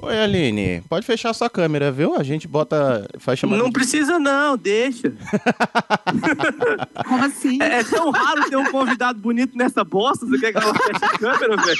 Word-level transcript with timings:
Oi, 0.00 0.16
Aline, 0.16 0.80
pode 0.88 1.04
fechar 1.04 1.34
sua 1.34 1.50
câmera, 1.50 1.90
viu? 1.90 2.14
A 2.14 2.22
gente 2.22 2.46
bota. 2.46 3.08
Faz 3.18 3.38
chamada. 3.40 3.60
Não 3.60 3.72
precisa, 3.72 4.16
não, 4.18 4.56
deixa. 4.56 5.12
Como 7.06 7.24
assim? 7.24 7.60
É, 7.60 7.80
é 7.80 7.84
tão 7.84 8.10
raro 8.10 8.48
ter 8.48 8.56
um 8.56 8.70
convidado 8.70 9.18
bonito 9.18 9.58
nessa 9.58 9.82
bosta, 9.82 10.24
você 10.24 10.38
quer 10.38 10.52
que 10.52 10.58
ela 10.58 10.72
feche 10.72 11.04
a 11.04 11.18
câmera, 11.18 11.56
velho? 11.56 11.78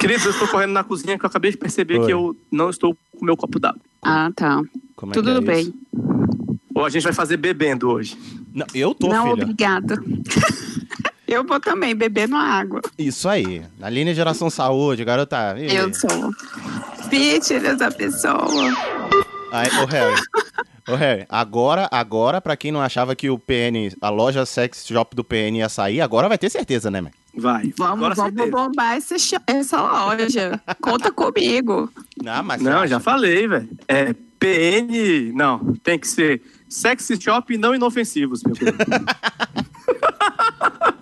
Queridos, 0.00 0.24
eu 0.24 0.30
estou 0.32 0.48
correndo 0.48 0.72
na 0.72 0.82
cozinha 0.82 1.16
que 1.16 1.24
eu 1.24 1.28
acabei 1.28 1.52
de 1.52 1.56
perceber 1.56 2.00
Oi. 2.00 2.06
que 2.06 2.12
eu 2.12 2.36
não 2.50 2.70
estou 2.70 2.96
com 3.16 3.24
meu 3.24 3.36
copo 3.36 3.60
d'água. 3.60 3.80
Ah, 4.02 4.30
tá. 4.34 4.60
Como 4.96 5.12
é 5.12 5.14
Tudo 5.14 5.30
que 5.30 5.50
é 5.50 5.54
bem. 5.54 5.60
isso? 5.62 5.74
Ou 6.74 6.84
a 6.84 6.90
gente 6.90 7.04
vai 7.04 7.12
fazer 7.12 7.36
bebendo 7.36 7.88
hoje. 7.88 8.18
Não, 8.52 8.66
eu 8.74 8.94
tô, 8.94 9.06
não, 9.08 9.30
filha. 9.30 9.42
obrigada. 9.44 9.96
Eu 11.32 11.44
vou 11.44 11.58
também 11.58 11.94
bebendo 11.94 12.36
água. 12.36 12.82
Isso 12.98 13.26
aí. 13.26 13.62
Aline 13.80 14.10
é 14.10 14.14
geração 14.14 14.50
saúde, 14.50 15.02
garota. 15.02 15.56
Ih. 15.58 15.74
Eu 15.74 15.94
sou 15.94 16.10
fitness 17.12 17.76
da 17.76 17.90
pessoa. 17.90 18.74
Aí, 19.52 19.68
ô 19.78 19.84
Harry. 19.84 20.18
Ô 20.88 20.94
Harry, 20.94 21.26
agora, 21.28 21.86
agora, 21.92 22.40
pra 22.40 22.56
quem 22.56 22.72
não 22.72 22.80
achava 22.80 23.14
que 23.14 23.28
o 23.28 23.38
PN, 23.38 23.94
a 24.00 24.08
loja 24.08 24.46
sex 24.46 24.86
shop 24.86 25.14
do 25.14 25.22
PN 25.22 25.58
ia 25.58 25.68
sair, 25.68 26.00
agora 26.00 26.28
vai 26.28 26.38
ter 26.38 26.50
certeza, 26.50 26.90
né, 26.90 27.02
mãe? 27.02 27.12
Vai. 27.34 27.72
Vamos, 27.78 28.18
Agora 28.18 28.30
vamos 28.30 28.50
bombar 28.50 28.96
essa, 28.96 29.16
essa 29.46 29.80
loja. 29.80 30.60
Conta 30.80 31.12
comigo. 31.12 31.90
Não, 32.22 32.42
mas 32.42 32.62
Não, 32.62 32.86
já 32.86 32.98
falei, 32.98 33.46
velho. 33.46 33.68
É 33.86 34.14
PN. 34.38 35.32
Não, 35.34 35.74
tem 35.82 35.98
que 35.98 36.08
ser 36.08 36.40
sexy 36.68 37.20
shop 37.20 37.52
e 37.52 37.58
não 37.58 37.74
inofensivos, 37.74 38.42
meu 38.42 38.56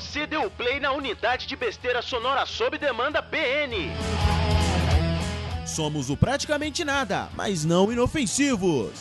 Você 0.00 0.26
deu 0.26 0.50
play 0.50 0.80
na 0.80 0.92
unidade 0.92 1.46
de 1.46 1.54
besteira 1.54 2.00
sonora 2.00 2.46
sob 2.46 2.78
demanda 2.78 3.22
PN. 3.22 3.92
Somos 5.66 6.08
o 6.08 6.16
praticamente 6.16 6.82
nada, 6.86 7.28
mas 7.34 7.66
não 7.66 7.92
inofensivos. 7.92 8.92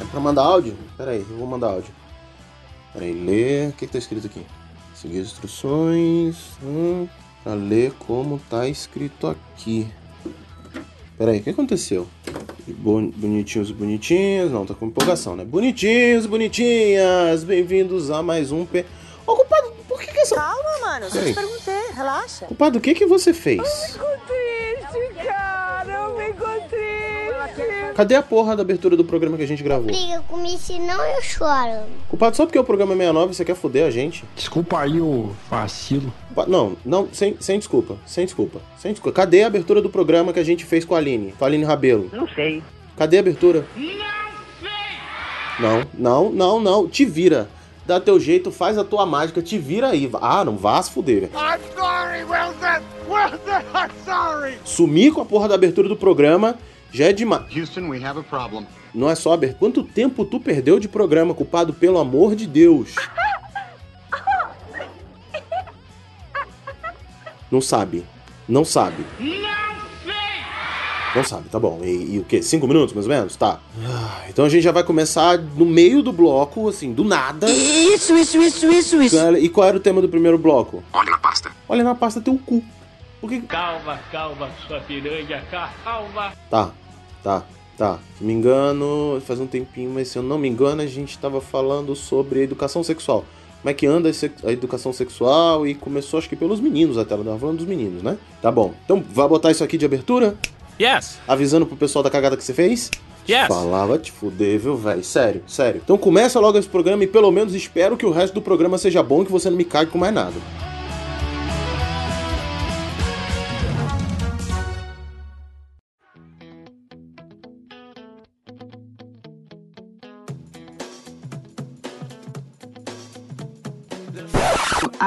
É 0.00 0.04
pra 0.08 0.20
mandar 0.20 0.42
áudio? 0.42 0.78
Pera 0.96 1.10
aí, 1.10 1.26
eu 1.28 1.36
vou 1.36 1.48
mandar 1.48 1.66
áudio. 1.66 1.92
Pera 2.92 3.04
aí, 3.04 3.12
ler. 3.12 3.70
O 3.70 3.72
que, 3.72 3.86
que 3.88 3.92
tá 3.92 3.98
escrito 3.98 4.28
aqui? 4.28 4.46
Seguir 4.94 5.18
as 5.18 5.26
instruções. 5.26 6.52
Hum, 6.62 7.08
pra 7.42 7.54
ler 7.54 7.92
como 7.94 8.38
tá 8.48 8.68
escrito 8.68 9.26
aqui. 9.26 9.92
Pera 11.18 11.32
aí, 11.32 11.38
o 11.40 11.42
que 11.42 11.50
aconteceu? 11.50 12.06
Bon- 12.66 13.10
Bonitinhos 13.10 13.70
e 13.70 13.72
bonitinhas. 13.72 14.50
Não, 14.52 14.64
tá 14.64 14.72
com 14.74 14.86
empolgação, 14.86 15.34
né? 15.34 15.44
Bonitinhos 15.44 16.24
e 16.24 16.28
bonitinhas. 16.28 17.42
Bem-vindos 17.42 18.10
a 18.10 18.22
mais 18.22 18.52
um 18.52 18.64
P. 18.64 18.84
Ô, 19.26 19.34
culpado, 19.34 19.72
por 19.88 20.00
que 20.00 20.12
que 20.12 20.18
essa. 20.20 20.36
Calma, 20.36 20.78
mano. 20.80 21.06
Só 21.06 21.18
Peraí. 21.18 21.32
te 21.32 21.34
perguntei. 21.40 21.92
Relaxa. 21.94 22.46
Culpado, 22.46 22.78
o 22.78 22.80
que 22.80 22.94
que 22.94 23.04
você 23.06 23.34
fez? 23.34 23.60
triste, 24.28 25.24
cara. 25.26 25.92
Eu 25.92 26.16
fico 26.16 26.44
triste. 26.68 27.47
Cadê 27.94 28.14
a 28.14 28.22
porra 28.22 28.54
da 28.54 28.62
abertura 28.62 28.96
do 28.96 29.04
programa 29.04 29.36
que 29.36 29.42
a 29.42 29.46
gente 29.46 29.62
gravou? 29.62 29.86
Briga 29.86 30.20
comigo, 30.28 30.58
senão 30.58 31.04
eu 31.04 31.22
choro. 31.22 31.82
Culpado, 32.08 32.36
só 32.36 32.46
porque 32.46 32.58
o 32.58 32.64
programa 32.64 32.92
é 32.92 32.96
69 32.96 33.34
você 33.34 33.44
quer 33.44 33.56
foder 33.56 33.84
a 33.84 33.90
gente? 33.90 34.24
Desculpa 34.36 34.80
aí 34.80 35.00
o 35.00 35.34
vacilo. 35.50 36.12
Não, 36.46 36.76
não, 36.84 37.08
sem, 37.12 37.36
sem 37.40 37.58
desculpa, 37.58 37.96
sem 38.06 38.24
desculpa, 38.24 38.60
sem 38.76 38.92
desculpa. 38.92 39.16
Cadê 39.16 39.42
a 39.42 39.48
abertura 39.48 39.82
do 39.82 39.90
programa 39.90 40.32
que 40.32 40.38
a 40.38 40.44
gente 40.44 40.64
fez 40.64 40.84
com 40.84 40.94
a 40.94 40.98
Aline? 40.98 41.32
Com 41.36 41.44
a 41.44 41.48
Aline 41.48 41.64
Rabelo? 41.64 42.08
Não 42.12 42.28
sei. 42.28 42.62
Cadê 42.96 43.16
a 43.16 43.20
abertura? 43.20 43.66
Não, 45.58 45.82
não, 45.94 46.30
não, 46.30 46.60
não. 46.60 46.88
Te 46.88 47.04
vira. 47.04 47.48
Dá 47.84 47.98
teu 47.98 48.20
jeito, 48.20 48.52
faz 48.52 48.76
a 48.76 48.84
tua 48.84 49.06
mágica, 49.06 49.40
te 49.40 49.56
vira 49.56 49.88
aí. 49.88 50.10
Ah, 50.20 50.44
não 50.44 50.56
vá 50.56 50.80
se 50.82 50.90
fuder. 50.90 51.30
I'm 51.34 51.58
sorry, 51.74 52.22
Wilson! 52.22 52.84
Wilson, 53.08 53.64
I'm 53.74 53.90
sorry! 54.04 54.58
Sumir 54.62 55.12
com 55.12 55.22
a 55.22 55.24
porra 55.24 55.48
da 55.48 55.54
abertura 55.54 55.88
do 55.88 55.96
programa 55.96 56.58
já 56.92 57.06
é 57.06 57.12
demais. 57.12 57.44
Houston, 57.56 57.88
we 57.88 58.02
have 58.04 58.18
a 58.18 58.22
problem. 58.22 58.66
Não 58.94 59.08
é 59.10 59.14
só 59.14 59.32
abertura. 59.32 59.58
Quanto 59.58 59.82
tempo 59.82 60.24
tu 60.24 60.40
perdeu 60.40 60.78
de 60.80 60.88
programa, 60.88 61.34
culpado, 61.34 61.72
pelo 61.72 61.98
amor 61.98 62.34
de 62.34 62.46
Deus? 62.46 62.94
Não 67.50 67.60
sabe. 67.60 68.04
Não 68.48 68.64
sabe. 68.64 69.04
Não 71.14 71.24
sabe, 71.24 71.48
tá 71.48 71.58
bom. 71.58 71.80
E, 71.82 72.16
e 72.16 72.18
o 72.18 72.24
quê? 72.24 72.42
Cinco 72.42 72.68
minutos, 72.68 72.94
mais 72.94 73.06
ou 73.06 73.12
menos? 73.12 73.34
Tá. 73.34 73.58
Ah, 73.84 74.24
Então 74.28 74.44
a 74.44 74.48
gente 74.48 74.62
já 74.62 74.70
vai 74.72 74.84
começar 74.84 75.38
no 75.38 75.64
meio 75.64 76.02
do 76.02 76.12
bloco, 76.12 76.68
assim, 76.68 76.92
do 76.92 77.02
nada. 77.02 77.50
Isso, 77.50 78.16
isso, 78.16 78.40
isso, 78.40 78.66
isso, 78.70 79.02
isso. 79.02 79.36
E 79.36 79.48
qual 79.48 79.66
era 79.68 79.76
o 79.76 79.80
tema 79.80 80.00
do 80.02 80.08
primeiro 80.08 80.36
bloco? 80.38 80.82
Olha 80.92 81.10
na 81.10 81.18
pasta. 81.18 81.50
Olha 81.68 81.82
na 81.82 81.94
pasta 81.94 82.20
teu 82.20 82.38
cu. 82.44 82.62
Por 83.20 83.28
que... 83.28 83.40
Calma, 83.42 83.98
calma, 84.12 84.50
sua 84.66 84.80
piranha, 84.80 85.42
calma. 85.50 86.32
Tá, 86.48 86.70
tá, 87.22 87.42
tá. 87.76 87.98
Se 88.16 88.24
me 88.24 88.32
engano, 88.32 89.20
faz 89.26 89.40
um 89.40 89.46
tempinho, 89.46 89.90
mas 89.90 90.08
se 90.08 90.18
eu 90.18 90.22
não 90.22 90.38
me 90.38 90.48
engano, 90.48 90.82
a 90.82 90.86
gente 90.86 91.18
tava 91.18 91.40
falando 91.40 91.96
sobre 91.96 92.42
educação 92.42 92.82
sexual. 92.82 93.24
Como 93.60 93.70
é 93.70 93.74
que 93.74 93.86
anda 93.86 94.08
a 94.44 94.52
educação 94.52 94.92
sexual 94.92 95.66
e 95.66 95.74
começou, 95.74 96.18
acho 96.18 96.28
que 96.28 96.36
pelos 96.36 96.60
meninos 96.60 96.96
até, 96.96 97.14
ela 97.14 97.24
tava 97.24 97.38
falando 97.38 97.58
dos 97.58 97.66
meninos, 97.66 98.02
né? 98.04 98.16
Tá 98.40 98.52
bom. 98.52 98.72
Então, 98.84 99.02
vai 99.10 99.26
botar 99.26 99.50
isso 99.50 99.64
aqui 99.64 99.76
de 99.76 99.84
abertura? 99.84 100.36
Yes, 100.80 101.18
Avisando 101.26 101.66
pro 101.66 101.76
pessoal 101.76 102.04
da 102.04 102.10
cagada 102.10 102.36
que 102.36 102.44
você 102.44 102.54
fez? 102.54 102.88
yes. 103.28 103.48
Falava 103.48 103.98
te 103.98 104.12
fuder, 104.12 104.60
viu, 104.60 104.76
velho? 104.76 105.02
Sério, 105.02 105.42
sério. 105.46 105.80
Então 105.84 105.98
começa 105.98 106.38
logo 106.38 106.56
esse 106.56 106.68
programa 106.68 107.02
e 107.02 107.06
pelo 107.08 107.32
menos 107.32 107.52
espero 107.52 107.96
que 107.96 108.06
o 108.06 108.12
resto 108.12 108.34
do 108.34 108.42
programa 108.42 108.78
seja 108.78 109.02
bom 109.02 109.22
e 109.22 109.26
que 109.26 109.32
você 109.32 109.50
não 109.50 109.56
me 109.56 109.64
cague 109.64 109.90
com 109.90 109.98
mais 109.98 110.14
nada. 110.14 110.34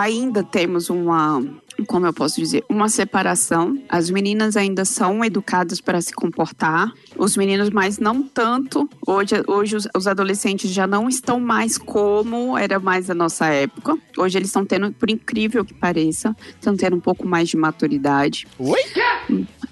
Ainda 0.02 0.44
temos 0.44 0.90
uma, 0.90 1.44
como 1.86 2.08
eu 2.08 2.14
posso 2.14 2.42
dizer, 2.42 2.64
uma 2.68 2.90
separação. 2.90 3.80
As 3.88 4.10
meninas 4.10 4.58
ainda 4.58 4.84
são 4.84 5.24
educadas 5.24 5.80
para 5.80 6.02
se 6.02 6.12
comportar, 6.12 6.92
os 7.16 7.38
meninos, 7.38 7.70
mas 7.70 8.00
não 8.00 8.24
tanto. 8.24 8.90
Hoje, 9.06 9.36
hoje 9.46 9.76
os, 9.76 9.88
os 9.96 10.08
adolescentes 10.08 10.72
já 10.72 10.88
não 10.88 11.08
estão 11.08 11.40
mais 11.40 11.78
como 11.78 12.58
era 12.58 12.80
mais 12.80 13.12
a 13.12 13.14
nossa 13.14 13.46
época. 13.46 13.96
Hoje 14.18 14.40
eles 14.40 14.48
estão 14.48 14.66
tendo, 14.66 14.92
por 14.92 15.08
incrível 15.12 15.64
que 15.64 15.74
pareça, 15.76 16.36
estão 16.50 16.76
tendo 16.76 16.96
um 16.96 17.00
pouco 17.00 17.28
mais 17.28 17.48
de 17.48 17.56
maturidade. 17.56 18.48
Oi? 18.58 18.80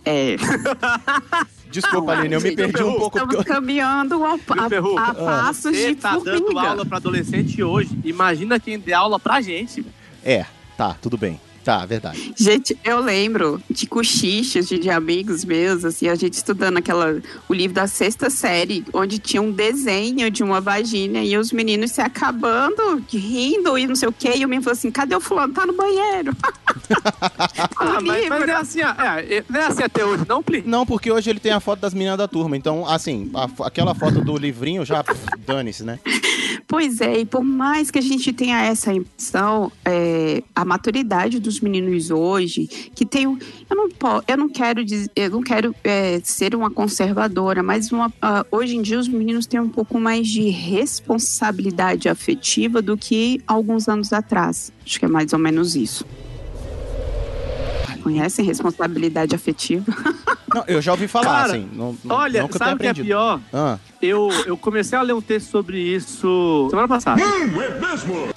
É. 0.06 0.36
Desculpa, 1.72 2.14
Aline, 2.14 2.36
eu 2.36 2.42
me 2.42 2.56
perdi 2.56 2.84
um 2.84 2.94
pouco. 2.98 3.18
Estamos 3.18 3.44
caminhando 3.46 4.24
a, 4.24 4.32
a, 4.32 5.10
a 5.10 5.14
passos 5.14 5.76
Você 5.76 5.94
de 5.94 6.02
tá 6.02 6.18
dando 6.18 6.46
formiga. 6.46 6.62
aula 6.62 6.86
pra 6.86 6.98
adolescente 6.98 7.62
hoje. 7.64 7.98
Imagina 8.04 8.60
quem 8.60 8.80
dê 8.80 8.94
aula 8.94 9.20
pra 9.20 9.40
gente. 9.42 9.86
É, 10.24 10.46
tá, 10.78 10.96
tudo 11.02 11.18
bem. 11.18 11.40
Tá, 11.64 11.86
verdade. 11.86 12.34
Gente, 12.38 12.78
eu 12.84 13.00
lembro 13.00 13.62
de 13.70 13.86
cochichos 13.86 14.68
de, 14.68 14.80
de 14.80 14.90
amigos 14.90 15.44
meus, 15.44 15.86
assim, 15.86 16.08
a 16.08 16.16
gente 16.16 16.34
estudando 16.34 16.78
aquela, 16.78 17.22
o 17.48 17.54
livro 17.54 17.76
da 17.76 17.88
sexta 17.88 18.30
série, 18.30 18.86
onde 18.94 19.20
tinha 19.20 19.42
um 19.42 19.52
desenho 19.52 20.32
de 20.32 20.44
uma 20.44 20.62
vagina 20.62 21.24
e 21.24 21.38
os 21.38 21.52
meninos 21.52 21.92
se 21.92 22.02
acabando, 22.02 23.04
rindo 23.10 23.78
e 23.78 23.86
não 23.86 23.96
sei 23.96 24.08
o 24.08 24.12
quê. 24.12 24.34
E 24.36 24.46
o 24.46 24.50
menino 24.50 24.64
falou 24.64 24.74
assim: 24.74 24.92
cadê 24.92 25.16
o 25.16 25.20
fulano? 25.20 25.54
Tá 25.54 25.66
no 25.66 25.74
banheiro. 25.74 26.36
Ah, 27.82 28.00
mas, 28.02 28.24
livro. 28.24 28.40
mas 28.40 28.50
é 28.50 28.54
assim, 28.54 28.82
ó, 28.82 28.94
é, 29.00 29.44
não 29.50 29.60
é 29.60 29.66
assim 29.66 29.84
até 29.84 30.04
hoje, 30.04 30.26
não, 30.28 30.44
Pli? 30.44 30.64
Não, 30.66 30.86
porque 30.86 31.12
hoje 31.12 31.30
ele 31.30 31.40
tem 31.40 31.52
a 31.52 31.60
foto 31.60 31.80
das 31.80 31.94
meninas 31.94 32.18
da 32.18 32.28
turma. 32.28 32.58
Então, 32.58 32.86
assim, 32.86 33.32
a 33.34 33.48
aquela 33.66 33.96
foto 33.96 34.22
do 34.22 34.38
livrinho 34.38 34.86
já 34.86 35.04
dane-se, 35.46 35.84
né? 35.84 36.00
Pois 36.68 37.02
é, 37.02 37.20
e 37.20 37.26
por 37.26 37.44
mais 37.44 37.90
que 37.90 37.98
a 37.98 38.02
gente 38.02 38.32
tenha 38.32 38.62
essa 38.62 38.94
impressão, 38.94 39.72
é, 39.84 40.44
a 40.54 40.64
maturidade 40.64 41.40
dos 41.50 41.60
meninos 41.60 42.12
hoje, 42.12 42.68
que 42.68 43.06
tem 43.06 43.24
eu 43.24 43.76
não 43.76 43.90
po- 43.90 44.24
eu 44.28 44.38
não 44.38 44.48
quero 44.50 44.84
dizer, 44.86 45.10
eu 45.16 45.30
não 45.32 45.42
quero 45.42 45.76
é, 45.84 46.20
ser 46.24 46.56
uma 46.56 46.70
conservadora, 46.70 47.62
mas 47.64 47.92
uma, 47.92 48.12
ah, 48.22 48.46
hoje 48.52 48.76
em 48.76 48.82
dia 48.82 49.00
os 49.00 49.08
meninos 49.08 49.46
têm 49.46 49.60
um 49.60 49.70
pouco 49.70 50.00
mais 50.00 50.28
de 50.28 50.50
responsabilidade 50.50 52.08
afetiva 52.08 52.82
do 52.82 52.96
que 52.98 53.42
alguns 53.48 53.88
anos 53.88 54.14
atrás. 54.14 54.72
Acho 54.86 55.00
que 55.00 55.06
é 55.06 55.08
mais 55.08 55.34
ou 55.34 55.40
menos 55.40 55.76
isso. 55.76 56.06
Conhecem 58.04 58.46
responsabilidade 58.46 59.36
afetiva? 59.36 59.86
Não, 60.54 60.64
eu 60.68 60.82
já 60.82 60.94
ouvi 60.94 61.08
falar, 61.08 61.26
Cara, 61.26 61.52
assim. 61.54 61.70
Não, 61.74 61.96
não, 62.04 62.16
Olha, 62.16 62.42
não 62.42 62.52
sabe 62.52 62.74
o 62.74 62.78
que 62.80 62.88
é 62.88 62.94
pior? 62.96 63.40
Ah, 63.54 63.78
Eu, 64.02 64.30
eu 64.48 64.58
comecei 64.58 64.98
a 64.98 65.02
ler 65.04 65.14
um 65.14 65.22
texto 65.22 65.52
sobre 65.52 65.78
isso 65.80 66.66
semana 66.72 66.88
passada. 66.88 67.22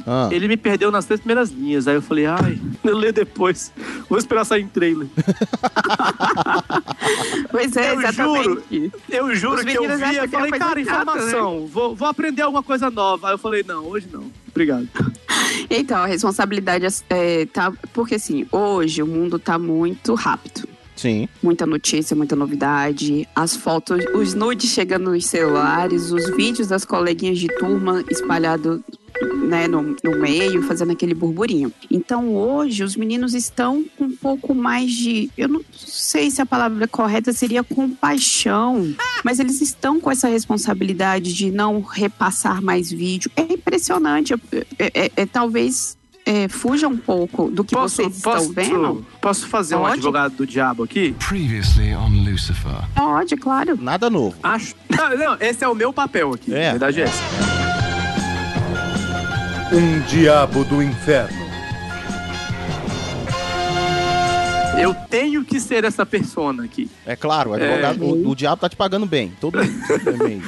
ah. 0.06 0.28
Ele 0.30 0.46
me 0.46 0.58
perdeu 0.58 0.90
nas 0.90 1.06
três 1.06 1.20
primeiras 1.20 1.50
linhas. 1.50 1.88
Aí 1.88 1.94
eu 1.94 2.02
falei, 2.02 2.26
ai, 2.26 2.60
eu 2.84 2.98
leio 2.98 3.14
depois. 3.14 3.72
Vou 4.10 4.18
esperar 4.18 4.44
sair 4.44 4.60
em 4.62 4.68
trailer. 4.68 5.08
Pois 7.50 7.76
é, 7.76 7.90
Eu 7.92 8.00
exatamente. 8.00 8.44
juro. 8.44 8.62
Eu 9.08 9.34
juro 9.34 9.54
Os 9.56 9.64
que 9.64 9.76
eu 9.76 9.82
vi. 9.82 10.16
Eu 10.16 10.28
que 10.28 10.34
é 10.36 10.38
falei, 10.38 10.50
cara, 10.52 10.64
chata, 10.68 10.80
informação. 10.80 11.66
Vou, 11.66 11.94
vou 11.94 12.08
aprender 12.08 12.42
alguma 12.42 12.62
coisa 12.62 12.90
nova. 12.90 13.28
Aí 13.28 13.34
eu 13.34 13.38
falei, 13.38 13.62
não, 13.66 13.84
hoje 13.86 14.08
não. 14.12 14.24
Obrigado. 14.48 14.88
Então, 15.70 15.98
a 16.02 16.06
responsabilidade 16.06 16.86
é, 17.10 17.46
tá. 17.46 17.72
Porque 17.92 18.14
assim, 18.16 18.46
hoje 18.50 19.02
o 19.02 19.06
mundo 19.06 19.38
tá 19.38 19.51
muito 19.58 20.14
rápido. 20.14 20.68
Sim. 20.94 21.28
Muita 21.42 21.66
notícia, 21.66 22.14
muita 22.14 22.36
novidade. 22.36 23.26
As 23.34 23.56
fotos, 23.56 24.04
os 24.14 24.34
nudes 24.34 24.70
chegando 24.70 25.10
nos 25.10 25.26
celulares, 25.26 26.12
os 26.12 26.30
vídeos 26.36 26.68
das 26.68 26.84
coleguinhas 26.84 27.38
de 27.38 27.48
turma 27.58 28.04
espalhados 28.10 28.80
né, 29.48 29.68
no, 29.68 29.96
no 30.02 30.18
meio, 30.18 30.62
fazendo 30.62 30.92
aquele 30.92 31.14
burburinho. 31.14 31.72
Então 31.90 32.34
hoje 32.34 32.82
os 32.84 32.96
meninos 32.96 33.34
estão 33.34 33.84
com 33.96 34.04
um 34.04 34.16
pouco 34.16 34.54
mais 34.54 34.92
de. 34.92 35.30
Eu 35.36 35.48
não 35.48 35.62
sei 35.74 36.30
se 36.30 36.40
a 36.40 36.46
palavra 36.46 36.86
correta 36.88 37.32
seria 37.32 37.62
compaixão, 37.62 38.94
mas 39.24 39.38
eles 39.38 39.60
estão 39.60 40.00
com 40.00 40.10
essa 40.10 40.28
responsabilidade 40.28 41.32
de 41.34 41.50
não 41.50 41.80
repassar 41.80 42.62
mais 42.62 42.90
vídeo. 42.90 43.30
É 43.36 43.42
impressionante. 43.42 44.34
É, 44.78 45.06
é- 45.06 45.12
é- 45.16 45.26
talvez. 45.26 45.96
É, 46.24 46.48
fuja 46.48 46.86
um 46.88 46.96
pouco 46.96 47.50
do 47.50 47.64
que 47.64 47.74
Posso, 47.74 47.96
vocês 47.96 48.20
posso, 48.20 48.48
estão 48.50 48.54
vendo? 48.54 49.06
posso 49.20 49.46
fazer 49.48 49.74
um 49.76 49.80
Pode? 49.80 49.94
advogado 49.94 50.36
do 50.36 50.46
diabo 50.46 50.84
aqui? 50.84 51.14
Previously 51.18 51.94
on 51.94 52.08
Lucifer. 52.24 52.72
Pode, 52.94 53.36
claro. 53.36 53.76
Nada 53.80 54.08
novo. 54.08 54.36
Acho. 54.42 54.74
Não, 54.88 55.16
não, 55.16 55.36
esse 55.40 55.64
é 55.64 55.68
o 55.68 55.74
meu 55.74 55.92
papel 55.92 56.32
aqui. 56.34 56.54
É. 56.54 56.68
A 56.68 56.70
verdade 56.72 57.00
é 57.00 57.04
essa. 57.04 57.22
Um 59.74 60.00
diabo 60.02 60.64
do 60.64 60.82
inferno. 60.82 61.42
Eu 64.80 64.94
tenho 64.94 65.44
que 65.44 65.60
ser 65.60 65.84
essa 65.84 66.04
persona 66.04 66.64
aqui. 66.64 66.90
É 67.06 67.14
claro, 67.14 67.50
o, 67.50 67.54
advogado, 67.54 68.02
É. 68.02 68.06
o, 68.06 68.30
o 68.30 68.34
diabo 68.34 68.60
tá 68.60 68.68
te 68.68 68.74
pagando 68.74 69.06
bem. 69.06 69.32
Todo 69.40 69.58
mês, 69.58 69.70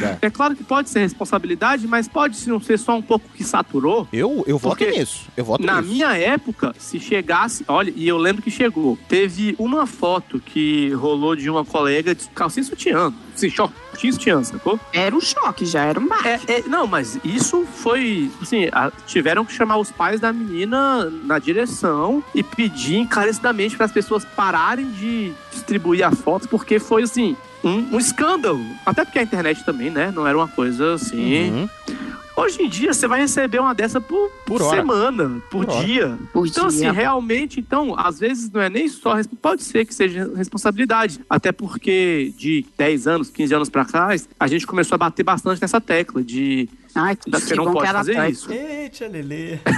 é. 0.21 0.31
Claro 0.31 0.57
que 0.57 0.65
pode 0.65 0.89
ser 0.89 1.01
responsabilidade, 1.01 1.87
mas 1.87 2.09
pode 2.09 2.49
não 2.49 2.59
ser 2.61 2.79
só 2.79 2.97
um 2.97 3.03
pouco 3.03 3.29
que 3.35 3.45
saturou. 3.45 4.09
Eu, 4.13 4.43
eu 4.47 4.59
voto 4.59 4.85
nisso. 4.85 5.27
Eu 5.37 5.45
voto 5.45 5.65
Na 5.65 5.81
nisso. 5.81 5.93
minha 5.93 6.17
época, 6.17 6.75
se 6.79 6.99
chegasse. 6.99 7.65
Olha, 7.69 7.93
e 7.95 8.09
eu 8.09 8.17
lembro 8.17 8.43
que 8.43 8.51
chegou. 8.51 8.99
Teve 9.09 9.55
uma 9.59 9.87
foto 9.87 10.41
que 10.41 10.91
rolou 10.95 11.37
de 11.37 11.49
uma 11.49 11.65
colega 11.65 12.15
de 12.15 12.27
calcinha 12.29 12.65
sutiã. 12.65 13.13
Sim, 13.37 13.51
shortinho 13.51 13.84
e 14.03 14.13
sutiã, 14.13 14.43
sacou? 14.43 14.79
Era 14.93 15.15
um 15.15 15.21
choque, 15.21 15.65
já 15.67 15.83
era 15.85 15.99
um 16.01 16.07
bar. 16.09 16.27
É, 16.27 16.41
é, 16.49 16.63
não, 16.67 16.87
mas 16.87 17.19
isso 17.25 17.65
foi. 17.65 18.31
Assim, 18.43 18.69
a- 18.73 18.93
tiveram 19.07 19.45
que 19.45 19.53
chamar 19.53 19.77
os 19.79 19.91
pais 19.91 20.21
da 20.21 20.33
menina 20.33 21.11
na 21.25 21.39
direção 21.39 22.23
e 22.35 22.43
pedir 22.43 22.97
encarecidamente 22.97 23.77
para 23.77 23.87
as 23.87 23.93
pessoas 23.93 24.25
pararem 24.25 24.91
de 24.91 25.33
distribuir 25.53 26.07
as 26.07 26.21
fotos, 26.21 26.47
porque 26.47 26.79
foi 26.79 27.03
assim. 27.05 27.37
Um, 27.63 27.95
um 27.95 27.99
escândalo. 27.99 28.63
Até 28.85 29.07
porque 29.07 29.19
a 29.19 29.23
internet 29.23 29.65
também, 29.65 29.89
né? 29.89 30.13
Não 30.15 30.27
era 30.27 30.37
uma 30.37 30.49
coisa 30.49 30.95
assim. 30.95 31.51
Uhum. 31.51 31.69
Hoje 32.37 32.63
em 32.63 32.69
dia, 32.69 32.93
você 32.93 33.07
vai 33.07 33.21
receber 33.21 33.61
uma 33.61 33.73
dessa 33.75 34.01
por, 34.01 34.31
Por 34.45 34.61
semana, 34.71 35.41
por, 35.51 35.65
Por 35.65 35.85
dia. 35.85 36.19
Por 36.33 36.47
Então, 36.49 36.67
dia. 36.69 36.89
assim, 36.89 36.97
realmente, 36.97 37.61
então, 37.61 37.95
às 37.97 38.19
vezes 38.19 38.51
não 38.51 38.61
é 38.61 38.69
nem 38.69 38.89
só. 38.89 39.15
Pode 39.41 39.63
ser 39.63 39.85
que 39.87 39.95
seja 39.95 40.31
responsabilidade. 40.37 41.21
Até 41.31 41.53
porque 41.53 42.33
de 42.37 42.67
10 42.77 43.07
anos, 43.07 43.31
15 43.31 43.55
anos 43.55 43.69
pra 43.71 43.85
trás, 43.85 44.29
a 44.39 44.47
gente 44.49 44.67
começou 44.67 44.97
a 44.97 44.99
bater 44.99 45.23
bastante 45.23 45.63
nessa 45.63 45.81
tecla 45.81 46.23
de. 46.25 46.69
Ai, 46.97 47.17
que, 47.17 47.29
Você 47.31 47.47
que 47.47 47.55
não 47.57 47.65
bom 47.67 47.73
pode 47.73 47.85
que 47.85 47.91
ela 47.91 47.99
fazer 47.99 48.15
tá. 48.15 48.29
isso. 48.29 48.53
Eita, 48.53 49.07
Lelê. 49.09 49.59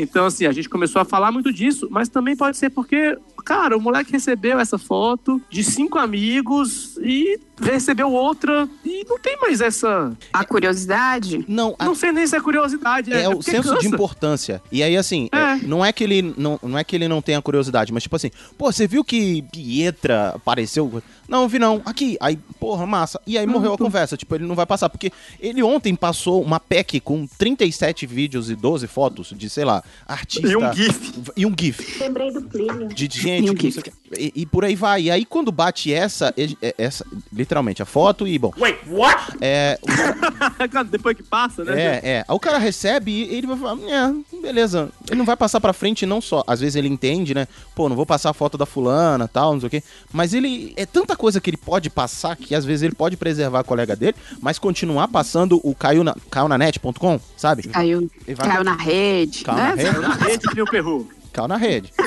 Então, 0.00 0.26
assim, 0.26 0.46
a 0.46 0.52
gente 0.52 0.68
começou 0.68 1.02
a 1.02 1.04
falar 1.04 1.32
muito 1.32 1.52
disso, 1.52 1.88
mas 1.90 2.08
também 2.08 2.36
pode 2.36 2.56
ser 2.56 2.70
porque, 2.70 3.18
cara, 3.44 3.76
o 3.76 3.80
moleque 3.80 4.12
recebeu 4.12 4.60
essa 4.60 4.78
foto 4.78 5.42
de 5.50 5.64
cinco 5.64 5.98
amigos 5.98 6.96
e 7.02 7.36
recebeu 7.60 8.12
outra 8.12 8.68
e 8.84 9.04
não 9.08 9.18
tem 9.18 9.36
mais 9.40 9.60
essa. 9.60 10.16
A 10.32 10.44
curiosidade? 10.44 10.97
Não, 11.46 11.74
a- 11.78 11.84
Não 11.84 11.94
sei 11.94 12.12
nem 12.12 12.26
se 12.26 12.36
é 12.36 12.40
curiosidade. 12.40 13.12
é, 13.12 13.28
o 13.28 13.32
porque 13.36 13.50
senso 13.50 13.68
de 13.70 13.74
cansa. 13.76 13.86
importância. 13.88 14.62
E 14.72 14.82
aí, 14.82 14.96
assim, 14.96 15.28
é, 15.32 15.36
É. 15.38 15.56
não 15.62 15.84
é 15.84 15.92
que 15.92 16.02
ele 16.04 16.34
não, 16.36 16.58
não 16.62 16.76
é 16.78 16.84
que 16.84 16.94
ele 16.96 17.06
não 17.08 17.22
tenha 17.22 17.40
curiosidade, 17.40 17.92
mas 17.92 18.02
tipo 18.02 18.16
assim, 18.16 18.30
pô, 18.56 18.70
você 18.72 18.86
viu 18.86 19.04
que 19.04 19.42
Pietra 19.52 20.30
apareceu? 20.34 21.02
Não, 21.28 21.46
vi 21.46 21.58
não. 21.58 21.82
Aqui, 21.84 22.16
aí, 22.20 22.38
porra, 22.58 22.86
massa. 22.86 23.20
E 23.26 23.36
aí 23.36 23.46
morreu 23.46 23.74
a 23.74 23.78
conversa. 23.78 24.16
Tipo, 24.16 24.34
ele 24.34 24.46
não 24.46 24.54
vai 24.54 24.64
passar. 24.64 24.88
Porque 24.88 25.12
ele 25.38 25.62
ontem 25.62 25.94
passou 25.94 26.42
uma 26.42 26.58
PEC 26.58 27.00
com 27.00 27.26
37 27.26 28.06
vídeos 28.06 28.48
e 28.50 28.54
12 28.56 28.86
fotos 28.86 29.34
de, 29.36 29.50
sei 29.50 29.64
lá, 29.64 29.84
artista. 30.06 30.48
E 30.48 30.56
um 30.56 30.72
GIF. 30.72 31.12
E 31.36 31.44
um 31.46 31.54
GIF. 31.58 32.00
Lembrei 32.00 32.32
do 32.32 32.40
Plínio. 32.42 32.88
De 32.88 33.08
gente, 33.12 33.46
E 33.46 33.50
um 33.50 33.54
que 33.54 33.70
e, 34.16 34.32
e 34.36 34.46
por 34.46 34.64
aí 34.64 34.74
vai. 34.74 35.02
E 35.02 35.10
aí, 35.10 35.24
quando 35.24 35.50
bate 35.50 35.92
essa, 35.92 36.32
é- 36.36 36.74
essa, 36.78 37.04
literalmente, 37.32 37.82
a 37.82 37.86
foto 37.86 38.26
e, 38.26 38.38
bom. 38.38 38.52
Wait, 38.58 38.78
what? 38.88 39.36
É, 39.40 39.78
Depois 40.90 41.16
que 41.16 41.22
passa, 41.22 41.64
né? 41.64 41.80
é, 41.82 42.00
é. 42.02 42.24
Aí 42.26 42.34
o 42.34 42.40
cara 42.40 42.58
recebe 42.58 43.10
e 43.10 43.34
ele 43.34 43.46
vai 43.46 43.56
falar, 43.56 43.78
é, 43.82 44.40
beleza. 44.40 44.90
Ele 45.08 45.18
não 45.18 45.24
vai 45.24 45.36
passar 45.36 45.60
pra 45.60 45.72
frente 45.72 46.06
não 46.06 46.20
só. 46.20 46.42
Às 46.46 46.60
vezes 46.60 46.76
ele 46.76 46.88
entende, 46.88 47.34
né? 47.34 47.46
Pô, 47.74 47.88
não 47.88 47.96
vou 47.96 48.06
passar 48.06 48.30
a 48.30 48.34
foto 48.34 48.56
da 48.56 48.66
fulana, 48.66 49.26
tal, 49.28 49.52
não 49.52 49.60
sei 49.60 49.66
o 49.66 49.70
quê. 49.70 49.82
Mas 50.12 50.34
ele 50.34 50.72
é 50.76 50.86
tanta 50.86 51.16
coisa 51.16 51.40
que 51.40 51.50
ele 51.50 51.56
pode 51.56 51.90
passar 51.90 52.36
que 52.36 52.54
às 52.54 52.64
vezes 52.64 52.82
ele 52.82 52.94
pode 52.94 53.16
preservar 53.16 53.60
a 53.60 53.64
colega 53.64 53.94
dele, 53.96 54.14
mas 54.40 54.58
continuar 54.58 55.08
passando 55.08 55.60
o 55.62 55.74
caiu 55.74 56.04
na, 56.04 56.14
caiu 56.30 56.48
na 56.48 56.58
net.com, 56.58 57.20
sabe? 57.36 57.62
Caiu, 57.68 58.10
vai- 58.36 58.48
caiu 58.48 58.64
na 58.64 58.74
rede. 58.76 59.44
Caiu 59.44 59.58
na 59.58 59.74
né? 59.76 59.82
rede. 59.82 59.98
Na 60.00 60.14
rede 60.14 60.62
o 60.62 60.64
perru. 60.66 61.08
Na 61.46 61.56
rede. 61.56 61.92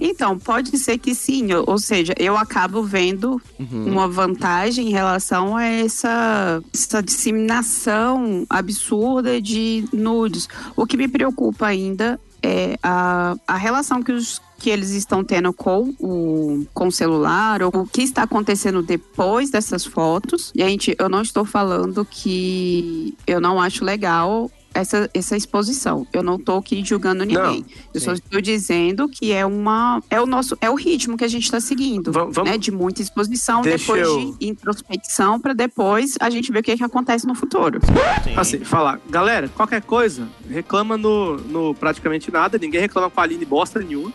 Então, 0.00 0.38
pode 0.38 0.78
ser 0.78 0.96
que 0.98 1.14
sim. 1.14 1.52
Ou 1.52 1.64
ou 1.72 1.78
seja, 1.78 2.14
eu 2.18 2.36
acabo 2.36 2.82
vendo 2.82 3.40
Uhum. 3.58 3.86
uma 3.86 4.06
vantagem 4.08 4.88
em 4.88 4.90
relação 4.92 5.56
a 5.56 5.64
essa, 5.64 6.62
essa 6.72 7.02
disseminação 7.02 8.44
absurda 8.48 9.40
de 9.40 9.84
nudes. 9.92 10.48
O 10.76 10.86
que 10.86 10.96
me 10.96 11.08
preocupa 11.08 11.66
ainda 11.66 12.18
é 12.42 12.76
a, 12.82 13.34
a 13.46 13.56
relação 13.56 14.02
que 14.02 14.12
os 14.12 14.40
que 14.58 14.70
eles 14.70 14.90
estão 14.90 15.24
tendo 15.24 15.52
com 15.52 15.92
o, 15.98 16.64
com 16.72 16.86
o 16.86 16.92
celular, 16.92 17.62
ou 17.62 17.70
o 17.74 17.84
que 17.86 18.00
está 18.02 18.22
acontecendo 18.22 18.80
depois 18.80 19.50
dessas 19.50 19.84
fotos. 19.84 20.52
Gente, 20.56 20.94
eu 21.00 21.08
não 21.08 21.20
estou 21.20 21.44
falando 21.44 22.04
que 22.08 23.12
eu 23.26 23.40
não 23.40 23.60
acho 23.60 23.84
legal 23.84 24.48
essa, 24.74 25.08
essa 25.14 25.36
exposição. 25.36 26.06
Eu 26.12 26.22
não 26.22 26.36
estou 26.36 26.58
aqui 26.58 26.82
julgando 26.84 27.24
ninguém. 27.24 27.64
eu 27.94 28.00
só 28.00 28.12
estou 28.12 28.40
dizendo 28.40 29.08
que 29.08 29.32
é 29.32 29.44
uma 29.46 30.02
é 30.10 30.20
o 30.20 30.26
nosso 30.26 30.56
é 30.60 30.70
o 30.70 30.74
ritmo 30.74 31.16
que 31.16 31.24
a 31.24 31.28
gente 31.28 31.44
está 31.44 31.60
seguindo, 31.60 32.12
Va- 32.12 32.24
vamos- 32.24 32.50
né? 32.50 32.58
De 32.58 32.70
muita 32.70 33.02
exposição, 33.02 33.62
Deixa 33.62 33.78
depois 33.78 34.02
eu- 34.02 34.34
de 34.38 34.46
introspecção, 34.48 35.38
para 35.40 35.52
depois 35.52 36.14
a 36.20 36.30
gente 36.30 36.50
ver 36.52 36.60
o 36.60 36.62
que, 36.62 36.76
que 36.76 36.84
acontece 36.84 37.26
no 37.26 37.34
futuro. 37.34 37.80
Assim, 38.36 38.60
falar, 38.60 39.00
galera, 39.08 39.48
qualquer 39.48 39.82
coisa, 39.82 40.26
reclama 40.48 40.96
no, 40.96 41.36
no 41.38 41.74
praticamente 41.74 42.30
nada, 42.30 42.58
ninguém 42.58 42.80
reclama 42.80 43.10
com 43.10 43.20
a 43.20 43.24
Aline 43.24 43.44
bosta 43.44 43.78
nenhuma. 43.80 44.12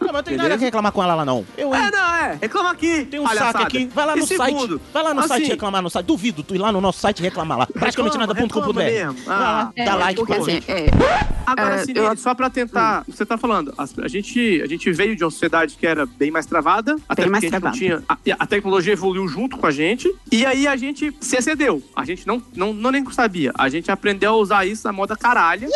Não, 0.00 0.12
mas 0.12 0.22
tem 0.22 0.32
Beleza? 0.34 0.42
nada 0.42 0.58
que 0.58 0.64
reclamar 0.64 0.92
com 0.92 1.02
ela 1.02 1.14
lá, 1.14 1.24
não. 1.24 1.44
Eu? 1.56 1.74
É, 1.74 1.90
não, 1.90 2.14
é, 2.16 2.38
reclama 2.40 2.70
aqui. 2.70 3.04
Tem 3.04 3.20
um 3.20 3.24
palhaçada. 3.24 3.58
saque 3.60 3.78
aqui. 3.78 3.90
Vai 3.94 4.06
lá 4.06 4.16
E 4.16 4.20
no 4.20 4.26
segundo, 4.26 4.68
site. 4.78 4.80
Vai 4.92 5.02
lá 5.02 5.14
no 5.14 5.20
assim, 5.20 5.28
site 5.28 5.48
reclamar 5.48 5.82
no 5.82 5.90
site. 5.90 6.06
Duvido 6.06 6.42
tu 6.42 6.54
ir 6.54 6.58
lá 6.58 6.70
no 6.72 6.80
nosso 6.80 7.00
site 7.00 7.20
e 7.20 7.22
reclamar 7.22 7.58
lá. 7.58 7.66
Praticamente 7.66 8.16
reclama, 8.18 8.34
nada.com.br. 8.34 8.80
reclama 8.80 9.72
Ah, 9.76 9.84
dá 9.84 9.90
É, 9.92 9.94
like, 9.94 10.20
porque, 10.20 10.34
comenta. 10.36 10.72
assim, 10.72 10.86
é, 10.86 11.24
Agora, 11.46 11.74
É, 11.74 11.80
assim, 11.82 11.92
eu- 11.94 12.16
só 12.16 12.34
pra 12.34 12.48
tentar. 12.48 13.04
Você 13.06 13.26
tá 13.26 13.36
falando, 13.36 13.74
as- 13.76 13.98
a, 13.98 14.08
gente, 14.08 14.62
a 14.62 14.66
gente 14.66 14.90
veio 14.92 15.14
de 15.14 15.22
uma 15.22 15.30
sociedade 15.30 15.76
que 15.78 15.86
era 15.86 16.06
bem 16.06 16.30
mais 16.30 16.46
travada, 16.46 16.96
até 17.06 17.22
Bem 17.22 17.30
mais 17.32 17.44
a 17.44 17.46
gente 17.46 17.50
travada. 17.50 17.70
não 17.70 17.78
tinha. 17.78 18.02
A, 18.08 18.16
a 18.38 18.46
tecnologia 18.46 18.94
evoluiu 18.94 19.28
junto 19.28 19.58
com 19.58 19.66
a 19.66 19.70
gente, 19.70 20.10
e 20.32 20.46
aí 20.46 20.66
a 20.66 20.74
gente 20.74 21.14
se 21.20 21.36
excedeu. 21.36 21.82
A 21.94 22.02
gente 22.06 22.26
não, 22.26 22.42
não, 22.56 22.72
não 22.72 22.90
nem 22.90 23.04
sabia. 23.10 23.52
A 23.58 23.68
gente 23.68 23.90
aprendeu 23.90 24.32
a 24.32 24.36
usar 24.36 24.64
isso 24.64 24.86
na 24.86 24.92
moda 24.92 25.14
caralho. 25.16 25.68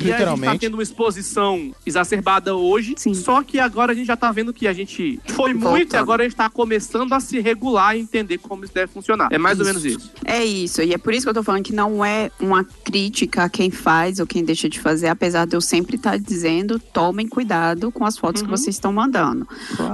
E 0.00 0.12
a 0.12 0.18
gente 0.26 0.40
tá 0.42 0.56
tendo 0.58 0.74
uma 0.74 0.82
exposição 0.84 1.72
exacerbada 1.84 2.54
hoje, 2.54 2.94
Sim. 2.96 3.14
só 3.14 3.42
que 3.42 3.58
agora 3.58 3.90
a 3.90 3.94
gente 3.94 4.06
já 4.06 4.16
tá 4.16 4.30
vendo 4.30 4.52
que 4.52 4.68
a 4.68 4.72
gente 4.72 5.18
foi 5.26 5.52
muito 5.52 5.64
Voltando. 5.64 5.94
e 5.94 5.96
agora 5.96 6.22
a 6.22 6.24
gente 6.28 6.36
tá 6.36 6.48
começando 6.48 7.12
a 7.12 7.18
se 7.18 7.40
regular 7.40 7.96
e 7.96 8.00
entender 8.00 8.38
como 8.38 8.64
isso 8.64 8.72
deve 8.72 8.92
funcionar. 8.92 9.28
É 9.32 9.38
mais 9.38 9.58
ou 9.58 9.66
menos 9.66 9.84
isso. 9.84 10.12
É 10.24 10.44
isso, 10.44 10.80
e 10.82 10.94
é 10.94 10.98
por 10.98 11.12
isso 11.12 11.26
que 11.26 11.30
eu 11.30 11.34
tô 11.34 11.42
falando 11.42 11.64
que 11.64 11.74
não 11.74 12.04
é 12.04 12.30
uma 12.38 12.57
crítica 12.64 13.44
a 13.44 13.48
quem 13.48 13.70
faz 13.70 14.18
ou 14.18 14.26
quem 14.26 14.44
deixa 14.44 14.68
de 14.68 14.78
fazer, 14.80 15.08
apesar 15.08 15.46
de 15.46 15.54
eu 15.56 15.60
sempre 15.60 15.96
estar 15.96 16.18
dizendo, 16.18 16.78
tomem 16.78 17.26
cuidado 17.28 17.90
com 17.92 18.04
as 18.04 18.16
fotos 18.18 18.42
que 18.42 18.48
vocês 18.48 18.76
estão 18.76 18.92
mandando. 18.92 19.46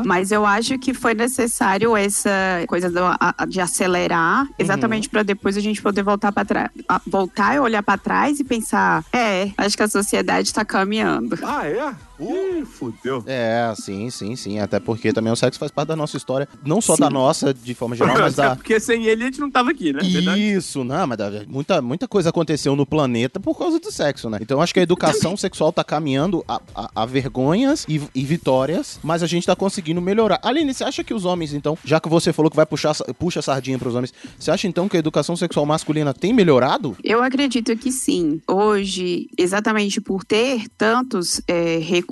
Mas 0.05 0.31
eu 0.31 0.45
acho 0.47 0.79
que 0.79 0.93
foi 0.95 1.15
necessário 1.15 1.97
essa 1.97 2.31
coisa 2.69 2.91
do- 2.91 3.01
a- 3.05 3.47
de 3.49 3.61
acelerar, 3.61 4.47
exatamente 4.59 5.09
para 5.09 5.23
depois 5.23 5.57
a 5.57 5.61
gente 5.61 5.81
poder 5.83 6.03
voltar 6.03 6.33
para 6.33 6.45
trás, 6.45 6.71
voltar 7.07 7.55
e 7.55 7.59
olhar 7.59 7.83
para 7.83 7.99
trás 7.99 8.41
e 8.41 8.45
pensar, 8.45 9.05
é, 9.13 9.51
acho 9.57 9.77
que 9.77 9.83
a 9.83 9.89
sociedade 9.89 10.49
está 10.49 10.65
caminhando. 10.65 11.39
Ah, 11.43 11.67
é? 11.67 11.95
Ih, 12.21 12.65
fudeu. 12.65 13.23
É, 13.27 13.73
sim, 13.77 14.09
sim, 14.11 14.37
sim. 14.37 14.59
Até 14.59 14.79
porque 14.79 15.13
também 15.13 15.33
o 15.33 15.37
sexo 15.37 15.59
faz 15.59 15.71
parte 15.73 15.89
da 15.89 15.97
nossa 15.97 16.17
história. 16.17 16.49
Não 16.65 16.81
só 16.81 16.97
da 16.97 17.11
nossa, 17.11 17.53
de 17.53 17.75
forma 17.75 17.97
geral, 17.97 18.17
mas 18.19 18.35
da. 18.37 18.55
Porque 18.57 18.79
sem 18.79 19.05
ele 19.07 19.23
a 19.23 19.27
gente 19.27 19.41
não 19.41 19.51
tava 19.51 19.71
aqui, 19.71 19.93
né? 19.93 20.01
Verdade? 20.03 20.41
Isso, 20.41 20.85
não, 20.85 21.07
mas 21.07 21.19
da- 21.19 21.31
muita, 21.49 21.83
muita 21.83 22.07
coisa 22.09 22.29
aconteceu 22.31 22.77
no 22.77 22.87
planeta 22.87 23.41
por 23.41 23.59
causa 23.59 23.79
do 23.81 23.91
sexo, 23.91 24.31
né? 24.31 24.39
Então 24.41 24.59
eu 24.59 24.63
acho 24.63 24.73
que 24.73 24.81
a 24.81 24.83
educação 24.83 25.37
sexual 25.37 25.73
tá 25.73 25.83
caminhando 25.83 26.45
a, 26.47 26.61
a- 26.75 26.91
a 26.95 27.07
vergonhas 27.07 27.85
e, 27.89 28.01
e 28.15 28.25
vitórias, 28.25 28.99
mas 29.03 29.23
a 29.23 29.27
gente 29.27 29.47
tá 29.47 29.57
conseguindo 29.57 30.01
melhorar. 30.01 30.39
Aline, 30.43 30.73
você 30.73 30.85
acha 30.85 31.03
que 31.03 31.13
os 31.15 31.25
homens, 31.25 31.53
então, 31.53 31.77
já 31.85 31.99
que 32.01 32.09
você 32.09 32.33
falou 32.33 32.51
que 32.51 32.57
vai 32.57 32.67
puxar, 32.67 32.95
puxa 33.19 33.41
a 33.41 33.43
sardinha 33.43 33.79
pros 33.79 33.95
homens, 33.95 34.13
você 34.39 34.51
acha 34.51 34.69
então 34.69 34.89
que 34.89 34.97
a 34.97 35.01
educação 35.01 35.37
sexual 35.37 35.67
masculina 35.67 36.15
tem 36.15 36.33
melhorado? 36.33 36.97
Eu 37.03 37.23
acredito 37.23 37.77
que 37.77 37.91
sim. 37.91 38.41
Hoje, 38.49 39.29
exatamente 39.37 40.01
por 40.01 40.25
ter 40.25 40.65
tantos 40.79 41.41
é, 41.49 41.79
recursos, 41.79 42.04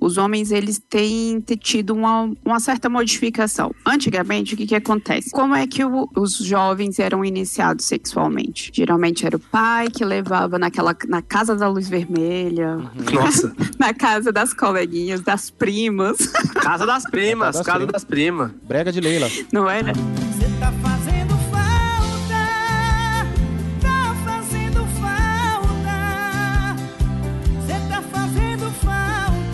os 0.00 0.16
homens 0.16 0.50
eles 0.52 0.78
têm 0.78 1.40
ter 1.40 1.56
tido 1.56 1.94
uma, 1.94 2.30
uma 2.44 2.60
certa 2.60 2.88
modificação. 2.88 3.74
Antigamente, 3.84 4.54
o 4.54 4.56
que, 4.56 4.66
que 4.66 4.74
acontece? 4.74 5.30
Como 5.30 5.54
é 5.54 5.66
que 5.66 5.84
o- 5.84 6.08
os 6.16 6.36
jovens 6.38 6.98
eram 6.98 7.24
iniciados 7.24 7.84
sexualmente? 7.84 8.70
Geralmente 8.74 9.26
era 9.26 9.36
o 9.36 9.40
pai 9.40 9.88
que 9.88 10.04
levava 10.04 10.58
naquela 10.58 10.96
na 11.08 11.20
casa 11.22 11.54
da 11.56 11.68
luz 11.68 11.88
vermelha, 11.88 12.76
Nossa. 13.12 13.52
na 13.78 13.92
casa 13.92 14.32
das 14.32 14.52
coleguinhas, 14.54 15.20
das 15.20 15.50
primas, 15.50 16.18
Casa 16.54 16.86
das 16.86 17.04
primas, 17.04 17.56
das 17.56 17.66
casa 17.66 17.86
das 17.86 18.04
primas. 18.04 18.50
Brega 18.62 18.90
de 18.92 19.00
Leila. 19.00 19.28
não 19.52 19.68
era? 19.68 19.92
Tá 20.60 20.72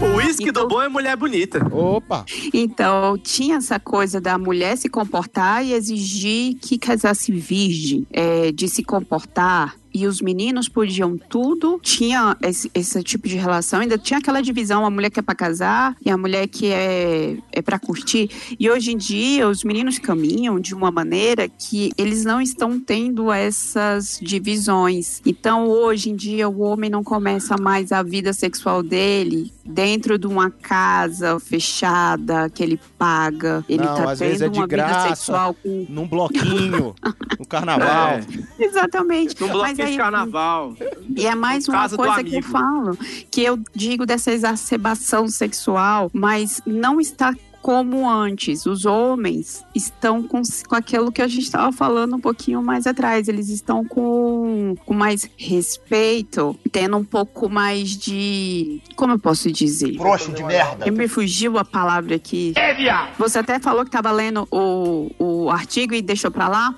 falta. 0.03 0.12
O 0.13 0.17
uísque 0.17 0.53
do 0.53 0.69
bom 0.69 0.83
é 0.83 0.91
mulher 0.91 1.17
bonita. 1.17 1.67
Opa! 1.75 2.27
Então, 2.53 3.17
tinha 3.17 3.57
essa 3.57 3.81
coisa 3.81 4.21
da 4.21 4.37
mulher 4.37 4.77
se 4.77 4.91
comportar 4.91 5.65
e 5.65 5.73
exigir 5.73 6.57
que 6.61 6.77
casasse 6.77 7.33
virgem, 7.33 8.07
é, 8.13 8.53
de 8.53 8.69
se 8.69 8.85
comportar. 8.85 9.75
E 9.95 10.07
os 10.07 10.23
meninos 10.23 10.69
podiam 10.69 11.19
tudo, 11.19 11.79
tinha 11.83 12.37
esse, 12.43 12.71
esse 12.75 13.03
tipo 13.03 13.29
de 13.29 13.37
relação, 13.37 13.81
ainda 13.81 13.99
tinha 13.99 14.19
aquela 14.19 14.41
divisão, 14.41 14.87
a 14.87 14.91
mulher 14.91 15.11
que 15.11 15.21
é 15.21 15.23
pra 15.23 15.35
casar 15.35 15.95
e 16.05 16.09
a 16.09 16.17
mulher 16.17 16.49
que 16.49 16.69
é, 16.69 17.37
é 17.53 17.61
para 17.61 17.79
curtir. 17.79 18.31
E 18.59 18.71
hoje 18.71 18.93
em 18.93 18.97
dia, 18.97 19.47
os 19.47 19.63
meninos 19.63 19.99
caminham 19.99 20.59
de 20.59 20.75
uma 20.75 20.91
maneira 20.91 21.47
que 21.47 21.93
eles 21.99 22.25
não 22.25 22.41
estão 22.41 22.81
tendo 22.81 23.31
essas 23.31 24.19
divisões. 24.23 25.21
Então, 25.27 25.69
hoje 25.69 26.09
em 26.09 26.17
dia, 26.17 26.49
o 26.49 26.61
homem 26.61 26.89
não 26.89 27.05
começa 27.05 27.57
mais 27.61 27.93
a 27.93 28.03
vida 28.03 28.33
sexual 28.33 28.83
dele 28.83 29.53
dentro 29.63 30.02
de 30.19 30.27
uma 30.27 30.51
casa 30.51 31.39
fechada 31.41 32.51
que 32.51 32.63
ele 32.63 32.79
paga. 32.99 33.65
Ele 33.69 33.85
Não, 33.85 33.95
tá 33.95 34.11
às 34.13 34.19
tendo 34.19 34.29
vezes 34.29 34.43
é 34.43 34.49
de 34.49 34.59
uma 34.59 34.67
graça. 34.67 35.03
vida 35.05 35.15
sexual 35.17 35.55
com. 35.55 35.87
Num 35.89 36.07
bloquinho, 36.07 36.95
no 37.39 37.47
carnaval. 37.49 38.15
É. 38.15 38.25
Exatamente. 38.65 39.41
Num 39.41 39.47
Mas 39.49 39.57
bloquinho 39.57 39.77
de 39.77 39.83
aí- 39.83 39.97
carnaval. 39.97 40.75
E 41.17 41.27
é 41.27 41.35
mais 41.35 41.69
uma 41.69 41.89
coisa 41.89 42.23
que 42.25 42.37
eu 42.37 42.43
falo, 42.43 42.99
que 43.31 43.43
eu 43.43 43.59
digo 43.75 44.05
dessa 44.05 44.31
exacerbação 44.33 45.29
sexual, 45.29 46.11
mas 46.13 46.61
não 46.67 47.01
está 47.01 47.35
como 47.63 48.11
antes. 48.11 48.67
Os 48.67 48.85
homens 48.85 49.65
estão 49.75 50.23
com, 50.23 50.43
com 50.69 50.75
aquilo 50.75 51.13
que 51.13 51.23
a 51.23 51.29
gente 51.29 51.45
estava 51.45 51.73
falando 51.73 52.17
um 52.17 52.21
pouquinho 52.21 52.61
mais 52.63 52.87
atrás. 52.87 53.29
Eles 53.29 53.49
estão 53.49 53.85
com, 53.85 54.75
com 54.85 54.93
mais 54.93 55.31
respeito, 55.39 56.59
tendo 56.71 56.97
um 56.97 57.05
pouco 57.05 57.49
mais 57.49 57.91
de. 57.97 58.83
Como 58.97 59.13
eu 59.15 59.19
posso 59.19 59.51
dizer? 59.51 59.97
Frouxo 59.97 60.33
de 60.33 60.43
merda. 60.43 60.87
Eu 60.87 60.93
me 60.93 61.07
fugiu 61.09 61.57
a 61.57 61.65
palavra 61.65 62.17
aqui. 62.17 62.53
É, 62.57 62.75
viado. 62.75 63.17
Você 63.19 63.39
até 63.39 63.59
falou 63.59 63.83
que 63.85 63.89
estava 63.89 64.11
lendo 64.11 64.47
o, 64.51 65.11
o 65.19 65.51
artigo 65.51 65.95
e 65.95 66.03
deixou 66.03 66.31
pra 66.31 66.49
lá? 66.49 66.75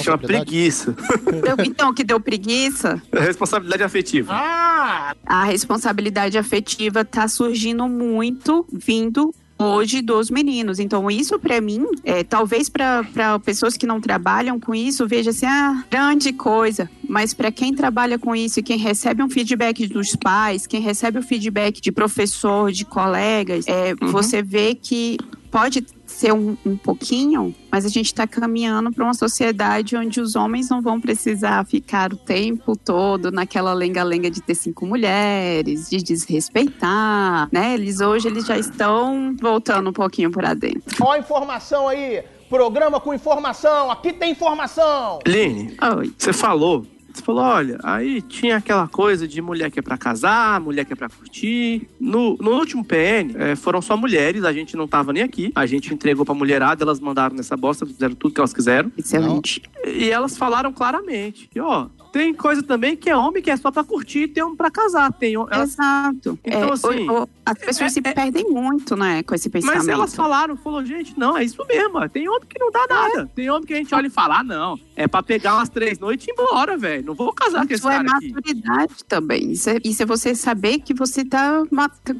Chama 0.00 0.16
preguiça. 0.18 0.92
Deu- 0.92 1.64
então, 1.66 1.92
que 1.92 2.02
deu 2.02 2.18
preguiça? 2.18 3.00
Responsabilidade 3.12 3.82
afetiva. 3.82 4.32
Ah! 4.34 5.14
a 5.26 5.44
responsabilidade 5.44 6.38
afetiva 6.38 7.04
tá 7.04 7.26
surgindo 7.28 7.88
muito 7.88 8.66
vindo 8.72 9.34
hoje 9.58 10.02
dos 10.02 10.30
meninos. 10.30 10.78
Então, 10.78 11.10
isso 11.10 11.38
pra 11.38 11.60
mim, 11.60 11.86
é, 12.04 12.22
talvez 12.22 12.68
pra 12.68 13.04
pessoas 13.44 13.76
que 13.76 13.86
não 13.86 14.00
trabalham 14.00 14.60
com 14.60 14.74
isso, 14.74 15.06
veja 15.06 15.30
assim, 15.30 15.46
ah, 15.46 15.84
grande 15.90 16.32
coisa. 16.32 16.88
Mas 17.08 17.32
pra 17.32 17.50
quem 17.50 17.74
trabalha 17.74 18.18
com 18.18 18.34
isso 18.34 18.60
e 18.60 18.62
quem 18.62 18.78
recebe 18.78 19.22
um 19.22 19.30
feedback 19.30 19.86
dos 19.86 20.14
pais, 20.16 20.66
quem 20.66 20.80
recebe 20.80 21.18
o 21.18 21.22
feedback 21.22 21.80
de 21.80 21.92
professor, 21.92 22.70
de 22.70 22.84
colegas, 22.84 23.66
é, 23.66 23.94
você 23.94 24.42
vê 24.42 24.74
que 24.74 25.18
pode 25.50 25.84
ser 26.16 26.32
um, 26.32 26.56
um 26.64 26.76
pouquinho, 26.76 27.54
mas 27.70 27.84
a 27.84 27.88
gente 27.88 28.06
está 28.06 28.26
caminhando 28.26 28.90
para 28.90 29.04
uma 29.04 29.12
sociedade 29.12 29.94
onde 29.96 30.20
os 30.20 30.34
homens 30.34 30.70
não 30.70 30.80
vão 30.80 30.98
precisar 30.98 31.64
ficar 31.66 32.12
o 32.12 32.16
tempo 32.16 32.74
todo 32.74 33.30
naquela 33.30 33.74
lenga-lenga 33.74 34.30
de 34.30 34.40
ter 34.40 34.54
cinco 34.54 34.86
mulheres, 34.86 35.90
de 35.90 35.98
desrespeitar, 35.98 37.48
né? 37.52 37.74
Eles 37.74 38.00
hoje 38.00 38.28
eles 38.28 38.46
já 38.46 38.58
estão 38.58 39.36
voltando 39.38 39.90
um 39.90 39.92
pouquinho 39.92 40.30
para 40.30 40.54
dentro. 40.54 40.96
Ó 41.00 41.12
a 41.12 41.18
informação 41.18 41.86
aí. 41.86 42.22
Programa 42.48 43.00
com 43.00 43.12
informação. 43.12 43.90
Aqui 43.90 44.12
tem 44.12 44.30
informação. 44.30 45.18
Line, 45.26 45.76
Oi. 45.98 46.12
você 46.16 46.32
falou. 46.32 46.86
Você 47.16 47.22
falou, 47.22 47.42
olha, 47.42 47.78
aí 47.82 48.20
tinha 48.20 48.58
aquela 48.58 48.86
coisa 48.86 49.26
de 49.26 49.40
mulher 49.40 49.70
que 49.70 49.78
é 49.78 49.82
pra 49.82 49.96
casar, 49.96 50.60
mulher 50.60 50.84
que 50.84 50.92
é 50.92 50.96
pra 50.96 51.08
curtir. 51.08 51.88
No, 51.98 52.36
no 52.36 52.50
último 52.52 52.84
PN, 52.84 53.34
eh, 53.34 53.56
foram 53.56 53.80
só 53.80 53.96
mulheres, 53.96 54.44
a 54.44 54.52
gente 54.52 54.76
não 54.76 54.86
tava 54.86 55.14
nem 55.14 55.22
aqui. 55.22 55.50
A 55.54 55.64
gente 55.64 55.94
entregou 55.94 56.26
pra 56.26 56.34
mulherada, 56.34 56.84
elas 56.84 57.00
mandaram 57.00 57.34
nessa 57.34 57.56
bosta, 57.56 57.86
fizeram 57.86 58.14
tudo 58.14 58.34
que 58.34 58.40
elas 58.40 58.52
quiseram. 58.52 58.92
Excelente. 58.98 59.62
E 59.86 60.10
elas 60.10 60.36
falaram 60.36 60.70
claramente. 60.72 61.48
E, 61.54 61.58
ó, 61.58 61.86
tem 62.16 62.32
coisa 62.32 62.62
também 62.62 62.96
que 62.96 63.10
é 63.10 63.16
homem 63.16 63.42
que 63.42 63.50
é 63.50 63.56
só 63.56 63.70
pra 63.70 63.84
curtir 63.84 64.20
e 64.20 64.28
tem 64.28 64.42
homem 64.42 64.56
pra 64.56 64.70
casar. 64.70 65.12
Tem, 65.12 65.34
elas, 65.34 65.72
Exato. 65.74 66.38
Então, 66.44 66.68
É, 66.68 66.72
assim, 66.72 67.08
o- 67.08 67.22
o- 67.24 67.28
as 67.44 67.58
pessoas 67.58 67.92
se 67.92 68.00
perdem 68.00 68.44
muito, 68.50 68.96
né, 68.96 69.22
com 69.22 69.34
esse 69.34 69.50
pensamento. 69.50 69.78
Mas 69.78 69.88
elas 69.88 70.14
falaram, 70.14 70.56
falou, 70.56 70.84
gente, 70.84 71.12
não, 71.18 71.36
é 71.36 71.44
isso 71.44 71.62
mesmo. 71.68 72.08
Tem 72.08 72.28
homem 72.28 72.42
que 72.48 72.58
não 72.58 72.70
dá 72.70 72.86
nada. 72.88 73.30
Tem 73.34 73.50
homem 73.50 73.64
que 73.66 73.74
a 73.74 73.76
gente 73.76 73.94
olha 73.94 74.06
e 74.06 74.10
fala, 74.10 74.40
ah, 74.40 74.42
não, 74.44 74.78
é 74.96 75.06
pra 75.06 75.22
pegar 75.22 75.54
umas 75.56 75.68
três 75.68 75.98
noites 75.98 76.26
e 76.26 76.30
ir 76.30 76.32
embora, 76.32 76.76
velho. 76.76 77.04
Não 77.04 77.14
vou 77.14 77.32
casar 77.32 77.66
com 77.66 77.72
esse 77.72 77.74
Isso 77.80 77.88
é 77.88 77.96
cara 78.02 78.16
aqui. 78.16 78.32
maturidade 78.32 78.94
também. 79.06 79.52
Isso 79.52 79.68
é, 79.70 79.78
isso 79.84 80.02
é 80.02 80.06
você 80.06 80.34
saber 80.34 80.78
que 80.80 80.94
você 80.94 81.24
tá, 81.24 81.62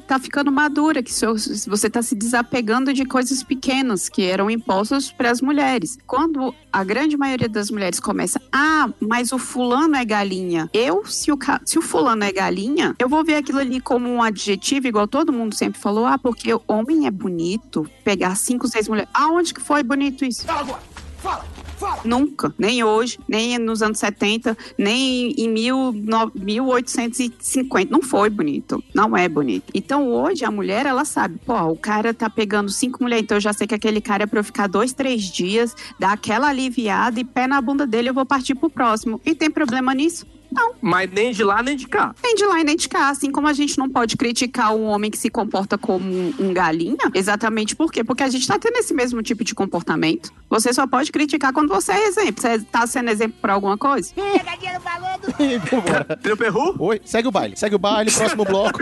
tá 0.06 0.18
ficando 0.18 0.52
madura, 0.52 1.02
que 1.02 1.12
seu- 1.12 1.34
você 1.66 1.88
tá 1.88 2.02
se 2.02 2.14
desapegando 2.14 2.92
de 2.92 3.04
coisas 3.04 3.42
pequenas 3.42 4.08
que 4.08 4.22
eram 4.22 4.50
impostas 4.50 5.10
para 5.10 5.30
as 5.30 5.40
mulheres. 5.40 5.98
Quando 6.06 6.54
a 6.76 6.84
grande 6.84 7.16
maioria 7.16 7.48
das 7.48 7.70
mulheres 7.70 7.98
começa, 7.98 8.38
ah, 8.52 8.90
mas 9.00 9.32
o 9.32 9.38
fulano 9.38 9.96
é 9.96 10.04
galinha. 10.04 10.68
Eu, 10.74 11.06
se 11.06 11.32
o, 11.32 11.38
se 11.64 11.78
o 11.78 11.80
fulano 11.80 12.22
é 12.22 12.30
galinha, 12.30 12.94
eu 12.98 13.08
vou 13.08 13.24
ver 13.24 13.36
aquilo 13.36 13.60
ali 13.60 13.80
como 13.80 14.06
um 14.10 14.22
adjetivo, 14.22 14.86
igual 14.86 15.08
todo 15.08 15.32
mundo 15.32 15.54
sempre 15.54 15.80
falou, 15.80 16.04
ah, 16.04 16.18
porque 16.18 16.50
homem 16.68 17.06
é 17.06 17.10
bonito, 17.10 17.90
pegar 18.04 18.36
cinco, 18.36 18.68
seis 18.68 18.88
mulheres. 18.88 19.08
Aonde 19.14 19.54
que 19.54 19.60
foi 19.62 19.82
bonito 19.82 20.22
isso? 20.22 20.44
Agora. 20.50 20.95
Fala. 21.26 21.44
Fala. 21.76 22.00
Nunca, 22.06 22.54
nem 22.58 22.82
hoje, 22.82 23.18
nem 23.28 23.58
nos 23.58 23.82
anos 23.82 23.98
70, 23.98 24.56
nem 24.78 25.32
em 25.32 25.46
mil, 25.46 25.92
no- 25.92 26.32
1850. 26.34 27.90
Não 27.92 28.00
foi 28.00 28.30
bonito, 28.30 28.82
não 28.94 29.14
é 29.14 29.28
bonito. 29.28 29.64
Então 29.74 30.08
hoje 30.08 30.42
a 30.44 30.50
mulher, 30.50 30.86
ela 30.86 31.04
sabe, 31.04 31.38
pô, 31.44 31.54
o 31.64 31.76
cara 31.76 32.14
tá 32.14 32.30
pegando 32.30 32.70
cinco 32.70 33.02
mulheres, 33.02 33.24
então 33.24 33.36
eu 33.36 33.40
já 33.42 33.52
sei 33.52 33.66
que 33.66 33.74
aquele 33.74 34.00
cara 34.00 34.22
é 34.22 34.26
pra 34.26 34.40
eu 34.40 34.44
ficar 34.44 34.66
dois, 34.68 34.92
três 34.94 35.24
dias, 35.24 35.74
dar 35.98 36.12
aquela 36.12 36.48
aliviada 36.48 37.20
e 37.20 37.24
pé 37.24 37.46
na 37.46 37.60
bunda 37.60 37.86
dele 37.86 38.08
eu 38.08 38.14
vou 38.14 38.24
partir 38.24 38.54
pro 38.54 38.70
próximo. 38.70 39.20
E 39.24 39.34
tem 39.34 39.50
problema 39.50 39.92
nisso? 39.94 40.24
Não. 40.56 40.74
Mas 40.80 41.10
nem 41.10 41.32
de 41.32 41.44
lá, 41.44 41.62
nem 41.62 41.76
de 41.76 41.86
cá. 41.86 42.14
Nem 42.22 42.34
de 42.34 42.44
lá 42.44 42.60
e 42.60 42.64
nem 42.64 42.76
de 42.76 42.88
cá. 42.88 43.10
Assim 43.10 43.30
como 43.30 43.46
a 43.46 43.52
gente 43.52 43.76
não 43.78 43.88
pode 43.88 44.16
criticar 44.16 44.74
um 44.74 44.84
homem 44.84 45.10
que 45.10 45.18
se 45.18 45.28
comporta 45.28 45.76
como 45.76 46.04
um, 46.38 46.52
galinha, 46.52 47.10
exatamente 47.14 47.76
por 47.76 47.92
quê? 47.92 48.02
Porque 48.02 48.22
a 48.22 48.28
gente 48.28 48.46
tá 48.46 48.58
tendo 48.58 48.76
esse 48.76 48.94
mesmo 48.94 49.22
tipo 49.22 49.44
de 49.44 49.54
comportamento. 49.54 50.32
Você 50.48 50.72
só 50.72 50.86
pode 50.86 51.12
criticar 51.12 51.52
quando 51.52 51.68
você 51.68 51.92
é 51.92 52.06
exemplo. 52.06 52.40
Você 52.40 52.60
tá 52.60 52.86
sendo 52.86 53.10
exemplo 53.10 53.36
por 53.40 53.50
alguma 53.50 53.76
coisa? 53.76 54.12
Pegadinha 54.14 54.80
falando. 54.80 55.22
Vambora. 55.70 56.04
Tem 56.22 56.32
o 56.32 56.36
perru? 56.36 56.74
Oi, 56.78 57.00
segue 57.04 57.28
o 57.28 57.30
baile. 57.30 57.56
Segue 57.56 57.74
o 57.74 57.78
baile, 57.78 58.10
próximo 58.10 58.44
bloco. 58.46 58.80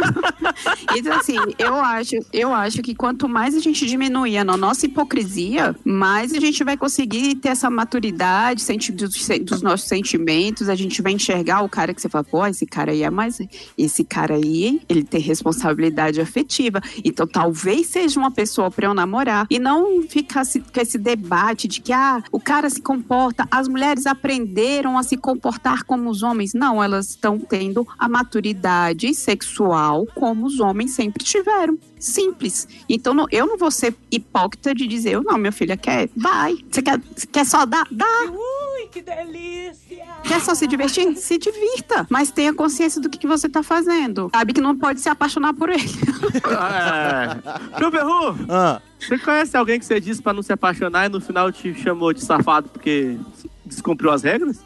Então, 0.96 1.16
assim, 1.16 1.36
eu 1.58 1.74
acho, 1.74 2.16
eu 2.32 2.52
acho 2.52 2.82
que 2.82 2.94
quanto 2.94 3.28
mais 3.28 3.54
a 3.56 3.60
gente 3.60 3.86
diminuir 3.86 4.38
a 4.38 4.44
nossa 4.44 4.86
hipocrisia, 4.86 5.74
mais 5.84 6.32
a 6.32 6.40
gente 6.40 6.62
vai 6.62 6.76
conseguir 6.76 7.36
ter 7.36 7.48
essa 7.48 7.70
maturidade 7.70 8.64
dos 9.42 9.62
nossos 9.62 9.88
sentimentos, 9.88 10.68
a 10.68 10.74
gente 10.74 11.00
vai 11.02 11.12
enxergar 11.12 11.62
o 11.64 11.68
cara 11.68 11.92
que 11.94 12.00
você 12.00 12.08
fala, 12.08 12.24
pô, 12.24 12.46
esse 12.46 12.66
cara 12.66 12.92
aí 12.92 13.02
é 13.02 13.10
mais. 13.10 13.38
Esse 13.76 14.04
cara 14.04 14.34
aí, 14.34 14.80
ele 14.88 15.02
tem 15.04 15.20
responsabilidade 15.20 16.20
afetiva. 16.20 16.80
Então, 17.04 17.26
talvez 17.26 17.86
seja 17.88 18.18
uma 18.18 18.30
pessoa 18.30 18.70
pra 18.70 18.86
eu 18.86 18.94
namorar. 18.94 19.46
E 19.50 19.58
não 19.58 20.02
ficar 20.02 20.42
com 20.72 20.80
esse 20.80 20.98
debate 20.98 21.66
de 21.68 21.80
que, 21.80 21.92
ah, 21.92 22.22
o 22.30 22.40
cara 22.40 22.68
se 22.70 22.80
comporta, 22.80 23.46
as 23.50 23.68
mulheres 23.68 24.06
aprenderam 24.06 24.98
a 24.98 25.02
se 25.02 25.16
comportar 25.16 25.84
como 25.84 26.10
os 26.10 26.22
homens. 26.22 26.52
Não, 26.54 26.82
elas 26.82 27.10
estão 27.10 27.38
tendo 27.38 27.86
a 27.98 28.08
maturidade 28.08 29.14
sexual 29.14 30.06
como 30.14 30.46
os 30.46 30.60
homens 30.60 30.92
sempre 30.92 31.24
tiveram. 31.24 31.78
Simples. 31.98 32.68
Então 32.88 33.14
não- 33.14 33.26
eu 33.32 33.46
não 33.46 33.56
vou 33.56 33.70
ser 33.70 33.94
hipócrita 34.10 34.74
de 34.74 34.86
dizer, 34.86 35.20
não, 35.22 35.38
minha 35.38 35.52
filha 35.52 35.76
quer, 35.76 36.08
vai. 36.14 36.54
Você 36.70 36.82
quer, 36.82 37.00
quer 37.32 37.46
só 37.46 37.64
dar? 37.64 37.86
Dá. 37.90 38.04
Ui, 38.30 38.63
que 38.94 39.02
delícia! 39.02 40.06
Quer 40.22 40.40
só 40.40 40.54
se 40.54 40.68
divertir? 40.68 41.16
Se 41.16 41.36
divirta. 41.36 42.06
Mas 42.08 42.30
tenha 42.30 42.54
consciência 42.54 43.00
do 43.00 43.10
que, 43.10 43.18
que 43.18 43.26
você 43.26 43.48
tá 43.48 43.60
fazendo. 43.60 44.30
Sabe 44.32 44.52
que 44.52 44.60
não 44.60 44.78
pode 44.78 45.00
se 45.00 45.08
apaixonar 45.08 45.52
por 45.52 45.68
ele. 45.68 45.82
É. 46.44 47.80
Meu 47.80 47.90
Ah, 48.48 48.80
você 48.98 49.18
conhece 49.18 49.56
alguém 49.56 49.78
que 49.78 49.84
você 49.84 50.00
disse 50.00 50.22
pra 50.22 50.32
não 50.32 50.42
se 50.42 50.52
apaixonar 50.52 51.06
e 51.06 51.08
no 51.08 51.20
final 51.20 51.50
te 51.50 51.74
chamou 51.74 52.12
de 52.12 52.24
safado 52.24 52.68
porque 52.68 53.16
descumpriu 53.74 54.10
as 54.10 54.22
regras? 54.22 54.58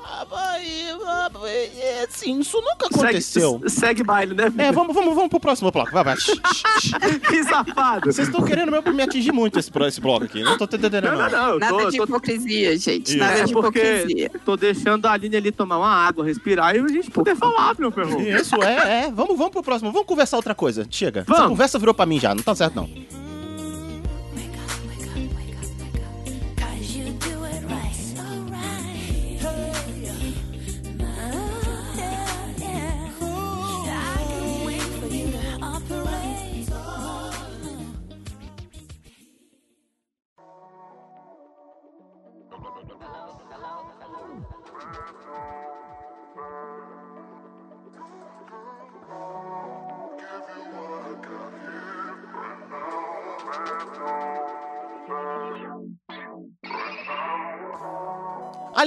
é, 1.44 2.06
sim, 2.10 2.40
isso 2.40 2.56
nunca 2.60 2.86
aconteceu. 2.86 3.52
Segue, 3.60 3.70
segue 3.70 4.02
baile, 4.04 4.34
né? 4.34 4.52
É, 4.58 4.72
vamos, 4.72 4.94
vamos, 4.94 5.14
vamos 5.14 5.28
pro 5.30 5.40
próximo 5.40 5.70
bloco. 5.70 5.90
Vai, 5.92 6.04
vai. 6.04 6.16
que 7.28 7.44
safado. 7.44 8.12
Vocês 8.12 8.28
estão 8.28 8.44
querendo 8.44 8.70
mesmo 8.72 8.92
me 8.92 9.02
atingir 9.02 9.32
muito 9.32 9.58
esse, 9.58 9.70
esse 9.86 10.00
bloco 10.00 10.24
aqui. 10.24 10.42
Não 10.42 10.56
tô 10.58 10.64
entendendo, 10.64 11.04
Não, 11.04 11.16
não, 11.16 11.30
não. 11.30 11.48
eu 11.50 11.58
Nada 11.58 11.72
tô- 11.76 11.90
de 11.90 11.96
tô- 11.98 12.04
hipocrisia, 12.04 12.76
gente. 12.78 13.08
Isso. 13.10 13.18
Nada 13.18 13.38
É 13.38 13.44
de 13.44 13.50
hipocrisia. 13.50 14.30
tô 14.44 14.56
deixando 14.56 15.06
a 15.06 15.12
Aline 15.12 15.36
ali 15.36 15.52
tomar 15.52 15.78
uma 15.78 15.90
água, 15.90 16.24
respirar 16.24 16.74
e 16.74 16.78
a 16.80 16.88
gente 16.88 17.10
poder 17.10 17.36
falar, 17.36 17.74
meu 17.78 17.90
perro. 17.92 18.20
Isso, 18.20 18.54
é, 18.62 19.04
é. 19.06 19.10
Vamos, 19.10 19.36
vamos 19.36 19.52
pro 19.52 19.62
próximo. 19.62 19.92
Vamos 19.92 20.06
conversar 20.06 20.36
outra 20.36 20.54
coisa. 20.54 20.86
Chega. 20.90 21.20
Essa 21.20 21.32
Vamos. 21.32 21.48
conversa 21.50 21.78
virou 21.78 21.94
pra 21.94 22.06
mim 22.06 22.18
já. 22.20 22.34
Não 22.34 22.42
tá 22.42 22.54
certo, 22.54 22.74
não. 22.76 22.88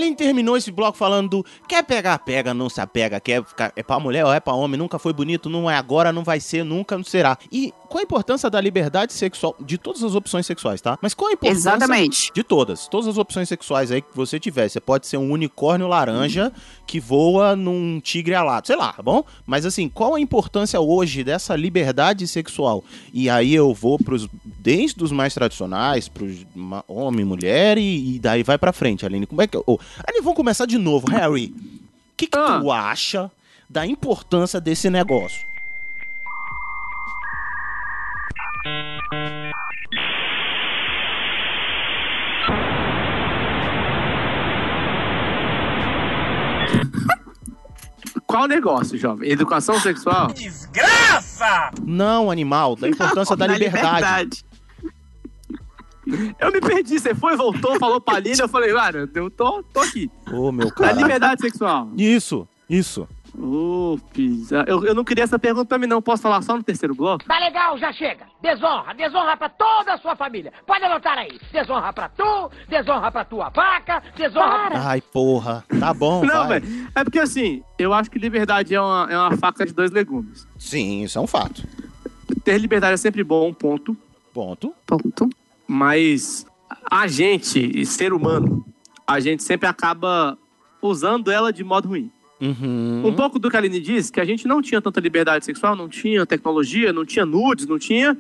Aline 0.02 0.16
terminou 0.16 0.58
esse 0.58 0.72
bloco 0.72 0.98
falando: 0.98 1.46
quer 1.68 1.84
pegar, 1.84 2.18
pega, 2.20 2.54
não 2.54 2.70
se 2.70 2.82
apega, 2.82 3.20
quer 3.20 3.44
ficar. 3.44 3.72
É 3.76 3.84
pra 3.84 4.00
mulher 4.00 4.26
ou 4.26 4.34
é 4.34 4.40
pra 4.40 4.54
homem, 4.54 4.78
nunca 4.78 4.98
foi 4.98 5.14
bonito, 5.14 5.50
não 5.50 5.70
é 5.70 5.76
agora, 5.76 6.12
não 6.12 6.24
vai 6.24 6.40
ser, 6.40 6.64
nunca 6.64 6.98
não 6.98 7.04
será. 7.04 7.38
E 7.52 7.74
qual 7.88 8.00
a 8.00 8.04
importância 8.04 8.50
da 8.50 8.62
liberdade 8.62 9.12
sexual, 9.12 9.54
de 9.60 9.78
todas 9.78 10.02
as 10.02 10.16
opções 10.16 10.46
sexuais, 10.46 10.82
tá? 10.82 10.98
Mas 11.02 11.14
qual 11.14 11.30
a 11.30 11.34
importância. 11.34 11.70
Exatamente. 11.70 12.32
De 12.34 12.44
todas. 12.44 12.88
Todas 12.88 13.08
as 13.08 13.18
opções 13.18 13.50
sexuais 13.50 13.92
aí 13.92 14.02
que 14.02 14.16
você 14.16 14.40
tiver. 14.40 14.70
Você 14.70 14.80
pode 14.80 15.08
ser 15.08 15.18
um 15.18 15.30
unicórnio 15.30 15.88
laranja 15.88 16.54
que 16.88 17.00
voa 17.00 17.56
num 17.56 18.00
tigre 18.00 18.34
alado, 18.34 18.68
sei 18.68 18.76
lá, 18.76 18.94
tá 18.94 19.04
bom? 19.04 19.24
Mas 19.46 19.66
assim, 19.66 19.90
qual 19.90 20.16
a 20.16 20.20
importância 20.22 20.80
hoje 20.80 21.24
dessa 21.24 21.56
liberdade 21.56 22.28
sexual? 22.28 22.84
E 23.14 23.30
aí 23.30 23.54
eu 23.54 23.74
vou 23.74 24.00
pros. 24.00 24.28
Desde 24.44 25.04
os 25.04 25.12
mais 25.12 25.34
tradicionais, 25.34 26.08
pros 26.08 26.46
homem, 26.88 27.26
mulher, 27.26 27.78
e, 27.78 28.16
e 28.16 28.20
daí 28.20 28.44
vai 28.44 28.58
pra 28.58 28.72
frente, 28.72 29.06
Aline. 29.06 29.26
Como 29.26 29.42
é 29.42 29.48
que. 29.48 29.58
Oh, 29.66 29.78
Aline, 30.06 30.22
vamos 30.22 30.36
começar 30.36 30.66
de 30.66 30.78
novo. 30.78 31.10
Harry, 31.10 31.54
o 32.14 32.18
que, 32.18 32.28
que 32.28 32.38
tu 32.38 32.72
acha 32.72 33.32
da 33.70 33.86
importância 33.86 34.60
desse 34.60 34.90
negócio? 34.90 35.46
Qual 48.28 48.48
negócio, 48.48 48.98
jovem? 48.98 49.30
Educação 49.30 49.80
sexual? 49.80 50.28
Desgraça! 50.28 51.72
Não, 51.86 52.32
animal, 52.32 52.78
da 52.78 52.88
importância 52.88 53.36
da 53.36 53.46
Na 53.48 53.58
liberdade. 53.58 54.46
Eu 56.40 56.52
me 56.52 56.60
perdi, 56.62 57.00
você 57.00 57.14
foi, 57.16 57.36
voltou, 57.36 57.78
falou 57.80 58.00
pra 58.02 58.16
Aline, 58.16 58.40
eu 58.40 58.48
falei, 58.50 58.74
cara, 58.74 59.10
eu 59.14 59.30
tô, 59.30 59.64
tô 59.64 59.80
aqui. 59.80 60.10
Ô, 60.32 60.52
meu 60.52 60.68
Da 60.68 60.74
cara. 60.76 60.92
liberdade 60.94 61.42
sexual. 61.42 61.90
Isso, 61.98 62.48
isso. 62.70 63.08
Ô, 63.38 63.98
pisa. 64.14 64.66
Eu, 64.68 64.84
eu 64.84 64.94
não 64.94 65.06
queria 65.06 65.24
essa 65.24 65.40
pergunta 65.40 65.66
pra 65.66 65.78
mim, 65.78 65.88
não. 65.88 66.02
Posso 66.02 66.22
falar 66.22 66.42
só 66.42 66.58
no 66.58 66.62
terceiro 66.64 66.94
bloco? 66.94 67.24
Tá 67.24 67.40
legal, 67.40 67.78
já 67.78 67.94
chega. 67.94 68.26
Desonra, 68.42 68.94
desonra 68.94 69.38
pra 69.38 69.48
toda 69.48 69.94
a 69.94 69.98
sua 69.98 70.18
família. 70.18 70.52
Pode 70.68 70.84
anotar 70.84 71.18
aí. 71.18 71.40
Desonra 71.54 71.94
pra 71.94 72.10
tu, 72.10 72.52
desonra 72.68 73.10
pra 73.10 73.24
tua 73.24 73.48
vaca, 73.48 74.04
desonra... 74.18 74.72
Ai, 74.74 75.00
porra. 75.00 75.64
Tá 75.80 75.94
bom, 75.94 76.26
Não, 76.26 76.46
vai. 76.48 76.60
velho. 76.60 76.90
É 76.94 77.06
porque 77.06 77.20
assim, 77.20 77.64
eu 77.80 77.94
acho 77.94 78.12
que 78.12 78.20
liberdade 78.20 78.76
é 78.76 78.82
uma, 78.82 79.08
é 79.10 79.18
uma 79.18 79.38
faca 79.38 79.66
de 79.66 79.72
dois 79.74 79.92
legumes. 79.92 80.46
Sim, 80.60 81.04
isso 81.04 81.18
é 81.18 81.22
um 81.22 81.28
fato. 81.28 81.64
Ter 82.44 82.58
liberdade 82.58 82.96
é 82.96 82.98
sempre 82.98 83.24
bom, 83.24 83.54
ponto. 83.54 83.96
Ponto. 84.34 84.74
Ponto. 84.86 85.30
Mas 85.74 86.46
a 86.90 87.08
gente, 87.08 87.86
ser 87.86 88.12
humano, 88.12 88.66
a 89.08 89.22
gente 89.22 89.42
sempre 89.42 89.70
acaba 89.70 90.38
usando 90.82 91.32
ela 91.32 91.54
de 91.54 91.64
modo 91.64 91.88
ruim. 91.88 92.12
Uhum. 92.42 93.04
Um 93.06 93.14
pouco 93.14 93.40
do 93.40 93.50
que 93.50 93.56
a 93.56 93.60
Aline 93.60 93.80
disse, 93.80 94.12
que 94.12 94.20
a 94.20 94.26
gente 94.26 94.46
não 94.46 94.62
tinha 94.62 94.82
tanta 94.82 95.00
liberdade 95.00 95.46
sexual, 95.46 95.74
não 95.74 95.88
tinha 95.88 96.26
tecnologia, 96.26 96.92
não 96.92 97.06
tinha 97.06 97.26
nudes, 97.26 97.66
não 97.68 97.80
tinha. 97.80 98.18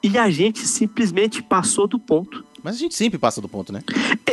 E 0.00 0.16
a 0.16 0.30
gente 0.30 0.60
simplesmente 0.60 1.42
passou 1.42 1.88
do 1.88 1.98
ponto. 1.98 2.44
Mas 2.62 2.76
a 2.76 2.78
gente 2.78 2.94
sempre 2.94 3.18
passa 3.18 3.40
do 3.40 3.48
ponto, 3.48 3.72
né? 3.72 3.82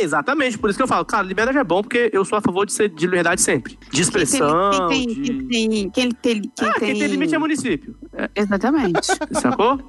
Exatamente, 0.00 0.56
por 0.56 0.70
isso 0.70 0.78
que 0.78 0.82
eu 0.84 0.86
falo, 0.88 1.04
cara, 1.04 1.26
liberdade 1.26 1.58
é 1.58 1.64
bom, 1.64 1.82
porque 1.82 2.08
eu 2.12 2.24
sou 2.24 2.38
a 2.38 2.40
favor 2.40 2.64
de 2.66 2.72
ser 2.72 2.88
de 2.88 3.04
liberdade 3.04 3.40
sempre. 3.40 3.76
De 3.90 4.00
expressão. 4.00 4.88
Quem 4.88 5.06
tem, 5.06 5.08
de- 5.08 5.22
quem 5.22 5.48
tem, 5.48 5.90
quem 5.90 6.10
tem, 6.12 6.40
quem 6.42 6.68
Ah, 6.68 6.72
tem... 6.74 6.88
quem 6.92 6.98
tem 7.00 7.08
limite 7.08 7.34
é 7.34 7.38
município. 7.38 7.96
Exatamente. 8.36 9.00
Sacou? 9.32 9.80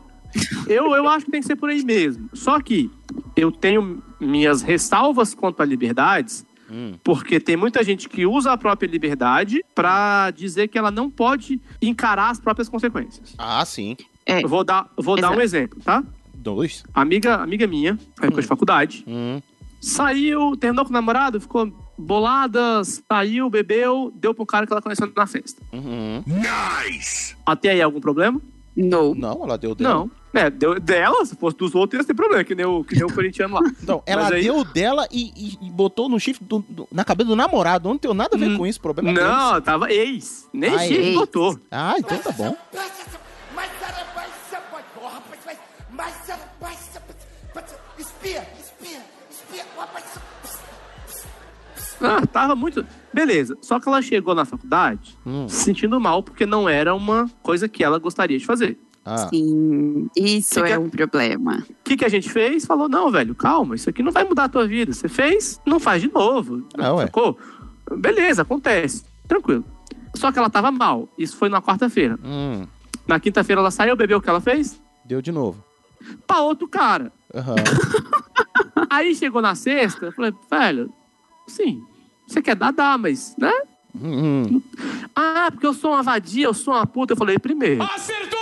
Eu, 0.67 0.93
eu 0.95 1.07
acho 1.07 1.25
que 1.25 1.31
tem 1.31 1.41
que 1.41 1.47
ser 1.47 1.55
por 1.55 1.69
aí 1.69 1.83
mesmo. 1.83 2.29
Só 2.33 2.59
que 2.61 2.89
eu 3.35 3.51
tenho 3.51 4.01
minhas 4.19 4.61
ressalvas 4.61 5.33
quanto 5.33 5.61
a 5.61 5.65
liberdades, 5.65 6.45
Hum. 6.73 6.93
porque 7.03 7.37
tem 7.37 7.57
muita 7.57 7.83
gente 7.83 8.07
que 8.07 8.25
usa 8.25 8.53
a 8.53 8.57
própria 8.57 8.87
liberdade 8.87 9.61
pra 9.75 10.31
dizer 10.31 10.69
que 10.69 10.77
ela 10.77 10.89
não 10.89 11.09
pode 11.09 11.59
encarar 11.81 12.29
as 12.29 12.39
próprias 12.39 12.69
consequências. 12.69 13.33
Ah, 13.37 13.65
sim. 13.65 13.97
É, 14.25 14.41
vou 14.47 14.63
dar, 14.63 14.89
vou 14.95 15.19
dar 15.19 15.31
um 15.35 15.41
exemplo, 15.41 15.79
tá? 15.83 16.01
Dois. 16.33 16.83
Amiga, 16.93 17.35
amiga 17.35 17.67
minha, 17.67 17.99
época 18.21 18.41
de 18.41 18.47
faculdade, 18.47 19.03
Hum. 19.05 19.41
saiu, 19.81 20.55
terminou 20.55 20.85
com 20.85 20.91
o 20.91 20.93
namorado, 20.93 21.41
ficou 21.41 21.69
bolada, 21.97 22.81
saiu, 22.85 23.49
bebeu, 23.49 24.09
deu 24.15 24.33
pro 24.33 24.45
cara 24.45 24.65
que 24.65 24.71
ela 24.71 24.81
conheceu 24.81 25.11
na 25.13 25.27
festa. 25.27 25.61
Uhum. 25.73 26.23
Até 27.45 27.71
aí 27.71 27.81
algum 27.81 27.99
problema? 27.99 28.39
Não. 28.75 29.13
Não, 29.15 29.43
ela 29.43 29.57
deu 29.57 29.75
dela. 29.75 29.93
Não. 29.93 30.11
É, 30.33 30.49
deu 30.49 30.79
dela, 30.79 31.25
se 31.25 31.35
fosse 31.35 31.57
dos 31.57 31.75
outros, 31.75 31.99
ia 32.01 32.07
ter 32.07 32.13
problema, 32.13 32.41
que 32.43 32.55
nem 32.55 32.65
o, 32.65 32.83
que 32.85 32.95
nem 32.95 33.03
o 33.03 33.13
corintiano 33.13 33.55
lá. 33.55 33.61
Não, 33.83 34.01
ela 34.05 34.33
aí- 34.33 34.43
deu 34.43 34.63
dela 34.63 35.05
e, 35.11 35.33
e- 35.35 35.67
e 35.67 35.69
botou 35.69 36.07
no 36.07 36.17
chifre 36.19 36.45
do- 36.45 36.63
do- 36.69 36.87
na 36.91 37.03
cabeça 37.03 37.27
do 37.29 37.35
namorado. 37.35 37.89
Não 37.89 37.97
tem 37.97 38.13
nada 38.13 38.35
a 38.35 38.39
ver 38.39 38.47
Hum, 38.49 38.57
com 38.57 38.65
isso, 38.65 38.79
problema 38.79 39.09
é 39.09 39.13
deles. 39.13 39.29
Não, 39.29 39.61
tava 39.61 39.91
ex. 39.91 40.47
Nem 40.53 40.73
Ah, 40.73 40.79
chifre 40.79 41.07
ex. 41.07 41.15
botou. 41.15 41.59
Ah, 41.69 41.95
então 41.97 42.17
tá 42.17 42.31
bom. 42.31 42.55
Ah, 52.01 52.25
tava 52.25 52.55
muito. 52.55 52.85
Beleza. 53.13 53.57
Só 53.61 53.79
que 53.79 53.87
ela 53.89 54.01
chegou 54.01 54.33
na 54.35 54.45
faculdade 54.45 55.17
Hum. 55.25 55.47
se 55.47 55.63
sentindo 55.65 55.99
mal, 55.99 56.23
porque 56.23 56.45
não 56.45 56.67
era 56.69 56.93
uma 56.95 57.29
coisa 57.43 57.67
que 57.67 57.83
ela 57.83 57.99
gostaria 57.99 58.37
de 58.37 58.45
fazer. 58.45 58.77
Ah, 59.03 59.27
Sim, 59.29 60.07
isso 60.15 60.55
Que 60.55 60.61
que 60.67 60.71
é 60.71 60.75
é- 60.75 60.79
um 60.79 60.89
problema. 60.89 61.63
O 61.69 61.75
que, 61.83 61.97
que 61.97 62.05
a 62.05 62.09
gente 62.09 62.29
fez? 62.29 62.65
Falou, 62.65 62.87
não, 62.87 63.09
velho, 63.09 63.33
calma, 63.33 63.73
isso 63.75 63.89
aqui 63.89 64.03
não 64.03 64.11
vai 64.11 64.23
mudar 64.23 64.43
a 64.43 64.49
tua 64.49 64.67
vida. 64.67 64.93
Você 64.93 65.09
fez, 65.09 65.59
não 65.65 65.79
faz 65.79 66.01
de 66.03 66.11
novo. 66.13 66.63
Ah, 66.77 66.93
ué. 66.93 67.05
Sacou? 67.05 67.37
Beleza, 67.97 68.43
acontece. 68.43 69.03
Tranquilo. 69.27 69.65
Só 70.15 70.31
que 70.31 70.37
ela 70.37 70.49
tava 70.51 70.69
mal. 70.71 71.09
Isso 71.17 71.35
foi 71.35 71.49
na 71.49 71.61
quarta-feira. 71.61 72.19
hum, 72.23 72.65
Na 73.07 73.19
quinta-feira 73.19 73.59
ela 73.59 73.71
saiu, 73.71 73.95
bebeu 73.95 74.19
o 74.19 74.21
que 74.21 74.29
ela 74.29 74.39
fez? 74.41 74.79
deu 75.03 75.19
de 75.21 75.31
novo. 75.31 75.61
Pra 76.27 76.39
outro 76.41 76.67
cara. 76.67 77.11
Aham. 77.33 77.55
Aí 78.89 79.15
chegou 79.15 79.41
na 79.41 79.55
sexta, 79.55 80.05
eu 80.07 80.11
falei, 80.11 80.33
velho, 80.49 80.91
sim, 81.47 81.83
você 82.33 82.41
quer 82.41 82.55
dar, 82.55 82.71
dá, 82.71 82.97
mas, 82.97 83.35
né? 83.37 83.51
Hum, 83.95 84.61
Ah, 85.15 85.49
porque 85.51 85.67
eu 85.67 85.73
sou 85.73 85.91
uma 85.91 86.01
vadia, 86.01 86.45
eu 86.45 86.53
sou 86.53 86.73
uma 86.73 86.85
puta. 86.85 87.13
Eu 87.13 87.17
falei, 87.17 87.37
primeiro. 87.37 87.83
Acertou! 87.83 88.39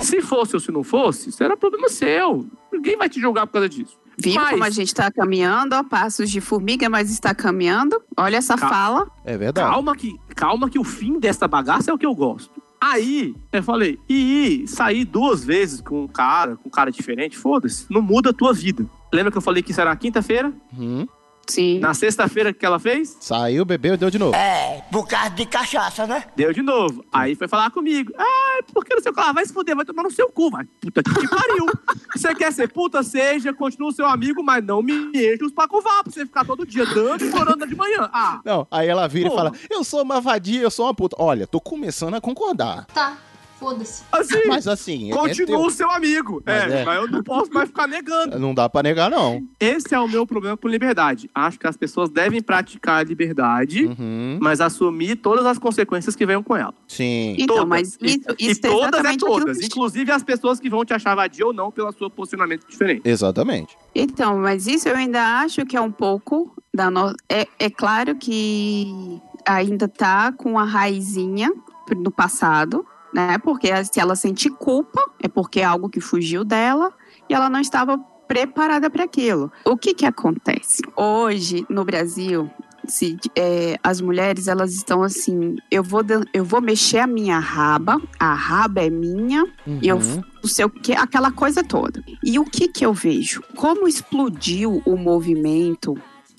Se 0.00 0.20
fosse 0.20 0.54
ou 0.56 0.60
se 0.60 0.70
não 0.72 0.82
fosse, 0.82 1.30
isso 1.30 1.42
era 1.42 1.56
problema 1.56 1.88
seu. 1.88 2.46
Ninguém 2.72 2.96
vai 2.96 3.08
te 3.08 3.20
julgar 3.20 3.46
por 3.46 3.54
causa 3.54 3.68
disso. 3.68 3.96
Viu 4.18 4.34
Mas- 4.34 4.50
como 4.50 4.64
a 4.64 4.70
gente 4.70 4.94
tá 4.94 5.10
caminhando 5.10 5.74
a 5.74 5.82
passos 5.82 6.30
de 6.30 6.40
formiga, 6.40 6.88
mas 6.88 7.10
está 7.10 7.34
caminhando? 7.34 8.00
Olha 8.16 8.36
essa 8.36 8.56
fala. 8.56 9.06
é 9.24 9.36
verdade. 9.36 9.68
Calma 9.72 9.96
que, 9.96 10.16
calma 10.36 10.68
que 10.68 10.78
o 10.78 10.84
fim 10.84 11.18
dessa 11.18 11.48
bagaça 11.48 11.90
é 11.90 11.94
o 11.94 11.98
que 11.98 12.06
eu 12.06 12.14
gosto. 12.14 12.62
Aí, 12.80 13.34
eu 13.50 13.62
falei, 13.62 13.98
e 14.08 14.64
sair 14.68 15.04
duas 15.06 15.42
vezes 15.42 15.80
com 15.80 16.04
um 16.04 16.08
cara, 16.08 16.56
com 16.56 16.68
um 16.68 16.70
cara 16.70 16.92
diferente, 16.92 17.36
foda-se, 17.38 17.86
não 17.90 18.02
muda 18.02 18.30
a 18.30 18.32
tua 18.32 18.52
vida. 18.52 18.84
Lembra 19.12 19.32
que 19.32 19.38
eu 19.38 19.42
falei 19.42 19.62
que 19.62 19.70
isso 19.70 19.80
era 19.80 19.90
na 19.90 19.96
quinta-feira? 19.96 20.52
Uhum. 20.76 21.06
Sim. 21.46 21.78
Na 21.78 21.94
sexta-feira 21.94 22.52
que 22.52 22.64
ela 22.64 22.78
fez? 22.78 23.16
Saiu, 23.20 23.64
bebeu 23.64 23.94
e 23.94 23.96
deu 23.96 24.10
de 24.10 24.18
novo. 24.18 24.34
É, 24.34 24.82
por 24.90 25.06
causa 25.06 25.30
de 25.30 25.46
cachaça, 25.46 26.06
né? 26.06 26.24
Deu 26.36 26.52
de 26.52 26.62
novo. 26.62 27.04
Aí 27.12 27.34
foi 27.34 27.46
falar 27.48 27.70
comigo. 27.70 28.12
Ah, 28.18 28.60
porque 28.72 28.94
não 28.94 29.02
sei 29.02 29.12
o 29.12 29.14
que 29.14 29.20
lá, 29.20 29.32
vai 29.32 29.44
se 29.44 29.52
fuder, 29.52 29.76
vai 29.76 29.84
tomar 29.84 30.02
no 30.02 30.10
seu 30.10 30.28
cu, 30.30 30.50
vai. 30.50 30.64
Puta 30.80 31.02
que 31.02 31.28
pariu. 31.28 31.66
você 32.14 32.34
quer 32.34 32.52
ser 32.52 32.68
puta, 32.72 33.02
seja, 33.02 33.52
continua 33.52 33.88
o 33.88 33.92
seu 33.92 34.06
amigo, 34.06 34.42
mas 34.42 34.64
não 34.64 34.82
me 34.82 34.92
enche 35.14 35.44
os 35.44 35.52
pacová 35.52 36.02
pra 36.02 36.12
você 36.12 36.24
ficar 36.24 36.44
todo 36.44 36.66
dia 36.66 36.86
dando 36.86 37.24
e 37.24 37.30
chorando 37.30 37.66
de 37.66 37.74
manhã. 37.74 38.08
Ah, 38.12 38.40
Não, 38.44 38.66
aí 38.70 38.88
ela 38.88 39.06
vira 39.08 39.28
Pô. 39.28 39.34
e 39.34 39.38
fala: 39.38 39.52
Eu 39.70 39.84
sou 39.84 40.02
uma 40.02 40.20
vadia, 40.20 40.62
eu 40.62 40.70
sou 40.70 40.86
uma 40.86 40.94
puta. 40.94 41.16
Olha, 41.18 41.46
tô 41.46 41.60
começando 41.60 42.14
a 42.14 42.20
concordar. 42.20 42.86
Tá, 42.86 43.16
foda-se. 43.64 44.02
assim, 44.12 44.46
Mas 44.46 44.68
assim, 44.68 45.10
é 45.10 45.14
continua 45.14 45.58
o 45.66 45.70
seu 45.70 45.90
amigo. 45.90 46.42
Mas 46.44 46.72
é, 46.72 46.82
é. 46.82 46.84
mas 46.84 46.96
eu 47.02 47.10
não 47.10 47.22
posso 47.22 47.52
mais 47.52 47.68
ficar 47.68 47.86
negando. 47.86 48.38
não 48.38 48.54
dá 48.54 48.68
pra 48.68 48.82
negar, 48.82 49.10
não. 49.10 49.42
Esse 49.58 49.94
é 49.94 50.00
o 50.00 50.06
meu 50.08 50.26
problema 50.26 50.56
com 50.56 50.68
liberdade. 50.68 51.30
Acho 51.34 51.58
que 51.58 51.66
as 51.66 51.76
pessoas 51.76 52.10
devem 52.10 52.42
praticar 52.42 53.00
a 53.00 53.02
liberdade, 53.04 53.86
Uhum. 53.86 54.38
mas 54.40 54.60
assumir 54.60 55.16
todas 55.16 55.46
as 55.46 55.58
consequências 55.58 56.14
que 56.14 56.26
venham 56.26 56.42
com 56.42 56.56
ela. 56.56 56.74
Sim. 56.88 57.34
Então, 57.38 57.56
Todas. 57.56 57.68
mas 57.68 57.98
E- 58.00 58.06
isso, 58.06 58.20
e, 58.38 58.50
isso 58.50 58.60
é 58.66 58.68
todas 58.70 59.04
é 59.04 59.16
todas, 59.16 59.60
inclusive 59.62 60.10
as 60.12 60.22
pessoas 60.22 60.60
que 60.60 60.68
vão 60.70 60.84
te 60.84 60.92
achar 60.94 61.14
vadia 61.14 61.46
ou 61.46 61.52
não 61.52 61.70
pelo 61.70 61.92
seu 61.92 62.10
posicionamento 62.10 62.66
diferente. 62.68 63.02
Exatamente. 63.04 63.76
Então, 63.94 64.38
mas 64.38 64.66
isso 64.66 64.88
eu 64.88 64.96
ainda 64.96 65.38
acho 65.40 65.64
que 65.64 65.76
é 65.76 65.80
um 65.80 65.90
pouco 65.92 66.54
da 66.74 66.90
no... 66.90 67.14
é, 67.28 67.46
é 67.58 67.70
claro 67.70 68.14
que 68.16 69.20
ainda 69.46 69.86
tá 69.88 70.32
com 70.32 70.58
a 70.58 70.64
raizinha 70.64 71.52
do 71.98 72.10
passado, 72.10 72.84
né? 73.14 73.38
Porque 73.38 73.68
se 73.84 74.00
ela 74.00 74.16
sente 74.16 74.50
culpa, 74.50 75.00
é 75.22 75.28
porque 75.28 75.60
é 75.60 75.64
algo 75.64 75.88
que 75.88 76.00
fugiu 76.00 76.44
dela 76.44 76.92
e 77.28 77.34
ela 77.34 77.48
não 77.48 77.60
estava 77.60 77.96
preparada 78.26 78.90
para 78.90 79.04
aquilo. 79.04 79.52
O 79.64 79.76
que 79.76 79.94
que 79.94 80.06
acontece? 80.06 80.82
Hoje, 80.96 81.64
no 81.68 81.84
Brasil, 81.84 82.50
se, 82.88 83.16
é, 83.36 83.78
as 83.82 84.00
mulheres 84.00 84.48
elas 84.48 84.74
estão 84.74 85.02
assim, 85.02 85.56
eu 85.70 85.82
vou, 85.82 86.02
eu 86.32 86.44
vou 86.44 86.60
mexer 86.60 86.98
a 86.98 87.06
minha 87.06 87.38
raba, 87.38 88.00
a 88.18 88.34
raba 88.34 88.82
é 88.82 88.90
minha, 88.90 89.46
e 89.66 89.88
eu 89.88 89.96
Uhum. 89.96 90.22
não 90.42 90.48
sei 90.48 90.64
o 90.64 90.70
que, 90.70 90.92
aquela 90.92 91.30
coisa 91.30 91.62
toda. 91.62 92.02
E 92.22 92.38
o 92.38 92.44
que 92.44 92.68
que 92.68 92.84
eu 92.84 92.92
vejo? 92.92 93.42
Como 93.54 93.86
explodiu 93.86 94.82
o 94.84 94.96
movimento 94.96 95.94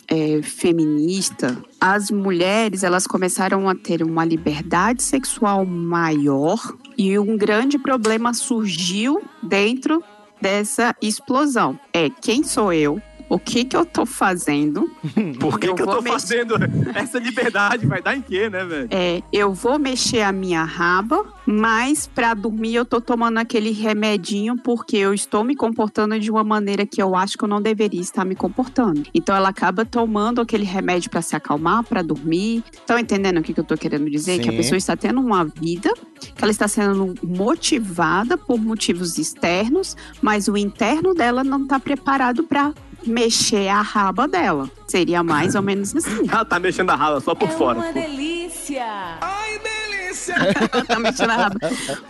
é, 0.07 0.41
feminista, 0.41 1.57
as 1.79 2.11
mulheres 2.11 2.83
elas 2.83 3.07
começaram 3.07 3.67
a 3.69 3.75
ter 3.75 4.03
uma 4.03 4.25
liberdade 4.25 5.03
sexual 5.03 5.65
maior 5.65 6.59
e 6.97 7.17
um 7.17 7.37
grande 7.37 7.77
problema 7.77 8.33
surgiu 8.33 9.21
dentro 9.41 10.03
dessa 10.41 10.95
explosão. 11.01 11.79
É 11.93 12.09
quem 12.09 12.43
sou 12.43 12.71
eu? 12.71 13.01
O 13.27 13.39
que 13.39 13.65
que 13.65 13.75
eu 13.75 13.85
tô 13.85 14.05
fazendo? 14.05 14.89
Por 15.39 15.59
que, 15.59 15.67
Eu 15.67 15.75
que 15.75 15.81
eu 15.81 15.87
tô 15.87 16.01
mexer- 16.01 16.45
fazendo 16.45 16.55
essa 16.95 17.17
liberdade? 17.19 17.85
Vai 17.87 18.01
dar 18.01 18.15
em 18.15 18.21
quê, 18.21 18.49
né, 18.49 18.63
velho? 18.63 18.87
É, 18.91 19.21
eu 19.33 19.53
vou 19.53 19.79
mexer 19.79 20.21
a 20.21 20.31
minha 20.31 20.63
raba, 20.63 21.25
mas 21.45 22.07
pra 22.07 22.33
dormir 22.33 22.75
eu 22.75 22.85
tô 22.85 23.01
tomando 23.01 23.37
aquele 23.39 23.71
remedinho 23.71 24.55
porque 24.57 24.97
eu 24.97 25.13
estou 25.13 25.43
me 25.43 25.55
comportando 25.55 26.19
de 26.19 26.29
uma 26.29 26.43
maneira 26.43 26.85
que 26.85 27.01
eu 27.01 27.15
acho 27.15 27.37
que 27.37 27.43
eu 27.43 27.47
não 27.47 27.61
deveria 27.61 28.01
estar 28.01 28.23
me 28.25 28.35
comportando. 28.35 29.03
Então 29.13 29.35
ela 29.35 29.49
acaba 29.49 29.83
tomando 29.85 30.39
aquele 30.41 30.63
remédio 30.65 31.09
pra 31.09 31.21
se 31.21 31.35
acalmar, 31.35 31.83
pra 31.83 32.01
dormir. 32.01 32.63
Estão 32.71 32.97
entendendo 32.99 33.37
o 33.39 33.43
que, 33.43 33.53
que 33.53 33.59
eu 33.59 33.63
tô 33.63 33.75
querendo 33.75 34.09
dizer? 34.09 34.39
Que 34.39 34.49
a 34.49 34.51
Sim. 34.51 34.57
pessoa 34.57 34.77
está 34.77 34.95
tendo 34.95 35.19
uma 35.19 35.45
vida, 35.45 35.91
que 36.35 36.43
ela 36.43 36.51
está 36.51 36.67
sendo 36.67 37.13
motivada 37.23 38.37
por 38.37 38.59
motivos 38.59 39.17
externos, 39.17 39.95
mas 40.21 40.47
o 40.47 40.55
interno 40.57 41.13
dela 41.13 41.43
não 41.43 41.65
tá 41.65 41.79
preparado 41.79 42.43
pra 42.43 42.73
mexer 43.05 43.67
a 43.69 43.81
raba 43.81 44.27
dela. 44.27 44.69
Seria 44.87 45.23
mais 45.23 45.55
ou 45.55 45.61
menos 45.61 45.95
assim. 45.95 46.27
Ela 46.31 46.45
tá 46.45 46.59
mexendo 46.59 46.89
a 46.91 46.95
rala 46.95 47.19
só 47.19 47.33
por 47.35 47.49
fora. 47.49 47.81
pô. 47.81 47.91
delícia. 47.93 48.85
Ai, 49.21 49.59
delícia. 49.59 50.35
Tá 50.87 50.99
mexendo 50.99 51.29
a 51.31 51.35
raba. 51.35 51.59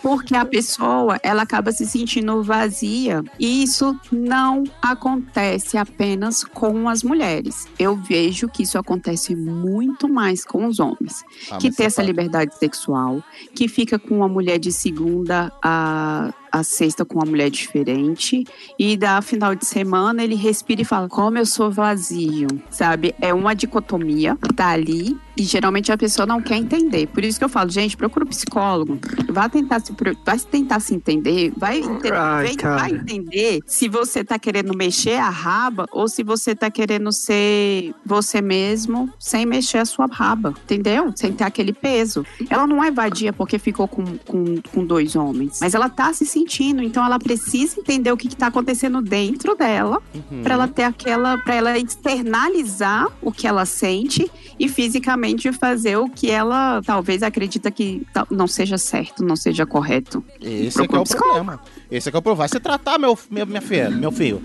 Porque 0.02 0.36
a 0.36 0.46
pessoa, 0.46 1.20
ela 1.24 1.42
acaba 1.42 1.72
se 1.72 1.86
sentindo 1.86 2.44
vazia. 2.44 3.24
E 3.40 3.64
isso 3.64 4.00
não 4.12 4.64
acontece 4.82 5.78
apenas 5.78 6.44
com 6.44 6.88
as 6.88 7.04
mulheres. 7.04 7.68
Eu 7.80 7.96
vejo 7.96 8.48
que 8.48 8.64
isso 8.64 8.78
acontece 8.78 9.36
muito 9.36 10.08
mais 10.08 10.46
com 10.46 10.66
os 10.66 10.80
homens. 10.80 11.24
Ah, 11.50 11.58
que 11.58 11.64
tem 11.64 11.72
você 11.72 11.84
essa 11.86 11.96
fala. 11.98 12.08
liberdade 12.08 12.56
sexual, 12.58 13.24
que 13.54 13.68
fica 13.68 13.98
com 13.98 14.18
uma 14.18 14.28
mulher 14.30 14.60
de 14.60 14.72
segunda 14.72 15.52
a, 15.62 16.32
a 16.56 16.64
sexta 16.64 17.04
com 17.04 17.16
uma 17.16 17.26
mulher 17.26 17.50
diferente. 17.50 18.46
E 18.80 18.96
da 18.96 19.22
final 19.22 19.54
de 19.56 19.66
semana 19.66 20.24
ele 20.24 20.36
respira 20.36 20.82
e 20.82 20.86
fala: 20.86 21.10
Como 21.10 21.38
eu 21.38 21.46
sou 21.46 21.70
vazio, 21.70 22.48
sabe? 22.70 23.14
É 23.22 23.34
uma 23.34 23.54
dicotomia, 23.54 24.38
tá 24.56 24.70
ali. 24.70 25.18
E 25.38 25.44
geralmente 25.44 25.92
a 25.92 25.98
pessoa 25.98 26.26
não 26.26 26.42
quer 26.42 26.56
entender. 26.58 27.08
Por 27.08 27.24
isso 27.24 27.38
que 27.38 27.44
eu 27.46 27.50
falo, 27.50 27.70
gente, 27.70 27.98
procura 27.98 28.24
um 28.26 28.28
psicólogo. 28.30 28.98
Vai 29.30 29.50
tentar 29.50 29.80
se, 29.82 29.94
vai 30.26 30.40
tentar 30.40 30.80
se 30.80 30.94
entender. 30.96 31.52
Vai, 31.58 31.80
ente- 31.80 32.12
Ai, 32.12 32.48
vem- 32.48 32.58
vai 32.58 32.92
entender 32.92 33.60
se 33.66 33.90
você 33.90 34.24
tá 34.24 34.40
querendo 34.40 34.76
mexer 34.76 35.16
a 35.20 35.30
raba 35.30 35.88
ou 35.92 36.08
se 36.08 36.24
você 36.24 36.56
tá 36.56 36.72
querendo 36.72 37.12
ser 37.12 37.94
você 38.06 38.42
mesmo 38.42 39.10
sem 39.20 39.46
mexer 39.46 39.80
a 39.80 39.86
sua 39.86 40.06
raba. 40.08 40.54
Entendeu? 40.64 41.12
Sem 41.16 41.34
ter 41.34 41.44
aquele 41.44 41.74
peso. 41.74 42.26
Ela 42.50 42.66
não 42.66 42.84
é 42.84 42.90
vadia 42.90 43.34
porque 43.34 43.60
ficou 43.60 43.88
com, 43.88 44.04
com, 44.26 44.56
com 44.74 44.86
dois 44.86 45.16
homens. 45.16 45.60
Mas 45.62 45.74
ela 45.74 45.90
tá 45.90 46.14
se 46.14 46.26
sentindo. 46.26 46.82
Então 46.82 47.04
ela 47.06 47.20
precisa 47.20 47.80
entender 47.80 48.12
o 48.12 48.18
que, 48.18 48.30
que 48.30 48.36
tá 48.38 48.48
acontecendo 48.48 49.02
dentro 49.02 49.56
dela 49.56 50.02
Uhum. 50.14 50.44
Pra 50.44 50.54
ela 50.54 50.68
ter 50.68 50.84
aquela, 50.84 51.38
para 51.40 51.56
ela 51.56 51.78
externalizar 51.78 53.08
o 53.22 53.32
que 53.32 53.48
ela 53.48 53.66
sente 53.66 54.30
e 54.60 54.68
fisicamente 54.70 55.25
fazer 55.54 55.98
o 55.98 56.10
que 56.10 56.30
ela 56.30 56.82
talvez 56.86 57.24
acredita 57.24 57.72
que 57.72 58.06
não 58.30 58.48
seja 58.48 58.78
certo, 58.78 59.24
não 59.24 59.36
seja 59.36 59.66
correto. 59.66 60.24
Esse 60.42 60.82
é 60.82 60.88
que 60.88 60.96
é 60.96 61.00
o 61.00 61.04
problema. 61.04 61.60
Esse 61.90 62.10
é 62.10 62.12
que 62.12 62.18
é 62.18 62.20
o 62.20 62.22
problema. 62.22 62.40
Vai 62.40 62.50
se 62.50 62.60
tratar, 62.60 62.98
meu, 62.98 63.18
meu, 63.30 63.46
minha 63.46 63.62
filha, 63.62 63.90
meu 63.90 64.12
filho. 64.12 64.42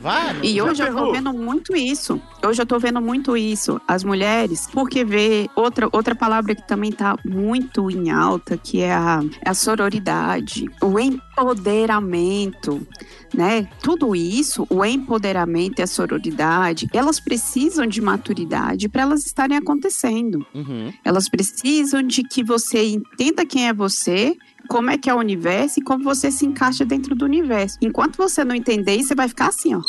Vai. 0.00 0.40
E 0.42 0.60
hoje 0.60 0.82
eu 0.82 0.94
tô 0.94 1.12
vendo 1.12 1.32
muito 1.32 1.76
isso. 1.76 2.20
Hoje 2.44 2.62
eu 2.62 2.66
tô 2.66 2.78
vendo 2.78 3.00
muito 3.00 3.36
isso. 3.36 3.80
As 3.86 4.02
mulheres, 4.02 4.68
porque 4.72 5.04
vê 5.04 5.48
outra, 5.54 5.88
outra 5.92 6.14
palavra 6.14 6.54
que 6.54 6.66
também 6.66 6.90
tá 6.90 7.16
muito 7.24 7.90
em 7.90 8.10
alta, 8.10 8.56
que 8.56 8.80
é 8.80 8.92
a, 8.92 9.20
é 9.44 9.50
a 9.50 9.54
sororidade, 9.54 10.66
o 10.82 10.98
empoderamento, 10.98 12.86
né? 13.34 13.68
Tudo 13.82 14.14
isso, 14.14 14.66
o 14.68 14.84
empoderamento 14.84 15.80
e 15.80 15.82
a 15.82 15.86
sororidade, 15.86 16.88
elas 16.92 17.20
precisam 17.20 17.86
de 17.86 18.00
maturidade 18.00 18.88
para 18.88 19.02
elas 19.02 19.24
estarem 19.26 19.56
acontecendo. 19.56 20.46
Uhum. 20.54 20.92
Elas 21.04 21.28
precisam 21.28 22.02
de 22.02 22.22
que 22.22 22.42
você 22.42 22.84
entenda 22.84 23.46
quem 23.46 23.68
é 23.68 23.72
você, 23.72 24.36
como 24.68 24.90
é 24.90 24.98
que 24.98 25.10
é 25.10 25.14
o 25.14 25.18
universo 25.18 25.80
e 25.80 25.82
como 25.82 26.04
você 26.04 26.30
se 26.30 26.46
encaixa 26.46 26.84
dentro 26.84 27.14
do 27.14 27.24
universo. 27.24 27.78
Enquanto 27.80 28.16
você 28.16 28.44
não 28.44 28.54
entender 28.54 29.02
você 29.02 29.14
vai 29.14 29.28
ficar 29.28 29.48
assim, 29.48 29.74
ó. 29.74 29.80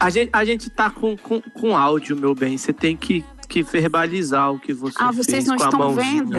A 0.00 0.10
gente, 0.10 0.30
a 0.32 0.44
gente 0.44 0.70
tá 0.70 0.88
com, 0.88 1.16
com, 1.16 1.40
com 1.40 1.76
áudio, 1.76 2.16
meu 2.16 2.34
bem. 2.34 2.56
Você 2.56 2.72
tem 2.72 2.96
que, 2.96 3.24
que 3.48 3.62
verbalizar 3.62 4.52
o 4.52 4.58
que 4.60 4.72
você 4.74 4.96
Ah, 5.00 5.12
fez 5.12 5.26
vocês 5.26 5.44
não 5.46 5.56
estão 5.56 5.94
vendo? 5.94 6.32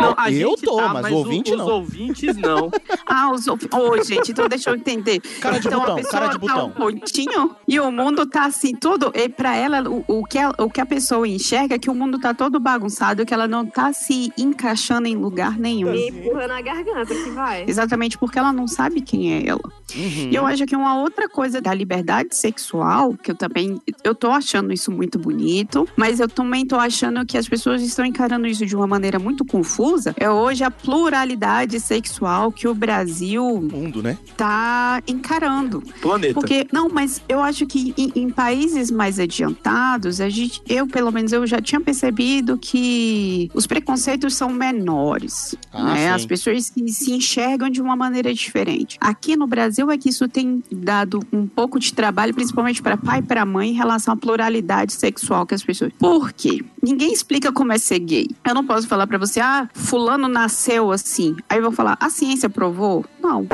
Não, 0.00 0.14
a 0.16 0.30
Eu 0.30 0.50
gente 0.50 0.62
tô, 0.62 0.76
tá, 0.76 0.94
mas 0.94 1.12
o- 1.12 1.16
ouvinte 1.16 1.50
os 1.52 1.58
não. 1.58 1.66
ouvintes 1.68 2.36
não. 2.36 2.70
Ah, 3.12 3.30
os 3.32 3.46
ouvi- 3.48 3.68
Ô, 3.74 4.00
gente, 4.04 4.30
então 4.30 4.48
deixa 4.48 4.70
eu 4.70 4.76
entender. 4.76 5.18
Cara 5.40 5.58
de 5.58 5.66
então, 5.66 5.80
botão, 5.80 5.94
a 5.94 5.96
pessoa 5.98 6.12
cara 6.12 6.26
de 6.26 6.32
tá 6.34 6.38
botão. 6.54 6.66
um 6.68 6.70
pontinho 6.70 7.56
e 7.66 7.80
o 7.80 7.90
mundo 7.90 8.24
tá 8.24 8.44
assim, 8.46 8.72
tudo. 8.74 9.10
E 9.14 9.28
pra 9.28 9.54
ela, 9.56 9.82
o, 9.90 10.04
o, 10.06 10.24
que 10.24 10.38
a, 10.38 10.50
o 10.58 10.70
que 10.70 10.80
a 10.80 10.86
pessoa 10.86 11.26
enxerga 11.26 11.74
é 11.74 11.78
que 11.78 11.90
o 11.90 11.94
mundo 11.94 12.20
tá 12.20 12.32
todo 12.32 12.60
bagunçado, 12.60 13.26
que 13.26 13.34
ela 13.34 13.48
não 13.48 13.66
tá 13.66 13.92
se 13.92 14.32
encaixando 14.38 15.08
em 15.08 15.16
lugar 15.16 15.58
nenhum. 15.58 15.90
Me 15.90 16.08
empurrando 16.08 16.52
a 16.52 16.60
garganta 16.62 17.12
que 17.14 17.30
vai. 17.30 17.64
Exatamente 17.66 18.16
porque 18.16 18.38
ela 18.38 18.52
não 18.52 18.68
sabe 18.68 19.00
quem 19.00 19.32
é 19.34 19.48
ela. 19.48 19.60
Uhum. 19.94 20.28
E 20.30 20.34
eu 20.36 20.46
acho 20.46 20.64
que 20.66 20.76
uma 20.76 21.00
outra 21.00 21.28
coisa 21.28 21.60
da 21.60 21.74
liberdade 21.74 22.36
sexual, 22.36 23.14
que 23.20 23.32
eu 23.32 23.34
também, 23.34 23.80
eu 24.04 24.14
tô 24.14 24.30
achando 24.30 24.72
isso 24.72 24.92
muito 24.92 25.18
bonito, 25.18 25.86
mas 25.96 26.20
eu 26.20 26.28
também 26.28 26.66
tô 26.66 26.76
achando 26.76 27.24
que 27.26 27.36
as 27.36 27.48
pessoas 27.48 27.82
estão 27.82 28.04
encarando 28.04 28.46
isso 28.46 28.64
de 28.66 28.74
uma 28.76 28.86
maneira 28.86 29.18
muito 29.18 29.44
confusa, 29.44 30.14
é 30.18 30.30
hoje 30.30 30.64
a 30.64 30.70
pluralidade 30.70 31.78
sexual 31.80 32.52
que 32.52 32.68
o 32.68 32.74
Brasil 32.74 33.44
Mundo, 33.60 34.02
né? 34.02 34.18
tá 34.36 35.02
encarando. 35.06 35.82
Planeta. 36.00 36.34
Porque, 36.34 36.66
não, 36.72 36.88
mas 36.88 37.22
eu 37.28 37.40
acho 37.40 37.66
que 37.66 37.94
em, 37.96 38.12
em 38.14 38.30
países 38.30 38.90
mais 38.90 39.18
adiantados, 39.18 40.20
a 40.20 40.28
gente, 40.28 40.62
eu, 40.68 40.86
pelo 40.86 41.10
menos, 41.10 41.32
eu 41.32 41.46
já 41.46 41.60
tinha 41.60 41.80
percebido 41.80 42.58
que 42.58 43.50
os 43.54 43.66
preconceitos 43.66 44.34
são 44.34 44.50
menores. 44.50 45.54
Ah, 45.72 45.94
né? 45.94 45.96
sim. 45.96 46.08
As 46.08 46.26
pessoas 46.26 46.66
se, 46.66 46.88
se 46.88 47.12
enxergam 47.12 47.68
de 47.70 47.80
uma 47.80 47.96
maneira 47.96 48.32
diferente. 48.32 48.96
Aqui 49.00 49.36
no 49.36 49.46
Brasil 49.46 49.90
é 49.90 49.98
que 49.98 50.08
isso 50.08 50.28
tem 50.28 50.62
dado 50.70 51.20
um 51.32 51.46
pouco 51.46 51.78
de 51.78 51.92
trabalho, 51.92 52.34
principalmente 52.34 52.82
para 52.82 52.96
pai 52.96 53.20
e 53.20 53.22
para 53.22 53.44
mãe, 53.44 53.70
em 53.70 53.74
relação 53.74 54.14
à 54.14 54.16
pluralidade 54.16 54.92
sexual 54.92 55.46
que 55.46 55.54
as 55.54 55.62
pessoas 55.62 55.79
sexo. 55.80 55.90
Por 55.98 56.32
quê? 56.32 56.62
Ninguém 56.82 57.12
explica 57.12 57.52
como 57.52 57.72
é 57.72 57.78
ser 57.78 58.00
gay. 58.00 58.28
Eu 58.44 58.54
não 58.54 58.66
posso 58.66 58.86
falar 58.86 59.06
pra 59.06 59.18
você, 59.18 59.40
ah, 59.40 59.68
fulano 59.72 60.28
nasceu 60.28 60.92
assim. 60.92 61.36
Aí 61.48 61.58
eu 61.58 61.62
vou 61.62 61.72
falar, 61.72 61.96
a 62.00 62.10
ciência 62.10 62.50
provou? 62.50 63.04
Não. 63.20 63.46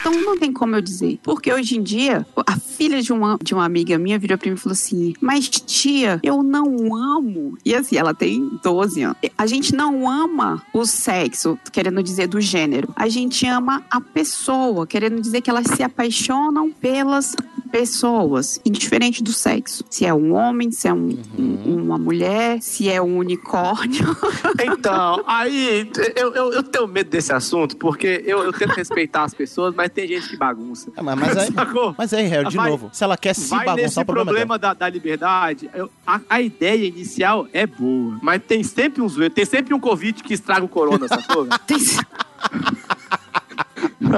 Então 0.00 0.20
não 0.20 0.38
tem 0.38 0.52
como 0.52 0.76
eu 0.76 0.80
dizer. 0.80 1.18
Porque 1.20 1.52
hoje 1.52 1.76
em 1.76 1.82
dia, 1.82 2.24
a 2.46 2.56
filha 2.56 3.02
de 3.02 3.12
uma, 3.12 3.36
de 3.42 3.54
uma 3.54 3.64
amiga 3.64 3.98
minha 3.98 4.18
virou 4.20 4.38
pra 4.38 4.48
mim 4.48 4.54
e 4.54 4.58
falou 4.58 4.72
assim: 4.72 5.14
Mas 5.20 5.48
tia, 5.48 6.20
eu 6.22 6.44
não 6.44 6.94
amo. 6.94 7.58
E 7.64 7.74
assim, 7.74 7.96
ela 7.96 8.14
tem 8.14 8.48
12 8.62 9.02
anos. 9.02 9.16
A 9.36 9.46
gente 9.46 9.74
não 9.74 10.08
ama 10.08 10.62
o 10.72 10.86
sexo, 10.86 11.58
querendo 11.72 12.00
dizer 12.04 12.28
do 12.28 12.40
gênero. 12.40 12.88
A 12.94 13.08
gente 13.08 13.44
ama 13.46 13.84
a 13.90 14.00
pessoa, 14.00 14.86
querendo 14.86 15.20
dizer 15.20 15.40
que 15.40 15.50
elas 15.50 15.66
se 15.66 15.82
apaixonam 15.82 16.70
pelas 16.70 17.34
pessoas, 17.66 18.60
indiferente 18.64 19.22
do 19.22 19.32
sexo. 19.32 19.84
Se 19.90 20.04
é 20.04 20.12
um 20.14 20.34
homem, 20.34 20.70
se 20.70 20.88
é 20.88 20.92
um, 20.92 21.18
um- 21.38 21.84
uma 21.84 21.98
mulher, 21.98 22.60
se 22.62 22.88
é 22.88 23.00
um 23.00 23.18
unicórnio. 23.18 24.04
Então, 24.64 25.22
aí 25.26 25.90
eu, 26.16 26.34
eu, 26.34 26.52
eu 26.54 26.62
tenho 26.62 26.86
medo 26.88 27.10
desse 27.10 27.32
assunto, 27.32 27.76
porque 27.76 28.22
eu, 28.26 28.42
eu 28.42 28.52
tento 28.52 28.72
respeitar 28.72 29.24
as 29.24 29.34
pessoas, 29.34 29.74
mas 29.74 29.90
tem 29.90 30.06
gente 30.08 30.28
que 30.28 30.36
bagunça. 30.36 30.90
Ah, 30.96 31.02
mas, 31.02 31.18
mas 31.18 31.36
aí, 31.36 31.52
Sacou? 31.52 31.94
mas 31.96 32.12
aí, 32.14 32.26
Harry, 32.26 32.48
de 32.48 32.56
Vai- 32.56 32.70
novo, 32.70 32.90
se 32.92 33.04
ela 33.04 33.16
quer 33.16 33.34
se 33.34 33.48
Vai 33.50 33.66
bagunçar, 33.66 33.76
nesse 33.84 34.00
o 34.00 34.04
problema, 34.04 34.24
problema 34.26 34.54
é 34.54 34.58
dela. 34.58 34.74
da, 34.74 34.78
da 34.86 34.88
liberdade, 34.88 35.68
eu- 35.74 35.90
a, 36.06 36.20
a 36.28 36.40
ideia 36.40 36.86
inicial 36.86 37.46
é 37.52 37.66
boa, 37.66 38.18
mas 38.22 38.40
tem 38.46 38.62
sempre 38.62 39.02
uns 39.02 39.14
tem 39.34 39.44
sempre 39.44 39.74
um 39.74 39.80
Covid 39.80 40.22
que 40.22 40.34
estraga 40.34 40.64
o 40.64 40.68
corona, 40.68 41.06
sacou? 41.08 41.46
Tem- 41.66 41.76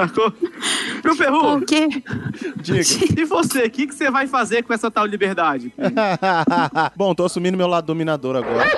sacou? 0.07 0.33
Meu 1.03 1.15
Perru, 1.17 1.41
Por 1.59 1.65
quê? 1.65 1.87
e 3.17 3.25
você, 3.25 3.65
o 3.65 3.71
que, 3.71 3.87
que 3.87 3.93
você 3.95 4.09
vai 4.09 4.27
fazer 4.27 4.63
com 4.63 4.73
essa 4.73 4.89
tal 4.89 5.05
liberdade? 5.05 5.73
Bom, 6.95 7.13
tô 7.13 7.25
assumindo 7.25 7.57
meu 7.57 7.67
lado 7.67 7.85
dominador 7.85 8.35
agora. 8.35 8.69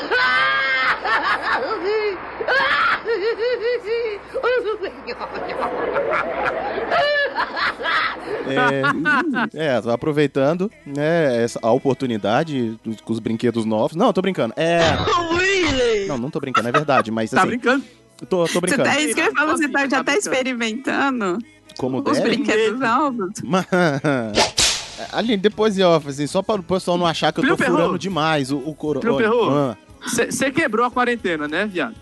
É, 9.54 9.78
é, 9.78 9.82
tô 9.82 9.92
aproveitando, 9.92 10.70
né, 10.86 11.44
essa, 11.44 11.60
a 11.62 11.72
oportunidade 11.72 12.78
com 13.04 13.14
os 13.14 13.20
brinquedos 13.20 13.66
novos. 13.66 13.96
Não, 13.96 14.12
tô 14.12 14.22
brincando. 14.22 14.54
É. 14.58 14.82
Não, 16.08 16.18
não 16.18 16.30
tô 16.30 16.40
brincando, 16.42 16.68
é 16.68 16.72
verdade, 16.72 17.10
mas 17.10 17.30
Tá 17.30 17.40
assim, 17.40 17.48
brincando? 17.48 17.86
Tô, 18.30 18.46
tô 18.46 18.48
Você 18.48 18.60
brincando. 18.62 18.84
tá, 18.84 19.00
isso 19.00 19.16
que 19.16 19.20
eu 19.22 19.26
ia 19.26 19.32
falar, 19.32 19.52
você 19.58 19.68
tá, 19.70 19.88
já 19.90 20.04
tá 20.04 20.16
experimentando 20.16 21.40
Como 21.78 21.98
os 22.00 22.04
deve. 22.18 22.22
brinquedos 22.22 22.80
novos? 22.80 23.32
Mas- 23.44 23.66
Aline, 25.12 25.38
depois 25.38 25.74
de 25.76 25.84
off, 25.84 26.08
assim, 26.08 26.28
só 26.28 26.42
para 26.44 26.62
o 26.62 26.64
pessoal 26.64 26.98
não 26.98 27.08
achar 27.08 27.34
que 27.34 27.40
eu 27.40 27.44
tô 27.44 27.48
Viu, 27.48 27.58
Perru? 27.58 27.72
furando 27.78 27.98
demais 28.00 28.52
o, 28.52 28.58
o 28.58 28.76
coro... 28.76 29.00
Viu, 29.00 29.16
Olha, 29.16 29.24
Perru? 29.30 29.50
ah, 29.50 29.78
Você 30.06 30.52
quebrou 30.52 30.86
a 30.86 30.92
quarentena, 30.92 31.48
né, 31.48 31.66
viado? 31.66 31.96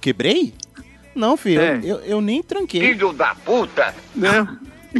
quebrei? 0.00 0.54
Não, 1.14 1.36
filho, 1.36 1.60
É. 1.60 1.80
eu, 1.82 1.96
eu 2.00 2.20
nem 2.20 2.42
tranquei. 2.42 2.80
Filho 2.80 3.12
da 3.12 3.34
puta! 3.34 3.94
Né? 4.14 4.46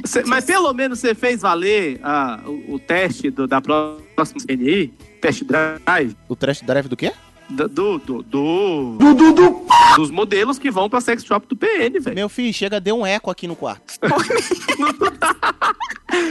Cê- 0.05 0.25
mas 0.27 0.45
pelo 0.45 0.73
menos 0.75 0.99
você 0.99 1.15
fez 1.15 1.41
valer 1.41 1.99
ah, 2.03 2.41
o, 2.47 2.75
o 2.75 2.79
teste 2.79 3.31
do- 3.31 3.47
da 3.47 3.61
próxima 3.61 4.41
CNI, 4.47 4.89
test 5.21 5.43
drive, 5.45 6.15
O 6.29 6.37
trash 6.37 6.61
drive 6.63 6.89
do 6.89 6.97
quê? 6.97 7.13
Do, 7.49 7.69
do, 7.69 7.99
do, 7.99 8.23
do- 8.23 9.67
dos 9.97 10.11
modelos 10.11 10.59
que 10.59 10.71
vão 10.71 10.89
pra 10.91 11.01
sex 11.01 11.25
shop 11.25 11.47
do 11.47 11.57
PN, 11.57 11.99
velho. 12.01 12.15
Meu 12.15 12.29
filho, 12.29 12.53
chega, 12.53 12.79
deu 12.81 12.99
um 12.99 13.07
eco 13.07 13.31
aqui 13.31 13.47
no 13.47 13.57
quarto. 13.57 13.95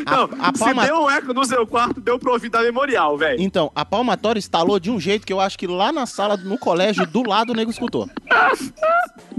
Não, 0.06 0.30
a 0.39 0.51
se 0.54 0.60
palma- 0.60 0.86
deu 0.86 0.95
um 1.01 1.10
eco 1.10 1.34
no 1.34 1.43
seu 1.45 1.65
quarto, 1.67 1.99
deu 2.01 2.17
pra 2.17 2.32
ouvir 2.32 2.49
da 2.49 2.62
memorial, 2.62 3.17
velho. 3.17 3.41
Então, 3.41 3.71
a 3.75 3.84
palmatória 3.86 4.39
instalou 4.39 4.80
de 4.80 4.89
um 4.89 4.99
jeito 4.99 5.25
que 5.25 5.34
eu 5.34 5.39
acho 5.39 5.58
que 5.58 5.67
lá 5.67 5.91
na 5.91 6.06
sala, 6.06 6.38
no 6.38 6.58
colégio, 6.58 7.06
do 7.06 7.28
lado 7.28 7.51
o 7.51 7.56
nego 7.56 7.69
escutou. 7.71 8.10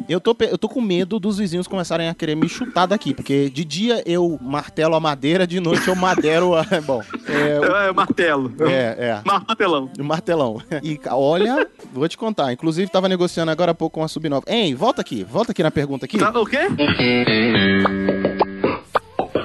Eu 0.09 0.21
tô, 0.21 0.37
eu 0.41 0.57
tô 0.59 0.69
com 0.69 0.81
medo 0.81 1.19
dos 1.19 1.39
vizinhos 1.39 1.67
começarem 1.67 2.09
a 2.09 2.15
querer 2.15 2.37
me 2.37 2.49
chutar 2.49 2.87
daqui, 2.87 3.13
porque 3.13 3.51
de 3.51 3.65
dia 3.65 4.03
eu 4.07 4.39
martelo 4.41 4.95
a 4.95 5.01
madeira, 5.01 5.47
de 5.47 5.59
noite 5.59 5.89
eu 5.89 5.97
madero 5.97 6.55
a. 6.55 6.65
Bom, 6.85 7.03
é. 7.29 7.89
É, 7.89 7.93
martelo. 7.93 8.53
o- 8.61 8.67
É, 8.67 8.97
é. 8.99 9.23
Martelão. 9.25 9.91
O 9.99 10.05
martelão. 10.05 10.63
E 10.83 11.01
olha, 11.11 11.66
vou 11.93 12.09
te 12.09 12.17
contar. 12.17 12.53
Inclusive, 12.53 12.91
tava 12.91 13.09
negociando 13.09 13.51
agora 13.51 13.73
há 13.73 13.75
pouco 13.75 13.95
com 13.99 14.05
a 14.05 14.09
Subnova. 14.09 14.45
Hein, 14.47 14.75
volta 14.75 15.01
aqui, 15.01 15.25
volta 15.25 15.53
aqui 15.53 15.63
na 15.63 15.71
pergunta 15.71 16.05
aqui. 16.07 16.19
Tá, 16.19 16.31
o 16.39 16.45
quê? 16.47 16.59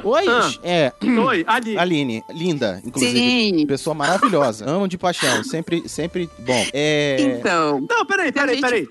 Oi, 0.04 0.26
Ah. 0.28 0.52
é. 0.64 0.92
Oi, 1.06 1.44
Ali. 1.48 1.78
Aline, 1.78 2.24
linda, 2.34 2.82
inclusive. 2.84 3.18
Sim. 3.20 3.66
Pessoa 3.68 3.94
maravilhosa. 3.94 4.70
Amo 4.70 4.88
de 4.88 4.98
paixão. 4.98 5.44
Sempre, 5.44 5.88
sempre 5.88 6.30
bom. 6.40 6.66
É. 6.74 7.18
Então, 7.20 7.86
Não, 7.90 8.06
peraí, 8.06 8.32
peraí, 8.32 8.56
gente- 8.56 8.62
peraí. 8.64 8.88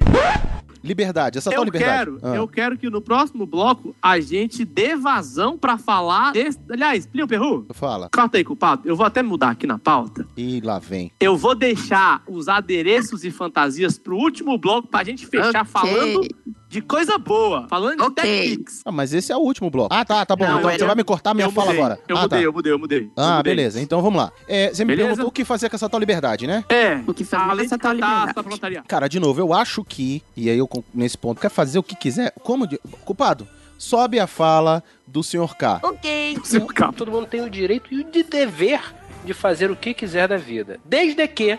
Liberdade, 0.82 1.38
essa 1.38 1.50
tal 1.50 1.60
Eu 1.60 1.64
liberdade. 1.64 1.92
quero, 1.92 2.18
Ah. 2.22 2.34
eu 2.36 2.48
quero 2.48 2.78
que 2.78 2.88
no 2.88 3.00
próximo 3.02 3.44
bloco 3.46 3.94
a 4.02 4.18
gente 4.20 4.64
dê 4.64 4.96
vazão 4.96 5.58
pra 5.58 5.76
falar 5.76 6.32
desse... 6.32 6.58
Aliás, 6.70 7.06
Plinio 7.06 7.28
Perru, 7.28 7.66
Fala. 7.72 8.08
corta 8.12 8.38
aí, 8.38 8.44
culpado. 8.44 8.82
Eu 8.88 8.96
vou 8.96 9.04
até 9.04 9.22
mudar 9.22 9.50
aqui 9.50 9.66
na 9.66 9.78
pauta. 9.78 10.26
E 10.36 10.60
lá 10.60 10.78
vem. 10.78 11.10
Eu 11.20 11.36
vou 11.36 11.54
deixar 11.54 12.22
os 12.28 12.48
adereços 12.48 13.24
e 13.24 13.30
fantasias 13.30 13.98
pro 13.98 14.16
último 14.16 14.56
bloco 14.58 14.88
pra 14.88 15.04
gente 15.04 15.26
fechar 15.26 15.62
Ok. 15.62 15.72
falando 15.72 16.20
de 16.70 16.80
coisa 16.80 17.18
boa. 17.18 17.66
Falando 17.68 17.96
de 17.96 18.02
Ok. 18.04 18.22
TechPix. 18.22 18.82
Ah, 18.84 18.92
mas 18.92 19.12
esse 19.12 19.32
é 19.32 19.36
o 19.36 19.40
último 19.40 19.68
bloco. 19.68 19.92
Ah, 19.92 20.04
tá, 20.04 20.24
tá 20.24 20.36
bom. 20.36 20.46
Não, 20.46 20.58
então 20.58 20.70
eu- 20.70 20.78
você 20.78 20.86
vai 20.86 20.94
me 20.94 21.02
cortar 21.02 21.34
minha 21.34 21.50
fala 21.50 21.66
mudei, 21.66 21.80
agora. 21.80 22.00
Eu 22.06 22.16
ah, 22.16 22.22
mudei, 22.22 22.38
tá. 22.38 22.44
eu 22.44 22.52
mudei, 22.52 22.72
eu 22.72 22.78
mudei. 22.78 23.10
Ah, 23.16 23.38
mudei. 23.38 23.56
beleza. 23.56 23.80
Então 23.80 24.00
vamos 24.00 24.22
lá. 24.22 24.30
É, 24.46 24.68
você 24.72 24.84
me 24.84 24.92
Beleza? 24.92 25.08
perguntou 25.08 25.28
o 25.28 25.32
que 25.32 25.44
fazer 25.44 25.68
com 25.68 25.74
essa 25.74 25.88
tal 25.88 25.98
liberdade, 25.98 26.46
né? 26.46 26.64
É, 26.68 27.00
O 27.08 27.12
que 27.12 27.24
fazer 27.24 27.44
com 27.56 27.60
essa 27.60 27.76
de 27.76 27.82
tal 27.82 27.92
liberdade? 27.92 28.82
Cara, 28.86 29.08
de 29.08 29.18
novo, 29.18 29.40
eu 29.40 29.52
acho 29.52 29.82
que, 29.84 30.22
e 30.36 30.48
aí 30.48 30.56
eu 30.56 30.68
nesse 30.94 31.18
ponto, 31.18 31.40
quer 31.40 31.50
fazer 31.50 31.80
o 31.80 31.82
que 31.82 31.96
quiser. 31.96 32.32
Como 32.44 32.68
de. 32.68 32.78
Culpado, 33.04 33.48
sobe 33.76 34.20
a 34.20 34.28
fala 34.28 34.80
do 35.06 35.24
senhor 35.24 35.56
K. 35.56 35.80
Ok. 35.82 36.38
Seu 36.44 36.64
capo. 36.66 36.92
Todo 36.98 37.10
mundo 37.10 37.26
tem 37.26 37.40
o 37.40 37.50
direito 37.50 37.92
e 37.92 38.00
o 38.00 38.04
de 38.04 38.22
dever 38.22 38.80
de 39.24 39.34
fazer 39.34 39.70
o 39.72 39.76
que 39.76 39.92
quiser 39.92 40.28
da 40.28 40.36
vida. 40.36 40.78
Desde 40.84 41.26
que 41.26 41.58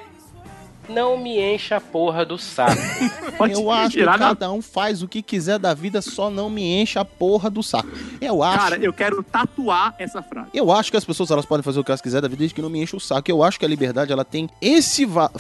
não 0.90 1.18
me 1.18 1.40
encha 1.40 1.78
a 1.78 1.82
porra 1.82 2.26
do 2.26 2.38
saco. 2.38 2.82
Pode 3.38 3.54
Eu 3.54 3.70
acho 3.72 3.98
que 3.98 4.04
na- 4.06 4.18
cada 4.18 4.52
um 4.52 4.62
faz 4.62 5.02
o 5.02 5.08
que 5.08 5.22
quiser 5.22 5.58
da 5.58 5.74
vida, 5.74 6.02
só 6.02 6.30
não 6.30 6.50
me 6.50 6.64
enche 6.82 7.00
a 7.00 7.06
porra 7.06 7.50
do 7.50 7.64
saco. 7.64 7.90
Eu 8.20 8.44
acho. 8.44 8.58
Cara, 8.58 8.76
eu 8.78 8.94
quero 8.94 9.24
tatuar 9.24 9.96
essa 9.98 10.22
frase. 10.22 10.50
Eu 10.54 10.72
acho 10.72 10.92
que 10.92 10.98
as 10.98 11.06
pessoas 11.06 11.32
elas 11.32 11.46
podem 11.46 11.64
fazer 11.64 11.80
o 11.80 11.84
que 11.84 11.92
elas 11.92 12.02
quiserem 12.02 12.22
da 12.24 12.28
vida 12.28 12.40
desde 12.40 12.54
que 12.56 12.62
não 12.62 12.70
me 12.70 12.82
enche 12.82 12.96
o 12.96 13.00
saco. 13.00 13.30
Eu 13.32 13.44
acho 13.44 13.58
que 13.60 13.66
a 13.66 13.68
liberdade 13.68 14.12
ela 14.12 14.26
tem 14.26 14.50
esse 14.62 15.06
va- 15.06 15.32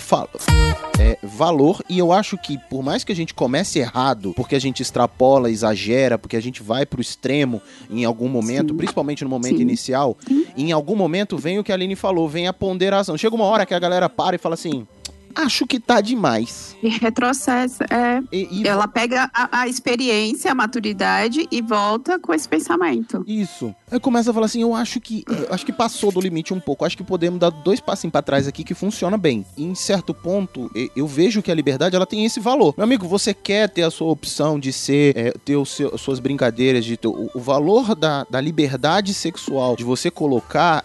é, 0.99 1.17
valor 1.23 1.83
e 1.89 1.97
eu 1.99 2.11
acho 2.11 2.37
que 2.37 2.57
por 2.69 2.83
mais 2.83 3.03
que 3.03 3.11
a 3.11 3.15
gente 3.15 3.33
comece 3.33 3.79
errado, 3.79 4.33
porque 4.35 4.55
a 4.55 4.59
gente 4.59 4.81
extrapola, 4.81 5.49
exagera, 5.49 6.17
porque 6.17 6.35
a 6.35 6.41
gente 6.41 6.61
vai 6.63 6.85
pro 6.85 7.01
extremo 7.01 7.61
em 7.89 8.05
algum 8.05 8.27
momento, 8.27 8.71
Sim. 8.71 8.77
principalmente 8.77 9.23
no 9.23 9.29
momento 9.29 9.57
Sim. 9.57 9.61
inicial, 9.63 10.17
em 10.55 10.71
algum 10.71 10.95
momento 10.95 11.37
vem 11.37 11.59
o 11.59 11.63
que 11.63 11.71
a 11.71 11.75
Aline 11.75 11.95
falou, 11.95 12.27
vem 12.29 12.47
a 12.47 12.53
ponderação. 12.53 13.17
Chega 13.17 13.35
uma 13.35 13.45
hora 13.45 13.65
que 13.65 13.73
a 13.73 13.79
galera 13.79 14.07
para 14.09 14.35
e 14.35 14.39
fala 14.39 14.55
assim: 14.55 14.87
"Acho 15.35 15.65
que 15.65 15.79
tá 15.79 16.01
demais". 16.01 16.75
E 16.81 16.89
retrocessa. 16.89 17.85
É. 17.89 18.21
E, 18.31 18.61
e 18.61 18.67
Ela 18.67 18.87
pega 18.87 19.29
a, 19.33 19.61
a 19.61 19.67
experiência, 19.67 20.51
a 20.51 20.55
maturidade 20.55 21.47
e 21.51 21.61
volta 21.61 22.19
com 22.19 22.33
esse 22.33 22.47
pensamento. 22.47 23.23
Isso. 23.27 23.73
Aí 23.91 23.99
começa 23.99 24.31
a 24.31 24.33
falar 24.33 24.45
assim, 24.45 24.61
eu 24.61 24.73
acho 24.73 24.99
que 24.99 25.23
eu 25.27 25.53
acho 25.53 25.65
que 25.65 25.73
passou 25.73 26.11
do 26.11 26.21
limite 26.21 26.53
um 26.53 26.59
pouco. 26.59 26.85
Acho 26.85 26.97
que 26.97 27.03
podemos 27.03 27.39
dar 27.39 27.49
dois 27.49 27.79
passinhos 27.79 28.11
pra 28.11 28.21
trás 28.21 28.47
aqui 28.47 28.63
que 28.63 28.73
funciona 28.73 29.17
bem. 29.17 29.45
E 29.57 29.63
em 29.63 29.75
certo 29.75 30.13
ponto, 30.13 30.71
eu 30.95 31.07
vejo 31.07 31.41
que 31.41 31.51
a 31.51 31.55
liberdade 31.55 31.95
ela 31.95 32.05
tem 32.05 32.25
esse 32.25 32.39
valor. 32.39 32.73
Meu 32.77 32.83
amigo, 32.83 33.07
você 33.07 33.33
quer 33.33 33.69
ter 33.69 33.83
a 33.83 33.91
sua 33.91 34.09
opção 34.09 34.59
de 34.59 34.71
ser, 34.73 35.17
é, 35.17 35.31
ter 35.31 35.55
o 35.55 35.65
seu, 35.65 35.97
suas 35.97 36.19
brincadeiras, 36.19 36.85
de 36.85 36.97
ter 36.97 37.07
o, 37.07 37.29
o 37.33 37.39
valor 37.39 37.95
da, 37.95 38.25
da 38.29 38.41
liberdade 38.41 39.13
sexual, 39.13 39.75
de 39.75 39.83
você 39.83 40.09
colocar. 40.09 40.83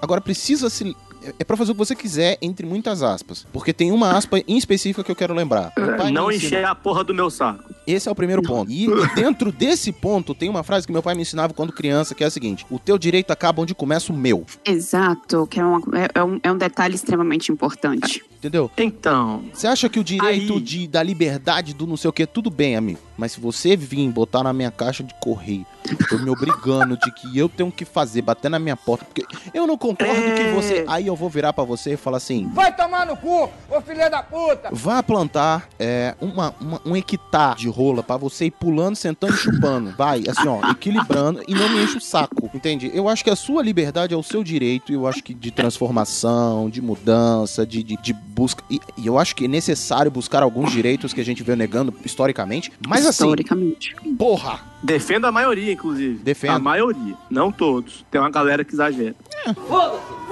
Agora 0.00 0.20
precisa 0.20 0.70
se 0.70 0.96
é- 1.28 1.34
é 1.38 1.44
pra 1.44 1.56
fazer 1.56 1.72
o 1.72 1.74
que 1.74 1.78
você 1.78 1.94
quiser, 1.94 2.38
entre 2.42 2.66
muitas 2.66 3.02
aspas. 3.02 3.46
Porque 3.52 3.72
tem 3.72 3.90
uma 3.92 4.16
aspa 4.16 4.38
em 4.46 4.56
específica 4.58 5.02
que 5.04 5.10
eu 5.10 5.16
quero 5.16 5.34
lembrar. 5.34 5.72
Me 6.04 6.10
Não 6.10 6.30
encher 6.30 6.64
a 6.64 6.74
porra 6.74 7.02
do 7.04 7.14
meu 7.14 7.30
saco. 7.30 7.64
esse 7.86 8.08
é 8.08 8.12
o 8.12 8.14
primeiro 8.14 8.42
ponto. 8.42 8.70
E, 8.70 8.84
e 8.86 8.88
dentro 9.14 9.50
desse 9.52 9.92
ponto, 9.92 10.34
tem 10.34 10.48
uma 10.48 10.62
frase 10.62 10.86
que 10.86 10.92
meu 10.92 11.02
pai 11.02 11.14
me 11.14 11.22
ensinava 11.22 11.52
quando 11.54 11.72
criança, 11.72 12.14
que 12.14 12.24
é 12.24 12.26
a 12.26 12.30
seguinte: 12.30 12.66
o 12.70 12.78
teu 12.78 12.98
direito 12.98 13.30
acaba 13.30 13.62
onde 13.62 13.74
começa 13.74 14.12
o 14.12 14.16
meu. 14.16 14.44
Exato, 14.64 15.46
que 15.46 15.60
é, 15.60 15.64
uma- 15.64 15.80
é- 15.98 16.08
é 16.14 16.24
um, 16.24 16.40
é 16.42 16.52
um 16.52 16.56
detalhe 16.58 16.94
extremamente 16.94 17.50
importante. 17.52 18.22
Entendeu? 18.38 18.70
Então. 18.78 19.42
Você 19.52 19.66
acha 19.66 19.88
que 19.88 19.98
o 19.98 20.04
direito 20.04 20.54
Aí- 20.54 20.60
de, 20.60 20.86
da 20.86 21.02
liberdade 21.02 21.74
do 21.74 21.86
não 21.86 21.96
sei 21.96 22.08
o 22.08 22.12
que, 22.12 22.24
tudo 22.26 22.50
bem, 22.50 22.76
amigo. 22.76 23.00
Mas 23.16 23.32
se 23.32 23.40
você 23.40 23.76
vir 23.76 24.08
botar 24.10 24.44
na 24.44 24.52
minha 24.52 24.70
caixa 24.70 25.02
de 25.02 25.12
correio, 25.20 25.66
eu 26.12 26.18
me 26.20 26.30
obrigando 26.30 26.96
de 26.96 27.10
que 27.14 27.36
eu 27.36 27.48
tenho 27.48 27.72
que 27.72 27.84
fazer, 27.84 28.22
bater 28.22 28.48
na 28.48 28.60
minha 28.60 28.76
porta, 28.76 29.04
porque 29.04 29.24
eu 29.52 29.66
não 29.66 29.76
concordo 29.76 30.14
que 30.22 30.40
É. 30.42 30.52
você. 30.54 30.84
Aí 30.86 31.08
eu 31.08 31.16
vou 31.16 31.28
virar 31.28 31.52
pra 31.52 31.64
você 31.64 31.94
e 31.94 31.96
falar 31.96 32.18
assim: 32.18 32.48
Vai 32.54 32.74
tomar 32.76 33.04
no 33.06 33.16
cu, 33.16 33.50
ô 33.68 33.80
filho 33.80 34.08
da 34.08 34.22
puta! 34.22 34.68
Vá 34.70 35.02
plantar 35.02 35.68
é, 35.80 36.14
uma, 36.20 36.54
uma- 36.60 36.80
um 36.86 36.94
hectare 36.96 37.58
de 37.58 37.68
rola 37.68 38.04
pra 38.04 38.16
você 38.16 38.44
ir 38.44 38.50
pulando, 38.52 38.94
sentando 38.94 39.34
e 39.34 39.36
chupando. 39.36 39.92
Vai, 39.98 40.22
assim, 40.28 40.46
ó, 40.46 40.70
equilibrando 40.70 41.42
e 41.48 41.54
não 41.54 41.68
me 41.70 41.82
enche 41.82 41.96
o 41.98 42.00
saco, 42.00 42.48
entende? 42.54 42.88
Eu 42.94 43.08
acho 43.08 43.24
que 43.24 43.30
a 43.30 43.36
sua 43.36 43.64
liberdade 43.64 44.14
é 44.14 44.16
o 44.16 44.22
seu 44.22 44.44
direito, 44.44 44.92
e 44.92 44.94
eu 44.94 45.08
acho 45.08 45.24
que 45.24 45.34
de 45.34 45.50
transformação, 45.50 46.70
de 46.70 46.80
mudança, 46.80 47.66
de, 47.66 47.82
de, 47.82 47.96
de 47.96 48.12
busca. 48.38 48.62
E, 48.70 48.80
e 48.96 49.06
eu 49.06 49.18
acho 49.18 49.34
que 49.34 49.46
é 49.46 49.48
necessário 49.48 50.10
buscar 50.10 50.44
alguns 50.44 50.70
direitos 50.70 51.12
que 51.12 51.20
a 51.20 51.24
gente 51.24 51.42
veio 51.42 51.56
negando 51.56 51.92
historicamente. 52.04 52.70
Mas 52.86 53.04
assim, 53.04 53.24
Historicamente. 53.24 53.96
porra! 54.16 54.60
Defendo 54.82 55.26
a 55.26 55.32
maioria, 55.32 55.72
inclusive. 55.72 56.18
Defendo. 56.22 56.52
A 56.56 56.58
maioria. 56.58 57.14
Não 57.30 57.50
todos. 57.50 58.04
Tem 58.10 58.20
uma 58.20 58.30
galera 58.30 58.64
que 58.64 58.72
exagera. 58.74 59.14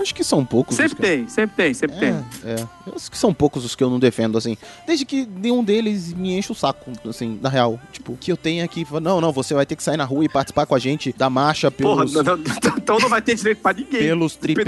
Acho 0.01 0.15
que 0.15 0.23
são 0.23 0.45
poucos. 0.45 0.73
os 0.73 0.77
Sempre 0.77 0.97
que- 0.97 1.03
tem, 1.03 1.29
sempre 1.29 1.57
tem, 1.57 1.75
sempre 1.75 1.97
tem. 1.99 2.09
É, 2.45 2.57
eu 2.87 2.93
acho 2.95 3.11
que 3.11 3.17
são 3.17 3.33
poucos 3.33 3.65
os 3.65 3.75
que 3.75 3.83
eu 3.83 3.89
não 3.91 3.99
defendo, 3.99 4.37
assim. 4.37 4.57
Desde 4.87 5.05
que 5.05 5.27
nenhum 5.27 5.65
deles 5.65 6.13
me 6.13 6.37
enche 6.37 6.53
o 6.53 6.55
saco, 6.55 6.93
assim, 7.09 7.39
na 7.41 7.49
real. 7.49 7.81
Tipo, 7.93 8.17
que 8.21 8.31
eu 8.31 8.37
tenha 8.37 8.67
que. 8.69 8.87
Não, 9.01 9.21
não, 9.21 9.33
você 9.33 9.55
vai 9.55 9.65
ter 9.65 9.75
que 9.75 9.83
sair 9.83 9.97
na 9.97 10.05
rua 10.05 10.25
e 10.25 10.29
participar 10.29 10.67
com 10.67 10.75
a 10.75 10.79
gente 10.79 11.13
da 11.17 11.31
marcha 11.31 11.71
Porra, 11.71 12.05
pelos, 12.07 12.13
não- 12.13 12.23
não- 12.37 12.45
então 12.77 12.99
não 12.99 13.09
vai 13.09 13.23
ter 13.23 13.35
direito 13.35 13.59
pra 13.63 13.73
ninguém. 13.73 14.01
pelos 14.01 14.37
tripé 14.37 14.63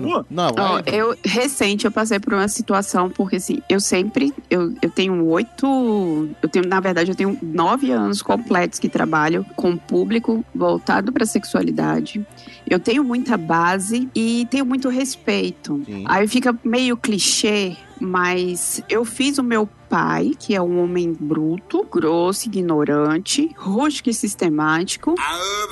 rua? 0.00 0.26
Não, 0.30 0.52
Ó, 0.58 0.78
é- 0.78 0.82
eu 0.86 1.16
recente 1.24 1.84
eu 1.84 1.90
passei 1.90 2.18
por 2.20 2.32
uma 2.34 2.48
situação 2.48 3.10
porque 3.10 3.36
assim 3.36 3.60
eu 3.68 3.80
sempre 3.80 4.32
eu, 4.48 4.72
eu 4.80 4.90
tenho 4.90 5.26
oito 5.26 6.28
eu 6.42 6.48
tenho 6.48 6.66
na 6.66 6.80
verdade 6.80 7.10
eu 7.10 7.14
tenho 7.14 7.36
nove 7.42 7.90
anos 7.90 8.22
completos 8.22 8.78
que 8.78 8.88
trabalho 8.88 9.01
com 9.56 9.76
público 9.76 10.44
voltado 10.54 11.12
para 11.12 11.26
sexualidade 11.26 12.24
eu 12.68 12.78
tenho 12.78 13.04
muita 13.04 13.36
base 13.36 14.08
e 14.14 14.46
tenho 14.50 14.64
muito 14.64 14.88
respeito 14.88 15.82
Sim. 15.84 16.04
aí 16.06 16.26
fica 16.28 16.56
meio 16.64 16.96
clichê 16.96 17.76
mas 18.00 18.82
eu 18.88 19.04
fiz 19.04 19.38
o 19.38 19.42
meu 19.42 19.68
pai, 19.92 20.32
que 20.38 20.54
é 20.54 20.62
um 20.62 20.82
homem 20.82 21.12
bruto, 21.12 21.84
grosso, 21.84 22.48
ignorante, 22.48 23.50
rústico 23.54 24.08
e 24.08 24.14
sistemático, 24.14 25.14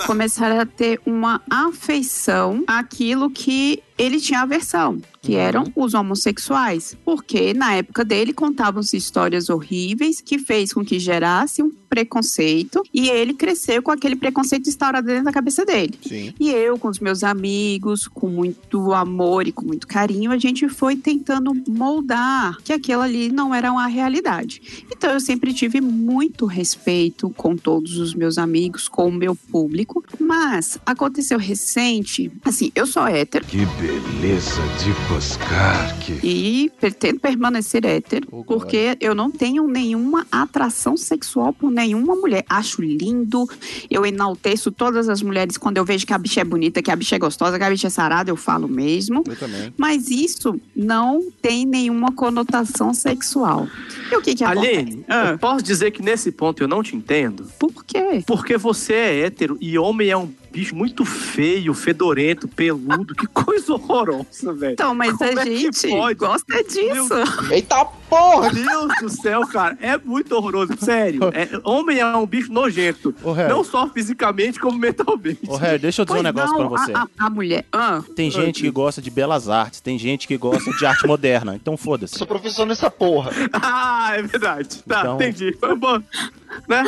começar 0.06 0.52
a 0.52 0.66
ter 0.66 1.00
uma 1.06 1.40
afeição 1.48 2.62
àquilo 2.66 3.30
que 3.30 3.82
ele 4.00 4.18
tinha 4.18 4.40
aversão, 4.40 5.00
que 5.20 5.34
eram 5.34 5.70
os 5.76 5.92
homossexuais. 5.92 6.96
Porque 7.04 7.52
na 7.52 7.74
época 7.74 8.02
dele 8.02 8.32
contavam-se 8.32 8.96
histórias 8.96 9.50
horríveis 9.50 10.22
que 10.22 10.38
fez 10.38 10.72
com 10.72 10.82
que 10.82 10.98
gerasse 10.98 11.62
um 11.62 11.70
preconceito 11.70 12.82
e 12.94 13.10
ele 13.10 13.34
cresceu 13.34 13.82
com 13.82 13.90
aquele 13.90 14.16
preconceito 14.16 14.68
instaurado 14.68 15.06
dentro 15.06 15.24
da 15.24 15.32
cabeça 15.32 15.66
dele. 15.66 15.98
Sim. 16.06 16.32
E 16.40 16.48
eu, 16.48 16.78
com 16.78 16.88
os 16.88 16.98
meus 16.98 17.22
amigos, 17.22 18.08
com 18.08 18.28
muito 18.28 18.92
amor 18.92 19.46
e 19.46 19.52
com 19.52 19.66
muito 19.66 19.86
carinho, 19.86 20.30
a 20.30 20.38
gente 20.38 20.66
foi 20.68 20.96
tentando 20.96 21.52
moldar 21.68 22.56
que 22.62 22.72
aquilo 22.72 23.02
ali 23.02 23.30
não 23.30 23.54
era 23.54 23.70
uma 23.70 23.86
realidade. 23.86 24.09
Então 24.90 25.10
eu 25.10 25.20
sempre 25.20 25.52
tive 25.52 25.80
muito 25.80 26.46
respeito 26.46 27.30
com 27.30 27.56
todos 27.56 27.96
os 27.98 28.14
meus 28.14 28.38
amigos, 28.38 28.88
com 28.88 29.08
o 29.08 29.12
meu 29.12 29.34
público, 29.34 30.04
mas 30.18 30.78
aconteceu 30.84 31.38
recente, 31.38 32.30
assim, 32.44 32.70
eu 32.74 32.86
sou 32.86 33.06
hétero 33.06 33.44
Que 33.44 33.64
beleza 33.66 34.60
de 34.82 34.92
buscar 35.12 35.98
que... 36.00 36.12
e 36.26 36.70
pretendo 36.80 37.20
permanecer 37.20 37.84
hétero, 37.84 38.44
porque 38.46 38.96
eu 39.00 39.14
não 39.14 39.30
tenho 39.30 39.66
nenhuma 39.66 40.26
atração 40.30 40.96
sexual 40.96 41.52
por 41.52 41.70
nenhuma 41.70 42.14
mulher. 42.14 42.44
Acho 42.48 42.82
lindo, 42.82 43.48
eu 43.90 44.04
enalteço 44.04 44.70
todas 44.70 45.08
as 45.08 45.22
mulheres 45.22 45.56
quando 45.56 45.76
eu 45.76 45.84
vejo 45.84 46.06
que 46.06 46.12
a 46.12 46.18
bicha 46.18 46.40
é 46.40 46.44
bonita, 46.44 46.82
que 46.82 46.90
a 46.90 46.96
bicha 46.96 47.16
é 47.16 47.18
gostosa, 47.18 47.58
que 47.58 47.64
a 47.64 47.70
bicha 47.70 47.86
é 47.86 47.90
sarada, 47.90 48.30
eu 48.30 48.36
falo 48.36 48.68
mesmo. 48.68 49.22
Eu 49.26 49.36
também. 49.36 49.72
Mas 49.76 50.10
isso 50.10 50.60
não 50.74 51.30
tem 51.42 51.66
nenhuma 51.66 52.12
conotação 52.12 52.92
sexual. 52.94 53.68
E 54.10 54.16
o 54.16 54.22
que 54.22 54.34
que 54.34 54.44
acontece? 54.44 54.76
Aline, 54.76 55.04
eu 55.32 55.38
posso 55.38 55.64
dizer 55.64 55.90
que 55.90 56.02
nesse 56.02 56.30
ponto 56.32 56.62
eu 56.62 56.68
não 56.68 56.82
te 56.82 56.96
entendo? 56.96 57.46
Por 57.58 57.84
quê? 57.84 58.22
Porque 58.26 58.56
você 58.56 58.92
é 58.94 59.20
hétero 59.20 59.56
e 59.60 59.78
homem 59.78 60.10
é 60.10 60.16
um 60.16 60.32
bicho 60.52 60.74
muito 60.74 61.04
feio, 61.04 61.72
fedorento, 61.74 62.48
peludo. 62.48 63.14
Que 63.14 63.26
coisa 63.26 63.72
horrorosa, 63.74 64.52
velho. 64.52 64.72
Então, 64.72 64.94
mas 64.94 65.16
Como 65.16 65.38
a 65.38 65.42
é 65.42 65.46
gente 65.46 65.88
pode? 65.88 66.18
gosta 66.18 66.64
disso. 66.64 67.14
Eita 67.50 67.84
porra! 67.84 68.50
Deus 68.50 68.92
do 69.00 69.08
céu, 69.08 69.46
cara. 69.46 69.78
É 69.80 69.96
muito 69.96 70.34
horroroso. 70.34 70.72
Sério. 70.78 71.20
É- 71.32 71.48
homem 71.64 71.98
é 72.00 72.06
um 72.16 72.26
bicho 72.26 72.52
nojento. 72.52 73.14
Harry. 73.34 73.48
Não 73.48 73.62
só 73.62 73.88
fisicamente, 73.88 74.58
como 74.58 74.76
mentalmente. 74.78 75.40
Ô, 75.48 75.56
Harry, 75.56 75.78
deixa 75.78 76.02
eu 76.02 76.04
dizer 76.04 76.18
um 76.18 76.22
Pois 76.22 76.34
negócio 76.34 76.58
não, 76.58 76.68
pra 76.68 76.78
você. 76.84 76.92
A, 76.92 77.02
a- 77.02 77.26
a 77.26 77.30
mulher. 77.30 77.64
Ah, 77.72 78.02
Tem 78.16 78.30
gente 78.30 78.62
que 78.62 78.70
gosta 78.70 79.00
de 79.00 79.10
belas 79.10 79.48
artes, 79.48 79.80
tem 79.80 79.98
gente 79.98 80.26
que 80.26 80.36
gosta 80.36 80.70
de 80.72 80.84
arte 80.86 81.06
moderna. 81.06 81.54
Então 81.54 81.76
foda-se. 81.76 82.18
Sou 82.18 82.26
professor 82.26 82.66
nessa 82.66 82.90
porra. 82.90 83.30
ah, 83.52 84.12
é 84.16 84.22
verdade. 84.22 84.82
Tá, 84.86 85.00
Então- 85.00 85.14
entendi. 85.16 85.56
Foi 85.60 85.76
bom. 85.76 86.00
Né? 86.68 86.82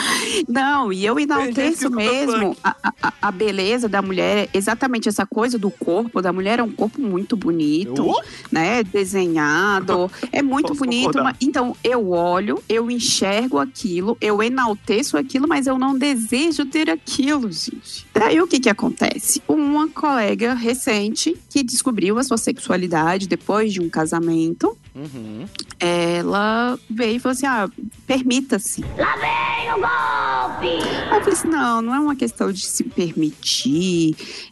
Não, 0.49 0.93
e 0.93 1.07
eu 1.07 1.21
enalteço 1.21 1.89
mesmo 1.89 2.57
a, 2.65 2.75
a- 3.01 3.13
a 3.23 3.31
beleza 3.31 3.52
da 3.89 4.01
mulher, 4.01 4.49
exatamente 4.55 5.09
essa 5.09 5.27
coisa 5.27 5.59
do 5.59 5.71
corpo 5.71 6.21
da 6.23 6.33
mulher 6.33 6.59
é 6.59 6.63
um 6.63 6.71
corpo 6.73 7.01
muito 7.01 7.37
bonito, 7.37 8.07
Oh. 8.07 8.23
né? 8.51 8.83
Desenhado, 8.83 10.11
é 10.33 10.41
muito 10.43 10.69
Posso 10.69 10.79
bonito. 10.81 11.23
mas- 11.23 11.37
então 11.41 11.77
eu 11.85 12.11
olho, 12.11 12.63
eu 12.69 12.91
enxergo 12.91 13.59
aquilo, 13.59 14.17
eu 14.21 14.43
enalteço 14.43 15.17
aquilo, 15.17 15.47
mas 15.47 15.67
eu 15.67 15.79
não 15.79 15.97
desejo 15.97 16.65
ter 16.67 16.89
aquilo, 16.91 17.51
gente. 17.53 18.07
Daí 18.15 18.41
o 18.41 18.47
que 18.47 18.59
que 18.61 18.69
acontece? 18.71 19.43
Uma 19.47 19.89
colega 19.89 20.55
recente 20.55 21.37
que 21.51 21.63
descobriu 21.63 22.19
a 22.19 22.25
sua 22.25 22.37
sexualidade 22.39 23.29
depois 23.29 23.73
de 23.73 23.81
um 23.81 23.89
casamento, 23.89 24.77
Uhum. 24.95 25.47
ela 25.81 26.79
veio 26.89 27.17
e 27.17 27.19
falou 27.19 27.33
assim: 27.33 27.47
ah, 27.47 27.69
permita-se. 28.07 28.83
Lá 28.99 29.17
vem 29.17 29.71
o 29.73 29.77
golpe! 29.81 30.87
Aí 31.11 31.17
eu 31.17 31.21
falei 31.21 31.33
assim: 31.33 31.49
não, 31.49 31.81
não 31.83 31.95
é 31.95 32.01
uma 32.01 32.15
questão 32.17 32.53
de 32.53 32.61
se 32.65 32.85
permitir, 32.85 33.33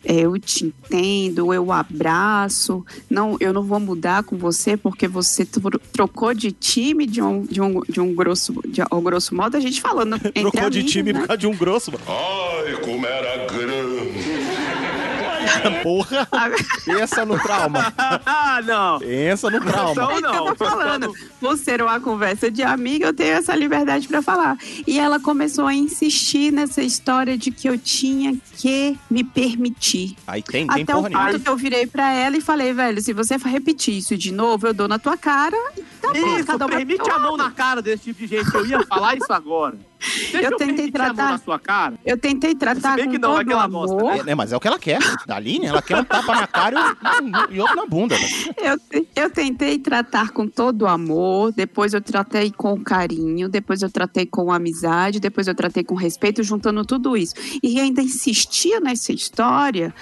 é, 0.05 0.20
eu 0.20 0.38
te 0.38 0.64
entendo, 0.66 1.53
eu 1.53 1.70
abraço, 1.72 2.85
não, 3.09 3.37
eu 3.40 3.53
não 3.53 3.62
vou 3.62 3.79
mudar 3.81 4.22
com 4.24 4.37
você 4.37 4.76
porque 4.76 5.07
você 5.09 5.44
tro- 5.44 5.81
trocou 5.92 6.35
de 6.35 6.53
time 6.53 7.07
de 7.07 7.22
um, 7.22 7.42
de 7.42 7.61
um, 7.61 7.81
de 7.88 8.00
um 8.00 8.14
grosso, 8.14 8.55
de, 8.66 8.83
ao 8.90 9.00
grosso 9.00 9.35
modo, 9.35 9.57
a 9.57 9.61
gente 9.61 9.81
falando 9.81 10.14
entre 10.35 10.42
Trocou 10.42 10.70
de 10.70 10.79
amigos, 10.79 10.92
time 10.92 11.12
né? 11.12 11.20
por 11.20 11.26
causa 11.29 11.38
de 11.38 11.46
um 11.46 11.57
grosso, 11.57 11.92
mano. 11.92 12.05
Ai, 12.09 12.76
como 12.81 13.07
era 13.07 13.46
grande. 13.46 13.69
Porra! 15.82 16.28
Pensa 16.84 17.24
no 17.24 17.38
trauma. 17.40 17.92
ah, 17.98 18.60
não. 18.64 18.98
Pensa 18.98 19.50
no 19.50 19.60
trauma. 19.60 19.90
Isso 19.92 20.14
que 20.16 20.20
não. 20.22 20.46
eu 20.48 20.54
tô 20.54 20.64
falando. 20.64 21.14
Por 21.40 21.56
ser 21.56 21.82
uma 21.82 22.00
conversa 22.00 22.50
de 22.50 22.62
amiga, 22.62 23.06
eu 23.06 23.14
tenho 23.14 23.32
essa 23.34 23.54
liberdade 23.54 24.06
pra 24.08 24.22
falar. 24.22 24.56
E 24.86 24.98
ela 24.98 25.18
começou 25.20 25.66
a 25.66 25.74
insistir 25.74 26.52
nessa 26.52 26.82
história 26.82 27.36
de 27.36 27.50
que 27.50 27.68
eu 27.68 27.78
tinha 27.78 28.36
que 28.58 28.98
me 29.10 29.24
permitir. 29.24 30.16
Aí 30.26 30.42
tem, 30.42 30.66
tem 30.66 30.82
Até 30.82 30.94
o 30.94 30.96
porra 30.98 31.08
nenhuma. 31.08 31.30
ponto 31.32 31.40
que 31.40 31.48
eu 31.48 31.56
virei 31.56 31.86
pra 31.86 32.12
ela 32.12 32.36
e 32.36 32.40
falei, 32.40 32.72
velho, 32.72 33.00
se 33.00 33.12
você 33.12 33.36
repetir 33.36 33.96
isso 33.98 34.16
de 34.16 34.32
novo, 34.32 34.66
eu 34.66 34.74
dou 34.74 34.88
na 34.88 34.98
tua 34.98 35.16
cara. 35.16 35.56
Isso, 36.18 36.46
cada 36.46 36.66
permite 36.68 37.11
a 37.11 37.18
mão 37.18 37.37
na 37.37 37.51
cara 37.51 37.81
desse 37.83 38.05
tipo 38.05 38.20
de 38.20 38.27
gente. 38.27 38.55
Eu 38.55 38.66
ia 38.66 38.85
falar 38.87 39.16
isso 39.16 39.33
agora. 39.33 39.77
Deixa 40.01 40.38
Eu 40.38 40.51
eu 40.53 40.57
tentei 40.57 40.90
permitir 40.90 41.01
a 41.01 41.07
mão 41.09 41.14
tratar- 41.14 41.31
na 41.33 41.38
sua 41.38 41.59
cara. 41.59 41.94
Eu 42.07 42.16
tentei 42.16 42.55
tratar 42.55 42.90
Se 42.92 42.96
bem 42.96 43.05
com 43.07 43.11
que 43.12 43.18
não, 43.18 43.33
é 43.33 43.37
todo 43.37 43.46
que 43.49 43.53
ela 43.53 43.66
gosta, 43.68 43.94
amor. 43.96 44.29
É, 44.29 44.35
mas 44.35 44.51
é 44.53 44.57
o 44.57 44.61
que 44.61 44.66
ela 44.66 44.79
quer. 44.79 44.99
Da 45.27 45.37
Aline, 45.37 45.66
ela 45.66 45.83
quer 45.83 45.96
um 45.99 46.05
tapa 46.05 46.35
na 46.35 46.46
cara 46.46 46.96
e, 47.20 47.23
um- 47.23 47.55
e 47.55 47.61
outro 47.61 47.77
na 47.77 47.85
bunda. 47.87 48.16
velho. 48.16 48.55
Eu, 48.92 49.07
eu 49.14 49.31
tentei 49.31 49.79
tratar 49.79 50.31
com 50.31 50.49
todo 50.49 50.83
o 50.83 50.87
amor, 50.88 51.53
depois 51.53 51.92
eu 51.92 52.01
tratei 52.01 52.51
com 52.51 52.83
carinho, 52.83 53.46
depois 53.49 53.83
eu 53.83 53.90
tratei 53.90 54.25
com 54.25 54.51
amizade, 54.51 55.20
depois 55.20 55.46
eu 55.49 55.55
tratei 55.55 55.85
com 55.85 55.94
respeito, 55.94 56.42
juntando 56.42 56.83
tudo 56.85 57.14
isso. 57.16 57.35
E 57.62 57.79
ainda 57.79 58.01
insistia 58.01 58.81
nessa 58.81 59.12
história. 59.12 59.94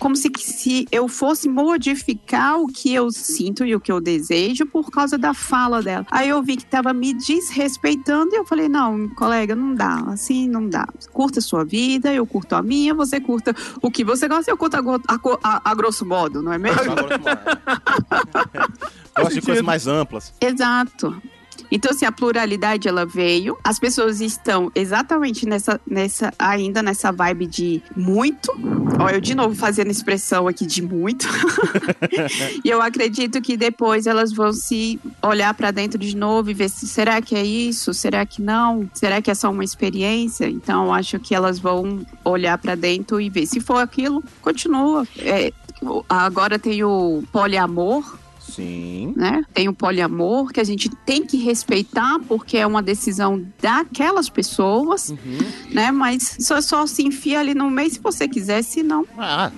Como 0.00 0.16
se, 0.16 0.30
se 0.38 0.88
eu 0.90 1.06
fosse 1.06 1.48
modificar 1.48 2.58
o 2.58 2.66
que 2.66 2.92
eu 2.92 3.10
sinto 3.12 3.64
e 3.64 3.74
o 3.74 3.80
que 3.80 3.92
eu 3.92 4.00
desejo 4.00 4.66
por 4.66 4.90
causa 4.90 5.16
da 5.18 5.32
fala 5.34 5.80
dela. 5.82 6.06
Aí 6.10 6.28
eu 6.30 6.42
vi 6.42 6.56
que 6.56 6.64
estava 6.64 6.92
me 6.92 7.12
desrespeitando 7.14 8.34
e 8.34 8.38
eu 8.38 8.44
falei: 8.46 8.68
não, 8.68 9.08
colega, 9.10 9.54
não 9.54 9.74
dá. 9.74 9.98
Assim 10.08 10.48
não 10.48 10.68
dá. 10.68 10.88
Curta 11.12 11.38
a 11.38 11.42
sua 11.42 11.64
vida, 11.64 12.12
eu 12.12 12.26
curto 12.26 12.54
a 12.56 12.62
minha, 12.62 12.94
você 12.94 13.20
curta 13.20 13.54
o 13.82 13.90
que 13.90 14.02
você 14.02 14.26
gosta, 14.26 14.50
eu 14.50 14.56
curto 14.56 14.76
a, 14.76 14.80
a 14.80 15.20
a- 15.44 15.60
a 15.70 15.74
grosso 15.74 16.04
modo, 16.06 16.40
não 16.42 16.52
é 16.52 16.58
mesmo? 16.58 16.80
Gosto 19.16 19.34
de 19.34 19.42
coisas 19.42 19.64
mais 19.64 19.86
amplas. 19.86 20.32
Exato. 20.40 21.20
Então, 21.70 21.90
assim, 21.90 22.04
a 22.04 22.12
pluralidade 22.12 22.88
ela 22.88 23.06
veio, 23.06 23.56
as 23.62 23.78
pessoas 23.78 24.20
estão 24.20 24.70
exatamente 24.74 25.46
nessa, 25.46 25.80
nessa 25.86 26.32
ainda 26.38 26.82
nessa 26.82 27.12
vibe 27.12 27.46
de 27.46 27.82
muito. 27.96 28.52
Ó, 28.98 29.08
eu 29.08 29.20
de 29.20 29.34
novo 29.34 29.54
fazendo 29.54 29.90
expressão 29.90 30.48
aqui 30.48 30.66
de 30.66 30.82
muito. 30.82 31.26
e 32.64 32.68
eu 32.68 32.82
acredito 32.82 33.40
que 33.40 33.56
depois 33.56 34.06
elas 34.06 34.32
vão 34.32 34.52
se 34.52 34.98
olhar 35.22 35.54
para 35.54 35.70
dentro 35.70 35.98
de 35.98 36.16
novo 36.16 36.50
e 36.50 36.54
ver 36.54 36.68
se 36.68 36.86
será 36.86 37.20
que 37.22 37.34
é 37.34 37.44
isso, 37.44 37.94
será 37.94 38.26
que 38.26 38.42
não, 38.42 38.88
será 38.92 39.22
que 39.22 39.30
é 39.30 39.34
só 39.34 39.50
uma 39.50 39.64
experiência. 39.64 40.48
Então, 40.48 40.92
acho 40.92 41.18
que 41.18 41.34
elas 41.34 41.58
vão 41.58 42.04
olhar 42.24 42.58
para 42.58 42.74
dentro 42.74 43.20
e 43.20 43.30
ver 43.30 43.46
se 43.46 43.60
for 43.60 43.78
aquilo, 43.78 44.22
continua. 44.42 45.06
É, 45.18 45.52
agora 46.08 46.58
tem 46.58 46.84
o 46.84 47.22
poliamor, 47.32 48.18
Sim. 48.50 49.14
né? 49.16 49.44
Tem 49.54 49.68
o 49.68 49.72
poliamor 49.72 50.52
que 50.52 50.60
a 50.60 50.64
gente 50.64 50.88
tem 50.88 51.24
que 51.24 51.36
respeitar 51.36 52.18
porque 52.28 52.56
é 52.56 52.66
uma 52.66 52.82
decisão 52.82 53.44
daquelas 53.60 54.28
pessoas, 54.28 55.14
né? 55.70 55.90
Mas 55.90 56.36
só, 56.40 56.60
só 56.60 56.86
se 56.86 57.02
enfia 57.02 57.40
ali 57.40 57.54
no 57.54 57.70
meio 57.70 57.90
se 57.90 58.00
você 58.00 58.28
quiser, 58.28 58.62
se 58.62 58.82
não. 58.82 59.06
Ah. 59.16 59.50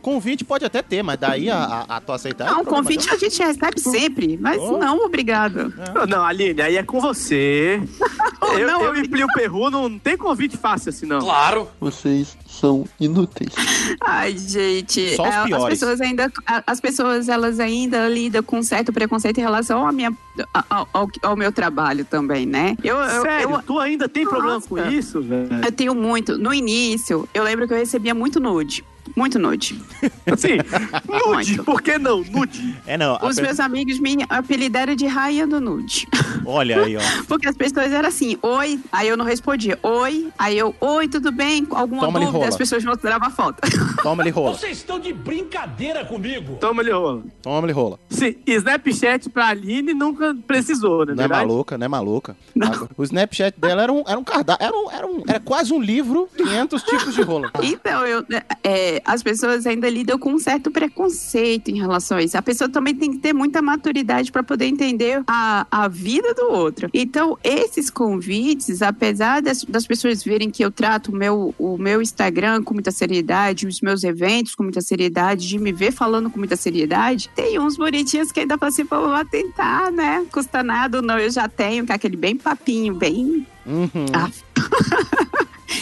Convite 0.00 0.44
pode 0.44 0.64
até 0.64 0.82
ter, 0.82 1.02
mas 1.02 1.18
daí 1.18 1.50
a, 1.50 1.56
a, 1.88 1.96
a 1.96 2.00
tu 2.00 2.12
aceitar. 2.12 2.44
é 2.44 2.50
Não, 2.50 2.56
problema 2.64 2.82
convite 2.84 3.10
a 3.10 3.16
gente 3.16 3.38
recebe 3.42 3.80
sempre, 3.80 4.38
mas 4.40 4.60
Oh. 4.60 4.78
não, 4.78 5.04
obrigado. 5.04 5.72
Não, 6.08 6.24
Aline, 6.24 6.60
aí 6.62 6.76
é 6.76 6.82
com 6.82 7.00
você. 7.00 7.80
eu, 8.58 8.66
não, 8.66 8.82
eu 8.84 8.96
e 8.96 9.08
Plio 9.08 9.26
Perru 9.34 9.70
não 9.70 9.98
tem 9.98 10.16
convite 10.16 10.56
fácil 10.56 10.90
assim, 10.90 11.06
não. 11.06 11.18
Claro. 11.20 11.68
Vocês 11.80 12.36
são 12.46 12.84
inúteis. 13.00 13.52
Ai, 14.00 14.36
gente, 14.38 15.14
Só 15.16 15.22
os 15.24 15.28
é, 15.28 15.36
as 15.36 15.44
piores. 15.46 15.78
pessoas 15.78 16.00
ainda, 16.00 16.32
as 16.66 16.80
pessoas 16.80 17.28
elas 17.28 17.58
ainda 17.60 18.08
lidam 18.08 18.42
com 18.42 18.62
certo 18.62 18.92
preconceito 18.92 19.38
em 19.38 19.42
relação 19.42 19.86
à 19.86 19.92
minha, 19.92 20.12
ao, 20.70 20.88
ao- 20.92 21.10
ao 21.22 21.36
meu 21.36 21.50
trabalho 21.52 22.04
também, 22.04 22.46
né? 22.46 22.76
Eu, 22.82 22.96
eu, 22.96 23.22
Sério, 23.22 23.50
eu- 23.50 23.62
tu 23.62 23.78
ainda 23.78 24.08
tem 24.08 24.24
problema 24.24 24.60
com 24.60 24.76
Nossa. 24.76 24.88
isso, 24.90 25.20
velho? 25.22 25.48
Eu 25.64 25.72
tenho 25.72 25.94
muito. 25.94 26.38
No 26.38 26.54
início, 26.54 27.28
eu 27.34 27.42
lembro 27.42 27.66
que 27.66 27.72
eu 27.74 27.78
recebia 27.78 28.14
muito 28.14 28.38
nude. 28.40 28.84
Muito 29.14 29.38
nude. 29.38 29.80
Assim, 30.30 30.56
nude, 31.26 31.62
por 31.62 31.82
que 31.82 31.98
não? 31.98 32.22
Nude. 32.24 32.76
É, 32.86 32.96
não. 32.96 33.18
Os 33.22 33.36
meus 33.36 33.60
amigos 33.60 33.98
me 33.98 34.16
apelidaram 34.28 34.94
de 34.94 35.06
rainha 35.06 35.46
do 35.46 35.60
nude. 35.60 36.06
Olha 36.44 36.84
aí, 36.84 36.96
ó. 36.96 37.00
Porque 37.28 37.48
as 37.48 37.56
pessoas 37.56 37.92
eram 37.92 38.08
assim, 38.08 38.38
oi, 38.40 38.78
aí 38.92 39.08
eu 39.08 39.16
não 39.16 39.24
respondia, 39.24 39.78
oi, 39.82 40.28
aí 40.38 40.56
eu, 40.56 40.74
oi, 40.80 41.08
tudo 41.08 41.32
bem? 41.32 41.66
Alguma 41.70 42.02
Toma-lhe 42.02 42.24
dúvida? 42.24 42.38
rola. 42.38 42.48
As 42.48 42.56
pessoas 42.56 42.84
mostravam 42.84 43.26
a 43.26 43.30
foto. 43.30 43.60
Toma-lhe 44.02 44.30
rola. 44.30 44.54
Vocês 44.56 44.78
estão 44.78 45.00
de 45.00 45.12
brincadeira 45.12 46.04
comigo. 46.04 46.56
Toma-lhe 46.60 46.92
rola. 46.92 47.22
Toma-lhe 47.42 47.72
rola. 47.72 47.98
Sim, 48.08 48.36
Snapchat 48.46 49.28
pra 49.30 49.48
Aline 49.48 49.92
nunca 49.92 50.36
precisou, 50.46 51.04
né? 51.04 51.14
Não 51.14 51.24
é 51.24 51.28
verdade? 51.28 51.46
maluca, 51.46 51.78
não 51.78 51.84
é 51.84 51.88
maluca. 51.88 52.36
O 52.96 53.02
Snapchat 53.02 53.58
dela 53.58 53.82
era 53.82 53.92
um, 53.92 54.04
era 54.06 54.18
um 54.18 54.24
cardápio, 54.24 54.64
era, 54.64 54.76
um, 54.76 54.90
era, 54.90 55.06
um, 55.06 55.22
era 55.26 55.40
quase 55.40 55.72
um 55.72 55.80
livro, 55.80 56.28
500 56.36 56.82
tipos 56.82 57.14
de 57.14 57.22
rola. 57.22 57.50
Então, 57.62 58.06
eu, 58.06 58.24
é, 58.62 58.95
as 59.04 59.22
pessoas 59.22 59.66
ainda 59.66 59.88
lidam 59.88 60.18
com 60.18 60.32
um 60.32 60.38
certo 60.38 60.70
preconceito 60.70 61.70
em 61.70 61.78
relação 61.78 62.18
a 62.18 62.22
isso. 62.22 62.36
A 62.36 62.42
pessoa 62.42 62.68
também 62.68 62.94
tem 62.94 63.12
que 63.12 63.18
ter 63.18 63.32
muita 63.32 63.60
maturidade 63.60 64.30
para 64.30 64.42
poder 64.42 64.66
entender 64.66 65.22
a, 65.26 65.66
a 65.70 65.88
vida 65.88 66.34
do 66.34 66.50
outro. 66.50 66.88
Então, 66.92 67.38
esses 67.42 67.90
convites, 67.90 68.82
apesar 68.82 69.42
das, 69.42 69.64
das 69.64 69.86
pessoas 69.86 70.22
verem 70.22 70.50
que 70.50 70.64
eu 70.64 70.70
trato 70.70 71.10
o 71.10 71.16
meu, 71.16 71.54
o 71.58 71.76
meu 71.78 72.00
Instagram 72.00 72.62
com 72.62 72.74
muita 72.74 72.90
seriedade, 72.90 73.66
os 73.66 73.80
meus 73.80 74.04
eventos 74.04 74.54
com 74.54 74.62
muita 74.62 74.80
seriedade, 74.80 75.48
de 75.48 75.58
me 75.58 75.72
ver 75.72 75.92
falando 75.92 76.30
com 76.30 76.38
muita 76.38 76.56
seriedade, 76.56 77.30
tem 77.34 77.58
uns 77.58 77.76
bonitinhos 77.76 78.32
que 78.32 78.40
ainda 78.40 78.58
falam 78.58 78.72
assim, 78.72 78.86
pô, 78.86 79.00
vou 79.00 79.24
tentar, 79.24 79.90
né? 79.90 80.24
Custa 80.32 80.62
nada, 80.62 81.02
não, 81.02 81.18
eu 81.18 81.30
já 81.30 81.48
tenho, 81.48 81.84
que 81.84 81.92
é 81.92 81.94
aquele 81.94 82.16
bem 82.16 82.36
papinho, 82.36 82.94
bem 82.94 83.46
Uhum. 83.66 84.06
Ah. 84.14 84.30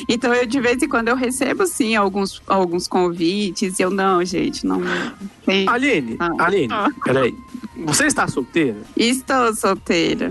Então, 0.08 0.32
eu 0.34 0.46
de 0.46 0.60
vez 0.60 0.82
em 0.82 0.88
quando 0.88 1.08
eu 1.08 1.16
recebo, 1.16 1.66
sim, 1.66 1.94
alguns, 1.94 2.42
alguns 2.46 2.86
convites. 2.86 3.78
Eu, 3.78 3.90
não, 3.90 4.24
gente, 4.24 4.66
não 4.66 4.80
tem. 5.44 5.68
Aline, 5.68 6.16
Aline, 6.38 6.74
peraí. 7.04 7.34
Você 7.84 8.06
está 8.06 8.26
solteira? 8.28 8.78
Estou 8.96 9.54
solteira. 9.54 10.30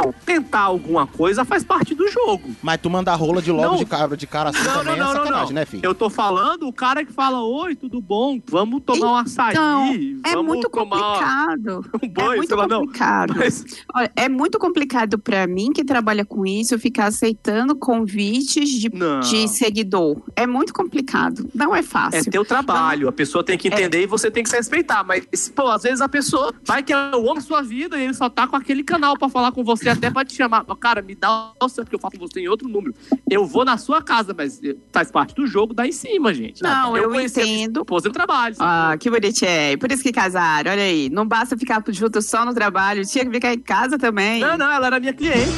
Então, 0.00 0.14
tentar 0.24 0.60
alguma 0.60 1.06
coisa 1.06 1.44
faz 1.44 1.64
parte 1.64 1.94
do 1.94 2.08
jogo. 2.08 2.50
Mas 2.62 2.80
tu 2.80 2.88
mandar 2.90 3.14
rola 3.14 3.40
de 3.42 3.50
logo 3.50 3.72
Não. 3.72 3.76
de 3.76 3.84
cara, 3.84 4.16
de 4.16 4.26
cara 4.26 4.50
assim 4.50 4.62
Não, 4.62 4.72
também 4.78 4.96
não, 4.96 5.04
não, 5.06 5.10
é 5.12 5.14
não, 5.14 5.24
sacanagem, 5.24 5.46
não. 5.48 5.54
né, 5.54 5.64
filho? 5.66 5.80
Eu 5.84 5.94
tô 5.94 6.08
falando 6.10 6.66
o 6.68 6.72
cara 6.72 7.04
que 7.04 7.12
fala, 7.12 7.42
oi, 7.42 7.74
tudo 7.74 8.00
bom? 8.00 8.40
Vamos 8.48 8.82
tomar 8.84 9.12
um 9.12 9.16
açaí. 9.16 9.50
Então, 9.52 9.94
é 10.24 10.36
muito 10.36 10.68
complicado. 10.70 11.84
um 12.02 12.08
banho, 12.08 12.32
é 12.32 12.36
muito 12.36 12.54
lá, 12.56 12.66
não. 12.66 12.80
complicado. 12.80 13.34
Mas- 13.36 13.64
Olha, 13.94 14.12
é 14.16 14.28
muito 14.28 14.58
complicado 14.58 15.18
pra 15.18 15.46
mim 15.46 15.72
que 15.72 15.84
trabalha 15.84 16.24
com 16.24 16.44
isso 16.46 16.78
ficar 16.78 17.06
aceitando 17.06 17.74
convites 17.76 18.70
de, 18.70 18.88
Não. 18.92 19.20
de 19.20 19.48
seguidor. 19.48 20.20
É 20.36 20.46
muito 20.46 20.72
complicado. 20.72 21.48
Não 21.54 21.74
é 21.74 21.78
É 21.78 21.82
fácil. 21.82 22.30
teu 22.30 22.44
trabalho, 22.44 23.08
a 23.08 23.12
pessoa 23.12 23.42
tem 23.44 23.56
que 23.56 23.68
entender 23.68 24.02
e 24.02 24.06
você 24.06 24.30
tem 24.30 24.42
que 24.42 24.50
se 24.50 24.56
respeitar. 24.56 25.02
Mas, 25.04 25.26
pô, 25.54 25.68
às 25.68 25.82
vezes 25.82 26.00
a 26.00 26.08
pessoa 26.08 26.52
vai 26.64 26.82
que 26.82 26.92
é 26.92 26.96
o 27.16 27.22
homem 27.22 27.36
da 27.36 27.40
sua 27.40 27.62
vida 27.62 27.96
e 27.98 28.04
ele 28.04 28.14
só 28.14 28.28
tá 28.28 28.46
com 28.46 28.56
aquele 28.56 28.82
canal 28.82 29.16
pra 29.16 29.28
falar 29.28 29.52
com 29.52 29.62
você, 29.64 29.87
até 29.90 30.10
pra 30.10 30.24
te 30.24 30.34
chamar. 30.34 30.64
Cara, 30.80 31.02
me 31.02 31.14
dá 31.14 31.52
o 31.60 31.68
seu, 31.68 31.84
porque 31.84 31.96
eu 31.96 32.00
falo 32.00 32.12
com 32.18 32.26
você 32.26 32.40
em 32.40 32.48
outro 32.48 32.68
número. 32.68 32.94
Eu 33.30 33.46
vou 33.46 33.64
na 33.64 33.76
sua 33.76 34.02
casa, 34.02 34.34
mas 34.36 34.62
eh, 34.62 34.76
faz 34.92 35.10
parte 35.10 35.34
do 35.34 35.46
jogo, 35.46 35.74
dá 35.74 35.86
em 35.86 35.92
cima, 35.92 36.32
gente. 36.32 36.62
Não, 36.62 36.96
eu 36.96 37.10
minha 37.10 37.24
entendo. 37.24 37.80
esposa 37.80 38.08
no 38.08 38.14
trabalho. 38.14 38.56
Ah, 38.58 38.96
que 38.98 39.10
bonitinho. 39.10 39.78
Por 39.78 39.90
isso 39.90 40.02
que 40.02 40.12
casaram. 40.12 40.70
Olha 40.72 40.82
aí. 40.82 41.08
Não 41.10 41.26
basta 41.26 41.56
ficar 41.56 41.82
junto 41.88 42.20
só 42.22 42.44
no 42.44 42.54
trabalho. 42.54 43.04
Tinha 43.04 43.24
que 43.24 43.30
ficar 43.30 43.52
em 43.52 43.60
casa 43.60 43.98
também. 43.98 44.40
Não, 44.40 44.56
não, 44.56 44.70
ela 44.70 44.86
era 44.88 45.00
minha 45.00 45.12
cliente. 45.12 45.48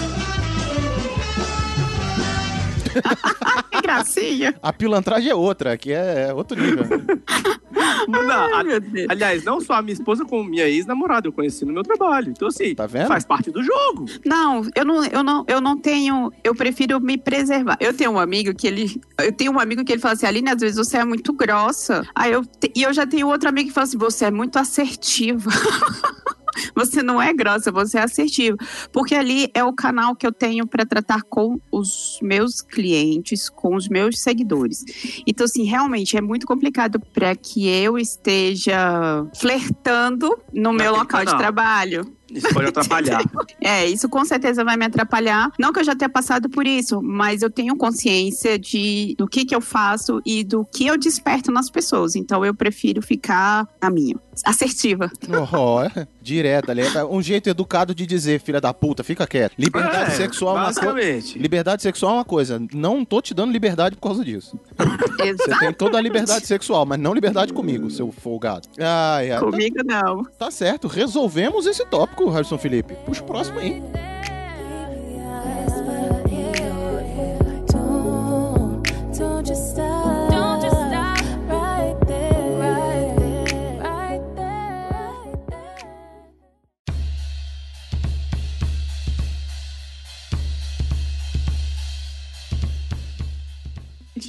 A 4.62 4.72
pilantragem 4.72 5.30
é 5.30 5.34
outra, 5.34 5.76
que 5.76 5.92
é 5.92 6.32
outro 6.34 6.60
nível. 6.60 6.84
Não, 8.08 8.20
a- 8.20 8.62
aliás, 9.08 9.44
não 9.44 9.60
só 9.60 9.74
a 9.74 9.82
minha 9.82 9.92
esposa, 9.92 10.24
como 10.24 10.42
minha 10.48 10.66
ex-namorada, 10.66 11.28
eu 11.28 11.32
conheci 11.32 11.64
no 11.64 11.72
meu 11.72 11.82
trabalho. 11.82 12.30
Então, 12.30 12.48
assim, 12.48 12.74
Tá 12.74 12.86
vendo? 12.86 13.06
faz 13.08 13.24
parte 13.24 13.50
do 13.50 13.62
jogo. 13.62 14.06
Não, 14.24 14.62
eu 14.74 14.84
não, 14.84 15.04
eu 15.04 15.22
não, 15.22 15.44
eu 15.46 15.60
não 15.60 15.76
tenho. 15.76 16.32
Eu 16.42 16.54
prefiro 16.54 16.98
me 17.00 17.16
preservar. 17.18 17.76
Eu 17.78 17.92
tenho 17.94 18.10
um 18.12 18.18
amigo 18.18 18.54
que 18.54 18.66
ele. 18.66 19.00
Eu 19.18 19.32
tenho 19.32 19.52
um 19.52 19.60
amigo 19.60 19.84
que 19.84 19.92
ele 19.92 20.00
fala 20.00 20.14
assim, 20.14 20.26
Aline, 20.26 20.50
às 20.50 20.60
vezes 20.60 20.76
você 20.76 20.96
é 20.98 21.04
muito 21.04 21.32
grossa. 21.32 22.02
Aí 22.14 22.32
eu, 22.32 22.42
e 22.74 22.82
eu 22.82 22.92
já 22.92 23.06
tenho 23.06 23.28
outro 23.28 23.48
amigo 23.48 23.68
que 23.68 23.74
fala 23.74 23.86
assim, 23.86 23.98
você 23.98 24.24
é 24.26 24.30
muito 24.30 24.58
assertiva. 24.58 25.50
Você 26.74 27.02
não 27.02 27.20
é 27.20 27.32
grossa, 27.32 27.70
você 27.70 27.98
é 27.98 28.02
assertiva. 28.02 28.56
Porque 28.92 29.14
ali 29.14 29.50
é 29.54 29.64
o 29.64 29.72
canal 29.72 30.14
que 30.14 30.26
eu 30.26 30.32
tenho 30.32 30.66
para 30.66 30.84
tratar 30.84 31.22
com 31.22 31.60
os 31.70 32.18
meus 32.22 32.60
clientes, 32.60 33.48
com 33.48 33.74
os 33.74 33.88
meus 33.88 34.20
seguidores. 34.20 34.84
Então, 35.26 35.44
assim, 35.44 35.64
realmente 35.64 36.16
é 36.16 36.20
muito 36.20 36.46
complicado 36.46 37.00
para 37.12 37.34
que 37.34 37.68
eu 37.68 37.98
esteja 37.98 39.26
flertando 39.34 40.38
no 40.52 40.72
meu 40.72 40.92
Naquele 40.92 40.98
local 40.98 41.24
de 41.24 41.36
trabalho. 41.36 42.20
Isso 42.32 42.48
pode 42.54 42.68
atrapalhar. 42.70 43.22
É, 43.60 43.86
isso 43.86 44.08
com 44.08 44.24
certeza 44.24 44.64
vai 44.64 44.76
me 44.76 44.84
atrapalhar. 44.84 45.50
Não 45.58 45.72
que 45.72 45.80
eu 45.80 45.84
já 45.84 45.94
tenha 45.94 46.08
passado 46.08 46.48
por 46.48 46.66
isso, 46.66 47.02
mas 47.02 47.42
eu 47.42 47.50
tenho 47.50 47.76
consciência 47.76 48.58
de 48.58 49.14
do 49.18 49.26
que 49.26 49.44
que 49.44 49.54
eu 49.54 49.60
faço 49.60 50.20
e 50.24 50.44
do 50.44 50.64
que 50.64 50.86
eu 50.86 50.96
desperto 50.96 51.50
nas 51.50 51.70
pessoas. 51.70 52.14
Então 52.14 52.44
eu 52.44 52.54
prefiro 52.54 53.02
ficar 53.02 53.68
na 53.82 53.90
minha, 53.90 54.16
assertiva. 54.44 55.10
Oh, 55.52 55.82
é 55.82 56.06
direto 56.20 56.70
ali. 56.70 56.82
É 56.82 57.04
um 57.04 57.22
jeito 57.22 57.48
educado 57.48 57.94
de 57.94 58.06
dizer, 58.06 58.40
filha 58.40 58.60
da 58.60 58.72
puta, 58.72 59.02
fica 59.02 59.26
quieto. 59.26 59.52
Liberdade 59.58 60.12
É, 60.12 60.14
sexual 60.16 60.56
é 60.56 60.60
uma 60.60 60.74
coisa. 60.74 61.38
Liberdade 61.38 61.82
sexual 61.82 62.12
é 62.12 62.14
uma 62.16 62.24
coisa. 62.24 62.62
Não 62.72 63.04
tô 63.04 63.20
te 63.20 63.34
dando 63.34 63.52
liberdade 63.52 63.96
por 63.96 64.02
causa 64.08 64.24
disso. 64.24 64.58
Você 64.76 65.58
tem 65.58 65.72
toda 65.72 65.98
a 65.98 66.00
liberdade 66.00 66.46
sexual, 66.46 66.84
mas 66.86 66.98
não 66.98 67.12
liberdade 67.14 67.52
comigo, 67.52 67.90
seu 67.90 68.10
folgado. 68.12 68.68
Ai, 68.78 69.30
ai. 69.30 69.40
Comigo 69.40 69.78
não. 69.84 70.24
Tá, 70.24 70.30
tá 70.46 70.50
certo, 70.50 70.88
resolvemos 70.88 71.66
esse 71.66 71.84
tópico, 71.86 72.28
Harrison 72.30 72.58
Felipe. 72.58 72.94
Puxa 73.06 73.22
o 73.22 73.26
próximo 73.26 73.58
aí. 73.58 73.82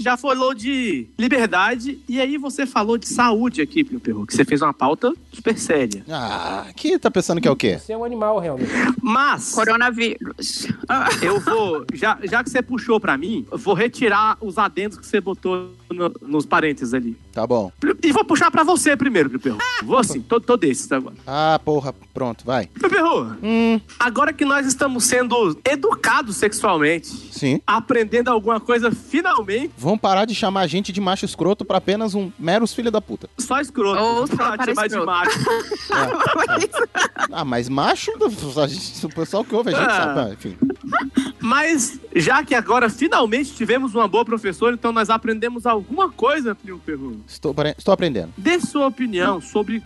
Gente 0.02 0.04
já 0.06 0.18
falou 0.18 0.54
de 0.54 1.08
liberdade 1.18 2.00
e 2.10 2.20
aí 2.20 2.38
você 2.38 2.66
falou 2.66 2.98
de 2.98 3.08
saúde 3.08 3.62
aqui, 3.62 3.86
meu 3.90 4.00
perro, 4.00 4.26
que 4.26 4.34
você 4.36 4.44
fez 4.44 4.62
uma 4.62 4.74
pauta 4.74 5.14
super 5.32 5.58
séria. 5.58 6.04
Ah, 6.10 6.68
que 6.76 6.98
tá 6.98 7.12
pensando 7.12 7.40
que 7.40 7.48
é 7.48 7.52
o 7.52 7.56
quê? 7.56 7.78
Você 7.78 7.94
é 7.94 7.98
um 7.98 8.04
animal, 8.04 8.40
realmente. 8.40 8.70
Mas 9.02 9.52
Coronavírus. 9.54 10.68
eu 11.22 11.40
vou, 11.40 11.86
já, 11.94 12.18
já 12.24 12.44
que 12.44 12.50
você 12.50 12.62
puxou 12.62 13.00
pra 13.00 13.18
mim, 13.18 13.46
eu 13.52 13.58
vou 13.58 13.74
retirar 13.76 14.38
os 14.42 14.58
adendos 14.58 14.98
que 14.98 15.06
você 15.06 15.22
botou 15.22 15.72
no- 15.92 16.12
nos 16.22 16.46
parênteses 16.46 16.94
ali. 16.94 17.16
Tá 17.32 17.48
bom. 17.48 17.72
E 18.04 18.12
vou 18.12 18.26
puxar 18.26 18.52
pra 18.52 18.64
você 18.64 18.96
primeiro, 18.98 19.30
Piu 19.30 19.40
Perru. 19.40 19.58
Vou 19.84 19.98
assim, 19.98 20.22
tô, 20.22 20.40
tô 20.40 20.58
desses 20.58 20.92
agora. 20.92 21.16
Ah, 21.26 21.60
porra, 21.64 21.94
pronto, 22.14 22.44
vai. 22.46 22.68
Piu 22.68 22.90
Perru, 22.90 23.36
agora 24.00 24.34
que 24.34 24.44
nós 24.44 24.66
estamos 24.68 25.04
sendo 25.06 25.58
educados 25.64 26.36
sexualmente, 26.38 27.08
Sim. 27.08 27.62
aprendendo 27.66 28.30
alguma 28.30 28.60
coisa 28.60 28.92
finalmente, 28.92 29.72
Vão 29.78 29.98
parar 29.98 30.26
de 30.26 30.36
chamar 30.36 30.62
a 30.62 30.68
gente 30.68 30.92
de 30.92 31.00
macho 31.02 31.26
escroto 31.26 31.64
pra 31.64 31.78
apenas 31.78 32.14
um 32.16 32.32
meros 32.38 32.74
filho 32.74 32.92
da 32.92 33.02
puta. 33.02 33.30
só 33.38 33.60
escroto. 33.62 34.02
Ou 34.02 34.28
só 34.28 34.36
pra 34.36 34.58
para 34.58 34.66
chamar 34.66 34.88
de 34.88 34.94
escroto. 34.94 35.06
macho. 35.06 35.40
Ah, 37.32 37.46
mas 37.46 37.70
macho, 37.70 38.12
a 38.62 38.68
gente- 38.68 39.06
o 39.06 39.10
pessoal 39.10 39.44
que 39.44 39.56
ouve 39.56 39.74
a 39.74 39.78
gente 39.80 39.90
Ah. 39.90 39.96
sabe. 39.96 40.20
Ah, 40.20 40.34
enfim. 40.34 40.58
Mas, 41.40 42.00
já 42.16 42.44
que 42.44 42.54
agora 42.54 42.90
finalmente 42.90 43.54
tivemos 43.54 43.96
uma 43.96 44.08
boa 44.08 44.24
professora, 44.24 44.76
então 44.76 44.92
nós 44.92 45.10
aprendemos 45.10 45.66
alguma 45.66 46.10
coisa, 46.10 46.54
Piu 46.54 46.80
Perru. 46.80 47.22
Estou, 47.28 47.56
estou 47.78 47.94
aprendendo. 47.94 48.34
Dê 48.38 48.60
sua 48.60 48.88
opinião 48.88 49.42
sobre 49.42 49.84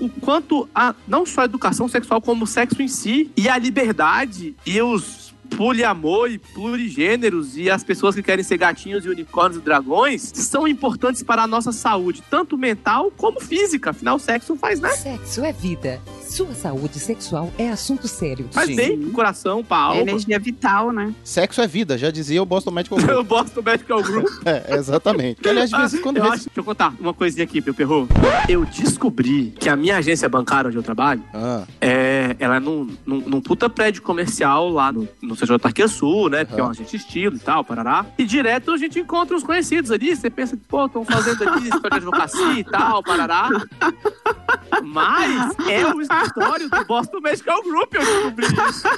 o 0.00 0.08
quanto 0.08 0.68
a 0.74 0.94
não 1.06 1.26
só 1.26 1.42
a 1.42 1.44
educação 1.44 1.88
sexual, 1.88 2.20
como 2.20 2.44
o 2.44 2.46
sexo 2.46 2.80
em 2.82 2.88
si, 2.88 3.30
e 3.36 3.48
a 3.48 3.58
liberdade 3.58 4.54
e 4.64 4.80
os 4.80 5.32
poliamor 5.56 6.30
e 6.30 6.38
plurigêneros 6.38 7.56
e 7.56 7.70
as 7.70 7.84
pessoas 7.84 8.14
que 8.14 8.22
querem 8.22 8.42
ser 8.42 8.56
gatinhos 8.56 9.04
e 9.04 9.08
unicórnios 9.08 9.60
e 9.60 9.64
dragões 9.64 10.32
são 10.34 10.66
importantes 10.66 11.22
para 11.22 11.42
a 11.42 11.46
nossa 11.46 11.72
saúde, 11.72 12.22
tanto 12.30 12.56
mental 12.56 13.12
como 13.16 13.40
física. 13.40 13.90
Afinal, 13.90 14.16
o 14.16 14.18
sexo 14.18 14.56
faz, 14.56 14.80
né? 14.80 14.90
Sexo 14.90 15.44
é 15.44 15.52
vida. 15.52 16.00
Sua 16.32 16.54
saúde 16.54 16.98
sexual 16.98 17.52
é 17.58 17.68
assunto 17.68 18.08
sério. 18.08 18.48
Faz 18.52 18.74
bem 18.74 18.98
pro 18.98 19.10
coração, 19.10 19.62
pra 19.62 19.76
alma. 19.76 20.00
Energia 20.00 20.38
vital, 20.38 20.90
né? 20.90 21.12
Sexo 21.22 21.60
é 21.60 21.66
vida, 21.66 21.98
já 21.98 22.10
dizia 22.10 22.42
o 22.42 22.46
Boston 22.46 22.70
Medical 22.70 22.96
Group. 23.04 23.10
Eu 23.10 23.22
Boston 23.22 23.60
Medical 23.62 24.02
Group. 24.02 24.26
É, 24.46 24.76
exatamente. 24.76 25.42
Que, 25.42 25.48
aliás, 25.50 25.68
de 25.68 25.76
vez 25.76 25.92
em 25.92 26.00
quando... 26.00 26.16
Eu 26.16 26.22
vê- 26.22 26.28
acho, 26.30 26.44
deixa 26.46 26.58
eu 26.60 26.64
contar 26.64 26.94
uma 26.98 27.12
coisinha 27.12 27.44
aqui, 27.44 27.60
meu 27.60 27.74
perro. 27.74 28.08
Eu 28.48 28.64
descobri 28.64 29.52
que 29.60 29.68
a 29.68 29.76
minha 29.76 29.98
agência 29.98 30.26
bancária 30.26 30.68
onde 30.68 30.76
eu 30.78 30.82
trabalho, 30.82 31.22
Ah, 31.34 31.64
é, 31.80 32.34
ela 32.38 32.56
é 32.56 32.60
num, 32.60 32.88
num, 33.04 33.20
num 33.20 33.40
puta 33.42 33.68
prédio 33.68 34.00
comercial 34.02 34.70
lá 34.70 34.90
no, 34.90 35.06
no 35.20 35.36
CJ 35.36 35.58
Tarquia 35.58 35.86
Sul, 35.86 36.30
né? 36.30 36.46
Porque 36.46 36.60
é 36.60 36.64
uma 36.64 36.70
agente 36.70 36.96
estilo 36.96 37.36
e 37.36 37.40
tal, 37.40 37.62
parará. 37.62 38.06
E 38.16 38.24
direto 38.24 38.70
a 38.72 38.78
gente 38.78 38.98
encontra 38.98 39.36
os 39.36 39.44
conhecidos 39.44 39.90
ali. 39.90 40.16
Você 40.16 40.30
pensa 40.30 40.56
que, 40.56 40.62
pô, 40.66 40.86
estão 40.86 41.04
fazendo 41.04 41.46
ali 41.46 41.64
escritório 41.68 41.90
de 41.90 41.96
advocacia 42.08 42.52
e 42.58 42.64
tal, 42.64 43.02
parará. 43.02 43.50
Mas 44.82 45.54
é 45.68 45.86
o 45.86 46.00
escritório 46.22 46.68
do 46.68 46.84
Boston 46.84 47.20
Medical 47.20 47.62
Group, 47.62 47.94
eu 47.94 48.00
descobri 48.04 48.46
isso. 48.46 48.88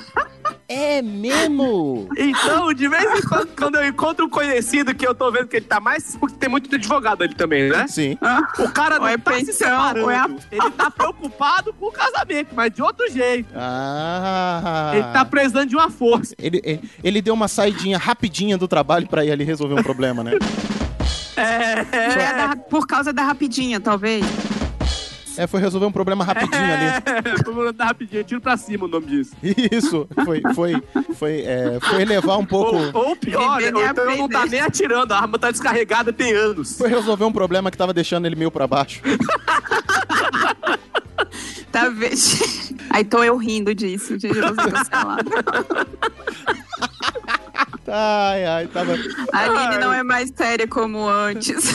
É 0.68 1.02
mesmo? 1.02 2.08
Então, 2.16 2.72
de 2.72 2.88
vez 2.88 3.04
em 3.18 3.28
quando, 3.28 3.48
quando 3.56 3.74
eu 3.76 3.86
encontro 3.86 4.26
um 4.26 4.28
conhecido 4.28 4.94
que 4.94 5.06
eu 5.06 5.14
tô 5.14 5.30
vendo 5.30 5.46
que 5.48 5.56
ele 5.56 5.66
tá 5.66 5.78
mais. 5.80 6.16
Porque 6.16 6.36
tem 6.36 6.48
muito 6.48 6.74
advogado 6.74 7.22
ali 7.22 7.34
também, 7.34 7.68
né? 7.70 7.86
Sim. 7.88 8.16
O 8.58 8.68
cara 8.70 8.98
não 8.98 9.06
é 9.08 9.16
tá 9.18 9.32
se 9.40 9.52
separando. 9.52 10.10
é 10.10 10.16
a- 10.16 10.28
Ele 10.50 10.70
tá 10.70 10.90
preocupado 10.90 11.72
com 11.74 11.86
o 11.86 11.92
casamento, 11.92 12.48
mas 12.54 12.72
de 12.72 12.82
outro 12.82 13.10
jeito. 13.10 13.48
Ah. 13.54 14.92
Ele 14.94 15.02
tá 15.12 15.24
precisando 15.24 15.68
de 15.68 15.76
uma 15.76 15.90
força. 15.90 16.34
Ele, 16.38 16.60
ele, 16.64 16.90
ele 17.02 17.22
deu 17.22 17.34
uma 17.34 17.48
saidinha 17.48 17.98
rapidinha 17.98 18.56
do 18.58 18.66
trabalho 18.68 19.06
pra 19.08 19.24
ir 19.24 19.30
ali 19.30 19.44
resolver 19.44 19.74
um 19.74 19.82
problema, 19.82 20.24
né? 20.24 20.32
É. 21.36 21.84
É 21.92 22.32
da- 22.34 22.56
por 22.56 22.86
causa 22.86 23.12
da 23.12 23.22
rapidinha, 23.22 23.80
talvez. 23.80 24.24
É, 25.36 25.46
foi 25.46 25.60
resolver 25.60 25.86
um 25.86 25.92
problema 25.92 26.24
rapidinho 26.24 26.62
ali. 26.62 26.84
É, 27.24 27.50
mandar 27.50 27.86
rapidinho, 27.86 28.24
tiro 28.24 28.40
pra 28.40 28.56
cima 28.56 28.84
o 28.84 28.88
nome 28.88 29.06
disso. 29.06 29.34
Isso, 29.42 30.06
foi, 30.24 30.42
foi, 30.54 30.82
foi, 31.14 31.40
é, 31.42 31.78
foi 31.80 32.02
elevar 32.02 32.38
um 32.38 32.44
pouco. 32.44 32.76
Ou, 32.76 33.08
ou 33.08 33.16
pior, 33.16 33.60
né? 33.60 33.66
Viver 33.66 33.76
ou 33.76 33.84
então 33.84 34.10
eu 34.10 34.16
não 34.16 34.28
tá 34.28 34.46
nem 34.46 34.60
atirando, 34.60 35.12
a 35.12 35.18
arma 35.18 35.38
tá 35.38 35.50
descarregada 35.50 36.12
tem 36.12 36.32
anos. 36.32 36.76
Foi 36.76 36.88
resolver 36.88 37.24
um 37.24 37.32
problema 37.32 37.70
que 37.70 37.76
tava 37.76 37.92
deixando 37.92 38.26
ele 38.26 38.36
meio 38.36 38.50
pra 38.50 38.66
baixo. 38.66 39.00
Tá 41.74 41.88
vendo? 41.88 42.14
Aí 42.90 43.04
tô 43.04 43.24
eu 43.24 43.36
rindo 43.36 43.74
disso, 43.74 44.16
de 44.16 44.28
você 44.28 44.70
cancelado. 44.70 45.28
Ai, 47.88 48.46
ai, 48.46 48.66
tava. 48.68 48.92
A 49.32 49.38
Aline 49.40 49.78
não 49.78 49.92
é 49.92 50.04
mais 50.04 50.32
séria 50.36 50.68
como 50.68 51.08
antes. 51.08 51.74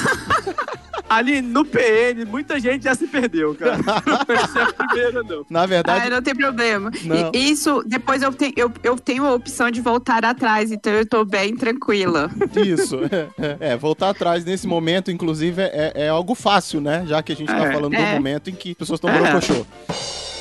Ali 1.09 1.41
no 1.41 1.65
PN, 1.65 2.25
muita 2.27 2.59
gente 2.59 2.83
já 2.83 2.93
se 2.93 3.07
perdeu, 3.07 3.55
cara. 3.55 3.77
Não 4.05 4.61
a 4.63 4.73
primeira, 4.73 5.23
não. 5.23 5.45
Na 5.49 5.65
verdade, 5.65 6.01
Ai, 6.03 6.09
não 6.09 6.21
tem 6.21 6.35
problema. 6.35 6.91
Não. 7.03 7.31
E 7.33 7.51
isso, 7.51 7.83
depois 7.85 8.21
eu, 8.21 8.31
tenho 8.31 8.53
eu, 8.55 8.71
eu 8.83 8.97
tenho 8.97 9.25
a 9.25 9.33
opção 9.33 9.71
de 9.71 9.81
voltar 9.81 10.23
atrás, 10.23 10.71
então 10.71 10.93
eu 10.93 11.05
tô 11.05 11.25
bem 11.25 11.55
tranquila. 11.55 12.29
isso. 12.55 12.99
É, 13.39 13.71
é, 13.71 13.77
voltar 13.77 14.09
atrás 14.09 14.43
nesse 14.45 14.67
momento, 14.67 15.09
inclusive, 15.11 15.61
é, 15.61 15.91
é 15.95 16.09
algo 16.09 16.35
fácil, 16.35 16.79
né? 16.81 17.03
Já 17.07 17.23
que 17.23 17.31
a 17.31 17.35
gente 17.35 17.47
tá 17.47 17.65
É, 17.65 17.71
falando 17.73 17.89
do 17.95 17.95
é. 18.01 18.13
momento 18.13 18.49
em 18.49 18.53
que 18.53 18.71
as 18.71 18.75
pessoas 18.75 18.97
estão 18.97 19.09
É. 19.09 19.19
brocochô. 19.19 19.65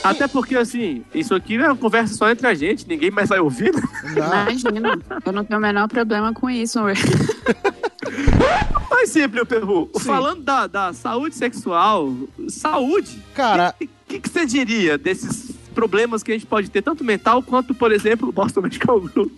Até 0.02 0.28
porque, 0.28 0.56
assim, 0.56 1.04
isso 1.14 1.34
aqui 1.34 1.56
é 1.56 1.66
uma 1.66 1.76
conversa 1.76 2.14
só 2.14 2.30
entre 2.30 2.46
a 2.46 2.54
gente, 2.54 2.88
ninguém 2.88 3.10
mais 3.10 3.28
vai 3.28 3.40
ouvir, 3.40 3.74
né? 3.74 3.82
Imagina, 4.12 4.98
eu 5.24 5.32
não 5.32 5.44
tenho 5.44 5.58
o 5.58 5.62
menor 5.62 5.88
problema 5.88 6.32
com 6.32 6.48
isso. 6.48 6.78
Mas 8.90 9.10
simples, 9.10 9.46
Perru. 9.46 9.90
Sim. 9.94 10.00
Falando 10.00 10.42
da, 10.42 10.66
da 10.66 10.92
saúde 10.92 11.34
sexual, 11.34 12.14
saúde, 12.48 13.22
Cara, 13.34 13.74
o 13.80 13.86
que, 14.06 14.20
que 14.20 14.28
você 14.28 14.46
diria 14.46 14.96
desses 14.96 15.52
problemas 15.74 16.22
que 16.22 16.32
a 16.32 16.34
gente 16.34 16.46
pode 16.46 16.70
ter, 16.70 16.82
tanto 16.82 17.04
mental 17.04 17.42
quanto, 17.42 17.74
por 17.74 17.92
exemplo, 17.92 18.28
o 18.28 18.32
Boston 18.32 18.62
Medical 18.62 19.00
Group? 19.00 19.32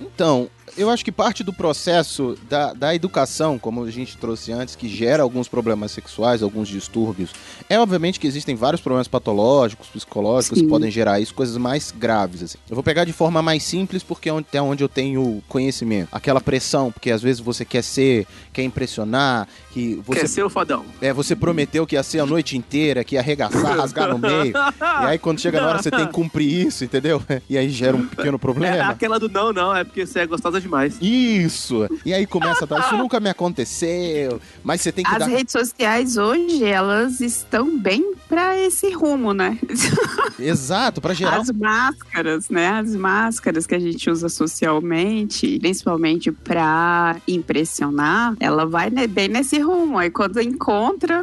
Então, 0.00 0.50
eu 0.78 0.88
acho 0.90 1.04
que 1.04 1.12
parte 1.12 1.42
do 1.44 1.52
processo 1.52 2.36
da, 2.48 2.72
da 2.72 2.94
educação, 2.94 3.58
como 3.58 3.84
a 3.84 3.90
gente 3.90 4.16
trouxe 4.16 4.52
antes, 4.52 4.74
que 4.76 4.88
gera 4.88 5.22
alguns 5.22 5.48
problemas 5.48 5.90
sexuais, 5.90 6.42
alguns 6.42 6.68
distúrbios, 6.68 7.30
é 7.68 7.78
obviamente 7.78 8.18
que 8.20 8.26
existem 8.26 8.54
vários 8.54 8.80
problemas 8.80 9.08
patológicos, 9.08 9.88
psicológicos 9.88 10.58
Sim. 10.58 10.64
que 10.64 10.70
podem 10.70 10.90
gerar 10.90 11.20
isso, 11.20 11.34
coisas 11.34 11.56
mais 11.56 11.90
graves. 11.90 12.42
Assim. 12.42 12.58
Eu 12.70 12.74
vou 12.74 12.82
pegar 12.82 13.04
de 13.04 13.12
forma 13.12 13.42
mais 13.42 13.62
simples, 13.62 14.02
porque 14.02 14.28
é 14.28 14.32
onde- 14.32 14.46
até 14.48 14.62
onde 14.62 14.82
eu 14.82 14.88
tenho 14.88 15.42
conhecimento. 15.48 16.08
Aquela 16.12 16.40
pressão, 16.40 16.90
porque 16.92 17.10
às 17.10 17.20
vezes 17.22 17.40
você 17.40 17.64
quer 17.64 17.82
ser, 17.82 18.26
quer 18.52 18.62
impressionar, 18.62 19.46
que 19.72 20.00
você 20.06 20.20
Quer 20.20 20.28
ser 20.28 20.42
o 20.44 20.50
fodão. 20.50 20.84
é, 21.00 21.12
você 21.12 21.36
prometeu 21.36 21.86
que 21.86 21.94
ia 21.96 22.02
ser 22.02 22.20
a 22.20 22.26
noite 22.26 22.56
inteira, 22.56 23.04
que 23.04 23.14
ia 23.16 23.20
arregaçar, 23.20 23.76
rasgar 23.76 24.08
no 24.08 24.18
meio. 24.18 24.52
E 24.56 25.06
aí, 25.06 25.18
quando 25.18 25.40
chega 25.40 25.60
na 25.60 25.68
hora, 25.68 25.82
você 25.82 25.90
tem 25.90 26.06
que 26.06 26.12
cumprir 26.12 26.66
isso, 26.66 26.84
entendeu? 26.84 27.22
E 27.48 27.56
aí 27.56 27.70
gera 27.70 27.96
um 27.96 28.06
pequeno 28.06 28.34
É 28.36 28.38
problema. 28.38 28.88
aquela 28.90 29.18
do 29.18 29.28
não, 29.28 29.52
não, 29.52 29.74
é 29.74 29.82
porque 29.84 30.04
você 30.06 30.20
é 30.20 30.26
gostosa 30.26 30.60
demais. 30.68 30.98
Isso! 31.00 31.88
E 32.04 32.12
aí 32.12 32.26
começa 32.26 32.64
a 32.64 32.66
dar, 32.66 32.80
isso 32.80 32.96
nunca 32.98 33.18
me 33.18 33.28
aconteceu, 33.30 34.40
mas 34.62 34.80
você 34.80 34.92
tem 34.92 35.04
que 35.04 35.10
As 35.10 35.18
dar. 35.18 35.26
redes 35.26 35.52
sociais 35.52 36.16
hoje, 36.16 36.64
elas 36.64 37.20
estão 37.20 37.78
bem 37.78 38.14
pra 38.28 38.58
esse 38.58 38.90
rumo, 38.92 39.32
né? 39.32 39.58
Exato, 40.38 41.00
pra 41.00 41.14
gerar. 41.14 41.38
As 41.40 41.50
máscaras, 41.50 42.48
né? 42.50 42.68
As 42.68 42.94
máscaras 42.94 43.66
que 43.66 43.74
a 43.74 43.78
gente 43.78 44.10
usa 44.10 44.28
socialmente, 44.28 45.58
principalmente 45.58 46.30
pra 46.30 47.16
impressionar, 47.26 48.34
ela 48.38 48.66
vai 48.66 48.90
ne- 48.90 49.06
bem 49.06 49.28
nesse 49.28 49.58
rumo. 49.58 49.98
Aí 49.98 50.10
quando 50.10 50.40
encontra. 50.40 51.22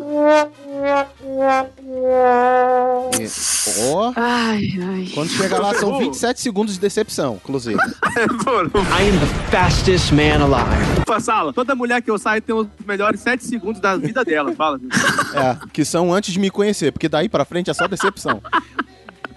Ó, 3.92 4.14
Ai, 4.16 4.70
ai. 4.82 5.12
quando 5.14 5.30
chega 5.30 5.60
lá, 5.60 5.74
são 5.74 5.98
27 5.98 6.40
segundos 6.40 6.76
de 6.76 6.80
decepção, 6.80 7.36
inclusive. 7.44 7.78
I 7.80 9.10
am 9.10 9.20
the 9.20 9.26
fastest 9.52 10.12
man 10.12 10.44
alive. 10.44 11.22
Sala, 11.22 11.54
toda 11.54 11.74
mulher 11.76 12.02
que 12.02 12.12
eu 12.12 12.18
saio 12.18 12.42
tem 12.42 12.54
os 12.56 12.68
melhores 12.86 13.20
sete 13.22 13.44
segundos 13.46 13.82
da 13.82 13.96
vida 13.96 14.24
dela, 14.24 14.54
fala. 14.54 14.80
É, 15.34 15.58
que 15.72 15.84
são 15.86 16.14
antes 16.14 16.34
de 16.34 16.40
me 16.40 16.50
conhecer, 16.50 16.92
porque 16.92 17.10
daí 17.10 17.28
pra 17.30 17.46
frente 17.46 17.70
é 17.70 17.74
só 17.74 17.88
decepção. 17.88 18.42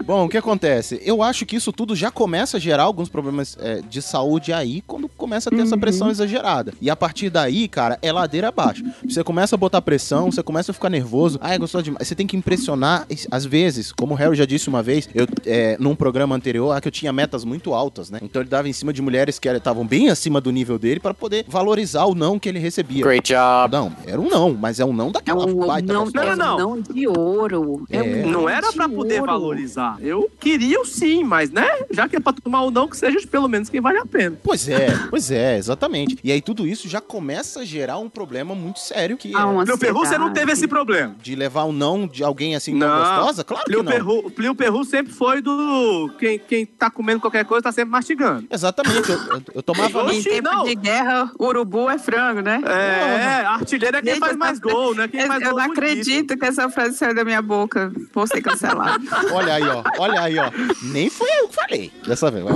Bom, 0.09 0.25
o 0.25 0.27
que 0.27 0.37
acontece? 0.39 0.99
Eu 1.05 1.21
acho 1.21 1.45
que 1.45 1.55
isso 1.55 1.71
tudo 1.71 1.95
já 1.95 2.09
começa 2.09 2.57
a 2.57 2.59
gerar 2.59 2.81
alguns 2.81 3.09
problemas 3.09 3.55
é, 3.61 3.79
de 3.87 4.01
saúde 4.01 4.51
aí 4.51 4.81
quando 4.87 5.07
começa 5.07 5.51
a 5.51 5.55
ter 5.55 5.61
essa 5.61 5.77
pressão 5.77 6.09
exagerada. 6.09 6.73
E 6.81 6.89
a 6.89 6.95
partir 6.95 7.29
daí, 7.29 7.67
cara, 7.67 7.99
é 8.01 8.11
ladeira 8.11 8.47
abaixo. 8.47 8.83
Você 9.07 9.23
começa 9.23 9.55
a 9.55 9.57
botar 9.57 9.83
pressão, 9.83 10.31
você 10.31 10.41
começa 10.41 10.71
a 10.71 10.73
ficar 10.73 10.89
nervoso. 10.89 11.37
Ah, 11.39 11.53
é 11.53 11.59
gostoso 11.59 11.83
demais. 11.83 12.07
Você 12.07 12.15
tem 12.15 12.25
que 12.25 12.35
impressionar. 12.35 13.05
Às 13.29 13.45
vezes, 13.45 13.91
como 13.91 14.15
o 14.15 14.17
Harry 14.17 14.35
já 14.35 14.45
disse 14.45 14.67
uma 14.67 14.81
vez, 14.81 15.07
eu, 15.13 15.27
é, 15.45 15.77
num 15.79 15.95
programa 15.95 16.35
anterior, 16.35 16.75
ah, 16.75 16.81
que 16.81 16.87
eu 16.87 16.91
tinha 16.91 17.13
metas 17.13 17.45
muito 17.45 17.75
altas, 17.75 18.09
né? 18.09 18.17
Então 18.23 18.41
ele 18.41 18.49
dava 18.49 18.67
em 18.67 18.73
cima 18.73 18.91
de 18.91 19.03
mulheres 19.03 19.37
que 19.37 19.47
estavam 19.47 19.85
bem 19.85 20.09
acima 20.09 20.41
do 20.41 20.49
nível 20.51 20.79
dele 20.79 20.99
para 20.99 21.13
poder 21.13 21.45
valorizar 21.47 22.05
o 22.05 22.15
não 22.15 22.39
que 22.39 22.49
ele 22.49 22.57
recebia. 22.57 23.03
Great 23.03 23.31
job. 23.31 23.71
Não, 23.71 23.95
era 24.07 24.19
um 24.19 24.27
não, 24.27 24.55
mas 24.59 24.79
é 24.79 24.85
um 24.85 24.91
não 24.91 25.09
É 25.09 25.11
daquela 25.11 25.45
um 25.45 25.67
baita 25.67 25.93
não, 25.93 26.01
é 26.01 26.07
um 26.07 26.11
Não, 26.11 26.35
não. 26.35 26.57
não 26.57 26.81
de 26.81 27.07
ouro. 27.07 27.85
É, 27.91 27.97
É. 27.97 28.25
um 28.25 28.31
Não 28.31 28.49
era 28.49 28.73
pra 28.73 28.89
poder 28.89 29.19
ouro. 29.19 29.33
valorizar. 29.33 29.98
Eu 30.01 30.29
queria 30.39 30.79
o 30.81 30.85
sim, 30.85 31.23
mas 31.23 31.49
né? 31.51 31.67
Já 31.91 32.07
que 32.07 32.15
é 32.15 32.19
pra 32.19 32.33
tomar 32.33 32.61
o 32.63 32.71
não, 32.71 32.87
que 32.87 32.97
seja 32.97 33.19
pelo 33.27 33.47
menos 33.47 33.69
quem 33.69 33.81
vale 33.81 33.97
a 33.99 34.05
pena. 34.05 34.37
Pois 34.43 34.67
é, 34.67 34.87
pois 35.09 35.29
é, 35.31 35.57
exatamente. 35.57 36.17
E 36.23 36.31
aí 36.31 36.41
tudo 36.41 36.65
isso 36.67 36.87
já 36.87 37.01
começa 37.01 37.61
a 37.61 37.65
gerar 37.65 37.97
um 37.97 38.09
problema 38.09 38.53
muito 38.55 38.79
sério 38.79 39.17
que 39.17 39.31
Ah, 39.35 39.47
é 39.61 39.63
Plio 39.65 39.77
Perru, 39.77 39.99
você 39.99 40.17
não 40.17 40.31
teve 40.33 40.51
esse 40.51 40.67
problema. 40.67 41.15
de 41.21 41.35
levar 41.35 41.63
o 41.63 41.71
não 41.73 42.07
de 42.07 42.23
alguém 42.23 42.55
assim 42.55 42.77
tão 42.77 42.89
gostosa? 42.89 43.43
Claro 43.43 43.65
que 43.65 43.75
não. 43.75 43.85
Perru, 43.85 44.31
Plio 44.31 44.55
Perru 44.55 44.83
sempre 44.85 45.11
foi 45.13 45.41
do. 45.41 46.11
Quem, 46.19 46.39
quem 46.39 46.65
tá 46.65 46.89
comendo 46.89 47.19
qualquer 47.19 47.45
coisa 47.45 47.63
tá 47.63 47.71
sempre 47.71 47.91
mastigando. 47.91 48.45
Exatamente, 48.49 49.09
eu, 49.09 49.17
eu- 49.17 49.41
eu 49.55 49.63
tomava 49.63 50.03
Oxi, 50.03 50.19
Em 50.19 50.23
tempo 50.23 50.49
não. 50.49 50.63
de 50.63 50.75
guerra, 50.75 51.31
urubu 51.39 51.89
é 51.89 51.97
frango, 51.97 52.41
né? 52.41 52.61
É, 52.65 53.45
artilheiro 53.45 53.97
é 53.97 54.01
quem 54.01 54.13
Gente, 54.13 54.19
faz 54.21 54.37
mais 54.37 54.59
gol, 54.59 54.95
né? 54.95 55.07
Quem 55.07 55.21
eu, 55.21 55.27
faz 55.27 55.41
eu 55.41 55.49
gol 55.51 55.59
não 55.59 55.67
bonito. 55.67 55.79
acredito 55.83 56.37
que 56.37 56.45
essa 56.45 56.69
frase 56.69 56.97
saiu 56.97 57.13
da 57.15 57.23
minha 57.25 57.41
boca. 57.41 57.91
Vou 58.13 58.25
ser 58.27 58.41
cancelado. 58.41 59.03
Olha 59.33 59.53
aí, 59.53 59.63
ó. 59.63 59.78
Olha 59.97 60.21
aí, 60.21 60.37
ó. 60.37 60.49
Nem 60.81 61.09
foi 61.09 61.27
eu 61.41 61.47
que 61.47 61.55
falei 61.55 61.91
dessa 62.07 62.29
vez. 62.31 62.45
ó. 62.45 62.49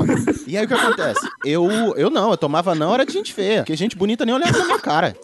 E 0.48 0.58
aí 0.58 0.66
o 0.66 0.68
que 0.68 0.74
acontece? 0.74 1.28
Eu, 1.46 1.70
eu 1.96 2.10
não, 2.10 2.32
eu 2.32 2.38
tomava 2.38 2.76
não, 2.76 2.94
era 2.94 3.06
de 3.06 3.14
gente 3.14 3.34
feia. 3.34 3.60
Porque 3.60 3.76
gente 3.76 3.96
bonita 3.96 4.26
nem 4.26 4.36
olhava 4.36 4.58
na 4.58 4.66
minha 4.66 4.80
cara. 4.80 5.16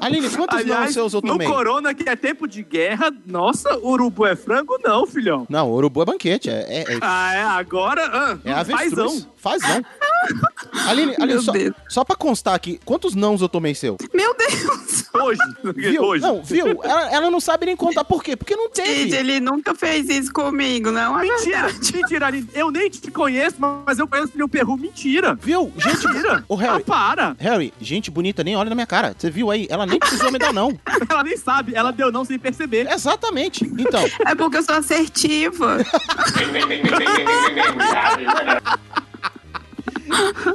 Aline, 0.00 0.28
quantos 0.30 0.64
não 0.64 0.88
seus 0.88 1.12
eu 1.14 1.20
no 1.20 1.28
tomei? 1.28 1.46
Corona, 1.48 1.94
que 1.94 2.08
é 2.08 2.14
tempo 2.16 2.46
de 2.46 2.62
guerra, 2.62 3.12
nossa, 3.26 3.78
urubu 3.78 4.26
é 4.26 4.36
frango? 4.36 4.78
Não, 4.84 5.06
filhão. 5.06 5.46
Não, 5.48 5.70
urubu 5.72 6.02
é 6.02 6.04
banquete. 6.04 6.50
É, 6.50 6.62
é, 6.68 6.80
é, 6.94 6.98
Ah, 7.00 7.34
é, 7.34 7.42
agora. 7.42 8.02
Ah, 8.12 8.38
é 8.44 8.52
avestruz. 8.52 8.90
fazão. 8.94 9.32
Fazão. 9.36 9.82
Aline, 10.88 11.12
Aline 11.16 11.26
Meu 11.34 11.42
só, 11.42 11.52
Deus. 11.52 11.74
só 11.88 12.04
pra 12.04 12.14
constar 12.16 12.54
aqui, 12.54 12.80
quantos 12.84 13.14
nãos 13.14 13.40
eu 13.42 13.48
tomei 13.48 13.74
seu? 13.74 13.96
Meu 14.14 14.34
Deus! 14.36 15.04
Hoje. 15.14 15.40
Viu? 15.76 16.02
Hoje. 16.02 16.22
Não, 16.22 16.42
viu? 16.42 16.66
Ela, 16.82 17.10
ela 17.12 17.30
não 17.30 17.40
sabe 17.40 17.66
nem 17.66 17.76
contar 17.76 18.04
por 18.04 18.22
quê. 18.22 18.36
Porque 18.36 18.56
não 18.56 18.64
Gente, 18.74 19.10
teve. 19.10 19.16
ele 19.16 19.40
nunca 19.40 19.74
fez 19.74 20.08
isso 20.08 20.32
comigo, 20.32 20.90
não. 20.90 21.18
Mentira, 21.18 21.68
mentira, 21.92 22.26
Aline. 22.26 22.48
Eu 22.54 22.70
nem 22.70 22.88
te 22.88 23.10
conheço, 23.10 23.56
mas 23.58 23.98
eu 23.98 24.06
conheço 24.08 24.28
o 24.28 24.32
Plio 24.32 24.48
Perru. 24.48 24.76
Mentira. 24.76 25.34
Viu? 25.40 25.70
Gente, 25.76 26.06
Mentira. 26.06 26.44
Ô, 26.48 26.54
Harry. 26.54 26.82
Ah, 26.82 26.84
para. 26.86 27.36
Harry, 27.38 27.72
gente 27.80 28.10
bonita 28.10 28.42
nem 28.42 28.56
olha 28.56 28.70
na 28.70 28.74
minha 28.74 28.86
cara. 28.86 29.14
Você 29.16 29.30
viu 29.30 29.50
aí? 29.50 29.61
Ela 29.70 29.86
nem 29.86 29.98
precisou 29.98 30.30
me 30.30 30.38
dar 30.38 30.52
não. 30.52 30.78
Ela 31.08 31.24
nem 31.24 31.36
sabe, 31.36 31.74
ela 31.74 31.92
deu 31.92 32.10
não 32.12 32.24
sem 32.24 32.38
perceber. 32.38 32.90
Exatamente. 32.90 33.64
Então, 33.64 34.02
É 34.26 34.34
porque 34.34 34.58
eu 34.58 34.62
sou 34.62 34.74
assertiva. 34.74 35.78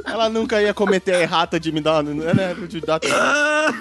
ela 0.04 0.28
nunca 0.28 0.60
ia 0.62 0.72
cometer 0.72 1.14
a 1.14 1.20
errata 1.20 1.58
de 1.58 1.72
me 1.72 1.80
dar, 1.80 2.02
né? 2.02 2.54
De 2.68 2.80
dar 2.80 3.00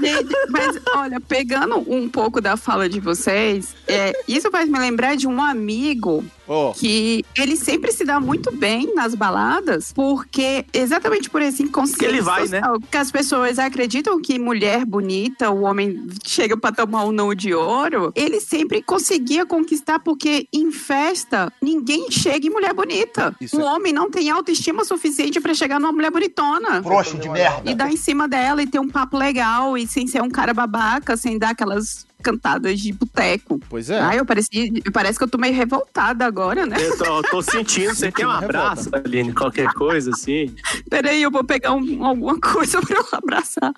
Gente, 0.01 0.36
Mas, 0.49 0.80
olha, 0.95 1.19
pegando 1.19 1.78
um 1.91 2.09
pouco 2.09 2.41
da 2.41 2.57
fala 2.57 2.89
de 2.89 2.99
vocês, 2.99 3.75
é, 3.88 4.13
isso 4.28 4.49
faz 4.51 4.69
me 4.69 4.80
lembrar 4.80 5.15
de 5.15 5.28
um 5.28 5.41
amigo 5.41 6.25
Ó. 6.48 6.72
que 6.74 7.24
ele 7.38 7.56
sempre 7.56 7.91
se 7.91 8.06
dá 8.06 8.20
muito 8.20 8.52
bem 8.52 8.93
nas 8.95 9.14
baladas, 9.14 9.91
porque 9.93 10.66
exatamente 10.74 11.30
por 11.30 11.41
esse 11.41 11.62
inconsciente 11.64 12.00
Que 12.00 12.06
ele 12.06 12.22
vai, 12.22 12.41
né? 12.48 12.60
social, 12.62 12.80
que 12.89 12.98
as 12.98 13.12
pessoas 13.12 13.60
acreditam 13.60 14.20
que 14.22 14.39
mulher 14.39 14.86
bonita, 14.86 15.50
o 15.50 15.62
homem 15.64 16.08
chega 16.26 16.56
pra 16.58 16.72
tomar 16.72 17.04
um 17.06 17.12
não 17.12 17.36
de 17.36 17.54
ouro, 17.54 18.12
ele 18.16 18.39
sempre 18.39 18.82
conseguia 18.82 19.45
conquistar 19.45 20.00
porque 20.00 20.48
em 20.54 20.72
festa 20.72 21.52
ninguém 21.62 22.10
chega 22.10 22.48
em 22.48 22.50
mulher 22.50 22.74
bonita. 22.74 23.36
Isso 23.41 23.58
o 23.58 23.62
é- 23.62 23.66
homem 23.66 23.91
não 23.93 24.10
tem 24.10 24.30
autoestima 24.30 24.86
suficiente 24.86 25.39
pra 25.41 25.54
chegar 25.54 25.80
numa 25.80 25.91
mulher 25.91 26.12
bonitona. 26.12 26.82
Frouxo 26.82 27.18
de 27.18 27.30
merda. 27.30 27.70
E 27.70 27.76
dar 27.76 27.91
em 27.91 27.98
cima 27.98 28.28
dela 28.28 28.64
e 28.64 28.68
ter 28.68 28.80
um 28.80 28.88
papo 28.88 29.18
legal 29.18 29.78
e 29.78 29.86
sem 29.86 30.08
ser 30.08 30.22
um 30.24 30.30
cara 30.30 30.54
babaca, 30.54 31.18
sem 31.18 31.38
dar 31.38 31.50
aquelas 31.50 32.07
cantadas 32.22 32.80
de 32.80 32.91
boteco. 32.93 33.59
Pois 33.70 33.89
é. 33.89 33.99
Ah, 33.99 34.15
eu 34.15 34.26
pareci, 34.26 34.82
parece 34.91 35.18
que 35.18 35.24
eu 35.24 35.30
tô 35.30 35.38
meio 35.38 35.53
revoltada 35.53 36.26
agora, 36.26 36.65
né? 36.65 36.76
Eu 36.80 36.97
tô, 36.97 37.22
tô 37.24 37.41
sentindo. 37.41 37.93
Você 37.93 38.11
tem 38.11 38.26
um 38.26 38.32
abraço, 38.32 38.89
Aline? 38.93 39.34
Qualquer 39.34 39.72
coisa 39.74 40.11
assim? 40.11 40.53
Peraí, 40.89 41.22
eu 41.22 41.32
vou 41.32 41.43
pegar 41.43 41.74
um- 41.74 42.03
alguma 42.05 42.39
coisa 42.39 42.82
pra 42.86 42.97
eu 42.97 43.05
abraçar. 43.11 43.72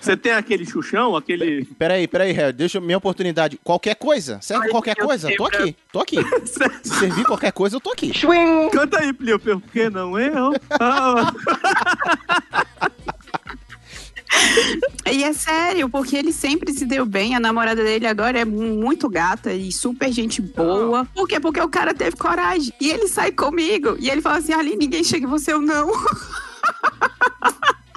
Você 0.00 0.16
tem 0.16 0.32
aquele 0.32 0.64
chuchão, 0.66 1.14
aquele. 1.16 1.64
Peraí, 1.78 2.06
peraí, 2.08 2.32
Harry, 2.32 2.52
deixa 2.52 2.80
minha 2.80 2.98
oportunidade. 2.98 3.58
Qualquer 3.62 3.94
coisa? 3.96 4.38
Serve 4.40 4.64
Ai, 4.66 4.70
qualquer 4.70 4.96
coisa? 4.96 5.28
Tô 5.36 5.44
aqui, 5.46 5.76
tô 5.92 6.00
aqui. 6.00 6.16
Se 6.82 6.94
servir 6.98 7.24
qualquer 7.24 7.52
coisa, 7.52 7.76
eu 7.76 7.80
tô 7.80 7.90
aqui. 7.92 8.12
Canta 8.72 9.00
aí, 9.00 9.12
Plio, 9.12 9.38
por 9.38 9.60
que 9.62 9.88
não 9.90 10.18
eu? 10.18 10.52
Ah, 10.80 11.32
E 15.10 15.22
é 15.22 15.32
sério, 15.32 15.88
porque 15.88 16.16
ele 16.16 16.32
sempre 16.32 16.72
se 16.72 16.84
deu 16.86 17.04
bem. 17.06 17.34
A 17.34 17.40
namorada 17.40 17.82
dele 17.82 18.06
agora 18.06 18.38
é 18.40 18.44
mu- 18.44 18.76
muito 18.76 19.08
gata 19.08 19.52
e 19.52 19.70
super 19.70 20.10
gente 20.12 20.40
boa. 20.42 21.06
Por 21.14 21.28
quê? 21.28 21.38
Porque 21.38 21.60
o 21.60 21.68
cara 21.68 21.92
teve 21.94 22.16
coragem. 22.16 22.72
E 22.80 22.90
ele 22.90 23.06
sai 23.08 23.30
comigo. 23.32 23.96
E 24.00 24.08
ele 24.10 24.20
fala 24.20 24.38
assim: 24.38 24.52
Ali, 24.52 24.76
ninguém 24.76 25.04
chega 25.04 25.26
em 25.26 25.30
você 25.30 25.52
ou 25.52 25.60
não. 25.60 25.90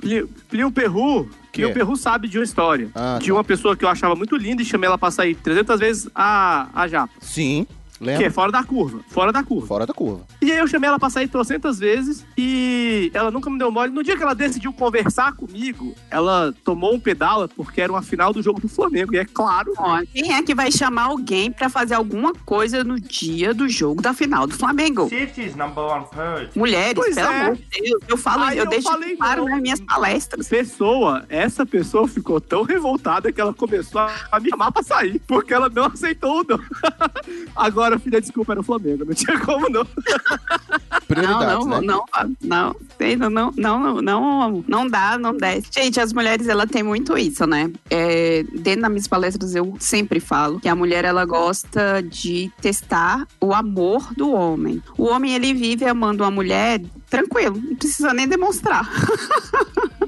Plio, 0.01 0.29
Plio 0.49 0.71
Perru. 0.71 1.25
Que? 1.51 1.61
Plio 1.63 1.73
Perru 1.73 1.95
sabe 1.95 2.27
de 2.27 2.37
uma 2.37 2.43
história. 2.43 2.89
Ah, 2.93 3.17
de 3.19 3.27
tá. 3.27 3.33
uma 3.33 3.43
pessoa 3.43 3.75
que 3.75 3.83
eu 3.83 3.89
achava 3.89 4.15
muito 4.15 4.35
linda 4.37 4.61
e 4.61 4.65
chamei 4.65 4.87
ela 4.87 4.97
pra 4.97 5.09
sair 5.11 5.35
300 5.35 5.79
vezes 5.79 6.07
a, 6.13 6.67
a 6.73 6.87
japa. 6.87 7.13
Sim, 7.19 7.65
Que 7.99 8.09
é 8.09 8.17
lembra? 8.17 8.31
fora 8.31 8.51
da 8.51 8.63
curva. 8.63 8.99
Fora 9.09 9.31
da 9.31 9.43
curva. 9.43 9.67
Fora 9.67 9.85
da 9.85 9.93
curva. 9.93 10.25
E 10.41 10.51
aí 10.51 10.57
eu 10.59 10.67
chamei 10.67 10.87
ela 10.87 10.99
pra 10.99 11.09
sair 11.09 11.27
trocentas 11.27 11.79
vezes 11.79 12.25
e 12.37 13.09
ela 13.13 13.31
nunca 13.31 13.49
me 13.49 13.57
deu 13.57 13.71
mole. 13.71 13.91
No 13.91 14.03
dia 14.03 14.15
que 14.15 14.23
ela 14.23 14.35
decidiu 14.35 14.71
conversar 14.73 15.33
comigo, 15.33 15.95
ela 16.09 16.53
tomou 16.63 16.93
um 16.93 16.99
pedala 16.99 17.47
porque 17.47 17.81
era 17.81 17.91
uma 17.91 18.01
final 18.01 18.31
do 18.33 18.41
jogo 18.41 18.59
do 18.61 18.67
Flamengo. 18.69 19.13
E 19.15 19.17
é 19.17 19.25
claro. 19.25 19.73
Ó, 19.77 20.01
quem 20.13 20.33
é 20.33 20.43
que 20.43 20.53
vai 20.53 20.71
chamar 20.71 21.03
alguém 21.05 21.51
pra 21.51 21.69
fazer 21.69 21.95
alguma 21.95 22.33
coisa 22.33 22.83
no 22.83 22.99
dia 22.99 23.53
do 23.53 23.67
jogo 23.69 24.01
da 24.01 24.13
final 24.13 24.45
do 24.47 24.53
Flamengo? 24.55 25.09
City's 25.09 25.55
number 25.55 25.83
one 25.83 26.05
person. 26.13 26.51
Mulheres, 26.59 26.93
Pois 26.95 27.15
pelo 27.15 27.27
é. 27.29 27.41
amor 27.41 27.55
de 27.55 27.81
Deus. 27.81 28.01
Eu 28.07 28.17
falo, 28.17 28.43
Aí 28.43 28.57
eu, 28.57 28.63
eu 28.65 28.69
deixo 28.69 28.89
falei 28.89 29.15
claro 29.15 29.43
não. 29.45 29.49
nas 29.51 29.61
minhas 29.61 29.79
palestras. 29.81 30.47
Pessoa, 30.47 31.25
essa 31.29 31.65
pessoa 31.65 32.07
ficou 32.07 32.39
tão 32.41 32.63
revoltada 32.63 33.31
que 33.31 33.39
ela 33.41 33.53
começou 33.53 34.01
a- 34.01 34.13
a 34.31 34.39
me 34.39 34.49
chamar 34.49 34.71
pra 34.71 34.83
sair, 34.83 35.19
porque 35.27 35.53
ela 35.53 35.69
não 35.69 35.85
aceitou 35.85 36.41
o 36.41 36.45
não. 36.47 36.59
Agora, 37.55 37.86
filha, 37.99 38.19
desculpa, 38.19 38.53
era 38.53 38.61
o 38.61 38.63
Flamengo, 38.63 39.05
não 39.05 39.13
tinha 39.13 39.39
como 39.39 39.69
não. 39.69 39.85
Prioridades, 41.07 41.65
não, 41.65 41.81
não, 41.81 41.81
né? 41.81 41.87
não, 42.41 42.75
não, 43.19 43.51
não, 43.51 43.51
não, 43.55 44.01
não, 44.01 44.65
não 44.67 44.87
dá, 44.87 45.17
não 45.17 45.35
desce. 45.35 45.67
Gente, 45.71 45.99
as 45.99 46.11
mulheres, 46.11 46.47
ela 46.47 46.67
tem 46.67 46.83
muito 46.83 47.17
isso, 47.17 47.45
né? 47.47 47.71
É, 47.89 48.43
dentro 48.53 48.81
das 48.81 48.91
minhas 48.91 49.07
palestras, 49.07 49.55
eu 49.55 49.75
sempre 49.79 50.19
falo 50.19 50.59
que 50.59 50.67
a 50.67 50.75
mulher, 50.75 51.05
ela 51.05 51.23
gosta 51.25 52.01
de 52.01 52.51
testar 52.61 53.25
o 53.39 53.53
amor 53.53 54.13
do 54.15 54.31
homem. 54.31 54.81
O 54.97 55.05
homem, 55.05 55.33
ele 55.33 55.53
vive 55.53 55.85
amando 55.85 56.23
uma 56.23 56.31
mulher 56.31 56.81
tranquilo, 57.09 57.61
não 57.63 57.75
precisa 57.75 58.13
nem 58.13 58.27
demonstrar. 58.27 58.89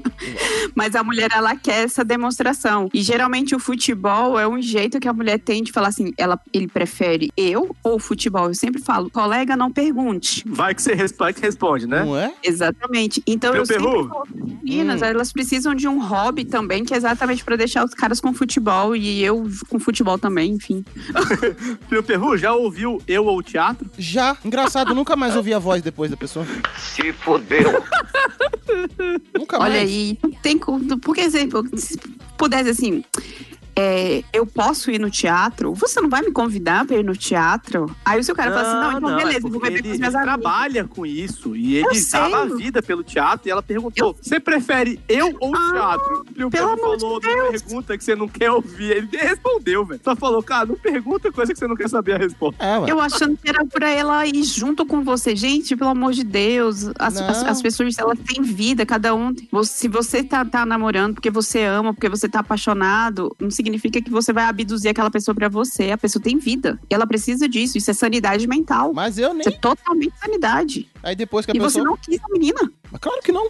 Mas 0.74 0.94
a 0.94 1.02
mulher, 1.02 1.28
ela 1.34 1.54
quer 1.56 1.84
essa 1.84 2.04
demonstração. 2.04 2.88
E 2.92 3.02
geralmente 3.02 3.54
o 3.54 3.58
futebol 3.58 4.38
é 4.38 4.46
um 4.46 4.60
jeito 4.60 4.98
que 5.00 5.08
a 5.08 5.12
mulher 5.12 5.38
tem 5.38 5.62
de 5.62 5.72
falar 5.72 5.88
assim: 5.88 6.12
ela, 6.16 6.38
ele 6.52 6.68
prefere 6.68 7.30
eu 7.36 7.74
ou 7.82 7.96
o 7.96 7.98
futebol? 7.98 8.48
Eu 8.48 8.54
sempre 8.54 8.80
falo, 8.80 9.10
colega, 9.10 9.56
não 9.56 9.70
pergunte. 9.70 10.42
Vai 10.46 10.74
que 10.74 10.82
você 10.82 10.94
responde, 10.94 11.34
que 11.34 11.42
responde 11.42 11.86
né? 11.86 12.04
Não 12.04 12.16
é? 12.16 12.32
Exatamente. 12.42 13.22
Então 13.26 13.52
Meu 13.52 13.62
eu 13.62 13.66
sempre 13.66 13.82
perru? 13.84 14.08
falo, 14.08 14.26
meninas, 14.62 15.00
Hum. 15.02 15.04
elas 15.06 15.32
precisam 15.32 15.74
de 15.74 15.86
um 15.88 16.00
hobby 16.04 16.44
também, 16.44 16.84
que 16.84 16.92
é 16.94 16.96
exatamente 16.96 17.44
pra 17.44 17.56
deixar 17.56 17.84
os 17.84 17.94
caras 17.94 18.20
com 18.20 18.32
futebol 18.32 18.94
e 18.96 19.22
eu 19.22 19.48
com 19.68 19.78
futebol 19.78 20.18
também, 20.18 20.52
enfim. 20.52 20.84
Filho 21.88 22.02
Perru, 22.02 22.36
já 22.36 22.52
ouviu 22.52 23.00
Eu 23.06 23.26
ou 23.26 23.38
o 23.38 23.42
Teatro? 23.42 23.88
Já. 23.98 24.36
Engraçado, 24.44 24.94
nunca 24.94 25.16
mais 25.16 25.36
ouvi 25.36 25.52
a 25.54 25.58
voz 25.58 25.82
depois 25.82 26.10
da 26.10 26.16
pessoa. 26.16 26.46
Se 26.76 27.12
fodeu. 27.12 27.82
Nunca 29.36 29.58
Olha 29.58 29.74
mais. 29.74 29.88
aí, 29.90 30.18
não 30.22 30.30
tem 30.42 30.58
como. 30.58 30.98
Por 30.98 31.18
exemplo, 31.18 31.64
se 31.76 31.98
pudesse 32.36 32.70
assim. 32.70 33.04
é, 33.76 34.22
eu 34.32 34.44
posso 34.44 34.90
ir 34.90 34.98
no 34.98 35.08
teatro? 35.10 35.72
Você 35.74 36.00
não 36.00 36.08
vai 36.10 36.20
me 36.22 36.32
convidar 36.32 36.84
pra 36.84 36.96
ir 36.96 37.04
no 37.04 37.16
teatro? 37.16 37.94
Aí 38.04 38.18
o 38.20 38.24
seu 38.24 38.34
cara 38.34 38.50
fala 38.52 38.62
assim: 38.68 38.80
não, 38.80 38.98
então 38.98 39.18
é 39.18 39.24
beleza, 39.24 39.46
eu 39.46 39.50
vou 39.50 39.60
beber 39.60 39.80
com 39.82 39.88
meus 39.88 39.96
ele 39.98 40.06
amigos. 40.06 40.22
trabalha 40.22 40.84
com 40.84 41.06
isso 41.06 41.56
e 41.56 41.76
Eu 41.76 41.86
ele 41.90 42.00
sei. 42.00 42.20
dava 42.20 42.42
a 42.42 42.44
vida 42.56 42.82
pelo 42.82 43.02
teatro 43.02 43.48
e 43.48 43.50
ela 43.50 43.62
perguntou: 43.62 44.16
Você 44.20 44.38
prefere 44.40 45.00
eu 45.08 45.34
ou 45.40 45.50
o 45.52 45.56
Ah, 45.56 45.70
teatro? 45.72 46.26
E 46.36 46.44
o 46.44 46.50
pelo 46.50 46.68
Pedro 46.68 46.84
amor 46.84 46.96
de 46.96 47.00
falou: 47.02 47.20
Não 47.22 47.50
pergunta 47.52 47.96
que 47.96 48.04
você 48.04 48.16
não 48.16 48.28
quer 48.28 48.50
ouvir. 48.50 48.90
Ele 48.90 49.08
nem 49.12 49.22
respondeu, 49.22 49.84
velho. 49.86 50.00
Só 50.04 50.16
falou: 50.16 50.42
Cara, 50.42 50.66
não 50.66 50.74
pergunta 50.76 51.30
coisa 51.32 51.52
que 51.52 51.58
você 51.58 51.66
não 51.68 51.76
quer 51.76 51.88
saber 51.88 52.14
a 52.16 52.18
resposta. 52.18 52.62
É. 52.62 52.90
Eu 52.90 53.00
achando 53.00 53.36
que 53.38 53.48
era 53.48 53.64
pra 53.64 53.88
ela 53.88 54.26
ir 54.26 54.42
junto 54.42 54.84
com 54.84 55.02
você. 55.02 55.34
Gente, 55.36 55.74
pelo 55.76 55.90
amor 55.90 56.12
de 56.12 56.24
Deus. 56.24 56.88
As, 56.98 57.14
Não. 57.14 57.28
as, 57.28 57.42
as 57.44 57.62
pessoas, 57.62 57.96
elas 57.98 58.18
têm 58.18 58.42
vida, 58.42 58.84
cada 58.84 59.14
um. 59.14 59.32
Se 59.64 59.86
você 59.88 60.22
tá, 60.30 60.44
tá 60.44 60.64
namorando 60.64 61.14
porque 61.14 61.30
você 61.30 61.64
ama, 61.64 61.92
porque 61.92 62.08
você 62.08 62.28
tá 62.28 62.40
apaixonado, 62.40 63.34
não 63.40 63.50
significa 63.50 64.00
que 64.00 64.10
você 64.10 64.32
vai 64.32 64.44
abduzir 64.44 64.90
aquela 64.90 65.10
pessoa 65.10 65.34
pra 65.34 65.48
você. 65.48 65.90
A 65.90 65.98
pessoa 65.98 66.22
tem 66.22 66.38
vida. 66.38 66.78
E 66.88 66.94
ela 66.94 67.06
precisa 67.06 67.48
disso. 67.48 67.76
Isso 67.76 67.90
é 67.90 67.94
sanidade 67.94 68.46
mental. 68.46 68.92
Mas 68.94 69.18
eu 69.18 69.30
nem. 69.34 69.40
Isso 69.40 69.48
é 69.50 69.52
totalmente 69.58 70.14
sanidade. 70.18 70.88
Aí 71.02 71.16
depois 71.16 71.44
que 71.44 71.52
a 71.52 71.54
E 71.54 71.58
você 71.58 71.78
pessoa. 71.78 71.84
não 71.84 71.96
quis 71.96 72.18
a 72.22 72.32
menina. 72.32 72.72
Mas 72.90 73.00
claro 73.00 73.20
que 73.22 73.32
não. 73.32 73.48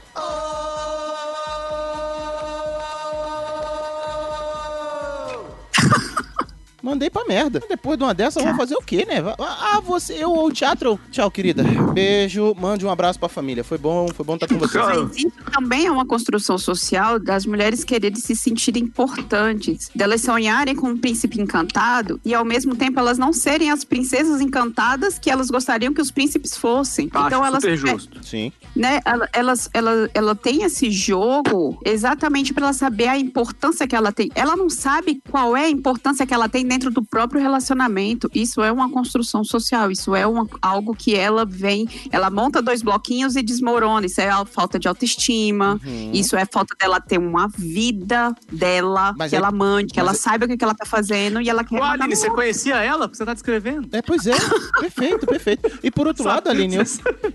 Mandei 6.82 7.10
pra 7.10 7.24
merda. 7.24 7.60
Depois 7.68 7.98
de 7.98 8.04
uma 8.04 8.14
dessa, 8.14 8.40
vamos 8.40 8.56
fazer 8.56 8.74
o 8.74 8.82
quê, 8.82 9.06
né? 9.06 9.16
Ah, 9.38 9.80
você, 9.80 10.14
eu 10.14 10.30
ou 10.30 10.46
o 10.46 10.52
teatro. 10.52 10.98
Tchau, 11.10 11.30
querida. 11.30 11.62
Beijo, 11.92 12.54
mande 12.58 12.84
um 12.84 12.90
abraço 12.90 13.18
pra 13.18 13.28
família. 13.28 13.62
Foi 13.62 13.78
bom, 13.78 14.08
foi 14.08 14.24
bom 14.24 14.34
estar 14.34 14.48
com 14.48 14.58
vocês. 14.58 14.84
Mas 14.84 15.16
isso 15.16 15.32
também 15.52 15.86
é 15.86 15.90
uma 15.90 16.06
construção 16.06 16.56
social 16.58 17.18
das 17.18 17.46
mulheres 17.46 17.84
quererem 17.84 18.18
se 18.18 18.34
sentirem 18.34 18.84
importantes, 18.84 19.90
delas 19.94 20.22
sonharem 20.22 20.74
com 20.74 20.88
um 20.88 20.98
príncipe 20.98 21.40
encantado 21.40 22.20
e 22.24 22.34
ao 22.34 22.44
mesmo 22.44 22.74
tempo 22.74 22.98
elas 22.98 23.18
não 23.18 23.32
serem 23.32 23.70
as 23.70 23.84
princesas 23.84 24.40
encantadas 24.40 25.18
que 25.18 25.30
elas 25.30 25.50
gostariam 25.50 25.92
que 25.92 26.00
os 26.00 26.10
príncipes 26.10 26.56
fossem. 26.56 27.08
Acho 27.12 27.26
então 27.26 27.44
elas 27.44 27.62
super 27.62 27.76
justo. 27.76 28.24
Sim. 28.24 28.52
né, 28.74 29.00
ela, 29.04 29.28
elas, 29.32 29.70
ela, 29.72 30.10
ela 30.14 30.34
tem 30.34 30.62
esse 30.62 30.90
jogo 30.90 31.80
exatamente 31.84 32.52
para 32.52 32.66
ela 32.66 32.72
saber 32.72 33.08
a 33.08 33.18
importância 33.18 33.86
que 33.86 33.96
ela 33.96 34.12
tem. 34.12 34.30
Ela 34.34 34.56
não 34.56 34.70
sabe 34.70 35.22
qual 35.30 35.56
é 35.56 35.64
a 35.64 35.70
importância 35.70 36.26
que 36.26 36.34
ela 36.34 36.48
tem 36.48 36.64
dentro 36.70 36.88
do 36.90 37.02
próprio 37.02 37.40
relacionamento. 37.40 38.30
Isso 38.32 38.62
é 38.62 38.70
uma 38.70 38.88
construção 38.88 39.42
social, 39.42 39.90
isso 39.90 40.14
é 40.14 40.24
uma, 40.24 40.46
algo 40.62 40.94
que 40.94 41.16
ela 41.16 41.44
vem, 41.44 41.88
ela 42.12 42.30
monta 42.30 42.62
dois 42.62 42.80
bloquinhos 42.80 43.34
e 43.34 43.42
desmorona. 43.42 44.06
Isso 44.06 44.20
é 44.20 44.28
a 44.30 44.44
falta 44.44 44.78
de 44.78 44.86
autoestima, 44.86 45.80
Uhum. 45.84 46.10
isso 46.14 46.36
é 46.36 46.42
a 46.42 46.46
falta 46.46 46.76
dela 46.80 47.00
ter 47.00 47.18
uma 47.18 47.48
vida 47.48 48.32
dela, 48.52 49.12
Mas 49.18 49.30
que 49.30 49.36
é- 49.36 49.38
ela 49.38 49.50
mande, 49.50 49.92
que 49.92 49.98
ela 49.98 50.12
é- 50.12 50.14
saiba 50.14 50.46
o 50.46 50.56
que 50.56 50.62
ela 50.64 50.74
tá 50.74 50.86
fazendo 50.86 51.40
e 51.40 51.48
ela 51.48 51.64
quer. 51.64 51.80
Ô, 51.80 51.82
Aline, 51.82 52.14
você 52.14 52.30
conhecia 52.30 52.76
ela? 52.76 53.08
Porque 53.08 53.16
você 53.16 53.24
tá 53.26 53.34
descrevendo. 53.34 53.88
É, 53.92 54.00
pois 54.00 54.26
é. 54.28 54.34
perfeito, 54.78 55.26
perfeito. 55.26 55.70
E 55.82 55.90
por 55.90 56.06
outro 56.06 56.24
lado, 56.24 56.48
Aline, 56.48 56.76
eu, 56.76 56.84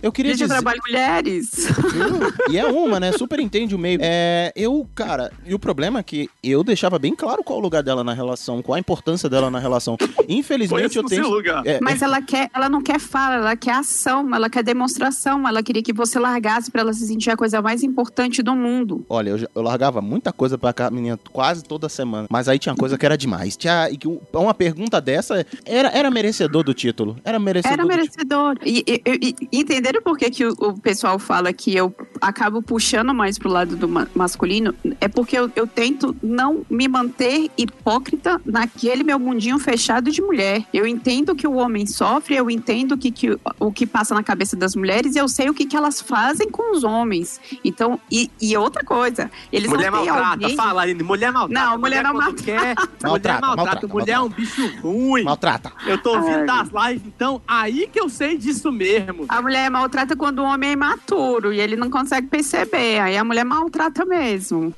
eu 0.02 0.12
queria 0.12 0.32
Gente, 0.32 0.44
eu 0.44 0.48
dizer... 0.48 0.62
trabalho 0.62 0.82
com 0.82 0.88
mulheres. 0.90 1.52
E 2.50 2.58
é 2.58 2.66
uma, 2.66 3.00
né? 3.02 3.12
Super 3.12 3.40
entende 3.42 3.76
o 3.76 3.80
meio. 3.80 4.00
É, 4.02 4.54
eu, 4.56 4.88
cara, 4.96 5.32
e 5.46 5.54
o 5.54 5.60
problema 5.60 6.00
é 6.00 6.04
que 6.04 6.30
eu 6.42 6.64
deixava 6.64 6.98
bem 6.98 7.14
claro 7.16 7.44
qual 7.44 7.60
o 7.60 7.62
lugar 7.62 7.84
dela 7.84 8.04
na 8.04 8.14
relação, 8.14 8.62
qual 8.62 8.76
a 8.76 8.80
importância 8.80 9.25
dela 9.30 9.50
na 9.52 9.60
relação. 9.60 9.98
Infelizmente, 10.28 10.98
eu 10.98 11.04
tenho. 11.04 11.24
É, 11.66 11.80
Mas 11.82 12.02
ela 12.02 12.22
quer, 12.22 12.50
ela 12.54 12.68
não 12.70 12.82
quer 12.82 13.00
fala, 13.00 13.36
ela 13.36 13.56
quer 13.56 13.76
ação, 13.76 14.34
ela 14.36 14.50
quer 14.50 14.64
demonstração, 14.64 15.48
ela 15.48 15.62
queria 15.64 15.82
que 15.84 15.94
você 15.94 16.20
largasse 16.20 16.70
pra 16.72 16.82
ela 16.82 16.94
se 16.94 17.06
sentir 17.08 17.30
a 17.32 17.38
coisa 17.38 17.62
mais 17.62 17.84
importante 17.84 18.42
do 18.42 18.56
mundo. 18.56 19.06
Olha, 19.10 19.30
eu, 19.32 19.48
eu 19.54 19.62
largava 19.62 20.02
muita 20.02 20.32
coisa 20.34 20.58
pra 20.58 20.74
cá, 20.74 20.90
menina, 20.90 21.20
quase 21.32 21.64
toda 21.64 21.88
semana. 21.90 22.28
Mas 22.30 22.48
aí 22.48 22.58
tinha 22.60 22.76
coisa 22.76 22.98
que 22.98 23.06
era 23.06 23.18
demais. 23.18 23.56
Tinha, 23.56 23.90
e 23.90 23.98
que 23.98 24.08
uma 24.34 24.54
pergunta 24.54 25.00
dessa 25.02 25.46
era, 25.66 25.90
era 25.90 26.10
merecedor 26.12 26.64
do 26.64 26.74
título. 26.74 27.18
Era 27.24 27.40
merecedor. 27.40 27.74
Era 27.74 27.84
do 27.84 27.88
merecedor. 27.88 28.56
E, 28.66 28.84
e- 28.88 29.02
e- 29.06 29.36
e 29.52 29.60
entenderam 29.60 30.02
por 30.02 30.18
que, 30.18 30.30
que 30.30 30.46
o, 30.46 30.52
o 30.60 30.80
pessoal 30.80 31.18
fala 31.20 31.52
que 31.54 31.76
eu 31.76 31.94
acabo 32.22 32.62
puxando 32.62 33.14
mais 33.14 33.38
pro 33.38 33.50
lado 33.50 33.76
do 33.76 33.88
ma- 33.88 34.08
masculino? 34.16 34.74
É 35.00 35.08
porque 35.08 35.38
eu, 35.38 35.50
eu 35.56 35.68
tento 35.68 36.16
não 36.22 36.66
me 36.70 36.88
manter 36.88 37.50
hipócrita 37.58 38.40
naquele 38.46 39.04
meu 39.04 39.15
mundinho 39.20 39.58
fechado 39.60 40.12
de 40.12 40.22
mulher. 40.22 40.64
Eu 40.74 40.86
entendo 40.86 41.36
que 41.36 41.48
o 41.48 41.56
homem 41.56 41.86
sofre, 41.86 42.36
eu 42.36 42.50
entendo 42.50 42.98
que, 42.98 43.12
que, 43.12 43.38
o 43.60 43.72
que 43.72 43.86
passa 43.86 44.14
na 44.14 44.24
cabeça 44.24 44.56
das 44.56 44.76
mulheres 44.76 45.16
e 45.16 45.20
eu 45.20 45.28
sei 45.28 45.50
o 45.50 45.54
que, 45.54 45.66
que 45.66 45.76
elas 45.76 46.02
fazem 46.02 46.50
com 46.50 46.76
os 46.76 46.84
homens. 46.84 47.40
Então, 47.64 48.00
e, 48.12 48.30
e 48.42 48.56
outra 48.58 48.84
coisa, 48.84 49.30
eles 49.52 49.70
mulher 49.70 49.92
não 49.92 50.00
têm 50.00 50.08
maltrata, 50.08 50.32
alguém... 50.34 50.56
fala, 50.56 50.82
Aline. 50.82 51.04
Mulher 51.04 51.32
maltrata. 51.32 51.70
Não, 51.70 51.78
mulher 51.78 52.04
não 52.04 52.14
maltrata. 52.14 52.44
Quer, 52.44 52.76
Maltrata, 52.76 53.08
mulher 53.08 53.42
maltrata. 53.42 53.56
maltrata, 53.56 53.88
mulher 53.88 54.14
é 54.14 54.20
um 54.20 54.30
bicho 54.30 54.68
ruim. 54.82 55.24
Maltrata. 55.24 55.72
Eu 55.86 55.98
tô 55.98 56.16
ouvindo 56.16 56.40
Ai. 56.40 56.46
das 56.46 56.70
lives, 56.70 57.08
então, 57.08 57.42
aí 57.48 57.88
que 57.92 58.00
eu 58.00 58.10
sei 58.10 58.38
disso 58.38 58.72
mesmo. 58.72 59.26
A 59.30 59.42
mulher 59.42 59.70
maltrata 59.70 60.16
quando 60.16 60.40
o 60.40 60.44
homem 60.44 60.70
é 60.70 60.74
imaturo 60.74 61.54
e 61.54 61.60
ele 61.60 61.76
não 61.76 61.90
consegue 61.90 62.28
perceber. 62.28 63.00
Aí 63.00 63.18
a 63.18 63.24
mulher 63.24 63.44
maltrata 63.46 64.06
mesmo. 64.06 64.74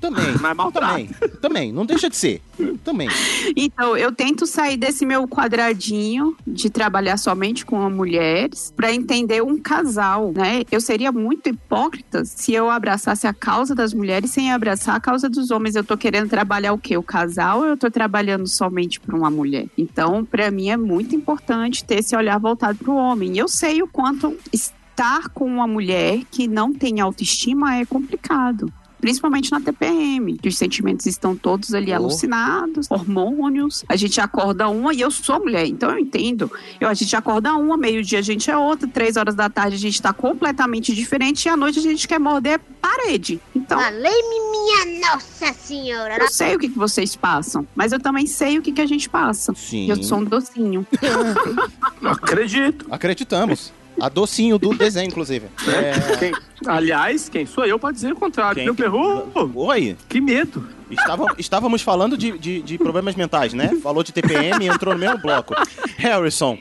Também. 0.00 0.34
Mas 0.40 0.56
maltrata. 0.56 0.86
Também. 0.92 1.10
Também. 1.40 1.72
Não 1.72 1.86
deixa 1.86 2.08
de 2.08 2.16
ser. 2.16 2.42
Também. 2.84 3.08
Então, 3.56 3.96
eu 3.96 4.12
tento 4.12 4.46
sair 4.46 4.76
desse 4.76 5.04
meu 5.04 5.26
quadradinho 5.26 6.36
de 6.46 6.70
trabalhar 6.70 7.16
somente 7.16 7.64
com 7.64 7.88
mulheres 7.90 8.72
para 8.76 8.92
entender 8.92 9.42
um 9.42 9.58
casal, 9.58 10.32
né? 10.34 10.62
Eu 10.70 10.80
seria 10.80 11.12
muito 11.12 11.48
hipócrita 11.48 12.24
se 12.24 12.52
eu 12.52 12.70
abraçasse 12.70 13.26
a 13.26 13.34
causa 13.34 13.74
das 13.74 13.92
mulheres 13.94 14.30
sem 14.30 14.52
abraçar 14.52 14.96
a 14.96 15.00
causa 15.00 15.28
dos 15.28 15.50
homens. 15.50 15.76
Eu 15.76 15.84
tô 15.84 15.96
querendo 15.96 16.28
trabalhar 16.28 16.72
o 16.72 16.78
quê? 16.78 16.96
O 16.96 17.02
casal 17.02 17.60
ou 17.60 17.66
eu 17.66 17.76
tô 17.76 17.90
trabalhando 17.90 18.46
somente 18.46 19.00
para 19.00 19.16
uma 19.16 19.30
mulher? 19.30 19.66
Então, 19.76 20.24
para 20.24 20.50
mim 20.50 20.70
é 20.70 20.76
muito 20.76 21.14
importante 21.14 21.84
ter 21.84 22.00
esse 22.00 22.16
olhar 22.16 22.38
voltado 22.38 22.78
para 22.78 22.90
o 22.90 22.96
homem. 22.96 23.36
Eu 23.36 23.48
sei 23.48 23.82
o 23.82 23.88
quanto 23.88 24.36
estar 24.52 25.28
com 25.30 25.44
uma 25.44 25.66
mulher 25.66 26.22
que 26.30 26.48
não 26.48 26.72
tem 26.72 27.00
autoestima 27.00 27.76
é 27.76 27.84
complicado. 27.84 28.72
Principalmente 29.00 29.50
na 29.52 29.60
TPM, 29.60 30.38
que 30.38 30.48
os 30.48 30.56
sentimentos 30.56 31.06
estão 31.06 31.36
todos 31.36 31.74
ali 31.74 31.92
Oh. 31.92 31.96
alucinados, 31.96 32.86
hormônios. 32.90 33.84
A 33.88 33.94
gente 33.96 34.20
acorda 34.20 34.68
uma 34.68 34.92
e 34.94 35.00
eu 35.00 35.10
sou 35.10 35.38
mulher, 35.38 35.66
então 35.66 35.90
eu 35.90 35.98
entendo. 35.98 36.50
Eu, 36.80 36.88
a 36.88 36.94
gente 36.94 37.14
acorda 37.14 37.54
uma, 37.54 37.76
meio-dia 37.76 38.18
a 38.18 38.22
gente 38.22 38.50
é 38.50 38.56
outra, 38.56 38.88
três 38.88 39.16
horas 39.16 39.34
da 39.34 39.48
tarde 39.48 39.76
a 39.76 39.78
gente 39.78 40.00
tá 40.00 40.12
completamente 40.12 40.94
diferente 40.94 41.44
e 41.46 41.48
à 41.48 41.56
noite 41.56 41.78
a 41.78 41.82
gente 41.82 42.06
quer 42.08 42.18
morder 42.18 42.58
parede. 42.80 43.40
Então. 43.54 43.78
Falei-me, 43.80 44.50
minha 44.50 45.00
Nossa 45.10 45.52
Senhora. 45.52 46.16
Eu 46.18 46.28
sei 46.30 46.56
o 46.56 46.58
que, 46.58 46.68
que 46.68 46.78
vocês 46.78 47.14
passam, 47.14 47.66
mas 47.74 47.92
eu 47.92 48.00
também 48.00 48.26
sei 48.26 48.58
o 48.58 48.62
que, 48.62 48.72
que 48.72 48.80
a 48.80 48.86
gente 48.86 49.08
passa. 49.08 49.52
Sim. 49.54 49.88
Eu 49.90 50.02
sou 50.02 50.18
um 50.18 50.24
docinho. 50.24 50.86
Acredito. 52.02 52.86
Acreditamos. 52.90 53.72
A 54.00 54.08
docinho 54.08 54.58
do 54.58 54.74
desenho, 54.74 55.08
inclusive. 55.08 55.46
É... 55.68 56.16
Quem- 56.18 56.32
aliás, 56.66 57.28
quem 57.28 57.46
sou 57.46 57.64
eu 57.64 57.78
pra 57.78 57.90
dizer 57.92 58.12
o 58.12 58.16
contrário. 58.16 58.56
Quem? 58.56 58.64
Meu 58.64 58.74
perro, 58.74 59.28
Oi. 59.54 59.96
que 60.08 60.20
medo. 60.20 60.66
Estava- 60.90 61.34
estávamos 61.38 61.82
falando 61.82 62.16
de, 62.16 62.38
de, 62.38 62.62
de 62.62 62.78
problemas 62.78 63.14
mentais, 63.14 63.52
né? 63.52 63.70
Falou 63.82 64.02
de 64.04 64.12
TPM 64.12 64.64
e 64.64 64.68
entrou 64.68 64.94
no 64.94 65.00
mesmo 65.00 65.18
bloco. 65.18 65.54
Harrison, 65.96 66.58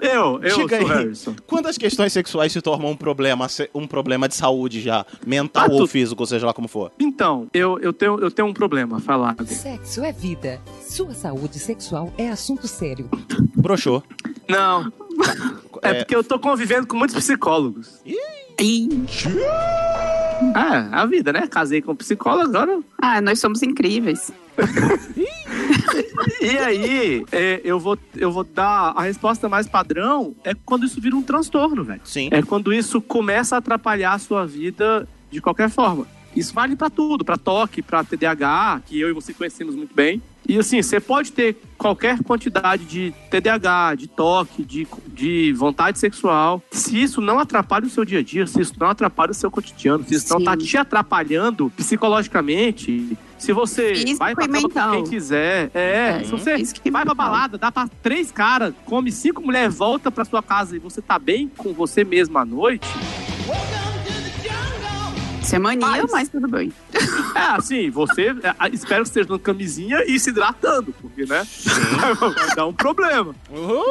Eu, 0.00 0.40
eu 0.42 0.56
diga 0.58 0.80
sou 0.80 0.88
aí. 0.90 0.96
Harrison. 0.96 1.34
Quando 1.46 1.66
as 1.66 1.76
questões 1.78 2.12
sexuais 2.12 2.52
se 2.52 2.60
tornam 2.60 2.90
um 2.90 2.96
problema, 2.96 3.46
um 3.74 3.86
problema 3.86 4.28
de 4.28 4.34
saúde 4.34 4.80
já, 4.80 5.04
mental 5.26 5.66
Ah, 5.68 5.72
ou 5.72 5.78
tu- 5.80 5.86
físico, 5.88 6.24
seja 6.26 6.46
lá 6.46 6.52
como 6.54 6.68
for. 6.68 6.90
Então, 6.98 7.48
eu, 7.52 7.78
eu, 7.80 7.92
tenho, 7.92 8.18
eu 8.20 8.30
tenho 8.30 8.48
um 8.48 8.52
problema 8.52 8.96
a 8.98 9.00
falar. 9.00 9.34
Sexo 9.46 10.04
é 10.04 10.12
vida. 10.12 10.60
Sua 10.88 11.12
saúde 11.14 11.58
sexual 11.58 12.12
é 12.18 12.28
assunto 12.28 12.66
sério. 12.68 13.08
Broxou. 13.56 14.02
Não. 14.48 14.92
É, 15.82 15.94
porque 15.94 16.14
eu 16.14 16.24
tô 16.24 16.38
convivendo 16.38 16.86
com 16.86 16.96
muitos 16.96 17.16
psicólogos. 17.16 18.00
Ah, 20.54 21.02
a 21.02 21.06
vida, 21.06 21.32
né? 21.32 21.46
Casei 21.46 21.80
com 21.80 21.92
um 21.92 21.96
psicólogo, 21.96 22.48
agora. 22.48 22.80
Ah, 22.98 23.20
nós 23.20 23.40
somos 23.40 23.62
incríveis. 23.62 24.32
E 26.40 26.58
aí, 26.58 27.24
é, 27.32 27.60
eu, 27.64 27.78
vou, 27.78 27.98
eu 28.16 28.30
vou 28.30 28.44
dar 28.44 28.92
a 28.96 29.02
resposta 29.02 29.48
mais 29.48 29.66
padrão 29.66 30.34
é 30.44 30.54
quando 30.54 30.86
isso 30.86 31.00
vira 31.00 31.16
um 31.16 31.22
transtorno, 31.22 31.84
velho. 31.84 32.00
Sim. 32.04 32.28
É 32.30 32.42
quando 32.42 32.72
isso 32.72 33.00
começa 33.00 33.54
a 33.54 33.58
atrapalhar 33.58 34.12
a 34.12 34.18
sua 34.18 34.46
vida 34.46 35.08
de 35.30 35.40
qualquer 35.40 35.68
forma. 35.68 36.06
Isso 36.34 36.52
vale 36.54 36.76
pra 36.76 36.90
tudo, 36.90 37.24
pra 37.24 37.36
toque, 37.36 37.82
pra 37.82 38.04
TDAH, 38.04 38.82
que 38.86 39.00
eu 39.00 39.08
e 39.08 39.12
você 39.12 39.32
conhecemos 39.32 39.74
muito 39.74 39.94
bem. 39.94 40.22
E 40.48 40.58
assim, 40.58 40.80
você 40.80 41.00
pode 41.00 41.32
ter 41.32 41.56
qualquer 41.76 42.22
quantidade 42.22 42.84
de 42.84 43.12
TDAH, 43.30 43.96
de 43.96 44.06
toque, 44.06 44.64
de, 44.64 44.86
de 45.08 45.52
vontade 45.52 45.98
sexual. 45.98 46.62
Se 46.70 47.02
isso 47.02 47.20
não 47.20 47.38
atrapalha 47.38 47.86
o 47.86 47.90
seu 47.90 48.04
dia 48.04 48.20
a 48.20 48.22
dia, 48.22 48.46
se 48.46 48.60
isso 48.60 48.74
não 48.78 48.88
atrapalha 48.88 49.32
o 49.32 49.34
seu 49.34 49.50
cotidiano, 49.50 50.04
se 50.06 50.14
isso 50.14 50.32
não 50.32 50.44
tá 50.44 50.56
te 50.56 50.76
atrapalhando 50.76 51.70
psicologicamente, 51.76 53.16
se 53.38 53.52
você 53.52 53.94
Físico 53.94 54.18
vai 54.18 54.34
pra 54.34 54.48
cama 54.48 54.68
com 54.68 54.90
quem 54.92 55.04
quiser, 55.04 55.70
é, 55.74 56.20
É, 56.20 56.24
se 56.24 56.30
você 56.30 56.56
vai 56.90 57.04
pra 57.04 57.14
balada, 57.14 57.58
dá 57.58 57.70
pra 57.70 57.88
três 58.02 58.30
caras, 58.30 58.72
come 58.84 59.10
cinco 59.10 59.42
mulheres, 59.42 59.76
volta 59.76 60.10
pra 60.10 60.24
sua 60.24 60.42
casa 60.42 60.76
e 60.76 60.78
você 60.78 61.02
tá 61.02 61.18
bem 61.18 61.50
com 61.56 61.72
você 61.72 62.04
mesmo 62.04 62.38
à 62.38 62.44
noite, 62.44 62.88
Isso 65.46 65.54
é 65.54 65.58
mania, 65.60 65.86
Mas- 65.86 66.10
mas 66.10 66.28
tudo 66.28 66.48
bem. 66.48 66.72
é 66.92 67.38
assim, 67.38 67.88
você 67.88 68.30
é, 68.42 68.68
espero 68.72 69.02
que 69.02 69.08
esteja 69.10 69.28
dando 69.28 69.38
camisinha 69.38 70.02
e 70.04 70.18
se 70.18 70.30
hidratando, 70.30 70.92
porque, 71.00 71.24
né? 71.24 71.46
vai 72.34 72.50
dar 72.56 72.66
um 72.66 72.72
problema. 72.72 73.32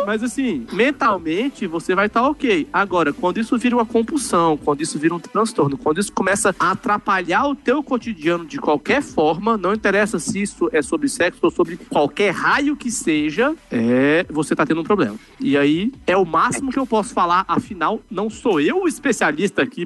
Mas 0.06 0.22
assim, 0.22 0.68
mentalmente 0.74 1.66
você 1.66 1.96
vai 1.96 2.08
estar 2.08 2.28
ok. 2.28 2.68
Agora, 2.74 3.14
quando 3.14 3.40
isso 3.40 3.58
vira 3.58 3.74
uma 3.74 3.86
compulsão, 3.86 4.58
quando 4.58 4.82
isso 4.82 5.00
vira 5.00 5.16
um 5.16 5.20
transtorno, 5.20 5.78
quando 5.78 6.00
isso 6.00 6.12
começa 6.12 6.54
a 6.60 6.72
atrapalhar 6.72 7.48
o 7.48 7.56
teu 7.56 7.82
cotidiano 7.82 8.46
de 8.46 8.58
qualquer 8.58 9.02
forma, 9.02 9.56
não 9.58 9.74
interessa 9.74 10.20
se 10.20 10.42
isso 10.42 10.70
é 10.74 10.82
sobre 10.82 11.08
sexo 11.08 11.40
ou 11.44 11.52
sobre 11.52 11.78
qualquer 11.78 12.32
raio 12.34 12.76
que 12.76 12.92
seja, 12.92 13.56
é, 13.72 14.26
você 14.30 14.54
tá 14.56 14.66
tendo 14.66 14.82
um 14.82 14.84
problema. 14.84 15.16
E 15.40 15.58
aí 15.58 15.94
é 16.06 16.18
o 16.18 16.26
máximo 16.26 16.70
que 16.70 16.78
eu 16.80 16.86
posso 16.86 17.14
falar, 17.14 17.46
afinal, 17.48 18.02
não 18.12 18.30
sou 18.30 18.60
eu 18.60 18.84
o 18.84 18.88
especialista 18.90 19.62
aqui, 19.62 19.86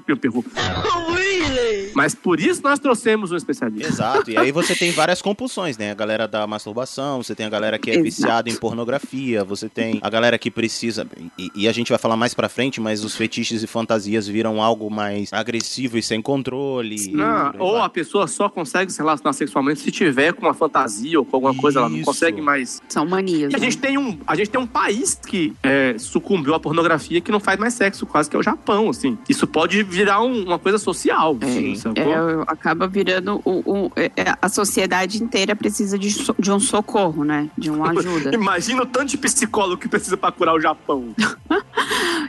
Mas 1.94 2.14
por 2.16 2.40
isso 2.40 2.62
nós 2.64 2.80
trouxemos 2.80 3.32
um 3.32 3.36
especialista. 3.36 3.88
Exato, 3.88 4.32
e 4.32 4.38
aí 4.38 4.52
você 4.52 4.76
tem 4.76 4.92
várias 4.92 5.22
compulsões, 5.22 5.78
né? 5.78 5.92
A 5.92 5.96
galera 5.96 6.28
da 6.28 6.46
masturbação, 6.48 7.22
você 7.22 7.34
tem 7.36 7.46
a 7.46 7.50
galera 7.50 7.78
que 7.80 7.90
é 7.90 7.94
Exato. 7.94 8.04
viciada 8.06 8.50
em 8.50 8.56
pornografia, 8.56 9.44
você 9.44 9.68
tem 9.70 10.00
a 10.02 10.10
galera 10.10 10.38
que 10.38 10.50
precisa. 10.52 11.08
E, 11.38 11.52
e 11.56 11.68
a 11.68 11.72
gente 11.72 11.90
vai 11.90 11.98
falar 12.00 12.16
mais 12.18 12.34
pra 12.34 12.50
frente, 12.50 12.80
mas 12.82 13.04
os 13.04 13.16
fetiches 13.16 13.64
e 13.64 13.68
fantasias 13.68 14.28
viram 14.28 14.62
algo 14.62 14.90
mais 14.90 15.32
agressivo 15.34 15.98
e 15.98 16.04
sem 16.04 16.22
controle. 16.22 16.96
Ah, 17.20 17.52
e 17.54 17.58
por 17.58 17.64
aí 17.66 17.70
ou 17.70 17.78
a 17.82 17.90
pessoa 17.90 18.28
só 18.28 18.50
consegue 18.50 18.92
se 18.92 19.00
relacionar 19.00 19.34
sexualmente 19.34 19.80
se 19.82 19.92
tiver 19.92 20.34
com 20.34 20.46
uma 20.46 20.54
fantasia 20.54 21.20
ou 21.20 21.26
com 21.26 21.36
alguma 21.38 21.56
coisa, 21.56 21.80
ela 21.80 21.90
não 21.90 21.98
Isso. 21.98 22.06
consegue 22.06 22.42
mais. 22.42 22.82
São 22.88 23.06
manias. 23.06 23.52
E 23.52 23.56
a 23.56 23.60
né? 23.60 23.66
gente 23.66 23.78
tem 23.78 23.98
um, 23.98 24.18
a 24.26 24.36
gente 24.36 24.50
tem 24.50 24.60
um 24.60 24.68
país 24.68 25.16
que 25.16 25.54
é, 25.64 25.96
sucumbiu 25.98 26.54
à 26.54 26.60
pornografia 26.60 27.22
que 27.22 27.32
não 27.32 27.40
faz 27.40 27.60
mais 27.60 27.74
sexo, 27.74 28.06
quase 28.06 28.30
que 28.30 28.36
é 28.36 28.40
o 28.40 28.44
Japão, 28.44 28.90
assim. 28.90 29.18
Isso 29.28 29.46
pode 29.48 29.84
virar 29.84 30.22
um- 30.22 30.44
uma 30.46 30.60
coisa 30.60 30.78
social, 30.78 31.38
assim, 31.42 31.49
sacou? 31.76 32.04
É, 32.04 32.44
acaba 32.48 32.88
virando 32.88 33.42
o, 33.46 33.52
o- 33.86 33.92
é, 33.96 34.12
é, 34.16 34.36
a 34.42 34.50
sociedade 34.50 35.22
inteira 35.24 35.56
precisa 35.56 35.98
de, 35.98 36.12
so- 36.12 36.36
de 36.38 36.52
um 36.52 36.60
socorro, 36.60 37.24
né? 37.24 37.50
De 37.58 37.70
uma 37.70 37.92
ajuda. 37.92 38.34
Imagina 38.34 38.84
o 38.84 38.86
tanto 38.86 39.08
de 39.08 39.18
psicólogo 39.18 39.78
que 39.82 39.88
precisa 39.88 40.18
pra 40.18 40.32
curar 40.32 40.56
o 40.56 40.60
Japão. 40.62 41.14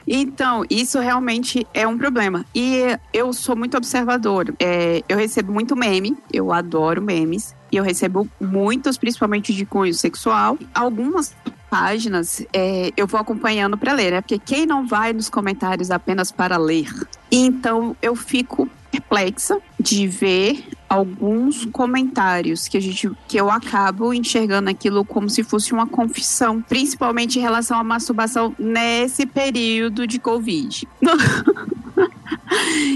Então, 0.06 0.64
isso 0.68 0.98
realmente 0.98 1.66
é 1.72 1.86
um 1.86 1.96
problema. 1.96 2.44
E 2.54 2.96
eu 3.12 3.32
sou 3.32 3.54
muito 3.54 3.76
observadora. 3.76 4.52
É, 4.58 5.02
eu 5.08 5.16
recebo 5.16 5.52
muito 5.52 5.76
meme, 5.76 6.16
eu 6.32 6.52
adoro 6.52 7.00
memes. 7.02 7.54
E 7.70 7.76
eu 7.76 7.84
recebo 7.84 8.28
muitos, 8.40 8.96
principalmente 8.98 9.54
de 9.54 9.64
cunho 9.64 9.94
sexual. 9.94 10.58
Algumas 10.74 11.34
páginas 11.68 12.44
é, 12.52 12.90
eu 12.96 13.06
vou 13.06 13.20
acompanhando 13.20 13.78
para 13.78 13.92
ler, 13.92 14.10
né? 14.12 14.20
Porque 14.20 14.38
quem 14.38 14.66
não 14.66 14.86
vai 14.86 15.12
nos 15.12 15.28
comentários 15.28 15.90
apenas 15.90 16.32
para 16.32 16.56
ler? 16.56 16.88
Então, 17.30 17.94
eu 18.02 18.16
fico 18.16 18.68
perplexa 18.90 19.58
de 19.78 20.06
ver 20.06 20.64
alguns 20.88 21.64
comentários 21.66 22.66
que 22.66 22.76
a 22.76 22.80
gente 22.80 23.10
que 23.28 23.36
eu 23.36 23.50
acabo 23.50 24.12
enxergando 24.12 24.68
aquilo 24.68 25.04
como 25.04 25.30
se 25.30 25.42
fosse 25.44 25.72
uma 25.72 25.86
confissão, 25.86 26.60
principalmente 26.60 27.38
em 27.38 27.42
relação 27.42 27.78
à 27.78 27.84
masturbação 27.84 28.54
nesse 28.58 29.24
período 29.26 30.06
de 30.06 30.18
Covid. 30.18 30.88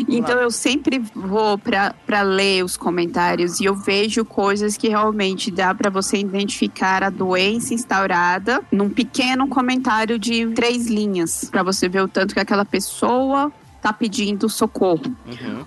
Então 0.08 0.40
eu 0.40 0.50
sempre 0.50 0.98
vou 1.14 1.58
para 1.58 2.22
ler 2.22 2.64
os 2.64 2.76
comentários 2.76 3.60
e 3.60 3.64
eu 3.64 3.74
vejo 3.74 4.24
coisas 4.24 4.76
que 4.76 4.88
realmente 4.88 5.50
dá 5.50 5.74
para 5.74 5.90
você 5.90 6.18
identificar 6.18 7.02
a 7.02 7.10
doença 7.10 7.74
instaurada 7.74 8.62
num 8.70 8.90
pequeno 8.90 9.46
comentário 9.48 10.18
de 10.18 10.46
três 10.48 10.86
linhas, 10.86 11.48
para 11.50 11.62
você 11.62 11.88
ver 11.88 12.02
o 12.02 12.08
tanto 12.08 12.34
que 12.34 12.40
aquela 12.40 12.64
pessoa 12.64 13.52
tá 13.84 13.92
pedindo 13.92 14.48
socorro. 14.48 15.14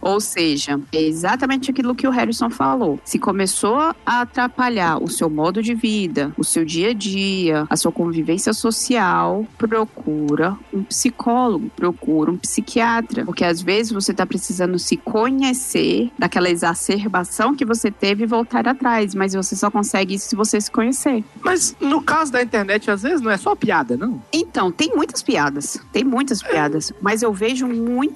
Ou 0.02 0.20
seja, 0.20 0.82
é 0.92 1.04
exatamente 1.04 1.70
aquilo 1.70 1.94
que 1.94 2.08
o 2.08 2.10
Harrison 2.10 2.50
falou. 2.50 3.00
Se 3.06 3.20
começou 3.20 3.76
a 3.76 3.96
atrapalhar 4.22 4.98
o 4.98 5.08
seu 5.08 5.30
modo 5.30 5.62
de 5.62 5.76
vida, 5.76 6.34
o 6.36 6.44
seu 6.44 6.66
dia 6.66 6.90
a 6.90 6.94
dia, 6.94 7.68
a 7.70 7.78
sua 7.78 7.92
convivência 7.92 8.54
social, 8.54 9.46
procura 9.56 10.58
um 10.74 10.82
psicólogo, 10.82 11.70
procura 11.76 12.32
um 12.32 12.38
psiquiatra. 12.38 13.24
Porque 13.24 13.46
às 13.46 13.62
vezes 13.62 13.92
você 13.92 14.12
tá 14.12 14.26
precisando 14.26 14.80
se 14.80 14.98
conhecer 14.98 16.10
daquela 16.18 16.50
exacerbação 16.50 17.56
que 17.56 17.66
você 17.66 17.92
teve 17.92 18.24
e 18.24 18.28
voltar 18.28 18.68
atrás. 18.68 19.14
Mas 19.14 19.36
você 19.36 19.56
só 19.56 19.70
consegue 19.70 20.16
isso 20.16 20.30
se 20.30 20.36
você 20.36 20.60
se 20.60 20.72
conhecer. 20.72 21.24
Mas 21.42 21.76
no 21.80 22.02
caso 22.02 22.32
da 22.32 22.42
internet, 22.42 22.90
às 22.90 23.04
vezes 23.04 23.22
não 23.22 23.30
é 23.30 23.38
só 23.38 23.54
piada, 23.56 23.96
não? 23.96 24.20
Então, 24.34 24.72
tem 24.72 24.96
muitas 24.96 25.22
piadas. 25.22 25.80
Tem 25.92 26.04
muitas 26.04 26.42
piadas. 26.42 26.92
Mas 27.00 27.22
eu 27.22 27.32
vejo 27.32 27.68
muito 27.68 28.07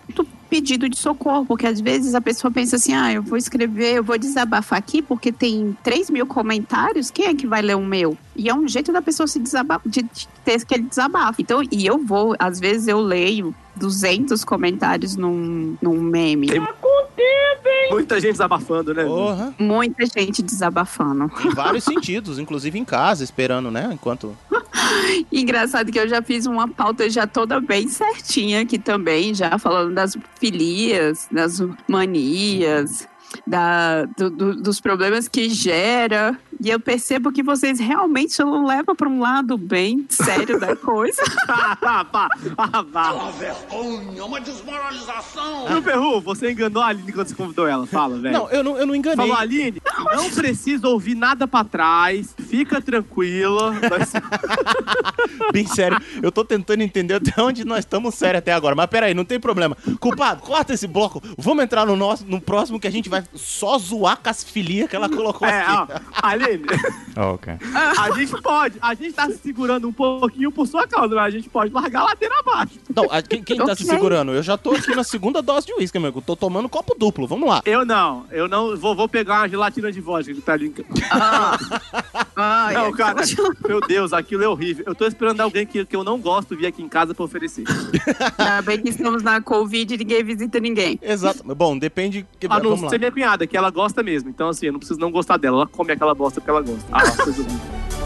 pedido 0.49 0.89
de 0.89 0.97
socorro, 0.97 1.45
porque 1.45 1.65
às 1.65 1.79
vezes 1.79 2.13
a 2.13 2.19
pessoa 2.19 2.51
pensa 2.51 2.75
assim: 2.75 2.93
ah, 2.93 3.13
eu 3.13 3.23
vou 3.23 3.37
escrever, 3.37 3.95
eu 3.95 4.03
vou 4.03 4.17
desabafar 4.17 4.77
aqui, 4.77 5.01
porque 5.01 5.31
tem 5.31 5.75
3 5.81 6.09
mil 6.09 6.27
comentários, 6.27 7.09
quem 7.09 7.27
é 7.27 7.33
que 7.33 7.47
vai 7.47 7.61
ler 7.61 7.77
o 7.77 7.85
meu? 7.85 8.17
E 8.35 8.49
é 8.49 8.53
um 8.53 8.67
jeito 8.67 8.91
da 8.91 9.01
pessoa 9.01 9.27
se 9.27 9.39
desabafar, 9.39 9.81
de, 9.89 10.01
de 10.01 10.27
ter 10.43 10.55
aquele 10.55 10.83
desabafo. 10.83 11.41
Então, 11.41 11.61
e 11.71 11.85
eu 11.85 11.97
vou, 11.97 12.35
às 12.37 12.59
vezes 12.59 12.87
eu 12.87 12.99
leio 12.99 13.55
200 13.75 14.43
comentários 14.43 15.15
num, 15.15 15.75
num 15.81 16.01
meme. 16.01 16.47
Muita 17.89 18.19
gente 18.21 18.31
desabafando, 18.33 18.93
né? 18.93 19.03
Porra. 19.03 19.53
Muita 19.59 20.05
gente 20.05 20.41
desabafando. 20.41 21.29
Em 21.45 21.49
vários 21.49 21.83
sentidos, 21.83 22.39
inclusive 22.39 22.77
em 22.79 22.85
casa, 22.85 23.23
esperando, 23.23 23.69
né? 23.69 23.89
Enquanto. 23.91 24.35
Engraçado 25.31 25.91
que 25.91 25.99
eu 25.99 26.07
já 26.07 26.21
fiz 26.21 26.45
uma 26.45 26.67
pauta 26.67 27.09
já 27.09 27.27
toda 27.27 27.59
bem 27.59 27.87
certinha 27.87 28.61
aqui 28.61 28.79
também, 28.79 29.33
já 29.33 29.57
falando 29.57 29.93
das 29.93 30.15
filias, 30.39 31.27
das 31.31 31.61
manias, 31.87 33.07
da, 33.45 34.05
do- 34.17 34.29
do- 34.29 34.55
dos 34.61 34.79
problemas 34.79 35.27
que 35.27 35.49
gera. 35.49 36.37
E 36.63 36.69
eu 36.69 36.79
percebo 36.79 37.31
que 37.31 37.41
vocês 37.41 37.79
realmente 37.79 38.37
não 38.39 38.65
levam 38.65 38.95
para 38.95 39.09
um 39.09 39.19
lado 39.19 39.57
bem 39.57 40.05
sério 40.07 40.59
da 40.59 40.75
coisa. 40.75 41.21
ah, 41.49 42.05
vá, 42.11 42.29
ah, 42.55 42.81
vá. 42.83 43.11
Uma 43.13 43.31
vergonha, 43.31 44.25
uma 44.25 44.39
desmoralização. 44.39 45.81
Perru, 45.83 46.21
você 46.21 46.51
enganou 46.51 46.83
a 46.83 46.87
Aline 46.87 47.11
quando 47.11 47.27
você 47.27 47.35
convidou 47.35 47.67
ela. 47.67 47.87
Fala, 47.87 48.19
velho. 48.19 48.33
Não, 48.33 48.49
eu 48.51 48.63
não, 48.63 48.77
eu 48.77 48.85
não 48.85 48.95
enganei. 48.95 49.17
Falou, 49.17 49.35
Aline, 49.35 49.81
não 50.15 50.29
precisa 50.29 50.87
ouvir 50.87 51.15
nada 51.15 51.47
pra 51.47 51.63
trás, 51.63 52.35
fica 52.47 52.79
tranquila. 52.79 53.71
Nós- 53.73 54.13
Bem 55.51 55.65
sério, 55.65 55.99
eu 56.21 56.31
tô 56.31 56.45
tentando 56.45 56.81
entender 56.81 57.15
até 57.15 57.41
onde 57.41 57.65
nós 57.65 57.79
estamos 57.79 58.13
sérios 58.13 58.37
até 58.39 58.53
agora. 58.53 58.75
Mas 58.75 58.85
peraí, 58.85 59.13
não 59.15 59.25
tem 59.25 59.39
problema. 59.39 59.75
Culpado, 59.99 60.41
corta 60.41 60.73
esse 60.73 60.85
bloco. 60.85 61.21
Vamos 61.37 61.63
entrar 61.63 61.87
no 61.87 61.95
nosso, 61.95 62.23
no 62.27 62.39
próximo 62.39 62.79
que 62.79 62.87
a 62.87 62.91
gente 62.91 63.09
vai 63.09 63.23
só 63.33 63.79
zoar 63.79 64.19
com 64.21 64.29
as 64.29 64.43
filias 64.43 64.87
que 64.87 64.95
ela 64.95 65.09
colocou 65.09 65.47
É, 65.47 65.65
ó, 65.67 65.83
aqui. 65.83 66.50
Aline, 66.51 66.65
ok. 67.15 67.53
a 67.99 68.11
gente 68.11 68.41
pode, 68.41 68.77
a 68.81 68.93
gente 68.93 69.13
tá 69.13 69.25
se 69.27 69.37
segurando 69.37 69.87
um 69.87 69.93
pouquinho 69.93 70.51
por 70.51 70.67
sua 70.67 70.87
causa, 70.87 71.13
mas 71.15 71.25
a 71.25 71.29
gente 71.29 71.49
pode 71.49 71.73
largar 71.73 72.01
a 72.01 72.05
ladeira 72.05 72.35
abaixo. 72.39 72.79
Não, 72.95 73.05
a- 73.11 73.21
quem, 73.21 73.43
quem 73.43 73.57
tá 73.57 73.75
se 73.75 73.83
segurando? 73.85 74.31
Eu 74.31 74.43
já 74.43 74.57
tô 74.57 74.71
aqui 74.71 74.95
na 74.95 75.03
segunda 75.03 75.41
dose 75.41 75.67
de 75.67 75.73
uísque, 75.73 75.97
amigo. 75.97 76.21
Tô 76.21 76.35
tomando 76.35 76.67
copo 76.69 76.95
duplo. 76.97 77.27
Vamos 77.27 77.47
lá. 77.49 77.61
Eu 77.65 77.85
não, 77.85 78.25
eu 78.31 78.47
não 78.47 78.75
vou, 78.77 78.95
vou 78.95 79.07
pegar 79.09 79.39
uma 79.41 79.49
gelatina 79.49 79.91
de 79.91 80.01
vodka 80.01 80.33
que 80.33 80.41
tá 80.41 80.53
ali. 80.53 80.67
em- 80.67 80.73
Ai, 82.35 82.73
não, 82.73 82.85
ai, 82.85 82.91
cara, 82.93 83.21
meu 83.67 83.81
Deus, 83.81 84.13
aquilo 84.13 84.43
é 84.43 84.47
horrível. 84.47 84.85
Eu 84.87 84.95
tô 84.95 85.05
esperando 85.05 85.41
alguém 85.41 85.65
que, 85.65 85.85
que 85.85 85.95
eu 85.95 86.03
não 86.03 86.19
gosto 86.19 86.55
vir 86.55 86.65
aqui 86.65 86.81
em 86.81 86.87
casa 86.87 87.13
pra 87.13 87.25
oferecer. 87.25 87.63
Ainda 88.37 88.61
bem 88.61 88.79
que 88.79 88.89
estamos 88.89 89.21
na 89.21 89.41
Covid 89.41 89.93
e 89.93 89.97
ninguém 89.97 90.23
visita 90.23 90.59
ninguém. 90.59 90.99
Exato. 91.01 91.43
Bom, 91.55 91.77
depende. 91.77 92.25
Que... 92.39 92.47
A 92.47 92.59
não 92.59 92.89
ser 92.89 92.99
minha 92.99 93.11
cunhada, 93.11 93.45
que 93.45 93.57
ela 93.57 93.69
gosta 93.69 94.01
mesmo. 94.01 94.29
Então, 94.29 94.49
assim, 94.49 94.67
eu 94.67 94.73
não 94.73 94.79
preciso 94.79 94.99
não 94.99 95.11
gostar 95.11 95.37
dela. 95.37 95.57
Ela 95.57 95.67
come 95.67 95.91
aquela 95.91 96.15
bosta 96.15 96.39
porque 96.39 96.49
ela 96.49 96.61
gosta. 96.61 96.85
Ah, 96.91 97.01
coisa 97.23 97.41
horrível. 97.41 98.00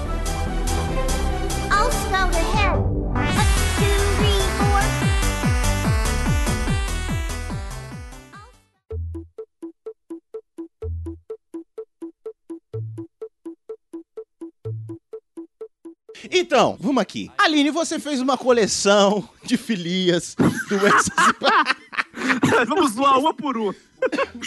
Então, 16.31 16.77
vamos 16.79 17.01
aqui. 17.01 17.31
Aline, 17.37 17.69
você 17.71 17.99
fez 17.99 18.19
uma 18.19 18.37
coleção 18.37 19.27
de 19.43 19.57
filias, 19.57 20.35
doenças 20.69 21.07
e... 21.07 21.85
Vamos 22.65 22.93
zoar 22.93 23.19
uma 23.19 23.33
por 23.33 23.57
uma. 23.57 23.75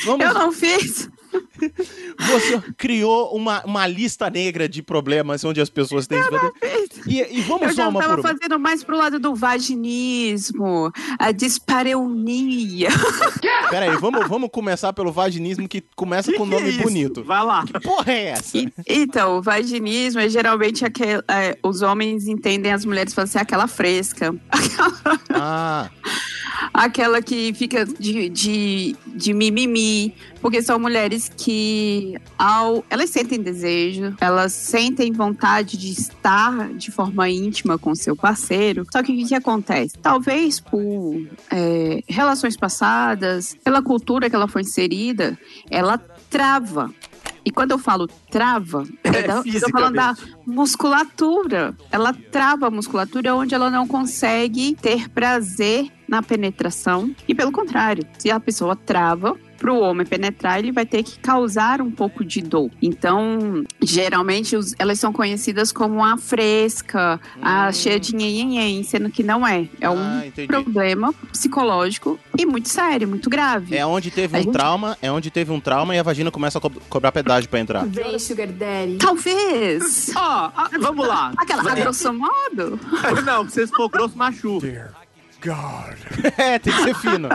Vamos... 0.04 0.24
Eu 0.24 0.34
não 0.34 0.52
fiz. 0.52 1.08
Você 2.18 2.62
criou 2.76 3.34
uma, 3.34 3.64
uma 3.64 3.86
lista 3.86 4.28
negra 4.30 4.68
de 4.68 4.82
problemas 4.82 5.44
onde 5.44 5.60
as 5.60 5.68
pessoas 5.70 6.06
têm... 6.06 6.18
E, 7.06 7.38
e 7.38 7.40
vamos 7.42 7.68
Eu 7.68 7.74
só 7.74 7.88
uma 7.88 8.00
estava 8.00 8.16
por 8.16 8.20
uma. 8.24 8.28
fazendo 8.28 8.58
mais 8.58 8.84
pro 8.84 8.96
lado 8.96 9.18
do 9.18 9.34
vaginismo, 9.34 10.92
a 11.18 11.32
dispareunia. 11.32 12.88
Peraí, 13.70 13.96
vamos, 13.96 14.26
vamos 14.28 14.50
começar 14.52 14.92
pelo 14.92 15.10
vaginismo 15.12 15.66
que 15.68 15.82
começa 15.96 16.32
com 16.32 16.46
que 16.46 16.54
é 16.54 16.58
nome 16.58 16.70
isso? 16.70 16.82
bonito. 16.82 17.24
Vai 17.24 17.44
lá. 17.44 17.64
Que 17.64 17.80
porra 17.80 18.12
é 18.12 18.24
essa? 18.26 18.58
E- 18.58 18.72
então, 18.86 19.38
o 19.38 19.42
vaginismo 19.42 20.20
é 20.20 20.28
geralmente 20.28 20.84
aquele. 20.84 21.22
é, 21.28 21.56
os 21.62 21.82
homens 21.82 22.26
entendem 22.28 22.72
as 22.72 22.84
mulheres 22.84 23.14
falam 23.14 23.24
assim, 23.28 23.38
aquela 23.38 23.66
fresca. 23.66 24.34
Ah, 25.30 25.90
aquela 26.74 27.22
que 27.22 27.52
fica 27.54 27.84
de, 27.84 28.28
de, 28.28 28.96
de 29.06 29.32
mimimi. 29.34 30.14
Porque 30.40 30.62
são 30.62 30.78
mulheres 30.78 31.30
que, 31.36 32.16
ao, 32.38 32.84
elas 32.88 33.10
sentem 33.10 33.40
desejo, 33.40 34.14
elas 34.20 34.52
sentem 34.52 35.12
vontade 35.12 35.76
de 35.76 35.90
estar 35.90 36.72
de 36.74 36.90
forma 36.90 37.28
íntima 37.28 37.78
com 37.78 37.94
seu 37.94 38.14
parceiro. 38.14 38.86
Só 38.92 39.02
que 39.02 39.12
o 39.12 39.16
que, 39.16 39.24
que 39.26 39.34
acontece? 39.34 39.96
Talvez 40.00 40.60
por 40.60 41.26
é, 41.50 42.02
relações 42.06 42.56
passadas, 42.56 43.56
pela 43.64 43.82
cultura 43.82 44.30
que 44.30 44.36
ela 44.36 44.48
foi 44.48 44.62
inserida, 44.62 45.38
ela 45.70 45.98
trava. 46.30 46.92
E 47.44 47.50
quando 47.50 47.70
eu 47.70 47.78
falo 47.78 48.06
trava, 48.30 48.84
É 49.04 49.56
eu 49.56 49.60
tô 49.60 49.70
falando 49.70 49.94
da 49.94 50.14
musculatura. 50.46 51.74
Ela 51.90 52.12
trava 52.12 52.66
a 52.66 52.70
musculatura 52.70 53.34
onde 53.34 53.54
ela 53.54 53.70
não 53.70 53.88
consegue 53.88 54.76
ter 54.80 55.08
prazer 55.08 55.90
na 56.06 56.22
penetração. 56.22 57.14
E 57.26 57.34
pelo 57.34 57.50
contrário, 57.50 58.04
se 58.18 58.30
a 58.30 58.38
pessoa 58.38 58.76
trava, 58.76 59.34
para 59.58 59.72
o 59.72 59.80
homem 59.80 60.06
penetrar, 60.06 60.58
ele 60.58 60.72
vai 60.72 60.86
ter 60.86 61.02
que 61.02 61.18
causar 61.18 61.82
um 61.82 61.90
pouco 61.90 62.24
de 62.24 62.40
dor. 62.40 62.70
Então, 62.80 63.64
geralmente, 63.82 64.56
os- 64.56 64.74
elas 64.78 64.98
são 65.00 65.12
conhecidas 65.12 65.72
como 65.72 66.04
a 66.04 66.16
fresca, 66.16 67.20
a 67.42 67.70
cheia 67.72 67.98
de 68.00 68.14
nhenhenhen, 68.14 68.82
sendo 68.84 69.10
que 69.10 69.22
não 69.22 69.46
é. 69.46 69.68
É 69.80 69.90
um 69.90 69.98
Ah, 69.98 70.22
problema 70.46 71.12
psicológico 71.32 72.18
e 72.38 72.46
muito 72.46 72.68
sério, 72.68 73.08
muito 73.08 73.28
grave. 73.28 73.76
É 73.76 73.84
onde 73.84 74.10
teve 74.10 74.36
A 74.36 74.40
um 74.40 74.42
gente- 74.44 74.52
trauma, 74.52 74.96
é 75.02 75.10
onde 75.10 75.30
teve 75.30 75.50
um 75.52 75.60
trauma 75.60 75.94
e 75.94 75.98
a 75.98 76.02
vagina 76.02 76.30
começa 76.30 76.58
a 76.58 76.60
co- 76.60 76.70
cobrar 76.88 77.10
pedágio 77.12 77.48
pra 77.50 77.58
entrar. 77.60 77.84
Vem, 77.86 78.18
Sugar 78.18 78.46
Daddy. 78.48 78.96
Talvez. 78.98 80.10
Ó, 80.14 80.50
ah, 80.56 80.70
vamos 80.80 81.06
lá. 81.06 81.32
Aquela, 81.36 81.72
a 81.72 81.74
grosso 81.74 82.12
modo. 82.12 82.78
Não, 83.24 83.44
se 83.46 83.54
vocês 83.54 83.70
for 83.70 83.88
grosso, 83.88 84.16
machuca. 84.16 84.94
é, 86.36 86.58
tem 86.58 86.72
que 86.72 86.82
ser 86.82 86.94
fino. 86.94 87.28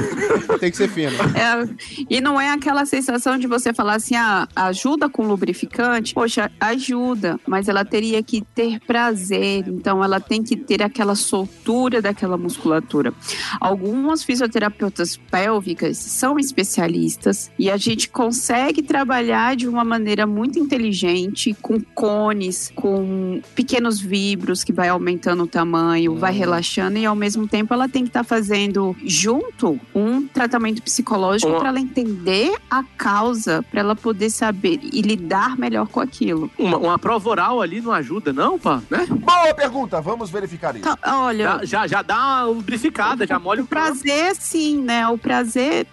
tem 0.60 0.70
que 0.70 0.76
ser 0.76 0.88
fino. 0.88 1.16
É, 1.34 1.68
e 2.08 2.20
não 2.20 2.40
é 2.40 2.50
aquela 2.50 2.86
sensação 2.86 3.36
de 3.36 3.46
você 3.46 3.72
falar 3.74 3.94
assim, 3.94 4.14
ah, 4.14 4.46
ajuda 4.54 5.08
com 5.08 5.26
lubrificante. 5.26 6.14
Poxa, 6.14 6.50
ajuda, 6.60 7.38
mas 7.46 7.68
ela 7.68 7.84
teria 7.84 8.22
que 8.22 8.42
ter 8.54 8.78
prazer, 8.80 9.66
então 9.66 10.02
ela 10.02 10.20
tem 10.20 10.42
que 10.42 10.56
ter 10.56 10.82
aquela 10.82 11.14
soltura 11.14 12.00
daquela 12.00 12.36
musculatura. 12.36 13.12
Algumas 13.60 14.22
fisioterapeutas 14.22 15.16
pélvicas 15.16 15.96
são 15.98 16.38
especialistas 16.38 17.50
e 17.58 17.70
a 17.70 17.76
gente 17.76 18.08
consegue 18.08 18.82
trabalhar 18.82 19.56
de 19.56 19.68
uma 19.68 19.84
maneira 19.84 20.26
muito 20.26 20.58
inteligente, 20.58 21.54
com 21.60 21.80
cones, 21.80 22.70
com 22.74 23.40
pequenos 23.54 24.00
vibros 24.00 24.62
que 24.62 24.72
vai 24.72 24.88
aumentando 24.88 25.44
o 25.44 25.46
tamanho, 25.46 26.16
vai 26.16 26.32
relaxando 26.32 26.98
e 26.98 27.04
ao 27.04 27.16
mesmo 27.16 27.39
tempo 27.46 27.72
ela 27.74 27.88
tem 27.88 28.02
que 28.02 28.08
estar 28.10 28.24
fazendo 28.24 28.96
junto 29.04 29.78
um 29.94 30.26
tratamento 30.26 30.82
psicológico 30.82 31.50
Uma- 31.50 31.58
para 31.60 31.68
ela 31.70 31.80
entender 31.80 32.54
a 32.70 32.82
causa, 32.82 33.62
para 33.70 33.80
ela 33.80 33.96
poder 33.96 34.30
saber 34.30 34.80
e 34.82 35.00
lidar 35.02 35.56
melhor 35.58 35.86
com 35.88 36.00
aquilo. 36.00 36.50
Uma, 36.58 36.76
uma 36.78 36.98
prova 36.98 37.28
oral 37.30 37.60
ali 37.60 37.80
não 37.80 37.92
ajuda, 37.92 38.32
não, 38.32 38.58
pá, 38.58 38.82
né? 38.90 39.06
Boa 39.10 39.54
pergunta, 39.54 40.00
vamos 40.00 40.30
verificar 40.30 40.74
isso. 40.76 40.84
Tá, 40.84 40.98
olha, 41.24 41.44
Já, 41.44 41.64
já, 41.64 41.86
já 41.86 42.02
dá 42.02 42.16
uma 42.16 42.42
lubrificada, 42.44 43.26
já 43.26 43.38
molha 43.38 43.60
o 43.62 43.64
o 43.64 43.66
prazer, 43.66 44.34
sim, 44.36 44.78
né? 44.82 45.06
O 45.08 45.16
prazer 45.18 45.86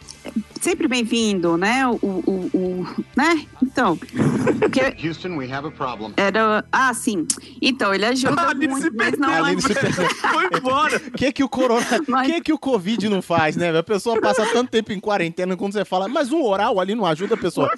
sempre 0.61 0.87
bem-vindo, 0.87 1.57
né? 1.57 1.87
O, 1.87 1.97
o, 2.01 2.49
o- 2.53 2.87
né? 3.15 3.45
Então, 3.61 3.97
porque 4.59 4.81
Houston, 5.07 5.35
we 5.37 5.51
have 5.51 5.67
a 5.67 5.71
problem. 5.71 6.13
era, 6.17 6.63
ah, 6.71 6.93
sim. 6.93 7.25
Então 7.61 7.93
ele 7.93 8.05
ajuda 8.05 8.53
muito, 8.55 8.89
mas 8.95 9.17
não 9.17 9.29
é 9.31 9.37
Aline 9.39 9.61
se 9.61 9.73
perdeu. 9.73 10.09
Foi 10.09 10.45
embora. 10.57 10.97
O 10.97 11.11
que 11.11 11.31
que 11.31 11.43
o 11.43 11.49
corona, 11.49 11.85
que 12.25 12.41
que 12.41 12.53
o 12.53 12.59
covid 12.59 13.09
não 13.09 13.21
faz, 13.21 13.55
né? 13.55 13.77
A 13.77 13.83
pessoa 13.83 14.19
passa 14.19 14.45
tanto 14.47 14.69
tempo 14.71 14.91
em 14.91 14.99
quarentena 14.99 15.55
quando 15.55 15.73
você 15.73 15.85
fala, 15.85 16.07
mas 16.07 16.31
o 16.31 16.41
oral 16.43 16.79
ali 16.79 16.95
não 16.95 17.05
ajuda 17.05 17.35
a 17.35 17.37
pessoa. 17.37 17.69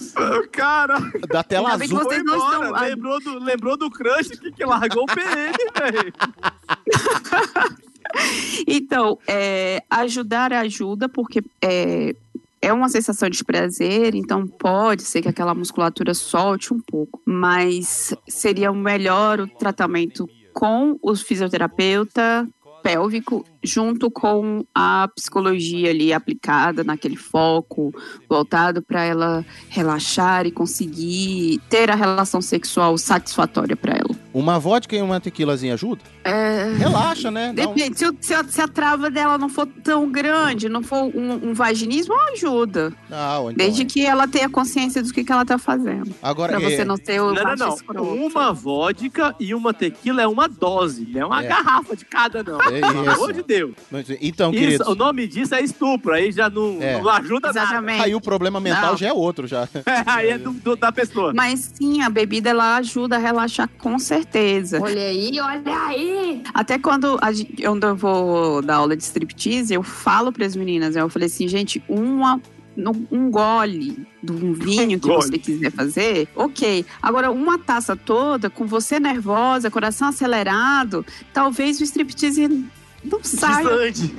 Cara, 0.51 0.97
Da 1.29 1.43
tela 1.43 1.71
Ainda 1.71 1.83
azul. 1.85 1.99
foi 2.01 2.17
embora. 2.19 2.37
estão- 2.67 2.81
Lembrou 2.81 3.19
do, 3.19 3.39
lembrou 3.39 3.77
do 3.77 3.89
crush 3.89 4.29
que, 4.29 4.51
que 4.51 4.65
largou 4.65 5.03
o 5.03 5.05
PM, 5.05 5.53
velho. 5.77 6.13
Então, 8.67 9.19
é, 9.27 9.83
ajudar 9.89 10.51
ajuda, 10.51 11.07
porque 11.07 11.43
é, 11.61 12.15
é 12.61 12.73
uma 12.73 12.89
sensação 12.89 13.29
de 13.29 13.43
prazer, 13.43 14.15
então 14.15 14.45
pode 14.45 15.03
ser 15.03 15.21
que 15.21 15.29
aquela 15.29 15.55
musculatura 15.55 16.13
solte 16.13 16.73
um 16.73 16.79
pouco, 16.79 17.21
mas 17.25 18.13
seria 18.27 18.71
melhor 18.71 19.39
o 19.39 19.47
tratamento 19.47 20.27
com 20.53 20.97
o 21.01 21.15
fisioterapeuta 21.15 22.47
pélvico 22.81 23.45
junto 23.63 24.09
com 24.09 24.65
a 24.73 25.09
psicologia 25.15 25.89
ali 25.89 26.13
aplicada 26.13 26.83
naquele 26.83 27.17
foco 27.17 27.93
voltado 28.27 28.81
para 28.81 29.03
ela 29.03 29.45
relaxar 29.69 30.45
e 30.45 30.51
conseguir 30.51 31.59
ter 31.69 31.89
a 31.89 31.95
relação 31.95 32.41
sexual 32.41 32.97
satisfatória 32.97 33.75
para 33.75 33.97
ela. 33.97 34.18
Uma 34.33 34.59
vodka 34.59 34.95
e 34.95 35.01
uma 35.01 35.19
tequilazinha 35.19 35.73
ajuda? 35.73 36.01
É... 36.23 36.71
Relaxa, 36.77 37.31
né? 37.31 37.51
Dá 37.55 37.67
um- 37.67 37.73
Depende, 37.73 37.97
se, 37.97 38.05
se 38.21 38.33
a, 38.33 38.43
se 38.43 38.61
a 38.61 38.67
trava 38.67 39.09
dela 39.09 39.37
não 39.37 39.49
for 39.49 39.65
tão 39.83 40.09
grande, 40.09 40.69
não 40.69 40.83
for 40.83 41.03
um, 41.15 41.49
um 41.49 41.53
vaginismo, 41.53 42.13
ajuda. 42.33 42.93
Ah, 43.11 43.37
então 43.41 43.53
Desde 43.53 43.81
é. 43.81 43.85
que 43.85 44.05
ela 44.05 44.27
tenha 44.27 44.47
consciência 44.49 45.01
do 45.01 45.11
que, 45.11 45.23
que 45.23 45.31
ela 45.31 45.43
tá 45.45 45.57
fazendo. 45.57 46.13
Agora, 46.21 46.59
pra 46.59 46.69
você 46.69 46.81
é- 46.81 46.85
não 46.85 46.97
ter 46.97 47.19
o 47.21 47.33
Não, 47.33 47.55
não, 47.55 47.77
não. 47.93 48.13
Uma 48.27 48.53
vodka 48.53 49.35
e 49.39 49.53
uma 49.55 49.73
tequila 49.73 50.21
é 50.21 50.27
uma 50.27 50.47
dose, 50.47 51.07
não 51.11 51.21
é 51.21 51.25
uma 51.25 51.43
É. 51.43 51.47
garrafa 51.47 51.95
de 51.95 52.05
cada, 52.05 52.43
não. 52.43 52.61
É 52.61 52.79
Pelo 52.81 53.01
isso. 53.01 53.11
amor 53.11 53.33
de 53.33 53.41
Deus. 53.43 53.71
Mas, 53.89 54.05
Então, 54.21 54.51
Isso, 54.51 54.59
queridos, 54.59 54.87
o 54.87 54.95
nome 54.95 55.27
disso 55.27 55.55
é 55.55 55.61
estupro, 55.61 56.13
aí 56.13 56.31
já 56.31 56.49
não, 56.49 56.77
É. 56.81 57.01
não 57.01 57.09
ajuda 57.09 57.47
nada. 57.47 57.59
Exatamente. 57.61 58.01
aí 58.03 58.13
o 58.13 58.21
problema 58.21 58.59
mental 58.59 58.91
Não. 58.91 58.97
já 58.97 59.07
é 59.07 59.13
outro, 59.13 59.47
já. 59.47 59.67
É, 59.73 59.81
aí 60.05 60.29
é 60.29 60.37
do, 60.37 60.51
do- 60.51 60.75
da 60.75 60.91
pessoa. 60.91 61.33
Mas 61.33 61.71
sim, 61.73 62.01
a 62.03 62.09
bebida 62.09 62.49
ela 62.51 62.75
ajuda 62.77 63.15
a 63.15 63.19
relaxar 63.19 63.67
com 63.79 63.97
certeza. 63.97 64.18
Olha 64.81 65.01
aí, 65.01 65.39
olha 65.39 65.77
aí. 65.85 66.43
Até 66.53 66.77
quando 66.77 67.17
a 67.21 67.31
gente, 67.31 67.61
quando 67.61 67.85
eu 67.85 67.95
vou 67.95 68.61
dar 68.61 68.75
aula 68.75 68.95
de 68.95 69.03
striptease, 69.03 69.73
eu 69.73 69.83
falo 69.83 70.31
para 70.31 70.45
as 70.45 70.55
meninas, 70.55 70.95
eu 70.95 71.09
falei 71.09 71.27
assim, 71.27 71.47
gente, 71.47 71.83
uma 71.87 72.41
um 73.11 73.29
gole 73.29 74.07
de 74.23 74.31
um 74.31 74.53
vinho 74.53 74.99
que 74.99 75.07
Gole. 75.07 75.23
você 75.23 75.37
quiser 75.37 75.71
fazer, 75.71 76.29
ok. 76.35 76.85
Agora, 77.01 77.29
uma 77.29 77.59
taça 77.59 77.95
toda, 77.95 78.49
com 78.49 78.65
você 78.65 78.99
nervosa, 78.99 79.69
coração 79.69 80.07
acelerado, 80.07 81.05
talvez 81.33 81.81
o 81.81 81.83
striptease 81.83 82.47
não 83.03 83.23
saia, 83.23 83.91
Desande. 83.91 84.15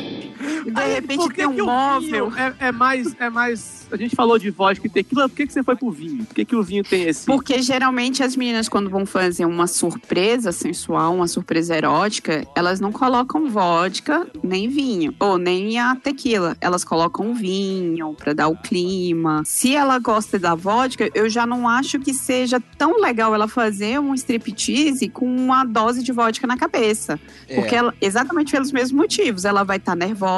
né? 0.40 0.62
De 0.64 0.72
Aí, 0.74 0.94
repente 0.94 1.18
por 1.18 1.30
que 1.30 1.36
tem 1.36 1.46
um 1.46 1.64
móvel. 1.64 2.30
vinho 2.30 2.38
É, 2.38 2.68
é 2.68 2.72
mais, 2.72 3.14
é 3.18 3.30
mais. 3.30 3.86
A 3.90 3.96
gente 3.96 4.14
falou 4.14 4.38
de 4.38 4.50
vodka 4.50 4.86
e 4.86 4.90
tequila, 4.90 5.28
por 5.28 5.36
que, 5.36 5.46
que 5.46 5.52
você 5.52 5.62
foi 5.62 5.76
pro 5.76 5.90
vinho? 5.90 6.24
Por 6.24 6.34
que, 6.34 6.44
que 6.44 6.56
o 6.56 6.62
vinho 6.62 6.84
tem 6.84 7.04
esse. 7.04 7.26
Porque 7.26 7.60
geralmente 7.60 8.22
as 8.22 8.36
meninas, 8.36 8.68
quando 8.68 8.88
vão 8.88 9.04
fazer 9.04 9.44
uma 9.44 9.66
surpresa 9.66 10.52
sensual, 10.52 11.14
uma 11.14 11.26
surpresa 11.26 11.76
erótica, 11.76 12.46
elas 12.54 12.80
não 12.80 12.92
colocam 12.92 13.48
vodka 13.48 14.26
nem 14.42 14.68
vinho, 14.68 15.14
ou 15.18 15.38
nem 15.38 15.78
a 15.78 15.96
tequila. 15.96 16.56
Elas 16.60 16.84
colocam 16.84 17.34
vinho 17.34 18.14
pra 18.14 18.32
dar 18.32 18.48
o 18.48 18.56
clima. 18.56 19.42
Se 19.44 19.74
ela 19.74 19.98
gosta 19.98 20.38
da 20.38 20.54
vodka, 20.54 21.10
eu 21.14 21.28
já 21.28 21.46
não 21.46 21.68
acho 21.68 21.98
que 21.98 22.14
seja 22.14 22.60
tão 22.78 23.00
legal 23.00 23.34
ela 23.34 23.48
fazer 23.48 23.98
um 23.98 24.14
striptease 24.14 25.08
com 25.08 25.26
uma 25.26 25.64
dose 25.64 26.02
de 26.02 26.12
vodka 26.12 26.46
na 26.46 26.56
cabeça. 26.56 27.18
É. 27.48 27.56
Porque 27.56 27.74
ela, 27.74 27.94
exatamente 28.00 28.52
pelos 28.52 28.72
mesmos 28.72 28.92
motivos. 28.92 29.44
Ela 29.44 29.64
vai 29.64 29.76
estar 29.78 29.96
nervosa, 29.96 30.29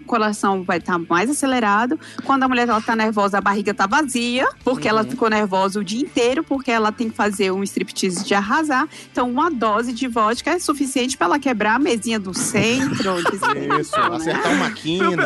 o 0.00 0.04
coração 0.06 0.62
vai 0.62 0.78
estar 0.78 0.98
mais 0.98 1.28
acelerado. 1.30 1.98
Quando 2.24 2.42
a 2.44 2.48
mulher 2.48 2.68
ela 2.68 2.80
tá 2.80 2.94
nervosa, 2.94 3.38
a 3.38 3.40
barriga 3.40 3.72
tá 3.74 3.86
vazia, 3.86 4.48
porque 4.64 4.88
ela 4.88 5.02
Uhum. 5.02 5.10
ficou 5.10 5.28
nervosa 5.30 5.80
o 5.80 5.84
dia 5.84 6.00
inteiro, 6.00 6.42
porque 6.44 6.70
ela 6.70 6.92
tem 6.92 7.08
que 7.10 7.16
fazer 7.16 7.50
um 7.50 7.62
striptease 7.62 8.24
de 8.24 8.34
arrasar. 8.34 8.88
Então, 9.10 9.30
uma 9.30 9.50
dose 9.50 9.92
de 9.92 10.06
vodka 10.08 10.50
é 10.50 10.58
suficiente 10.58 11.16
para 11.16 11.26
ela 11.26 11.38
quebrar 11.38 11.74
a 11.74 11.78
mesinha 11.78 12.18
do 12.20 12.32
centro. 12.34 13.18
Isso, 13.80 13.98
né? 13.98 14.16
acertar 14.16 14.52
uma 14.52 14.70
quina, 14.70 15.16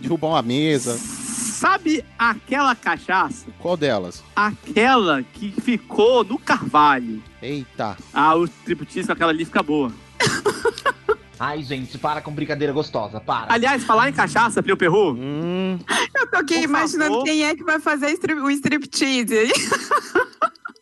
derrubar 0.00 0.28
uma 0.28 0.42
mesa. 0.42 0.98
Sabe 0.98 2.02
aquela 2.18 2.74
cachaça? 2.74 3.46
Qual 3.58 3.76
delas? 3.76 4.22
Aquela 4.34 5.22
que 5.22 5.52
ficou 5.60 6.24
no 6.24 6.38
carvalho. 6.38 7.22
Eita. 7.42 7.96
Ah, 8.14 8.34
o 8.34 8.44
striptease 8.46 9.06
com 9.06 9.12
aquela 9.12 9.30
ali 9.30 9.44
fica 9.44 9.62
boa. 9.62 9.92
Ai, 11.42 11.62
gente, 11.62 11.96
para 11.96 12.20
com 12.20 12.30
brincadeira 12.32 12.70
gostosa, 12.70 13.18
para. 13.18 13.54
Aliás, 13.54 13.82
falar 13.82 14.10
em 14.10 14.12
cachaça, 14.12 14.62
Plio 14.62 14.76
Perru, 14.76 15.14
Hum, 15.14 15.78
Eu 16.14 16.30
tô 16.30 16.36
aqui 16.36 16.54
Por 16.56 16.64
imaginando 16.64 17.10
favor. 17.12 17.24
quem 17.24 17.44
é 17.44 17.56
que 17.56 17.64
vai 17.64 17.80
fazer 17.80 18.10
strip- 18.10 18.40
o 18.42 18.50
striptease. 18.50 19.50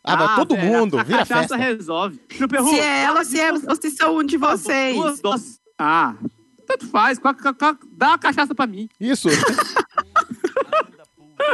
Ah, 0.03 0.17
mas 0.17 0.35
todo 0.35 0.55
velho, 0.55 0.67
mundo, 0.67 0.97
a, 0.97 1.01
a 1.01 1.03
vira 1.05 1.19
cachaça 1.19 1.39
festa. 1.41 1.55
resolve. 1.55 2.17
Plio 2.27 2.47
Perru, 2.49 2.67
se 2.69 2.79
é 2.79 3.03
ela, 3.03 3.23
se, 3.23 3.39
é, 3.39 3.51
se 3.81 3.91
são 3.91 4.17
um 4.17 4.23
de 4.23 4.35
vocês. 4.37 4.97
Ah, 5.77 6.15
tanto 6.67 6.87
faz. 6.89 7.17
Dá 7.93 8.15
a 8.15 8.17
cachaça 8.17 8.53
pra 8.53 8.67
mim. 8.67 8.89
Isso. 8.99 9.29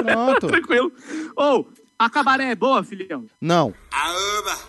Pronto. 0.03 0.47
Tranquilo. 0.47 0.91
Ou, 1.35 1.69
a 1.99 2.09
cabaré 2.09 2.51
é 2.51 2.55
boa, 2.55 2.83
filhão? 2.83 3.25
Não. 3.39 3.73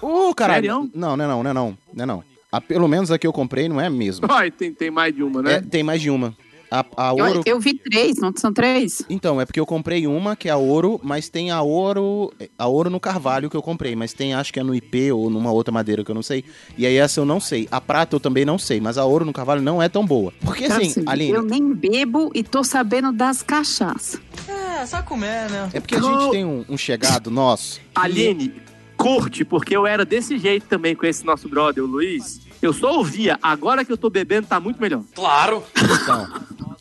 Uh, 0.03 0.35
caralho. 0.35 0.63
Sério? 0.75 0.91
Não, 0.95 1.17
não 1.17 1.25
é 1.25 1.29
não, 1.29 1.43
não 1.43 1.51
é 1.51 1.55
não. 1.55 1.79
Não 1.95 2.03
é 2.03 2.07
não. 2.07 2.36
A, 2.57 2.61
pelo 2.61 2.89
menos 2.89 3.11
a 3.11 3.19
que 3.19 3.27
eu 3.27 3.33
comprei 3.33 3.69
não 3.69 3.79
é 3.79 3.91
mesmo. 3.91 4.27
Ai, 4.31 4.51
tem, 4.51 4.73
tem 4.73 4.91
mais 4.91 5.15
de 5.15 5.23
uma, 5.23 5.43
né? 5.43 5.55
É, 5.55 5.61
tem 5.61 5.83
mais 5.83 6.01
de 6.01 6.09
uma. 6.11 6.35
A, 6.71 6.85
a 6.97 7.11
Eu, 7.11 7.25
ouro. 7.27 7.43
eu 7.47 7.61
vi 7.61 7.75
três, 7.75 8.17
não 8.17 8.33
são 8.35 8.53
três? 8.53 9.03
Então, 9.09 9.41
é 9.41 9.45
porque 9.45 9.61
eu 9.61 9.67
comprei 9.67 10.07
uma 10.07 10.35
que 10.35 10.49
é 10.49 10.53
a 10.53 10.57
ouro, 10.57 10.99
mas 11.05 11.29
tem 11.29 11.51
a 11.51 11.61
ouro. 11.61 12.33
A 12.59 12.67
ouro 12.67 12.89
no 12.91 12.99
carvalho 12.99 13.51
que 13.51 13.57
eu 13.57 13.63
comprei, 13.63 13.95
mas 13.95 14.13
tem 14.15 14.35
acho 14.35 14.53
que 14.53 14.59
é 14.59 14.63
no 14.63 14.75
IP 14.75 15.13
ou 15.13 15.29
numa 15.31 15.53
outra 15.53 15.71
madeira 15.71 16.03
que 16.03 16.11
eu 16.11 16.15
não 16.15 16.23
sei. 16.23 16.45
E 16.79 16.87
aí 16.87 16.97
essa 16.97 17.21
eu 17.21 17.25
não 17.27 17.39
sei. 17.39 17.69
A 17.71 17.81
prata 17.81 18.17
eu 18.17 18.21
também 18.21 18.45
não 18.45 18.59
sei, 18.59 18.81
mas 18.81 18.97
a 18.99 19.05
ouro 19.05 19.25
no 19.25 19.33
carvalho 19.35 19.61
não 19.63 19.83
é 19.83 19.89
tão 19.89 20.05
boa. 20.05 20.33
Porque 20.41 20.65
assim, 20.65 20.87
Assim, 20.87 21.05
Aline, 21.07 21.33
eu 21.33 21.43
nem 21.43 21.73
bebo 21.75 22.31
e 22.35 22.43
tô 22.43 22.65
sabendo 22.65 23.13
das 23.13 23.43
cachaças. 23.43 24.19
É, 24.49 24.85
só 24.87 25.03
comer, 25.03 25.51
né? 25.51 25.69
é 25.75 25.79
porque 25.79 25.95
a 25.95 26.01
gente 26.01 26.31
tem 26.31 26.45
um, 26.45 26.65
um 26.69 26.77
chegado 26.79 27.31
nosso. 27.31 27.81
Aline, 27.95 28.53
curte, 28.97 29.45
porque 29.45 29.77
eu 29.77 29.87
era 29.87 30.05
desse 30.05 30.37
jeito 30.39 30.67
também 30.67 30.97
com 30.97 31.07
esse 31.07 31.25
nosso 31.25 31.49
brother, 31.49 31.85
o 31.85 31.87
Luiz. 31.87 32.41
Eu 32.61 32.73
só 32.73 32.97
ouvia, 32.97 33.39
agora 33.43 33.85
que 33.85 33.93
eu 33.93 33.97
tô 33.97 34.09
bebendo 34.11 34.47
tá 34.47 34.59
muito 34.59 34.81
melhor. 34.81 35.03
Claro. 35.15 35.63
Então, 35.77 36.27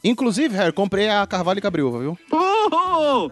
Inclusive, 0.05 0.55
Harry, 0.55 0.71
comprei 0.71 1.09
a 1.09 1.25
Carvalho 1.25 1.57
e 1.57 1.61
Cabriúva, 1.61 1.99
viu? 1.99 2.15
Oh! 2.31 3.31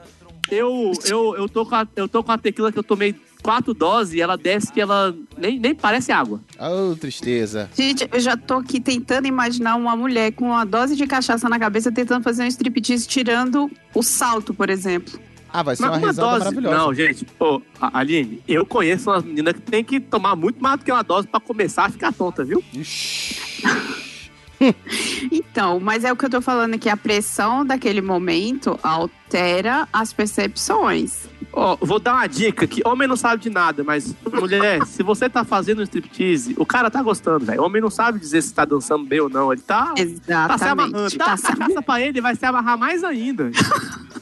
Eu, 0.49 0.91
eu, 1.05 1.35
eu, 1.37 1.47
tô 1.47 1.65
com 1.67 1.75
a, 1.75 1.87
eu 1.95 2.07
tô 2.07 2.23
com 2.23 2.31
a 2.31 2.37
tequila 2.37 2.71
que 2.71 2.79
eu 2.79 2.83
tomei 2.83 3.15
quatro 3.43 3.75
doses 3.75 4.15
e 4.15 4.21
ela 4.21 4.35
desce 4.35 4.73
que 4.73 4.81
ela 4.81 5.15
nem, 5.37 5.59
nem 5.59 5.75
parece 5.75 6.11
água. 6.11 6.41
Oh, 6.59 6.95
tristeza. 6.95 7.69
Gente, 7.75 8.09
eu 8.11 8.19
já 8.19 8.35
tô 8.35 8.55
aqui 8.55 8.79
tentando 8.79 9.27
imaginar 9.27 9.75
uma 9.75 9.95
mulher 9.95 10.31
com 10.31 10.45
uma 10.45 10.65
dose 10.65 10.95
de 10.95 11.05
cachaça 11.05 11.47
na 11.47 11.59
cabeça 11.59 11.91
tentando 11.91 12.23
fazer 12.23 12.43
um 12.43 12.47
striptease 12.47 13.07
tirando 13.07 13.69
o 13.93 14.01
salto, 14.01 14.51
por 14.51 14.69
exemplo. 14.69 15.19
Ah, 15.53 15.61
vai 15.61 15.75
ser 15.75 15.83
uma, 15.83 15.97
uma 15.97 16.07
risada 16.07 16.27
dose. 16.29 16.39
maravilhosa. 16.39 16.77
Não, 16.77 16.93
gente, 16.95 17.27
ô, 17.39 17.61
Aline, 17.79 18.41
eu 18.47 18.65
conheço 18.65 19.09
umas 19.11 19.23
meninas 19.23 19.53
que 19.53 19.61
tem 19.61 19.83
que 19.83 19.99
tomar 19.99 20.35
muito 20.35 20.61
mais 20.61 20.79
do 20.79 20.83
que 20.85 20.91
uma 20.91 21.03
dose 21.03 21.27
pra 21.27 21.39
começar 21.39 21.85
a 21.85 21.89
ficar 21.89 22.11
tonta, 22.11 22.43
viu? 22.43 22.63
Então, 25.29 25.77
mas 25.79 26.05
é 26.05 26.11
o 26.11 26.15
que 26.15 26.25
eu 26.25 26.29
tô 26.29 26.39
falando 26.41 26.77
que 26.79 26.87
a 26.87 26.95
pressão 26.95 27.65
daquele 27.65 28.01
momento 28.01 28.79
altera 28.81 29.87
as 29.91 30.13
percepções. 30.13 31.25
Ó, 31.51 31.75
vou 31.81 31.99
dar 31.99 32.13
uma 32.13 32.27
dica 32.27 32.65
que 32.65 32.81
homem 32.87 33.05
não 33.07 33.17
sabe 33.17 33.41
de 33.43 33.49
nada, 33.49 33.83
mas 33.83 34.15
mulher, 34.31 34.85
se 34.85 35.03
você 35.03 35.29
tá 35.29 35.43
fazendo 35.43 35.79
um 35.79 35.83
striptease, 35.83 36.55
o 36.57 36.65
cara 36.65 36.89
tá 36.89 37.01
gostando, 37.03 37.45
velho. 37.45 37.61
Homem 37.61 37.81
não 37.81 37.89
sabe 37.89 38.17
dizer 38.19 38.41
se 38.41 38.53
tá 38.53 38.63
dançando 38.63 39.03
bem 39.05 39.19
ou 39.19 39.29
não. 39.29 39.51
Ele 39.51 39.61
tá, 39.61 39.87
tá 39.87 39.95
se 39.97 40.01
Exatamente. 40.03 40.63
amarrando. 40.63 41.17
Dá 41.17 41.25
Tá 41.25 41.33
a 41.33 41.37
se 41.37 41.43
cachaça 41.43 41.81
pra 41.81 42.01
ele, 42.01 42.21
vai 42.21 42.35
se 42.35 42.45
amarrar 42.45 42.77
mais 42.77 43.03
ainda. 43.03 43.51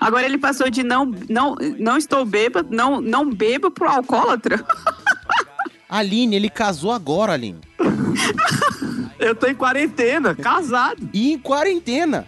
Agora 0.00 0.24
ele 0.24 0.38
passou 0.38 0.68
de 0.70 0.82
não, 0.82 1.06
não, 1.28 1.54
não 1.78 1.96
estou 1.96 2.24
bêbado, 2.24 2.68
não, 2.74 3.00
não 3.00 3.28
bebo 3.30 3.70
pro 3.70 3.88
alcoólatra. 3.88 4.64
Aline, 5.88 6.36
ele 6.36 6.50
casou 6.50 6.90
agora, 6.92 7.32
Aline. 7.32 7.60
Eu 9.18 9.34
tô 9.34 9.46
em 9.46 9.54
quarentena, 9.54 10.34
casado. 10.34 11.08
E 11.12 11.32
em 11.32 11.38
quarentena. 11.38 12.26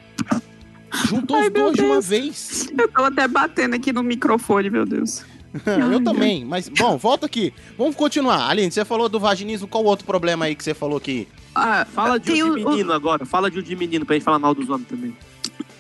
Juntou 1.07 1.37
Ai, 1.37 1.49
os 1.49 1.53
dois 1.53 1.75
de 1.75 1.81
uma 1.83 1.95
Deus. 1.95 2.07
vez. 2.09 2.73
Eu 2.77 2.89
tô 2.91 3.03
até 3.05 3.29
batendo 3.29 3.75
aqui 3.75 3.93
no 3.93 4.03
microfone, 4.03 4.71
meu 4.71 4.87
Deus. 4.87 5.25
Eu 5.91 6.03
também, 6.03 6.45
mas, 6.45 6.69
bom, 6.69 6.97
volta 6.99 7.27
aqui. 7.27 7.53
Vamos 7.77 7.97
continuar. 7.97 8.49
Aline, 8.49 8.71
você 8.71 8.85
falou 8.85 9.09
do 9.09 9.19
vaginismo, 9.19 9.67
qual 9.67 9.85
outro 9.85 10.07
problema 10.07 10.45
aí 10.45 10.55
que 10.55 10.63
você 10.63 10.75
falou 10.75 11.01
que... 11.01 11.27
Ah, 11.55 11.85
Fala 11.91 12.19
de 12.21 12.43
um 12.43 12.53
o- 12.53 12.57
de 12.59 12.65
o- 12.65 12.71
menino 12.71 12.93
agora. 12.93 13.25
Fala 13.27 13.51
de 13.51 13.59
um 13.59 13.63
de 13.63 13.75
menino 13.75 14.05
pra 14.07 14.15
gente 14.15 14.25
falar 14.25 14.39
mal 14.39 14.55
dos 14.55 14.69
homens 14.69 14.87
também. 14.89 15.17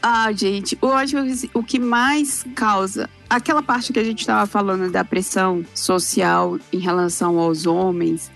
Ah, 0.03 0.31
gente, 0.33 0.79
eu 0.81 0.93
acho 0.93 1.17
que 1.25 1.51
o 1.55 1.63
que 1.63 1.79
mais 1.79 2.45
causa. 2.55 3.09
Aquela 3.29 3.63
parte 3.63 3.93
que 3.93 3.99
a 3.99 4.05
gente 4.05 4.21
estava 4.21 4.47
falando 4.47 4.91
da 4.91 5.05
pressão 5.05 5.65
social 5.75 6.59
em 6.73 6.79
relação 6.79 7.39
aos 7.39 7.67
homens, 7.67 8.31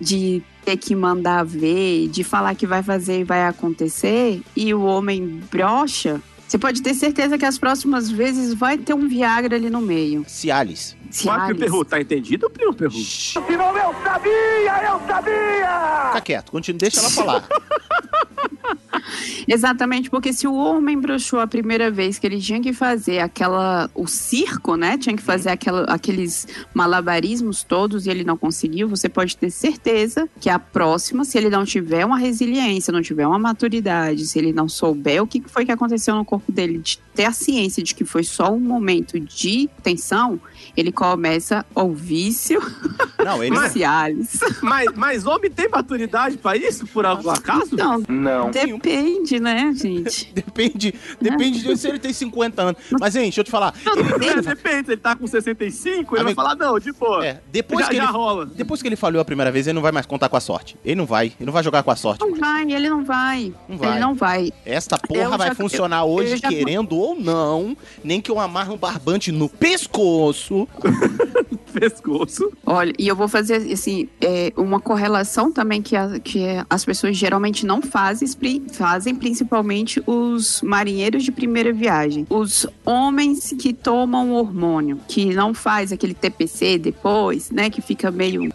de 0.00 0.42
ter 0.64 0.76
que 0.76 0.94
mandar 0.94 1.44
ver, 1.44 2.08
de 2.08 2.24
falar 2.24 2.54
que 2.54 2.66
vai 2.66 2.82
fazer 2.82 3.20
e 3.20 3.24
vai 3.24 3.46
acontecer, 3.46 4.42
e 4.56 4.72
o 4.74 4.82
homem 4.82 5.40
brocha, 5.50 6.20
você 6.52 6.58
pode 6.58 6.82
ter 6.82 6.92
certeza 6.92 7.38
que 7.38 7.46
as 7.46 7.56
próximas 7.56 8.10
vezes 8.10 8.52
vai 8.52 8.76
ter 8.76 8.92
um 8.94 9.08
Viagra 9.08 9.56
ali 9.56 9.70
no 9.70 9.80
meio. 9.80 10.24
Cialis. 10.28 10.96
Mas, 11.24 11.46
Pio 11.46 11.56
Perru, 11.56 11.84
tá 11.84 12.00
entendido, 12.00 12.50
Pio 12.50 12.74
Perru? 12.74 12.98
Afinal, 13.36 13.76
eu 13.76 13.94
sabia, 14.02 14.84
eu 14.84 15.00
sabia! 15.06 16.06
Fica 16.08 16.20
quieto, 16.20 16.52
continua, 16.52 16.78
deixa 16.78 17.00
ela 17.00 17.10
falar. 17.10 17.48
Exatamente, 19.46 20.10
porque 20.10 20.32
se 20.32 20.46
o 20.46 20.54
homem 20.54 20.98
broxou 20.98 21.40
a 21.40 21.46
primeira 21.46 21.90
vez 21.90 22.18
que 22.18 22.26
ele 22.26 22.40
tinha 22.40 22.60
que 22.60 22.72
fazer 22.72 23.18
aquela. 23.18 23.90
o 23.94 24.06
circo, 24.06 24.76
né? 24.76 24.96
Tinha 24.98 25.16
que 25.16 25.22
fazer 25.22 25.50
aquela, 25.50 25.84
aqueles 25.84 26.46
malabarismos 26.74 27.62
todos 27.62 28.06
e 28.06 28.10
ele 28.10 28.24
não 28.24 28.36
conseguiu, 28.36 28.88
você 28.88 29.08
pode 29.08 29.36
ter 29.36 29.50
certeza 29.50 30.28
que 30.40 30.48
a 30.48 30.58
próxima, 30.58 31.24
se 31.24 31.36
ele 31.38 31.50
não 31.50 31.64
tiver 31.64 32.04
uma 32.04 32.18
resiliência, 32.18 32.92
não 32.92 33.02
tiver 33.02 33.26
uma 33.26 33.38
maturidade, 33.38 34.26
se 34.26 34.38
ele 34.38 34.52
não 34.52 34.68
souber 34.68 35.22
o 35.22 35.26
que 35.26 35.42
foi 35.46 35.64
que 35.64 35.72
aconteceu 35.72 36.14
no 36.14 36.24
corpo 36.24 36.50
dele, 36.50 36.78
de 36.78 36.98
ter 37.14 37.24
a 37.24 37.32
ciência 37.32 37.82
de 37.82 37.94
que 37.94 38.04
foi 38.04 38.22
só 38.24 38.50
um 38.52 38.60
momento 38.60 39.18
de 39.20 39.68
tensão, 39.82 40.40
ele 40.76 40.90
começa 40.92 41.64
o 41.74 41.92
vício 41.92 42.60
Não, 43.22 43.42
ele... 43.42 43.54
Mas, 44.62 44.86
mas 44.96 45.26
homem 45.26 45.50
tem 45.50 45.68
maturidade 45.68 46.36
pra 46.38 46.56
isso, 46.56 46.86
por 46.86 47.04
algum 47.06 47.30
acaso? 47.30 47.76
Não, 47.76 48.02
Não. 48.08 48.50
depende, 48.50 49.38
né, 49.40 49.72
gente? 49.74 50.32
Depende, 50.52 50.94
depende 51.20 51.62
de 51.62 51.76
se 51.76 51.88
ele 51.88 51.98
tem 51.98 52.12
50 52.12 52.62
anos. 52.62 52.80
Mas, 53.00 53.14
gente, 53.14 53.24
deixa 53.24 53.40
eu 53.40 53.44
te 53.44 53.50
falar. 53.50 53.74
É, 53.86 54.40
depende, 54.42 54.84
se 54.86 54.92
ele 54.92 54.96
tá 55.00 55.16
com 55.16 55.26
65, 55.26 56.14
ele 56.16 56.24
vai 56.24 56.34
falar, 56.34 56.54
não, 56.56 56.78
de 56.78 56.92
boa. 56.92 57.24
É, 57.24 57.40
depois 57.50 57.84
já, 57.86 57.90
que 57.90 57.96
já 57.96 58.04
ele, 58.04 58.12
rola. 58.12 58.46
Depois 58.46 58.82
que 58.82 58.88
ele 58.88 58.96
falhou 58.96 59.20
a 59.20 59.24
primeira 59.24 59.50
vez, 59.50 59.66
ele 59.66 59.74
não 59.74 59.82
vai 59.82 59.92
mais 59.92 60.04
contar 60.04 60.28
com 60.28 60.36
a 60.36 60.40
sorte. 60.40 60.76
Ele 60.84 60.94
não 60.96 61.06
vai. 61.06 61.26
Ele 61.26 61.46
não 61.46 61.52
vai 61.52 61.62
jogar 61.62 61.82
com 61.82 61.90
a 61.90 61.96
sorte. 61.96 62.20
Não 62.20 62.34
vai, 62.34 62.62
ele 62.70 62.88
não 62.88 63.04
vai. 63.04 63.52
Não 63.68 63.78
vai. 63.78 63.90
Ele 63.92 64.00
não 64.00 64.14
vai. 64.14 64.52
Esta 64.64 64.98
porra 64.98 65.20
Eu 65.22 65.38
vai 65.38 65.48
já- 65.48 65.54
funcionar 65.54 66.00
eu- 66.00 66.08
hoje, 66.08 66.32
eu 66.32 66.36
já- 66.36 66.48
querendo 66.48 66.94
ou 67.02 67.14
não. 67.14 67.76
Nem 68.02 68.20
que 68.20 68.30
eu 68.30 68.38
amarre 68.40 68.70
um 68.72 68.76
barbante 68.76 69.30
no 69.32 69.48
pescoço. 69.48 70.68
Pescoço. 71.72 72.52
Olha, 72.66 72.92
e 72.98 73.08
eu 73.08 73.16
vou 73.16 73.26
fazer, 73.28 73.54
assim, 73.72 74.06
é, 74.20 74.52
uma 74.58 74.78
correlação 74.78 75.50
também 75.50 75.80
que, 75.80 75.96
a- 75.96 76.20
que 76.20 76.40
as 76.68 76.84
pessoas 76.84 77.16
geralmente 77.16 77.64
não 77.64 77.80
fazem, 77.80 78.28
fazem, 78.70 79.14
principalmente 79.14 80.02
os 80.06 80.60
marinheiros 80.60 81.24
de 81.24 81.32
primeira 81.32 81.72
viagem. 81.72 82.26
Os 82.28 82.66
homens 82.84 83.54
que 83.58 83.72
tomam 83.72 84.32
hormônio, 84.32 85.00
que 85.08 85.34
não 85.34 85.54
faz 85.54 85.92
aquele 85.92 86.12
TPC 86.12 86.76
depois, 86.78 87.50
né, 87.50 87.70
que 87.70 87.80
fica 87.80 88.10
meio... 88.10 88.52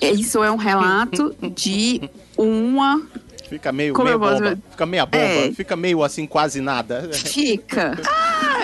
Isso 0.00 0.44
é 0.44 0.52
um 0.52 0.56
relato 0.56 1.34
de 1.54 2.02
uma... 2.36 3.00
Fica 3.48 3.70
meio, 3.72 3.94
Como 3.94 4.06
meio 4.06 4.18
posso- 4.18 4.42
bomba. 4.42 4.58
Fica 4.70 4.86
meia 4.86 5.06
bomba. 5.06 5.24
É. 5.24 5.52
Fica 5.52 5.76
meio 5.76 6.02
assim, 6.02 6.26
quase 6.26 6.60
nada. 6.60 7.08
Fica. 7.12 7.96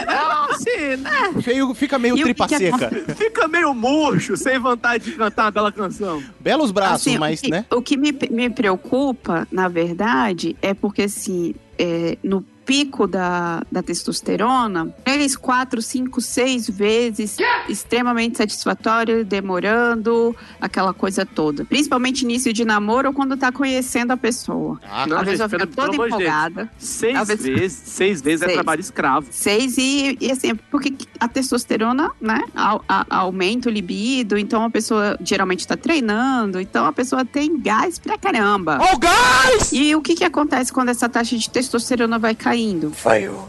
Ah, 0.05 0.49
assim, 0.51 0.97
né? 0.99 1.33
Feio, 1.43 1.73
fica 1.75 1.99
meio 1.99 2.13
E 2.17 2.23
o 2.23 2.27
que 2.27 2.35
tripa 2.35 2.47
que 2.49 2.59
seca. 2.59 2.91
Fica 3.17 3.49
meio 3.49 3.73
murcho, 3.73 4.37
sem 4.37 4.59
vontade 4.59 5.05
de 5.05 5.13
cantar 5.13 5.45
uma 5.45 5.51
bela 5.51 5.73
canção. 5.73 6.23
Belos 6.39 6.71
braços, 6.71 7.07
Assim, 7.07 7.19
mas, 7.19 7.39
o 7.41 7.43
que, 7.43 7.51
né? 7.51 7.65
O 7.71 7.81
que 7.83 7.97
me, 7.97 8.13
me 8.31 8.51
preocupa, 8.51 9.47
na 9.51 9.69
verdade, 9.69 10.57
é 10.61 10.75
porque, 10.75 11.03
assim, 11.03 11.55
é, 11.79 12.19
no 12.23 12.45
pico 12.73 13.07
da, 13.07 13.63
da 13.71 13.83
testosterona, 13.83 14.89
três, 15.05 15.37
quatro, 15.37 15.83
cinco, 15.83 16.23
seis 16.23 16.67
vezes, 16.71 17.37
extremamente 17.69 18.39
satisfatório, 18.39 19.27
demorando, 19.27 20.35
aquela 20.59 20.95
coisa 20.95 21.27
toda. 21.27 21.67
Principalmente 21.67 22.23
início 22.23 22.51
de 22.51 22.65
namoro 22.65 23.09
ou 23.09 23.15
quando 23.15 23.37
tá 23.37 23.53
conhecendo 23.53 24.13
a 24.13 24.17
pessoa. 24.17 24.81
Ah, 24.91 25.07
Não, 25.07 25.19
a 25.19 25.25
pessoa 25.25 25.49
gente, 25.51 25.61
fica 25.61 25.67
toda 25.67 25.91
Deus. 25.93 26.07
empolgada. 26.07 26.71
Seis 26.79 27.29
vezes- 27.29 27.45
vezes, 27.45 27.83
seis 27.85 28.23
vezes 28.23 28.41
é 28.43 28.45
Seis. 28.47 28.55
trabalho 28.57 28.81
escravo. 28.81 29.27
Seis 29.31 29.77
e, 29.77 30.17
e 30.19 30.31
assim, 30.33 30.55
porque 30.71 30.95
a 31.21 31.29
testosterona, 31.29 32.11
né, 32.19 32.41
au- 32.55 32.83
a- 32.89 33.05
aumenta 33.11 33.69
o 33.69 33.73
libido, 33.73 34.39
então 34.39 34.65
a 34.65 34.71
pessoa 34.71 35.19
geralmente 35.23 35.67
tá 35.67 35.77
treinando, 35.77 36.59
então 36.59 36.87
a 36.87 36.93
pessoa 36.93 37.23
tem 37.23 37.61
gás 37.61 37.99
pra 37.99 38.17
caramba. 38.17 38.79
Ó 38.81 38.97
o 38.97 38.99
gás! 38.99 39.73
E 39.73 39.95
o 39.95 40.01
que 40.01 40.15
que 40.15 40.25
acontece 40.25 40.73
quando 40.73 40.89
essa 40.89 41.07
taxa 41.09 41.37
de 41.37 41.51
testosterona 41.51 42.19
vai 42.19 42.35
caindo? 42.63 42.91
Falhou. 42.93 43.49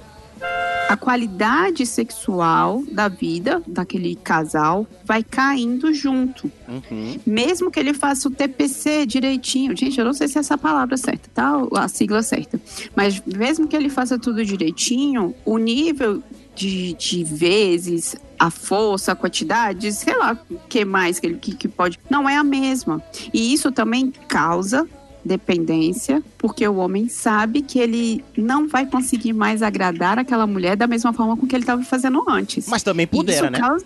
A 0.90 0.98
qualidade 0.98 1.86
sexual 1.86 2.84
da 2.92 3.08
vida 3.08 3.64
daquele 3.66 4.16
casal 4.16 4.86
vai 5.06 5.24
caindo 5.24 5.94
junto. 5.94 6.52
Uhum. 6.68 7.20
Mesmo 7.26 7.72
que 7.72 7.80
ele 7.80 7.94
faça 7.94 8.28
o 8.28 8.32
TPC 8.32 9.06
direitinho. 9.06 9.76
Gente, 9.76 9.98
eu 9.98 10.06
não 10.06 10.14
sei 10.14 10.28
se 10.28 10.38
é 10.38 10.42
essa 10.42 10.58
palavra 10.58 10.98
certa, 10.98 11.30
tá? 11.34 11.54
A 11.78 11.88
sigla 11.88 12.22
certa. 12.22 12.60
Mas 12.96 13.22
mesmo 13.26 13.68
que 13.68 13.76
ele 13.76 13.90
faça 13.90 14.20
tudo 14.20 14.44
direitinho, 14.44 15.34
o 15.46 15.58
nível 15.58 16.22
de, 16.54 16.94
de 16.94 17.24
vezes, 17.24 18.16
a 18.38 18.52
força, 18.52 19.14
a 19.14 19.16
quantidade, 19.16 19.92
sei 19.94 20.16
lá 20.16 20.38
o 20.52 20.60
que 20.68 20.84
mais 20.84 21.20
que 21.20 21.28
ele 21.28 21.38
que, 21.38 21.56
que 21.56 21.68
pode. 21.68 21.98
Não 22.10 22.30
é 22.30 22.36
a 22.36 22.44
mesma. 22.44 23.02
E 23.34 23.54
isso 23.54 23.72
também 23.72 24.12
causa 24.28 24.88
dependência, 25.24 26.22
porque 26.38 26.68
o 26.68 26.76
homem 26.78 27.08
sabe 27.08 27.62
que 27.62 27.80
ele 27.80 28.24
não 28.38 28.68
vai 28.68 28.86
conseguir 28.86 29.34
mais 29.34 29.62
agradar 29.62 30.20
aquela 30.20 30.46
mulher 30.46 30.76
da 30.76 30.88
mesma 30.88 31.14
forma 31.14 31.38
com 31.38 31.48
que 31.48 31.56
ele 31.56 31.64
estava 31.64 31.84
fazendo 31.84 32.24
antes. 32.28 32.68
Mas 32.68 32.84
também 32.84 33.08
pudera, 33.08 33.48
isso 33.48 33.52
né? 33.52 33.60
Causa... 33.60 33.86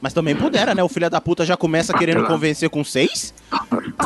Mas 0.00 0.12
também 0.12 0.34
pudera, 0.36 0.74
né? 0.74 0.82
O 0.82 0.88
filho 0.88 1.10
da 1.10 1.20
puta 1.20 1.44
já 1.44 1.56
começa 1.56 1.92
querendo 1.92 2.24
convencer 2.24 2.70
com 2.70 2.84
seis. 2.84 3.34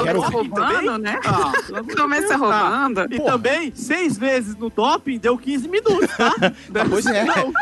Quero 0.03 0.21
roubando, 0.21 0.97
né? 0.99 1.21
Ah, 1.25 1.53
Começa 1.95 2.29
tá. 2.29 2.37
roubando. 2.37 3.15
E 3.15 3.19
Porra. 3.19 3.33
também, 3.33 3.73
seis 3.75 4.17
vezes 4.17 4.57
no 4.57 4.71
doping 4.71 5.19
deu 5.19 5.37
15 5.37 5.69
minutos, 5.69 6.09
tá? 6.17 6.33
Pois 6.89 7.05
é. 7.07 7.25
Não. 7.25 7.53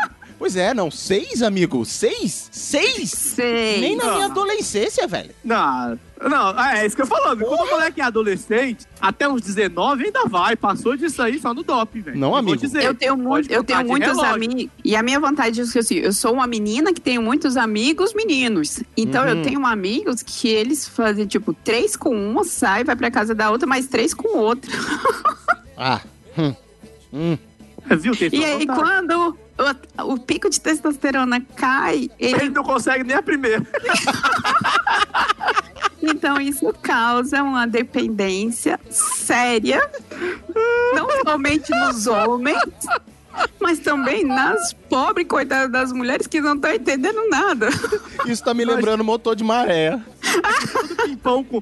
Pois 0.41 0.55
é, 0.55 0.73
não. 0.73 0.89
Seis, 0.89 1.43
amigo? 1.43 1.85
Seis? 1.85 2.49
Seis? 2.51 3.11
Seis. 3.11 3.79
Nem 3.79 3.95
na 3.95 4.11
minha 4.15 4.25
adolescência, 4.25 5.07
velho. 5.07 5.29
Não, 5.43 5.99
não, 6.19 6.59
é 6.59 6.83
isso 6.83 6.95
que 6.95 7.03
eu 7.03 7.05
falando. 7.05 7.45
Quando 7.45 7.61
o 7.61 7.69
moleque 7.69 8.01
é 8.01 8.03
adolescente, 8.05 8.87
até 8.99 9.29
uns 9.29 9.43
19 9.43 10.05
ainda 10.05 10.25
vai. 10.25 10.55
Passou 10.55 10.97
disso 10.97 11.21
aí 11.21 11.37
só 11.37 11.53
no 11.53 11.61
doping, 11.61 12.01
velho. 12.01 12.17
Não, 12.17 12.29
vou 12.31 12.39
amigo. 12.39 12.57
dizer, 12.57 12.83
Eu 12.83 12.95
tenho, 12.95 13.15
pode 13.15 13.21
muito, 13.27 13.51
eu 13.51 13.63
tenho 13.63 13.85
muitos 13.85 14.17
amigos. 14.17 14.67
E 14.83 14.95
a 14.95 15.03
minha 15.03 15.19
vontade 15.19 15.61
é 15.61 15.63
que 15.63 15.77
assim, 15.77 15.97
eu 15.97 16.11
sou 16.11 16.33
uma 16.33 16.47
menina 16.47 16.91
que 16.91 16.99
tenho 17.01 17.21
muitos 17.21 17.55
amigos 17.55 18.11
meninos. 18.15 18.81
Então 18.97 19.21
Uhum. 19.21 19.29
eu 19.29 19.43
tenho 19.43 19.63
amigos 19.63 20.23
que 20.23 20.47
eles 20.47 20.87
fazem, 20.87 21.27
tipo, 21.27 21.53
três 21.53 21.95
com 21.95 22.15
uma, 22.15 22.43
sai, 22.43 22.83
vai 22.83 22.95
pra 22.95 23.11
casa 23.11 23.35
da 23.35 23.51
outra, 23.51 23.67
mais 23.67 23.85
três 23.85 24.11
com 24.11 24.39
outra. 24.39 24.71
Ah, 25.83 25.99
hum. 26.37 26.53
Hum. 27.13 27.37
Viu? 27.89 28.13
E 28.31 28.45
aí, 28.45 28.65
vontade. 28.65 28.79
quando 28.79 29.37
o, 29.57 30.13
o 30.13 30.19
pico 30.19 30.49
de 30.49 30.59
testosterona 30.59 31.41
cai, 31.55 32.09
Ele 32.19 32.35
ele, 32.35 32.49
não 32.49 32.63
consegue 32.63 33.03
nem 33.03 33.15
a 33.15 33.21
primeira. 33.21 33.65
então 36.01 36.39
isso 36.39 36.73
causa 36.81 37.43
uma 37.43 37.67
dependência 37.67 38.79
séria, 38.89 39.89
não 40.93 41.07
somente 41.23 41.69
nos 41.71 42.07
homens, 42.07 42.61
mas 43.59 43.79
também 43.79 44.23
nas 44.23 44.73
pobres 44.73 45.27
coitadas 45.27 45.71
das 45.71 45.91
mulheres 45.91 46.27
que 46.27 46.41
não 46.41 46.55
estão 46.55 46.73
entendendo 46.73 47.29
nada. 47.29 47.69
Isso 48.25 48.43
tá 48.43 48.53
me 48.53 48.65
lembrando 48.65 49.03
motor 49.03 49.35
de 49.35 49.43
maré. 49.43 49.99
Pimpão 51.05 51.43
com, 51.43 51.61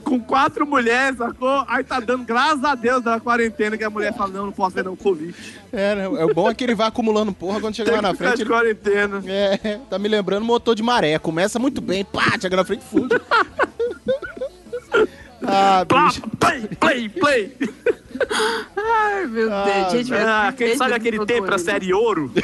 com 0.00 0.20
quatro 0.20 0.66
mulheres, 0.66 1.18
sacou? 1.18 1.64
Aí 1.68 1.84
tá 1.84 2.00
dando, 2.00 2.24
graças 2.24 2.64
a 2.64 2.74
Deus, 2.74 3.02
da 3.02 3.20
quarentena, 3.20 3.76
que 3.76 3.84
a 3.84 3.90
mulher 3.90 4.14
fala, 4.14 4.30
não, 4.32 4.46
não 4.46 4.52
posso 4.52 4.74
ver 4.74 4.84
não, 4.84 4.96
Covid. 4.96 5.34
É, 5.72 5.94
né? 5.94 6.04
é 6.04 6.34
bom 6.34 6.50
é 6.50 6.54
que 6.54 6.64
ele 6.64 6.74
vai 6.74 6.88
acumulando 6.88 7.32
porra 7.32 7.60
quando 7.60 7.74
chega 7.76 7.90
Tem 7.92 8.00
lá 8.00 8.08
na 8.10 8.14
frente. 8.14 8.36
de 8.36 8.42
Ele... 8.42 8.50
quarentena. 8.50 9.22
É, 9.26 9.78
tá 9.88 9.98
me 9.98 10.08
lembrando 10.08 10.44
motor 10.44 10.74
de 10.74 10.82
maré. 10.82 11.18
Começa 11.18 11.58
muito 11.58 11.80
bem, 11.80 12.04
pá, 12.04 12.36
chega 12.40 12.56
na 12.56 12.64
frente 12.64 12.82
e 12.82 12.90
funde. 12.90 13.14
ah, 15.46 15.84
bicho. 15.84 16.22
Play, 16.38 16.68
play, 16.78 17.08
play. 17.08 17.56
Ai, 18.76 19.26
meu 19.26 19.52
Ah, 19.52 19.64
Deus, 19.64 19.92
gente, 19.92 20.10
velho. 20.10 20.26
Ah, 20.28 20.52
quem 20.56 20.76
sabe 20.76 20.94
aquele 20.94 21.24
tempo 21.24 21.46
pra 21.46 21.58
série 21.58 21.92
ouro? 21.94 22.30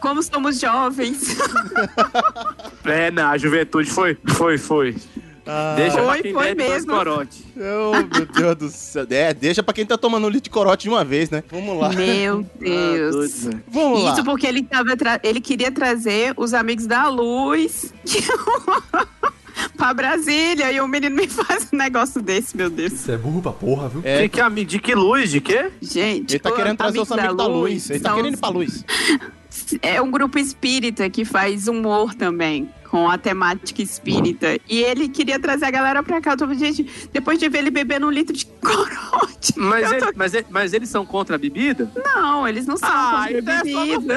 Como 0.00 0.22
somos 0.22 0.60
jovens. 0.60 1.36
É, 2.84 3.10
não, 3.10 3.28
a 3.30 3.38
juventude 3.38 3.90
foi, 3.90 4.16
foi, 4.28 4.58
foi. 4.58 4.96
Ah. 5.44 5.74
Deixa 5.76 5.96
pra 5.96 6.04
Foi, 6.06 6.22
quem 6.22 6.32
foi 6.32 6.54
mesmo. 6.54 6.92
corote. 6.94 7.44
Oh, 7.56 8.16
meu 8.16 8.26
Deus 8.26 8.56
do 8.56 8.68
céu. 8.70 9.04
É, 9.10 9.34
deixa 9.34 9.60
pra 9.60 9.74
quem 9.74 9.84
tá 9.84 9.98
tomando 9.98 10.24
um 10.24 10.30
litro 10.30 10.44
de 10.44 10.50
corote 10.50 10.84
de 10.84 10.88
uma 10.88 11.04
vez, 11.04 11.30
né? 11.30 11.42
Vamos 11.50 11.80
lá. 11.80 11.88
Meu 11.88 12.46
Deus. 12.60 13.12
doido, 13.14 13.34
velho. 13.50 13.62
Vamos 13.66 14.04
lá. 14.04 14.12
Isso 14.12 14.24
porque 14.24 14.46
ele, 14.46 14.62
tava 14.62 14.96
tra- 14.96 15.18
ele 15.24 15.40
queria 15.40 15.72
trazer 15.72 16.32
os 16.36 16.54
amigos 16.54 16.86
da 16.86 17.08
luz 17.08 17.92
pra 19.76 19.92
Brasília 19.92 20.70
e 20.70 20.80
o 20.80 20.86
menino 20.86 21.16
me 21.16 21.26
faz 21.28 21.68
um 21.72 21.76
negócio 21.76 22.22
desse, 22.22 22.56
meu 22.56 22.70
Deus. 22.70 22.92
Você 22.92 23.12
é 23.12 23.16
burro 23.16 23.42
pra 23.42 23.52
porra, 23.52 23.88
viu? 23.88 24.00
É, 24.04 24.22
Que, 24.22 24.28
que 24.28 24.40
amigo? 24.40 24.70
De 24.70 24.78
que 24.78 24.94
luz? 24.94 25.28
De 25.30 25.40
quê? 25.40 25.70
Gente, 25.80 26.34
ele 26.34 26.38
tá 26.38 26.52
querendo 26.52 26.76
trazer 26.76 27.00
os 27.00 27.10
amigos 27.10 27.36
da 27.36 27.46
luz. 27.48 27.90
Ele 27.90 27.98
tá 28.00 28.14
querendo 28.14 28.34
ir 28.34 28.38
pra 28.38 28.48
luz. 28.48 28.84
É 29.80 30.00
um 30.02 30.10
grupo 30.10 30.38
espírita 30.38 31.08
que 31.08 31.24
faz 31.24 31.68
humor 31.68 32.14
também, 32.14 32.68
com 32.92 33.08
a 33.08 33.16
temática 33.16 33.80
espírita. 33.80 34.58
E 34.68 34.82
ele 34.82 35.08
queria 35.08 35.40
trazer 35.40 35.64
a 35.64 35.70
galera 35.70 36.02
pra 36.02 36.20
cá. 36.20 36.32
Eu 36.32 36.36
tô, 36.36 36.52
gente, 36.52 36.84
depois 37.10 37.38
de 37.38 37.48
ver 37.48 37.58
ele 37.60 37.70
bebendo 37.70 38.06
um 38.06 38.10
litro 38.10 38.36
de 38.36 38.44
corote. 38.60 39.54
Mas, 39.56 39.90
ele- 39.90 40.00
tô- 40.00 40.12
mas, 40.14 40.34
ele- 40.34 40.46
mas 40.50 40.72
eles 40.74 40.90
são 40.90 41.06
contra 41.06 41.36
a 41.36 41.38
bebida? 41.38 41.90
Não, 42.04 42.46
eles 42.46 42.66
não 42.66 42.76
são 42.76 42.86
Ah, 42.92 43.24
contra 43.24 43.38
então 43.38 43.54
é 43.54 43.62
bebida. 43.62 44.14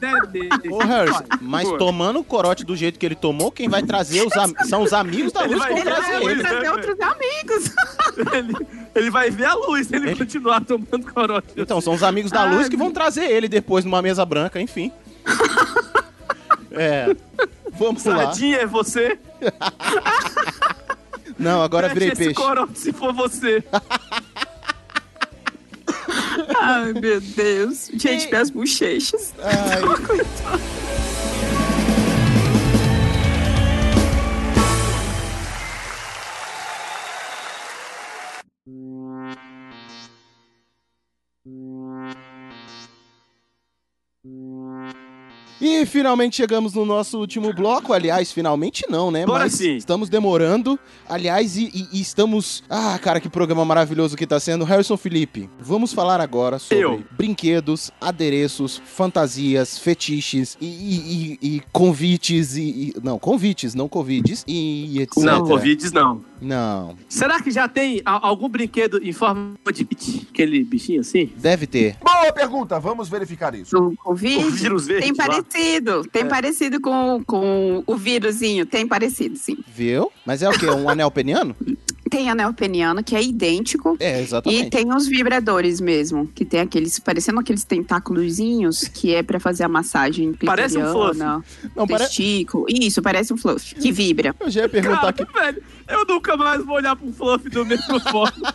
né, 0.00 0.70
Ô, 0.70 0.78
Harrison, 0.78 1.24
mas 1.40 1.68
tomando 1.72 2.20
o 2.20 2.24
corote 2.24 2.64
do 2.64 2.76
jeito 2.76 3.00
que 3.00 3.04
ele 3.04 3.16
tomou, 3.16 3.50
quem 3.50 3.68
vai 3.68 3.82
trazer 3.82 4.24
os 4.24 4.32
am- 4.36 4.54
são 4.68 4.82
os 4.82 4.92
amigos 4.92 5.32
da 5.32 5.44
Ele 5.44 5.54
luz 5.56 5.66
que 5.66 5.72
vai 5.72 5.82
vão 5.82 5.82
Ele 5.82 5.90
trazer 6.02 6.22
vai 6.22 6.32
ele. 6.32 6.40
trazer 6.42 6.60
né, 6.62 6.70
outros 6.70 7.00
amigos. 7.00 7.72
ele, 8.32 8.66
ele 8.94 9.10
vai 9.10 9.28
ver 9.28 9.44
a 9.46 9.54
luz 9.54 9.88
se 9.88 9.96
ele, 9.96 10.14
continuar 10.14 10.64
tomando 10.64 11.12
corote. 11.12 11.48
Então, 11.56 11.80
são 11.80 11.94
os 11.94 12.04
amigos 12.04 12.30
da 12.30 12.42
Ai, 12.42 12.54
luz 12.54 12.68
que 12.68 12.76
vão 12.76 12.92
trazer 12.92 13.24
ele 13.28 13.48
depois 13.48 13.84
numa 13.84 14.00
mesa 14.00 14.24
branca, 14.24 14.60
enfim. 14.60 14.92
É. 16.76 17.16
Vamos 17.78 18.04
lá. 18.04 18.24
Sardinha 18.26 18.58
é 18.58 18.66
você? 18.66 19.18
Não, 21.38 21.62
agora 21.62 21.88
virei 21.88 22.10
Feche 22.10 22.22
esse 22.22 22.34
peixe. 22.34 22.48
corote 22.48 22.78
se 22.78 22.92
for 22.92 23.12
você. 23.12 23.62
Ai, 26.58 26.92
meu 26.94 27.20
Deus. 27.20 27.90
Gente, 27.94 28.28
minhas 28.28 28.50
bochechas. 28.50 29.34
Ai. 29.42 29.82
E 45.60 45.86
finalmente 45.86 46.36
chegamos 46.36 46.74
no 46.74 46.84
nosso 46.84 47.18
último 47.18 47.52
bloco. 47.52 47.92
Aliás, 47.92 48.30
finalmente 48.30 48.84
não, 48.90 49.10
né? 49.10 49.22
Agora 49.22 49.44
Mas 49.44 49.54
sim. 49.54 49.76
estamos 49.76 50.08
demorando. 50.08 50.78
Aliás, 51.08 51.56
e, 51.56 51.70
e- 51.74 51.88
e 51.98 52.00
estamos. 52.00 52.62
Ah, 52.68 52.98
cara, 52.98 53.20
que 53.20 53.28
programa 53.28 53.64
maravilhoso 53.64 54.16
que 54.16 54.26
tá 54.26 54.38
sendo. 54.38 54.64
Harrison 54.64 54.96
Felipe, 54.96 55.48
vamos 55.58 55.92
falar 55.94 56.20
agora 56.20 56.58
sobre 56.58 56.84
Eu. 56.84 57.02
brinquedos, 57.16 57.90
adereços, 58.00 58.80
fantasias, 58.84 59.78
fetiches 59.78 60.58
e, 60.60 60.66
e- 60.66 61.38
e- 61.42 61.56
e 61.56 61.62
convites 61.72 62.56
e, 62.56 62.62
e- 62.62 62.94
Não, 63.02 63.18
convites, 63.18 63.74
não 63.74 63.88
convites 63.88 64.44
e, 64.46 65.00
etc. 65.00 65.24
Não, 65.24 65.46
Covid 65.46 65.90
não. 65.94 66.22
Não, 66.38 66.94
Será 67.08 67.40
que 67.40 67.50
já 67.50 67.66
tem 67.66 68.02
algum 68.04 68.46
brinquedo 68.46 69.00
em 69.02 69.10
forma 69.12 69.54
de 69.72 69.86
kit? 69.86 70.28
Aquele 70.30 70.62
bichinho 70.64 71.00
assim? 71.00 71.32
deve 71.36 71.66
ter. 71.66 71.96
Boa 72.04 72.30
pergunta, 72.30 72.78
vamos 72.78 73.08
verificar 73.08 73.54
isso. 73.54 73.74
O 73.76 73.96
Covid 73.96 74.44
O 74.44 74.50
vírus 74.50 74.86
verde 74.86 75.06
tem. 75.06 75.14
Parecido. 75.50 76.02
Tem 76.10 76.22
É. 76.22 76.24
parecido 76.26 76.80
com, 76.80 77.22
com 77.26 77.82
o 77.86 77.96
vírusinho. 77.96 78.66
Tem 78.66 78.86
parecido, 78.86 79.36
sim. 79.36 79.56
Viu? 79.66 80.10
Mas 80.24 80.42
é 80.42 80.48
o 80.48 80.52
quê? 80.58 80.66
Um 80.66 80.88
anel 80.88 81.10
peniano? 81.10 81.54
Tem 82.10 82.30
anel 82.30 82.52
peniano, 82.54 83.02
que 83.02 83.16
é 83.16 83.22
idêntico. 83.22 83.96
É, 83.98 84.20
E 84.20 84.22
exatamente. 84.22 84.70
tem 84.70 84.94
os 84.94 85.06
vibradores 85.08 85.80
mesmo, 85.80 86.28
que 86.34 86.44
tem 86.44 86.60
aqueles, 86.60 86.98
parecendo 87.00 87.40
aqueles 87.40 87.64
tentáculozinhos, 87.64 88.84
que 88.88 89.12
é 89.14 89.22
pra 89.22 89.40
fazer 89.40 89.64
a 89.64 89.68
massagem 89.68 90.32
Parece 90.32 90.78
um 90.78 90.82
clitoriana, 90.82 91.44
Não, 91.74 91.86
pare... 91.86 92.04
testículo. 92.04 92.66
Isso, 92.68 93.02
parece 93.02 93.32
um 93.32 93.36
fluff, 93.36 93.74
que 93.74 93.90
vibra. 93.90 94.34
Eu 94.38 94.50
já 94.50 94.62
ia 94.62 94.68
perguntar 94.68 95.08
aqui. 95.08 95.26
Cara, 95.26 95.46
velho, 95.52 95.62
eu 95.88 96.04
nunca 96.06 96.36
mais 96.36 96.64
vou 96.64 96.76
olhar 96.76 96.94
pro 96.94 97.12
fluff 97.12 97.48
do 97.50 97.66
mesmo 97.66 97.98
forma. 98.10 98.54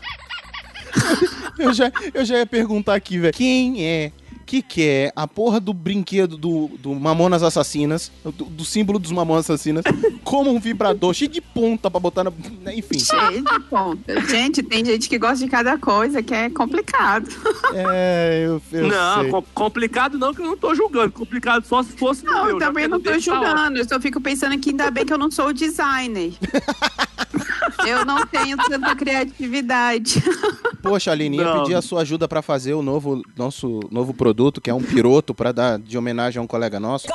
Eu 1.60 1.74
já, 1.74 1.92
eu 2.14 2.24
já 2.26 2.38
ia 2.40 2.46
perguntar 2.46 2.96
aqui, 2.96 3.18
velho. 3.18 3.34
Quem 3.34 3.86
é 3.86 4.12
que 4.52 4.62
quer 4.62 5.14
a 5.16 5.26
porra 5.26 5.62
do 5.62 5.74
brinquedo 5.74 6.36
do, 6.36 6.70
do 6.78 6.94
Mamonas 6.94 7.42
Assassinas, 7.42 8.12
do, 8.22 8.44
do 8.44 8.66
símbolo 8.66 9.00
dos 9.00 9.10
Mamonas 9.10 9.50
Assassinas, 9.50 9.82
como 10.26 10.52
um 10.52 10.60
vibrador 10.60 11.14
cheio 11.14 11.32
de 11.32 11.40
ponta 11.40 11.90
pra 11.90 12.02
botar 12.02 12.26
na. 12.26 12.32
né, 12.62 12.76
Enfim. 12.76 13.00
Cheio 13.00 13.42
de 13.46 13.60
ponta. 13.70 14.20
Gente, 14.28 14.62
tem 14.62 14.84
gente 14.84 15.08
que 15.08 15.18
gosta 15.18 15.38
de 15.46 15.50
cada 15.50 15.78
coisa, 15.78 16.22
que 16.22 16.34
é 16.34 16.50
complicado. 16.50 17.30
É, 17.74 18.44
eu, 18.46 18.62
eu 18.74 18.88
não, 18.88 19.22
sei. 19.22 19.32
com- 19.32 19.42
complicado 19.54 20.18
não, 20.18 20.34
que 20.34 20.42
eu 20.42 20.46
não 20.46 20.58
tô 20.58 20.76
julgando. 20.76 21.14
Complicado 21.14 21.64
só 21.66 21.82
se 21.82 21.94
fosse 21.94 22.26
Não, 22.26 22.44
meu. 22.46 22.56
eu 22.56 22.60
também 22.60 22.86
não 22.86 23.00
tô 23.00 23.18
julgando. 23.18 23.78
Eu 23.78 23.88
só 23.88 23.98
fico 24.00 24.20
pensando 24.20 24.58
que 24.60 24.72
ainda 24.72 24.92
bem 24.92 25.06
que 25.06 25.14
eu 25.14 25.18
não 25.18 25.32
sou 25.32 25.48
o 25.48 25.54
designer. 25.54 26.34
eu 27.88 28.06
não 28.06 28.26
tenho 28.26 28.58
tanta 28.58 28.96
criatividade. 28.96 30.22
Poxa, 30.82 31.12
Aline, 31.12 31.38
ia 31.38 31.44
Não. 31.44 31.62
pedir 31.62 31.76
a 31.76 31.82
sua 31.82 32.02
ajuda 32.02 32.28
pra 32.28 32.42
fazer 32.42 32.74
o 32.74 32.82
novo, 32.82 33.22
nosso 33.38 33.80
novo 33.92 34.14
produto, 34.14 34.60
que 34.60 34.70
é 34.70 34.74
um 34.74 34.82
piroto 34.82 35.34
pra 35.34 35.52
dar 35.52 35.78
de 35.78 35.98
homenagem 35.98 36.40
a 36.40 36.44
um 36.44 36.48
colega 36.48 36.80
nosso. 36.80 37.08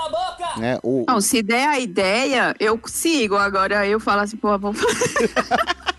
Né? 0.57 0.79
O, 0.83 1.05
Não, 1.09 1.21
se 1.21 1.43
der 1.43 1.69
a 1.69 1.79
ideia, 1.79 2.55
eu 2.61 2.81
sigo. 2.87 3.37
Agora 3.37 3.87
eu 3.87 3.99
falo 4.01 4.21
assim, 4.23 4.37
pô, 4.37 4.57
vamos 4.59 4.81
fazer. 4.81 5.31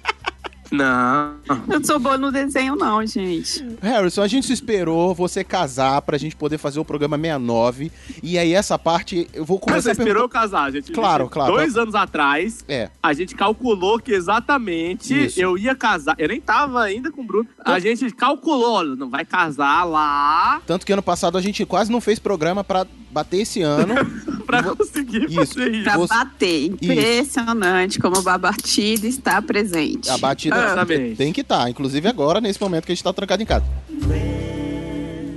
Não. 0.71 1.35
Eu 1.47 1.79
não 1.79 1.83
sou 1.83 1.99
boa 1.99 2.17
no 2.17 2.31
desenho, 2.31 2.75
não, 2.75 3.05
gente. 3.05 3.65
Harrison, 3.81 4.21
a 4.21 4.27
gente 4.27 4.47
se 4.47 4.53
esperou 4.53 5.13
você 5.15 5.43
casar 5.43 6.01
pra 6.01 6.17
gente 6.17 6.35
poder 6.35 6.57
fazer 6.57 6.79
o 6.79 6.85
programa 6.85 7.17
69. 7.17 7.91
E 8.21 8.37
aí, 8.37 8.53
essa 8.53 8.77
parte, 8.77 9.27
eu 9.33 9.45
vou 9.45 9.57
Mas 9.57 9.65
começar 9.65 9.81
você 9.95 10.01
esperou 10.01 10.23
eu 10.23 10.29
casar, 10.29 10.71
gente. 10.71 10.91
Claro, 10.91 11.25
Gente, 11.25 11.33
claro. 11.33 11.53
Dois 11.53 11.77
anos 11.77 11.95
atrás, 11.95 12.63
É. 12.67 12.89
a 13.01 13.13
gente 13.13 13.35
calculou 13.35 13.99
que 13.99 14.11
exatamente 14.11 15.25
Isso. 15.25 15.39
eu 15.39 15.57
ia 15.57 15.75
casar. 15.75 16.15
Eu 16.17 16.27
nem 16.27 16.41
tava 16.41 16.81
ainda 16.81 17.11
com 17.11 17.21
o 17.21 17.23
Bruno. 17.23 17.47
A 17.63 17.79
gente 17.79 18.09
calculou, 18.11 18.83
não 18.95 19.09
vai 19.09 19.25
casar 19.25 19.83
lá 19.83 20.61
Tanto 20.65 20.85
que 20.85 20.93
ano 20.93 21.01
passado 21.03 21.37
a 21.37 21.41
gente 21.41 21.65
quase 21.65 21.91
não 21.91 22.01
fez 22.01 22.19
programa 22.19 22.63
pra 22.63 22.85
bater 23.11 23.41
esse 23.41 23.61
ano. 23.61 23.95
pra 24.47 24.63
conseguir 24.63 25.25
Isso. 25.25 25.35
fazer 25.53 25.71
isso. 25.75 25.83
Pra 25.83 25.97
Você- 25.97 26.13
bater. 26.13 26.65
Impressionante 26.81 27.99
como 27.99 28.27
a 28.27 28.37
batida 28.37 29.05
está 29.05 29.39
presente. 29.41 30.09
A 30.09 30.17
batida 30.17 30.55
Exatamente. 30.55 31.15
tem 31.17 31.31
que 31.31 31.41
estar, 31.41 31.69
inclusive 31.69 32.07
agora, 32.07 32.41
nesse 32.41 32.59
momento 32.59 32.85
que 32.85 32.91
a 32.93 32.95
gente 32.95 33.03
tá 33.03 33.13
trancado 33.13 33.43
em 33.43 33.45
casa. 33.45 33.65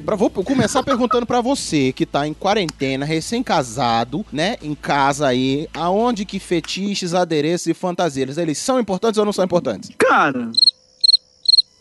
Pra, 0.06 0.16
vou 0.16 0.30
começar 0.30 0.82
perguntando 0.82 1.26
pra 1.26 1.40
você 1.42 1.92
que 1.92 2.06
tá 2.06 2.26
em 2.26 2.32
quarentena, 2.32 3.04
recém-casado, 3.04 4.24
né? 4.32 4.56
Em 4.62 4.74
casa 4.74 5.26
aí, 5.28 5.68
aonde 5.74 6.24
que 6.24 6.38
fetiches, 6.40 7.12
adereços 7.14 7.66
e 7.66 7.74
fantasias, 7.74 8.38
eles 8.38 8.56
são 8.58 8.80
importantes 8.80 9.18
ou 9.18 9.24
não 9.26 9.32
são 9.32 9.44
importantes? 9.44 9.90
Cara. 9.98 10.50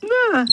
Não. 0.04 0.46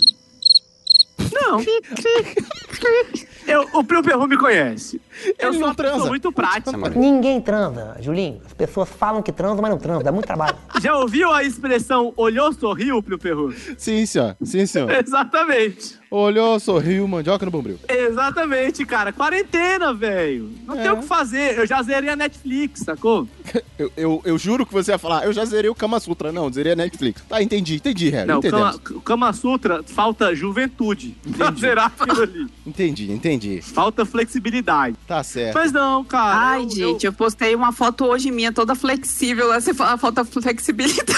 Não. 1.33 1.59
Eu, 3.47 3.65
o 3.73 3.83
Plio 3.83 4.03
Perru 4.03 4.27
me 4.27 4.37
conhece. 4.37 5.01
Eu 5.39 5.49
Ele 5.49 5.57
sou 5.59 5.67
uma 5.67 5.73
pessoa 5.73 6.07
muito 6.07 6.31
prática. 6.33 6.77
Ninguém 6.93 7.39
transa, 7.39 7.95
Julinho. 8.01 8.41
As 8.45 8.53
pessoas 8.53 8.89
falam 8.89 9.23
que 9.23 9.31
transam, 9.31 9.61
mas 9.61 9.71
não 9.71 9.77
transam. 9.77 10.03
Dá 10.03 10.11
muito 10.11 10.25
trabalho. 10.25 10.57
Já 10.81 10.95
ouviu 10.97 11.31
a 11.31 11.43
expressão 11.43 12.13
olhou, 12.17 12.51
sorriu, 12.51 13.01
Plio 13.01 13.17
Perru? 13.17 13.53
Sim, 13.77 14.05
senhor. 14.05 14.35
Sim, 14.43 14.65
senhor. 14.65 14.91
Exatamente. 14.99 15.97
Olhou, 16.09 16.57
sorriu, 16.59 17.05
mandioca 17.07 17.43
no 17.45 17.51
bombril. 17.51 17.77
Exatamente, 17.87 18.85
cara. 18.85 19.11
Quarentena, 19.11 19.93
velho. 19.93 20.49
Não 20.65 20.77
tem 20.77 20.89
o 20.89 20.97
que 20.97 21.05
fazer. 21.05 21.57
Eu 21.57 21.67
já 21.67 21.81
zerei 21.83 22.09
a 22.09 22.15
Netflix, 22.15 22.81
sacou? 22.81 23.27
Eu, 23.77 23.91
eu, 23.95 24.21
eu 24.25 24.37
juro 24.39 24.65
que 24.65 24.73
você 24.73 24.91
ia 24.91 24.97
falar, 24.97 25.25
eu 25.25 25.31
já 25.31 25.45
zerei 25.45 25.69
o 25.69 25.75
Kama 25.75 25.99
Sutra. 25.99 26.31
Não, 26.31 26.51
zerei 26.51 26.73
a 26.73 26.75
Netflix. 26.75 27.21
Tá, 27.29 27.43
entendi, 27.43 27.75
entendi, 27.75 28.09
Harry. 28.09 28.27
Não, 28.27 28.39
o 28.39 28.41
Kama, 28.41 28.69
Entendemos. 28.69 28.97
o 28.97 29.01
Kama 29.01 29.33
Sutra 29.33 29.83
falta 29.83 30.33
juventude 30.35 31.15
pra 31.37 31.51
zerar 31.51 31.93
aquilo 31.99 32.23
ali. 32.23 32.47
Entendi, 32.65 33.11
entendi. 33.11 33.61
Falta 33.61 34.03
flexibilidade. 34.03 34.95
Tá 35.07 35.23
certo. 35.23 35.53
Mas 35.53 35.71
não, 35.71 36.03
cara. 36.03 36.39
Ai, 36.53 36.63
eu- 36.63 36.69
gente, 36.71 37.05
eu... 37.05 37.13
postei 37.13 37.53
uma 37.53 37.71
foto 37.71 38.05
hoje 38.05 38.31
minha 38.31 38.51
toda 38.51 38.73
flexível. 38.73 39.49
Fala 39.75 39.95
falta 39.97 40.25
flexibilidade. 40.25 41.13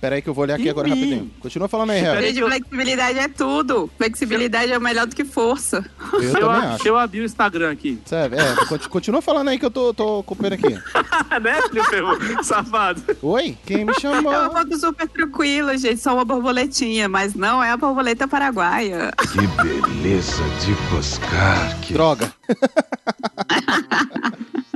Pera 0.00 0.16
aí 0.16 0.22
que 0.22 0.28
eu 0.28 0.34
vou 0.34 0.42
olhar 0.42 0.54
aqui 0.56 0.66
Em 0.66 0.70
agora 0.70 0.88
mim. 0.88 0.94
rapidinho. 0.94 1.30
Continua 1.40 1.68
falando 1.68 1.90
aí, 1.90 2.00
Harry. 2.00 2.28
Gente, 2.34 2.42
flexibilidade 2.44 3.18
é 3.20 3.28
tudo. 3.28 3.88
Flexibilidade 4.02 4.72
é 4.72 4.78
melhor 4.80 5.06
do 5.06 5.14
que 5.14 5.24
força. 5.24 5.84
Eu 6.14 6.22
eu, 6.22 6.50
acho. 6.50 6.88
eu 6.88 6.98
abrir 6.98 7.20
o 7.20 7.24
Instagram 7.24 7.70
aqui. 7.70 8.00
Sério, 8.04 8.38
é, 8.38 8.66
conti- 8.66 8.88
continua 8.88 9.22
falando 9.22 9.48
aí 9.48 9.58
que 9.58 9.64
eu 9.64 9.70
tô, 9.70 9.94
tô 9.94 10.18
acompanhando 10.20 10.54
aqui. 10.54 10.74
né, 11.40 11.84
Perru? 11.88 12.42
Safado. 12.44 13.00
Oi? 13.22 13.56
Quem 13.64 13.84
me 13.84 13.94
chamou? 14.00 14.32
É 14.32 14.38
uma 14.40 14.50
foto 14.50 14.76
super 14.76 15.08
tranquila, 15.08 15.78
gente. 15.78 16.00
Só 16.00 16.14
uma 16.14 16.24
borboletinha, 16.24 17.08
mas 17.08 17.34
não 17.34 17.62
é 17.62 17.70
a 17.70 17.76
borboleta 17.76 18.26
paraguaia. 18.26 19.12
Que 19.32 19.46
beleza 19.62 20.42
de 20.64 20.74
Coscar. 20.90 21.80
Que... 21.80 21.92
Droga. 21.92 22.32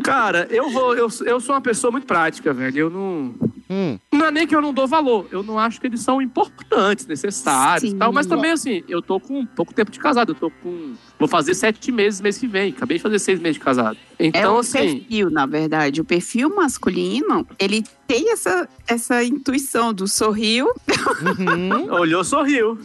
Cara, 0.07 0.47
eu 0.51 0.71
vou. 0.71 0.95
Eu, 0.95 1.09
eu 1.25 1.41
sou 1.41 1.55
uma 1.55 1.61
pessoa 1.61 1.91
muito 1.91 2.07
prática, 2.07 2.53
velho. 2.53 2.79
Eu 2.79 2.91
não. 2.91 3.35
Hum. 3.69 3.99
Não 4.13 4.27
é 4.27 4.31
nem 4.31 4.47
que 4.47 4.55
eu 4.55 4.63
não 4.63 4.73
dou 4.73 4.87
valor. 4.87 5.27
Eu 5.33 5.43
não 5.43 5.59
acho 5.59 5.81
que 5.81 5.89
eles 5.89 6.01
são 6.01 6.23
importantes, 6.23 7.05
necessários 7.07 7.83
e 7.83 7.91
Sim. 7.91 7.99
tal. 7.99 8.13
Mas 8.13 8.27
também, 8.27 8.53
assim, 8.53 8.85
eu 8.89 9.03
tô 9.03 9.19
com 9.19 9.45
pouco 9.45 9.75
tempo 9.75 9.91
de 9.91 9.99
casado. 9.99 10.31
Eu 10.31 10.35
tô 10.37 10.51
com. 10.63 10.95
Vou 11.19 11.27
fazer 11.29 11.55
sete 11.55 11.91
meses 11.91 12.21
mês 12.21 12.39
que 12.39 12.47
vem. 12.47 12.71
Acabei 12.71 12.99
de 12.99 13.03
fazer 13.03 13.19
seis 13.19 13.41
meses 13.41 13.55
de 13.59 13.65
casado. 13.65 13.99
É 14.19 14.27
Então, 14.27 14.55
o 14.55 14.59
assim. 14.61 15.01
perfil, 15.01 15.31
na 15.31 15.45
verdade. 15.47 16.01
O 16.01 16.05
perfil 16.05 16.55
masculino, 16.55 17.45
ele 17.59 17.85
tem 18.07 18.31
essa, 18.33 18.69
essa 18.87 19.25
intuição 19.25 19.93
do 19.93 20.07
sorriu. 20.07 20.69
Uhum. 20.69 21.91
Olhou, 21.99 22.23
sorriu. 22.23 22.79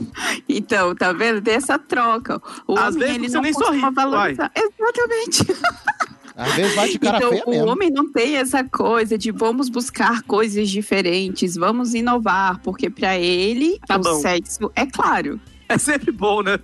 Então, 0.49 0.95
tá 0.95 1.13
vendo? 1.13 1.41
Tem 1.41 1.53
essa 1.53 1.77
troca. 1.77 2.41
O 2.67 2.73
Às 2.77 2.95
homem, 2.95 2.99
vezes 3.07 3.15
ele 3.17 3.29
você 3.29 3.35
não 3.35 3.41
nem 3.43 3.53
sorri, 3.53 3.81
valorizar. 3.93 4.51
Exatamente. 4.55 5.45
Às 6.35 6.53
vezes 6.55 6.75
vai 6.75 6.89
de 6.89 6.99
cara 6.99 7.17
então, 7.17 7.29
feia 7.29 7.43
o 7.45 7.49
mesmo. 7.49 7.67
homem 7.67 7.89
não 7.89 8.11
tem 8.11 8.37
essa 8.37 8.63
coisa 8.63 9.17
de 9.17 9.31
vamos 9.31 9.69
buscar 9.69 10.21
coisas 10.23 10.69
diferentes, 10.69 11.55
vamos 11.55 11.93
inovar, 11.93 12.59
porque 12.63 12.89
pra 12.89 13.17
ele 13.17 13.79
Tá 13.87 13.97
o 13.97 13.99
bom. 13.99 14.19
sexo 14.19 14.71
é 14.75 14.85
claro. 14.85 15.39
É 15.73 15.77
sempre 15.77 16.11
bom, 16.11 16.41
né? 16.43 16.59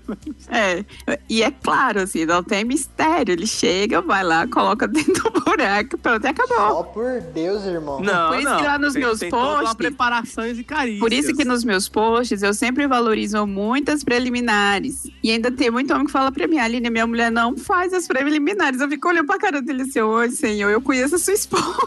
É, 0.49 0.83
e 1.29 1.41
é 1.41 1.49
claro, 1.51 2.01
assim, 2.01 2.25
não 2.25 2.43
tem 2.43 2.63
mistério. 2.65 3.31
Ele 3.31 3.47
chega, 3.47 4.01
vai 4.01 4.23
lá, 4.23 4.45
coloca 4.47 4.87
dentro 4.87 5.29
do 5.31 5.41
buraco, 5.41 5.97
pronto, 5.97 6.25
e 6.25 6.27
acabou. 6.27 6.57
Ó, 6.59 6.83
por 6.83 7.21
Deus, 7.33 7.63
irmão. 7.65 8.01
Não, 8.01 8.29
Por 8.29 8.39
isso 8.39 8.49
não. 8.49 8.57
que 8.57 8.63
lá 8.63 8.77
nos 8.79 8.93
tem, 8.93 9.01
meus 9.01 9.19
tem 9.19 9.29
toda 9.29 9.43
uma 9.45 9.59
posts- 9.59 9.75
preparações 9.75 10.59
e 10.59 10.63
carícias. 10.63 10.99
Por 10.99 11.13
isso 11.13 11.33
que 11.35 11.45
nos 11.45 11.63
meus 11.63 11.87
posts 11.87 12.43
eu 12.43 12.53
sempre 12.53 12.85
valorizo 12.87 13.45
muitas 13.47 14.03
preliminares. 14.03 15.07
E 15.23 15.31
ainda 15.31 15.49
tem 15.51 15.71
muito 15.71 15.93
homem 15.93 16.05
que 16.05 16.11
fala 16.11 16.31
pra 16.31 16.47
mim, 16.47 16.59
Aline, 16.59 16.89
minha 16.89 17.07
mulher 17.07 17.31
não 17.31 17.55
faz 17.57 17.93
as 17.93 18.07
preliminares. 18.07 18.81
Eu 18.81 18.89
fico 18.89 19.07
olhando 19.07 19.25
pra 19.27 19.37
cara 19.37 19.61
dele 19.61 19.83
assim, 19.83 19.99
oi, 20.01 20.29
senhor, 20.31 20.69
eu 20.69 20.81
conheço 20.81 21.15
a 21.15 21.19
sua 21.19 21.33
esposa. 21.33 21.67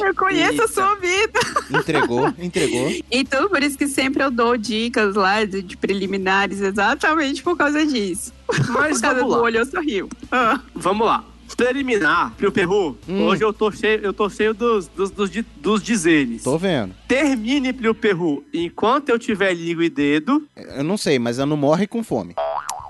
eu 0.00 0.14
conheço 0.14 0.62
a 0.62 0.68
sua 0.68 0.94
vida. 0.96 1.40
Entregou, 1.70 2.28
entregou. 2.38 2.90
Então, 3.10 3.48
por 3.48 3.62
isso 3.62 3.76
que 3.76 3.86
sempre 3.86 4.09
eu 4.18 4.30
dou 4.30 4.56
dicas 4.56 5.14
lá 5.14 5.44
de, 5.44 5.62
de 5.62 5.76
preliminares, 5.76 6.60
exatamente 6.60 7.42
por 7.42 7.56
causa 7.56 7.84
disso. 7.86 8.32
Mas 8.68 8.96
por 9.00 9.02
causa 9.02 9.24
do 9.24 9.28
olho, 9.28 9.58
eu 9.58 9.66
sorriu. 9.66 10.08
Ah. 10.30 10.60
Vamos 10.74 11.06
lá. 11.06 11.24
Preliminar, 11.56 12.32
Pio 12.36 12.50
Perru. 12.50 12.96
Hum. 13.08 13.24
Hoje 13.24 13.44
eu 13.44 13.52
tô 13.52 13.70
cheio, 13.70 14.00
eu 14.02 14.12
tô 14.12 14.30
cheio 14.30 14.54
dos, 14.54 14.86
dos, 14.88 15.10
dos, 15.10 15.30
dos 15.56 15.82
dizeres. 15.82 16.42
Tô 16.42 16.56
vendo. 16.56 16.94
Termine, 17.06 17.72
Plio 17.72 17.94
Perru, 17.94 18.42
enquanto 18.52 19.10
eu 19.10 19.18
tiver 19.18 19.52
língua 19.52 19.84
e 19.84 19.90
dedo. 19.90 20.46
Eu 20.56 20.84
não 20.84 20.96
sei, 20.96 21.18
mas 21.18 21.38
ela 21.38 21.46
não 21.46 21.56
morre 21.56 21.86
com 21.86 22.02
fome. 22.02 22.34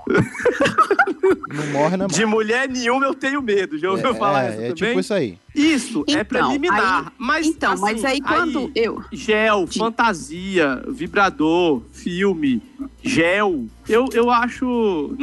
não 1.53 1.67
morre 1.71 1.97
na 1.97 2.07
De 2.07 2.25
mulher 2.25 2.67
nenhuma 2.69 3.05
eu 3.05 3.13
tenho 3.13 3.41
medo. 3.41 3.77
Já 3.77 3.91
ouviu 3.91 4.13
falar 4.15 4.43
é, 4.43 4.47
essa 4.47 4.55
é 4.55 4.61
também? 4.61 4.73
tipo 4.75 4.99
isso 4.99 5.13
aí. 5.13 5.37
Isso, 5.53 6.03
é 6.07 6.11
Então, 6.13 6.25
preliminar. 6.25 7.05
aí- 7.07 7.11
mas, 7.17 7.45
então, 7.47 7.73
assim, 7.73 7.81
mas 7.81 8.05
aí 8.05 8.21
quando 8.21 8.71
eu- 8.73 9.03
Gel, 9.11 9.67
fantasia, 9.67 10.83
vibrador, 10.87 11.81
filme, 11.91 12.61
gel. 13.03 13.65
Eu, 13.87 14.07
eu 14.13 14.29
acho. 14.31 15.15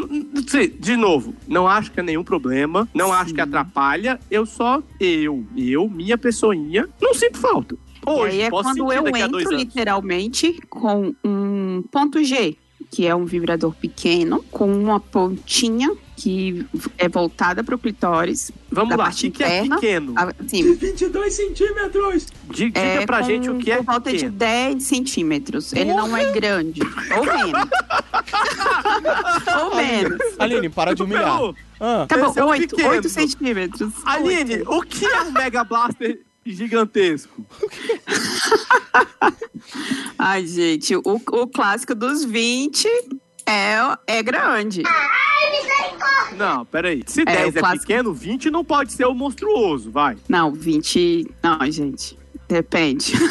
sei, 0.47 0.69
de 0.69 0.97
novo, 0.97 1.35
não 1.47 1.67
acho 1.67 1.91
que 1.93 2.01
é 2.01 2.03
nenhum 2.03 2.25
problema. 2.25 2.87
Não 2.95 3.13
acho 3.13 3.33
que 3.35 3.41
atrapalha. 3.41 4.21
Eu 4.31 4.45
só, 4.45 4.83
eu, 5.01 5.45
eu, 5.57 5.89
minha 5.89 6.19
pessoinha, 6.19 6.89
não 7.01 7.15
sinto 7.15 7.39
falta. 7.39 7.77
Hoje, 8.07 8.37
e 8.37 8.41
aí 8.41 8.47
é 8.47 8.51
posso 8.51 8.63
quando 8.65 8.93
eu 8.93 9.17
entro 9.17 9.51
literalmente 9.55 10.59
com 10.71 11.15
um 11.25 11.83
ponto 11.91 12.23
G, 12.23 12.57
que 12.91 13.07
é 13.07 13.15
um 13.15 13.25
vibrador 13.27 13.75
pequeno, 13.75 14.43
com 14.51 14.73
uma 14.73 14.99
pontinha 14.99 15.95
que 16.17 16.67
é 16.97 17.09
voltada 17.09 17.63
para 17.63 17.77
o 17.77 17.79
clitóris. 17.79 18.51
Vamos 18.71 18.91
da 18.91 18.97
lá, 18.97 19.05
parte 19.05 19.29
o 19.29 19.31
que 19.31 19.37
que 19.39 19.45
é 19.45 19.63
pequeno? 19.69 20.15
A- 20.17 20.33
Sim, 20.49 20.75
22 20.75 21.33
centímetros. 21.35 22.27
Diga 22.51 22.81
é 22.81 23.07
pra 23.07 23.23
gente 23.23 23.49
o 23.49 23.57
que 23.59 23.71
é 23.71 23.77
Por 23.77 23.85
volta 23.85 24.11
de 24.11 24.17
pequeno. 24.17 24.33
10 24.37 24.83
centímetros. 24.83 25.73
Ele 25.73 25.93
não 25.95 26.17
é 26.17 26.33
grande. 26.33 26.81
Ou 27.17 27.25
menos. 27.25 27.69
Ou 29.63 29.77
menos. 29.77 30.19
Aline, 30.39 30.69
para 30.69 30.93
de 30.95 31.03
humilhar. 31.05 31.39
Ah, 31.79 32.07
Tá 32.09 32.17
bom, 32.17 32.33
é 32.35 32.45
o 32.45 32.49
8, 32.49 32.71
pequeno. 32.75 32.95
8 32.95 33.09
centímetros. 33.09 33.93
Aline, 34.05 34.63
o 34.67 34.83
que 34.83 35.07
é 35.07 35.23
um 35.23 35.31
Mega 35.31 35.63
Blaster 35.63 36.21
gigantesco? 36.45 37.47
Ai, 40.19 40.47
gente, 40.47 40.97
o, 40.97 41.03
o 41.05 41.47
clássico 41.47 41.95
dos 41.95 42.25
20 42.25 42.87
é, 43.47 43.77
é 44.07 44.23
grande. 44.23 44.83
Não, 46.37 46.65
peraí. 46.67 47.03
Se 47.07 47.23
É, 47.23 47.25
10 47.25 47.55
o 47.55 47.59
é, 47.59 47.61
clássico. 47.61 47.87
pequeno, 47.87 48.13
20 48.13 48.51
não 48.51 48.65
pode 48.65 48.93
ser 48.93 49.07
o 49.07 49.15
monstruoso, 49.15 49.91
vai. 49.91 50.17
Não, 50.29 50.53
20. 50.53 51.27
Não, 51.43 51.71
gente. 51.71 52.19
Depende. 52.49 53.13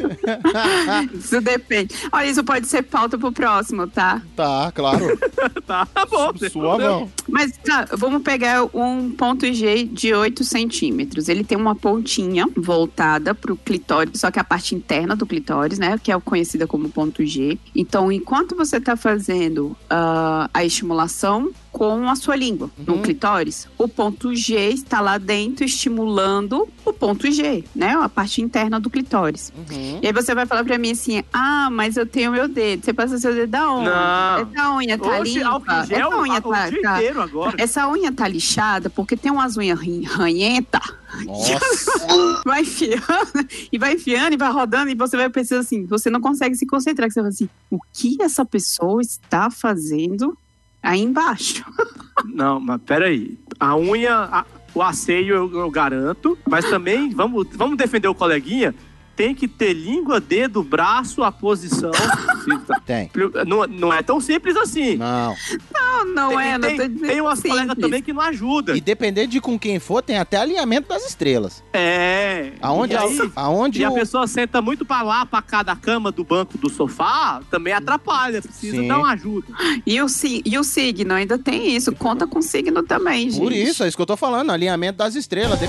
isso 1.14 1.40
depende. 1.40 1.94
Olha, 2.12 2.26
isso 2.26 2.44
pode 2.44 2.66
ser 2.66 2.82
pauta 2.82 3.18
pro 3.18 3.32
próximo, 3.32 3.86
tá? 3.86 4.22
Tá, 4.36 4.72
claro. 4.74 5.18
tá 5.66 5.86
bom. 6.10 6.32
tem 6.32 6.50
Sua 6.50 6.78
mão. 6.78 7.10
Mas 7.28 7.56
tá, 7.58 7.86
vamos 7.96 8.22
pegar 8.22 8.64
um 8.74 9.10
ponto 9.10 9.50
G 9.52 9.84
de 9.84 10.12
8 10.12 10.44
centímetros. 10.44 11.28
Ele 11.28 11.44
tem 11.44 11.56
uma 11.56 11.74
pontinha 11.74 12.46
voltada 12.56 13.34
pro 13.34 13.56
clitóris, 13.56 14.20
só 14.20 14.30
que 14.30 14.38
a 14.38 14.44
parte 14.44 14.74
interna 14.74 15.14
do 15.14 15.26
clitóris, 15.26 15.78
né? 15.78 15.98
Que 16.02 16.12
é 16.12 16.20
conhecida 16.20 16.66
como 16.66 16.88
ponto 16.88 17.24
G. 17.24 17.58
Então, 17.74 18.10
enquanto 18.10 18.56
você 18.56 18.80
tá 18.80 18.96
fazendo 18.96 19.76
ah, 19.88 20.48
a 20.52 20.64
estimulação 20.64 21.50
com 21.72 22.08
a 22.08 22.16
sua 22.16 22.36
língua 22.36 22.70
no 22.78 23.00
clitóris, 23.00 23.68
o 23.78 23.88
ponto 23.88 24.34
G 24.34 24.70
está 24.70 25.00
lá 25.00 25.18
dentro 25.18 25.64
estimulando 25.64 26.68
o 26.84 26.92
ponto 26.92 27.30
G, 27.30 27.64
né? 27.74 27.96
A 28.00 28.08
parte 28.08 28.42
interna 28.42 28.80
do 28.80 28.90
clitóris. 28.90 29.52
E 30.02 30.06
aí 30.06 30.12
você 30.12 30.34
vai 30.34 30.46
falar 30.46 30.64
pra 30.64 30.78
mim 30.78 30.92
assim: 30.92 31.22
ah, 31.32 31.68
mas 31.70 31.96
eu 31.96 32.06
tenho 32.06 32.32
meu 32.32 32.48
dedo. 32.48 32.84
Você 32.84 32.92
passa 32.92 33.18
seu 33.18 33.34
dedo 33.34 33.50
da 33.50 33.70
onde? 33.70 33.88
Não. 33.88 34.60
Essa 34.60 34.72
unha 34.74 34.98
tá 34.98 35.20
limpa. 35.20 35.86
gel 35.86 36.06
Essa 36.08 36.18
unha 36.18 36.38
o 36.38 36.42
tá, 36.42 36.70
dia 36.70 36.82
tá- 36.82 36.96
inteiro 36.96 37.22
agora. 37.22 37.56
Essa 37.58 37.88
unha 37.88 38.12
tá 38.12 38.28
lixada 38.28 38.90
porque 38.90 39.16
tem 39.16 39.30
umas 39.30 39.56
unhas 39.56 39.78
ranhenta. 39.78 40.80
Nossa. 41.24 41.90
Vai 42.44 42.62
enfiando 42.62 43.48
e 43.72 43.78
vai 43.78 43.94
enfiando 43.94 44.32
e 44.32 44.36
vai 44.36 44.50
rodando 44.50 44.90
e 44.90 44.94
você 44.94 45.16
vai 45.16 45.28
pensando 45.28 45.60
assim, 45.60 45.84
você 45.84 46.08
não 46.08 46.20
consegue 46.20 46.54
se 46.54 46.66
concentrar, 46.66 47.08
que 47.08 47.14
você 47.14 47.20
fala 47.20 47.28
assim, 47.28 47.48
o 47.70 47.78
que 47.92 48.16
essa 48.20 48.44
pessoa 48.44 49.00
está 49.02 49.50
fazendo 49.50 50.36
aí 50.82 51.00
embaixo? 51.00 51.64
Não, 52.26 52.60
mas 52.60 52.80
peraí. 52.82 53.38
A 53.58 53.76
unha, 53.76 54.14
a- 54.14 54.44
o 54.74 54.82
asseio 54.82 55.34
eu, 55.34 55.52
eu 55.58 55.70
garanto, 55.70 56.38
mas 56.48 56.68
também, 56.68 57.10
vamos, 57.10 57.46
vamos 57.54 57.76
defender 57.76 58.08
o 58.08 58.14
coleguinha, 58.14 58.74
tem 59.20 59.34
que 59.34 59.46
ter 59.46 59.74
língua, 59.74 60.18
dedo, 60.18 60.62
braço, 60.62 61.22
a 61.22 61.30
posição. 61.30 61.90
Tem. 62.86 63.10
Não, 63.46 63.66
não 63.66 63.92
é 63.92 64.02
tão 64.02 64.18
simples 64.18 64.56
assim. 64.56 64.96
Não. 64.96 65.36
Não, 65.74 66.04
não 66.06 66.28
Tem, 66.30 66.38
é, 66.48 66.52
não 66.58 66.68
tem, 66.68 66.76
dizendo 66.76 67.00
tem 67.06 67.20
umas 67.20 67.34
simples. 67.38 67.52
colegas 67.52 67.76
também 67.78 68.02
que 68.02 68.12
não 68.14 68.22
ajudam. 68.22 68.74
E 68.74 68.80
dependendo 68.80 69.28
de 69.28 69.38
com 69.40 69.58
quem 69.58 69.78
for, 69.78 70.00
tem 70.02 70.16
até 70.16 70.38
alinhamento 70.38 70.88
das 70.88 71.06
estrelas. 71.06 71.62
É. 71.74 72.52
Aonde, 72.62 72.94
e 72.94 72.96
a- 72.96 73.02
aí, 73.02 73.30
aonde 73.36 73.80
e 73.82 73.84
a 73.84 73.90
o- 73.90 73.94
pessoa 73.94 74.26
senta 74.26 74.62
muito 74.62 74.86
pra 74.86 75.02
lá, 75.02 75.26
pra 75.26 75.42
cá 75.42 75.62
da 75.62 75.76
cama, 75.76 76.10
do 76.10 76.24
banco, 76.24 76.56
do 76.56 76.70
sofá, 76.70 77.42
também 77.50 77.74
atrapalha. 77.74 78.40
Precisa 78.40 78.78
Sim. 78.78 78.88
dar 78.88 78.98
uma 79.00 79.12
ajuda. 79.12 79.46
E 79.86 80.00
o, 80.00 80.08
si- 80.08 80.40
e 80.46 80.58
o 80.58 80.64
signo 80.64 81.12
ainda 81.12 81.38
tem 81.38 81.76
isso, 81.76 81.92
conta 81.94 82.26
com 82.26 82.40
signo 82.40 82.82
também, 82.82 83.28
gente. 83.30 83.42
Por 83.42 83.52
isso, 83.52 83.84
é 83.84 83.88
isso 83.88 83.96
que 83.98 84.02
eu 84.02 84.06
tô 84.06 84.16
falando, 84.16 84.50
alinhamento 84.50 84.96
das 84.96 85.14
estrelas. 85.14 85.58
De- 85.60 85.68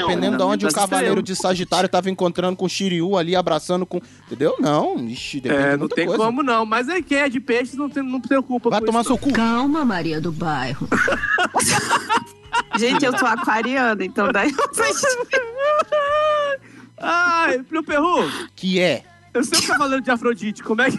Dependendo 0.00 0.36
de 0.36 0.42
onde 0.42 0.64
o 0.64 0.68
das 0.68 0.74
cavaleiro 0.74 1.22
de 1.22 1.36
Sagitário 1.36 1.88
tava 1.88 2.10
encontrando 2.10 2.56
com 2.56 2.64
o 2.64 2.68
Shiryu 2.68 3.16
ali, 3.16 3.36
abraçando 3.36 3.84
com. 3.86 4.00
Entendeu? 4.26 4.56
Não, 4.58 4.96
ixi, 5.08 5.40
depende 5.40 5.62
É, 5.62 5.64
de 5.66 5.72
não 5.72 5.78
muita 5.80 5.94
tem 5.94 6.06
coisa. 6.06 6.24
como 6.24 6.42
não. 6.42 6.64
Mas 6.66 6.88
aí 6.88 7.02
quem 7.02 7.18
é 7.18 7.28
de 7.28 7.40
peixes 7.40 7.74
não, 7.74 7.88
tem, 7.88 8.02
não 8.02 8.20
se 8.20 8.28
preocupa 8.28 8.70
Vai 8.70 8.80
com 8.80 8.86
tomar 8.86 9.00
isso, 9.00 9.08
seu 9.08 9.18
cu. 9.18 9.32
Calma, 9.32 9.84
Maria 9.84 10.20
do 10.20 10.32
Bairro. 10.32 10.88
Gente, 12.78 13.04
eu 13.04 13.16
sou 13.18 13.28
aquariana, 13.28 14.04
então 14.04 14.30
daí 14.32 14.52
vocês... 14.52 15.00
Ai, 16.98 17.64
meu 17.70 17.82
perru, 17.82 18.30
Que 18.54 18.78
é. 18.80 19.02
eu 19.32 19.42
sei 19.44 19.58
o 19.58 19.66
cavaleiro 19.66 20.02
de 20.02 20.10
Afrodite, 20.10 20.62
como 20.62 20.82
é 20.82 20.90
que... 20.90 20.98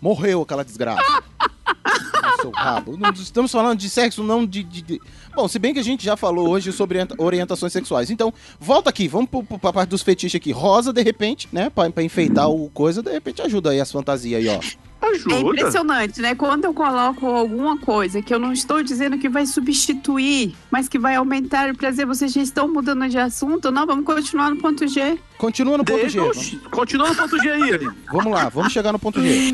Morreu 0.00 0.42
aquela 0.42 0.64
desgraça. 0.64 1.02
Seu 2.40 2.50
rabo. 2.50 2.96
Não 2.96 3.10
estamos 3.10 3.50
falando 3.50 3.78
de 3.78 3.90
sexo, 3.90 4.22
não 4.22 4.46
de, 4.46 4.62
de- 4.62 4.82
de- 4.82 5.00
Bom, 5.34 5.48
se 5.48 5.58
bem 5.58 5.72
que 5.74 5.80
a 5.80 5.84
gente 5.84 6.04
já 6.04 6.16
falou 6.16 6.48
hoje 6.48 6.70
sobre 6.72 6.98
orienta- 6.98 7.14
orientações 7.18 7.72
sexuais. 7.72 8.10
Então, 8.10 8.32
volta 8.60 8.90
aqui, 8.90 9.08
vamos 9.08 9.28
pra 9.60 9.72
parte 9.72 9.90
dos 9.90 10.02
fetiches 10.02 10.38
aqui. 10.40 10.52
Rosa, 10.52 10.92
de 10.92 11.02
repente, 11.02 11.48
né? 11.50 11.68
Pra, 11.70 11.90
pra 11.90 12.02
enfeitar 12.02 12.48
o 12.48 12.68
coisa, 12.70 13.02
de 13.02 13.10
repente 13.10 13.42
ajuda 13.42 13.70
aí 13.70 13.80
as 13.80 13.90
fantasias 13.90 14.40
aí, 14.40 14.48
ó. 14.48 14.60
Ajuda. 15.00 15.34
É 15.34 15.40
impressionante, 15.40 16.20
né? 16.20 16.34
Quando 16.34 16.64
eu 16.64 16.74
coloco 16.74 17.26
alguma 17.26 17.78
coisa 17.78 18.20
que 18.20 18.34
eu 18.34 18.38
não 18.38 18.52
estou 18.52 18.82
dizendo 18.82 19.16
que 19.18 19.28
vai 19.28 19.46
substituir, 19.46 20.54
mas 20.70 20.88
que 20.88 20.98
vai 20.98 21.14
aumentar 21.14 21.70
o 21.70 21.76
prazer, 21.76 22.04
vocês 22.06 22.32
já 22.32 22.42
estão 22.42 22.66
mudando 22.68 23.08
de 23.08 23.16
assunto? 23.18 23.70
Não, 23.70 23.86
vamos 23.86 24.04
continuar 24.04 24.50
no 24.50 24.56
ponto 24.56 24.86
G. 24.88 25.18
Continua 25.38 25.78
no 25.78 25.84
ponto 25.84 25.98
G. 25.98 26.02
Deixa- 26.02 26.18
Vamos, 26.20 26.36
Oxi, 26.36 26.56
Continua 26.70 27.08
no 27.10 27.14
ponto 27.14 27.38
G 27.38 27.50
aí. 27.50 27.88
vamos 28.12 28.32
lá, 28.32 28.48
vamos 28.48 28.72
chegar 28.72 28.92
no 28.92 28.98
ponto 28.98 29.20
G. 29.22 29.52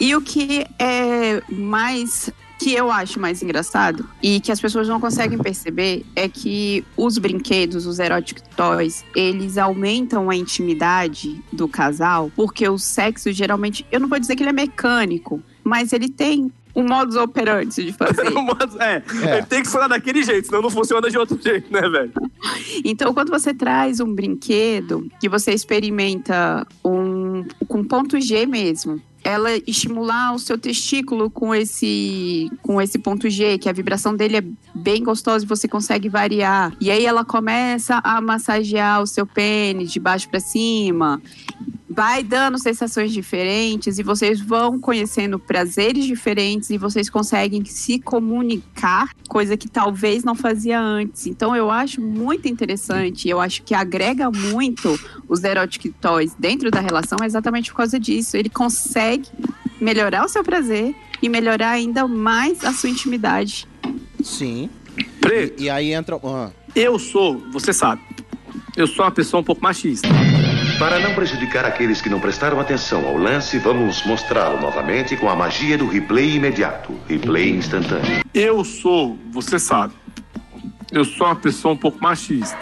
E 0.00 0.14
o 0.14 0.20
que 0.20 0.64
é 0.78 1.42
mais 1.48 2.30
que 2.58 2.74
eu 2.74 2.90
acho 2.90 3.20
mais 3.20 3.42
engraçado 3.42 4.08
e 4.22 4.40
que 4.40 4.50
as 4.50 4.60
pessoas 4.60 4.88
não 4.88 5.00
conseguem 5.00 5.38
perceber 5.38 6.04
é 6.16 6.28
que 6.28 6.84
os 6.96 7.16
brinquedos, 7.16 7.86
os 7.86 7.98
erotic 7.98 8.42
toys, 8.56 9.04
eles 9.14 9.56
aumentam 9.56 10.28
a 10.28 10.34
intimidade 10.34 11.40
do 11.52 11.68
casal, 11.68 12.32
porque 12.34 12.68
o 12.68 12.78
sexo 12.78 13.32
geralmente, 13.32 13.86
eu 13.92 14.00
não 14.00 14.08
vou 14.08 14.18
dizer 14.18 14.34
que 14.34 14.42
ele 14.42 14.50
é 14.50 14.52
mecânico, 14.52 15.40
mas 15.62 15.92
ele 15.92 16.08
tem 16.08 16.50
um 16.78 16.86
modus 16.86 17.16
operandi 17.16 17.86
de 17.86 17.92
fazer. 17.92 18.30
Mas, 18.30 18.76
é, 18.76 19.02
É. 19.24 19.42
tem 19.42 19.62
que 19.62 19.68
falar 19.68 19.88
daquele 19.88 20.22
jeito, 20.22 20.46
senão 20.46 20.62
não 20.62 20.70
funciona 20.70 21.10
de 21.10 21.18
outro 21.18 21.38
jeito, 21.42 21.72
né, 21.72 21.80
velho? 21.80 22.12
Então, 22.84 23.12
quando 23.12 23.30
você 23.30 23.52
traz 23.52 23.98
um 24.00 24.14
brinquedo 24.14 25.08
que 25.20 25.28
você 25.28 25.52
experimenta 25.52 26.66
um, 26.84 27.44
com 27.66 27.82
ponto 27.82 28.20
G 28.20 28.46
mesmo, 28.46 29.02
ela 29.24 29.50
estimular 29.66 30.32
o 30.32 30.38
seu 30.38 30.56
testículo 30.56 31.28
com 31.28 31.52
esse 31.54 32.50
com 32.62 32.80
esse 32.80 32.98
ponto 32.98 33.28
G, 33.28 33.58
que 33.58 33.68
a 33.68 33.72
vibração 33.72 34.14
dele 34.14 34.36
é 34.36 34.44
bem 34.74 35.02
gostosa 35.02 35.44
e 35.44 35.48
você 35.48 35.66
consegue 35.66 36.08
variar. 36.08 36.72
E 36.80 36.90
aí 36.90 37.04
ela 37.04 37.24
começa 37.24 38.00
a 38.04 38.20
massagear 38.20 39.02
o 39.02 39.06
seu 39.06 39.26
pênis 39.26 39.90
de 39.90 39.98
baixo 39.98 40.28
para 40.28 40.38
cima. 40.40 41.20
Vai 41.98 42.22
dando 42.22 42.60
sensações 42.60 43.12
diferentes 43.12 43.98
e 43.98 44.04
vocês 44.04 44.40
vão 44.40 44.78
conhecendo 44.78 45.36
prazeres 45.36 46.04
diferentes 46.04 46.70
e 46.70 46.78
vocês 46.78 47.10
conseguem 47.10 47.64
se 47.64 47.98
comunicar, 47.98 49.10
coisa 49.26 49.56
que 49.56 49.68
talvez 49.68 50.22
não 50.22 50.36
fazia 50.36 50.80
antes. 50.80 51.26
Então 51.26 51.56
eu 51.56 51.72
acho 51.72 52.00
muito 52.00 52.46
interessante, 52.46 53.28
eu 53.28 53.40
acho 53.40 53.64
que 53.64 53.74
agrega 53.74 54.30
muito 54.30 54.96
os 55.28 55.42
erotic 55.42 55.92
toys 56.00 56.36
dentro 56.38 56.70
da 56.70 56.78
relação 56.78 57.18
exatamente 57.24 57.72
por 57.72 57.78
causa 57.78 57.98
disso. 57.98 58.36
Ele 58.36 58.48
consegue 58.48 59.28
melhorar 59.80 60.24
o 60.24 60.28
seu 60.28 60.44
prazer 60.44 60.94
e 61.20 61.28
melhorar 61.28 61.70
ainda 61.70 62.06
mais 62.06 62.64
a 62.64 62.72
sua 62.72 62.90
intimidade. 62.90 63.66
Sim. 64.22 64.70
Pre, 65.20 65.52
E, 65.58 65.64
e 65.64 65.68
aí 65.68 65.92
entra. 65.92 66.14
ah, 66.22 66.52
eu 66.76 66.96
sou, 66.96 67.42
você 67.50 67.72
sabe, 67.72 68.02
eu 68.76 68.86
sou 68.86 69.04
uma 69.04 69.10
pessoa 69.10 69.40
um 69.40 69.44
pouco 69.44 69.60
machista. 69.60 70.06
Para 70.78 71.00
não 71.00 71.12
prejudicar 71.12 71.64
aqueles 71.64 72.00
que 72.00 72.08
não 72.08 72.20
prestaram 72.20 72.60
atenção 72.60 73.04
ao 73.04 73.16
lance, 73.16 73.58
vamos 73.58 74.04
mostrá-lo 74.06 74.60
novamente 74.60 75.16
com 75.16 75.28
a 75.28 75.34
magia 75.34 75.76
do 75.76 75.88
replay 75.88 76.36
imediato. 76.36 76.92
Replay 77.08 77.50
instantâneo. 77.50 78.22
Eu 78.32 78.64
sou, 78.64 79.18
você 79.32 79.58
sabe, 79.58 79.92
eu 80.92 81.04
sou 81.04 81.26
uma 81.26 81.34
pessoa 81.34 81.74
um 81.74 81.76
pouco 81.76 82.00
machista. 82.00 82.56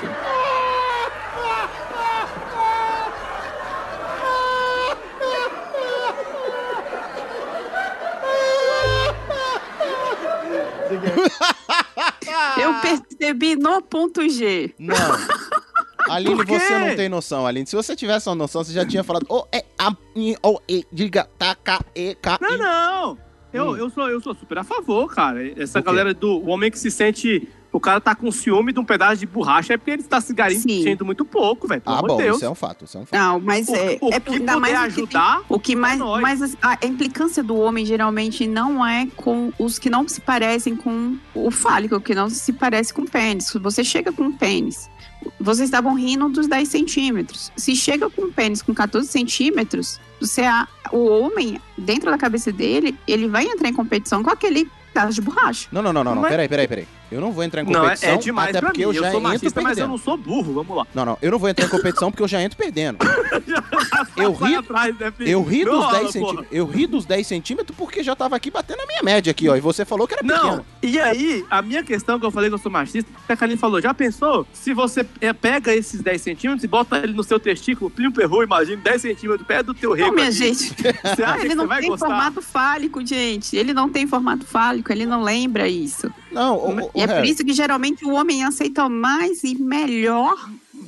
Eu 12.59 12.74
percebi 12.80 13.56
no 13.56 13.82
ponto 13.82 14.26
G. 14.26 14.74
não. 14.78 14.94
Aline, 16.08 16.44
você 16.44 16.78
não 16.78 16.96
tem 16.96 17.08
noção, 17.08 17.46
Aline. 17.46 17.66
Se 17.66 17.76
você 17.76 17.94
tivesse 17.96 18.28
uma 18.28 18.34
noção, 18.34 18.62
você 18.64 18.72
já 18.72 18.84
tinha 18.86 19.02
falado. 19.04 19.26
O, 19.28 19.44
E, 19.52 19.64
A, 19.78 19.94
I, 20.16 20.36
O, 20.42 20.60
E, 20.68 20.84
diga, 20.92 21.28
T, 21.38 21.56
K, 21.64 21.80
E, 21.94 22.14
K, 22.14 22.38
Não, 22.40 22.54
I. 22.54 22.58
não. 22.58 23.18
Eu, 23.52 23.70
Hum. 23.70 23.76
eu, 23.76 23.90
sou, 23.90 24.08
eu 24.10 24.20
sou 24.20 24.34
super 24.34 24.58
a 24.58 24.64
favor, 24.64 25.12
cara. 25.14 25.40
Essa 25.60 25.78
O 25.78 25.82
galera 25.82 26.12
do 26.12 26.38
o 26.38 26.48
homem 26.48 26.70
que 26.70 26.78
se 26.78 26.90
sente. 26.90 27.48
O 27.72 27.80
cara 27.80 28.00
tá 28.00 28.14
com 28.14 28.30
ciúme 28.32 28.72
de 28.72 28.80
um 28.80 28.84
pedaço 28.84 29.16
de 29.18 29.26
borracha 29.26 29.74
é 29.74 29.76
porque 29.76 29.90
ele 29.90 30.00
está 30.02 30.18
se 30.18 30.32
garantindo 30.32 31.04
muito 31.04 31.26
pouco, 31.26 31.68
velho. 31.68 31.80
Pelo 31.82 31.94
Ah, 31.96 31.98
amor 31.98 32.08
bom, 32.08 32.16
de 32.16 32.22
Deus. 32.22 32.36
isso 32.36 32.46
é 32.46 32.50
um 32.50 32.54
fato, 32.54 32.84
isso 32.86 32.96
é 32.96 33.00
um 33.02 33.04
fato. 33.06 33.20
Não, 33.20 33.38
mas 33.38 33.68
O- 33.68 33.74
é, 33.76 33.98
o 34.00 34.08
é 34.14 34.20
que 34.20 34.30
ainda 34.32 34.52
puder 34.54 34.56
mais 34.56 34.72
o 34.72 34.78
que 34.78 35.00
ajudar, 35.00 35.36
tem- 35.36 35.44
o 35.50 35.60
que 35.60 35.76
mais, 35.76 36.00
é 36.00 36.04
mas 36.20 36.56
a, 36.62 36.78
a 36.82 36.86
implicância 36.86 37.42
do 37.42 37.54
homem 37.56 37.84
geralmente 37.84 38.46
não 38.46 38.86
é 38.86 39.06
com 39.14 39.52
os 39.58 39.78
que 39.78 39.90
não 39.90 40.08
se 40.08 40.22
parecem 40.22 40.74
com 40.74 41.18
o 41.34 41.50
fálico, 41.50 42.00
que 42.00 42.14
não 42.14 42.30
se 42.30 42.50
parece 42.52 42.94
com 42.94 43.02
o 43.02 43.10
pênis. 43.10 43.52
Você 43.60 43.84
chega 43.84 44.10
com 44.10 44.22
um 44.22 44.32
pênis, 44.32 44.88
vocês 45.40 45.68
estavam 45.68 45.94
rindo 45.94 46.28
dos 46.28 46.46
10 46.46 46.68
centímetros. 46.68 47.50
Se 47.56 47.74
chega 47.76 48.08
com 48.10 48.22
um 48.22 48.32
pênis 48.32 48.62
com 48.62 48.74
14 48.74 49.08
centímetros, 49.08 49.98
você 50.20 50.42
a- 50.42 50.66
o 50.92 51.06
homem 51.06 51.60
dentro 51.76 52.10
da 52.10 52.18
cabeça 52.18 52.50
dele, 52.52 52.96
ele 53.06 53.28
vai 53.28 53.44
entrar 53.44 53.68
em 53.68 53.72
competição 53.74 54.22
com 54.22 54.30
aquele 54.30 54.70
pedaço 54.92 55.14
de 55.14 55.20
borracha. 55.20 55.68
Não, 55.70 55.82
não, 55.82 55.92
não, 55.92 56.02
não, 56.04 56.14
não. 56.14 56.22
Mas- 56.22 56.30
Peraí, 56.30 56.48
peraí, 56.48 56.68
peraí. 56.68 56.88
Eu 57.10 57.20
não 57.20 57.30
vou 57.32 57.44
entrar 57.44 57.62
em 57.62 57.64
Não, 57.64 57.80
é, 57.80 57.90
competição. 57.90 58.10
é 58.10 58.16
demais 58.16 58.50
até 58.50 58.60
porque 58.66 58.78
mim. 58.78 58.82
eu 58.84 58.88
Eu, 58.90 58.94
já 58.94 59.10
sou 59.12 59.20
entro 59.20 59.22
mas 59.30 59.42
eu 59.42 59.52
perdendo. 59.52 59.88
não 59.88 59.98
sou 59.98 60.16
burro. 60.16 60.54
Vamos 60.54 60.76
lá. 60.76 60.86
Não, 60.94 61.04
não, 61.04 61.18
eu 61.22 61.30
não 61.30 61.38
vou 61.38 61.48
entrar 61.48 61.66
em 61.66 61.68
competição 61.68 62.10
porque 62.10 62.22
eu 62.22 62.28
já 62.28 62.42
entro 62.42 62.56
perdendo. 62.58 62.98
Eu 64.16 64.32
ri- 64.32 64.54
atrás, 64.56 64.98
né? 64.98 65.12
Eu 65.20 65.42
ri 65.42 65.64
Não 65.64 65.72
dos 65.76 65.84
rola, 65.84 65.98
10 65.98 66.02
porra. 66.04 66.12
centímetros. 66.12 66.46
Eu 66.50 66.66
ri 66.66 66.86
dos 66.86 67.04
10 67.04 67.26
centímetros 67.26 67.76
porque 67.76 68.02
já 68.02 68.16
tava 68.16 68.34
aqui 68.36 68.50
batendo 68.50 68.80
a 68.80 68.86
minha 68.86 69.02
média 69.02 69.30
aqui, 69.30 69.48
ó. 69.48 69.56
E 69.56 69.60
você 69.60 69.84
falou 69.84 70.06
que 70.08 70.14
era 70.14 70.22
Não, 70.22 70.64
pequeno. 70.80 70.94
e 70.94 70.98
aí, 70.98 71.44
a 71.50 71.60
minha 71.62 71.82
questão 71.82 72.18
que 72.18 72.24
eu 72.24 72.30
falei 72.30 72.48
que 72.48 72.54
eu 72.54 72.58
sou 72.58 72.72
machista, 72.72 73.10
a 73.28 73.36
Kaline 73.36 73.58
falou, 73.58 73.80
já 73.80 73.92
pensou? 73.92 74.46
Se 74.52 74.72
você 74.72 75.06
é, 75.20 75.32
pega 75.32 75.74
esses 75.74 76.00
10 76.00 76.20
centímetros 76.22 76.64
e 76.64 76.68
bota 76.68 76.96
ele 76.98 77.12
no 77.12 77.22
seu 77.22 77.38
testículo, 77.38 77.90
Plínio 77.90 78.12
Perru, 78.12 78.42
imagina, 78.42 78.80
10 78.82 79.02
centímetros 79.02 79.46
perto 79.46 79.66
do 79.66 79.74
teu 79.74 79.92
rego. 79.92 80.08
Não, 80.08 80.14
minha 80.14 80.28
aqui. 80.28 80.36
gente. 80.36 80.74
Você 81.04 81.22
acha 81.22 81.40
ele 81.40 81.48
que 81.50 81.54
não 81.54 81.68
tem 81.68 81.88
gostar? 81.88 82.06
formato 82.06 82.42
fálico, 82.42 83.04
gente. 83.06 83.56
Ele 83.56 83.72
não 83.74 83.88
tem 83.88 84.06
formato 84.06 84.46
fálico, 84.46 84.90
ele 84.92 85.04
não 85.06 85.22
lembra 85.22 85.68
isso. 85.68 86.10
Não, 86.32 86.56
o, 86.56 86.90
o, 86.94 86.95
E 86.97 87.01
é 87.02 87.06
por 87.06 87.24
isso 87.24 87.44
que 87.44 87.52
geralmente 87.52 88.05
o 88.05 88.10
homem 88.10 88.43
aceita 88.44 88.89
mais 88.89 89.44
e 89.44 89.55
melhor. 89.56 90.35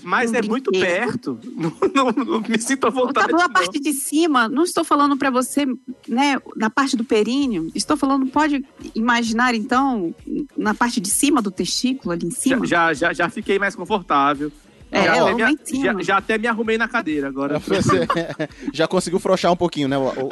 Mas 0.03 0.31
um 0.31 0.37
é 0.37 0.43
muito 0.43 0.71
perto. 0.71 1.39
Não, 1.57 1.73
não- 1.93 2.25
não 2.25 2.41
me 2.41 2.59
sinto 2.59 2.87
à 2.87 2.91
vontade. 2.91 3.33
na 3.33 3.49
parte 3.49 3.81
de 3.81 3.93
cima, 3.93 4.49
não 4.49 4.63
estou 4.63 4.85
falando 4.85 5.17
pra 5.17 5.29
você, 5.31 5.67
né, 6.07 6.39
na 6.57 6.71
parte 6.71 6.97
do 6.97 7.05
períneo. 7.05 7.71
Estou 7.75 7.97
falando, 7.97 8.27
pode 8.27 8.65
imaginar 8.95 9.55
então, 9.55 10.15
na 10.57 10.73
parte 10.73 11.01
de 11.01 11.11
cima 11.11 11.43
do 11.43 11.51
testículo, 11.51 12.13
ali 12.13 12.27
em 12.27 12.31
cima. 12.31 12.65
Já, 12.65 12.95
já, 12.95 13.13
já 13.13 13.29
fiquei 13.29 13.59
mais 13.59 13.75
confortável. 13.75 14.53
É, 14.91 15.03
já, 15.05 15.17
é, 15.17 15.21
até 15.21 15.47
me, 15.47 15.83
já, 15.83 16.03
já 16.03 16.17
até 16.17 16.39
me 16.39 16.47
arrumei 16.47 16.79
na 16.79 16.89
cadeira 16.89 17.29
agora. 17.29 17.59
você 17.61 18.07
já 18.73 18.89
conseguiu 18.89 19.19
frouxar 19.21 19.53
um 19.53 19.57
pouquinho, 19.57 19.87
né? 19.89 19.99
O, 19.99 20.03
o, 20.03 20.07
o. 20.07 20.29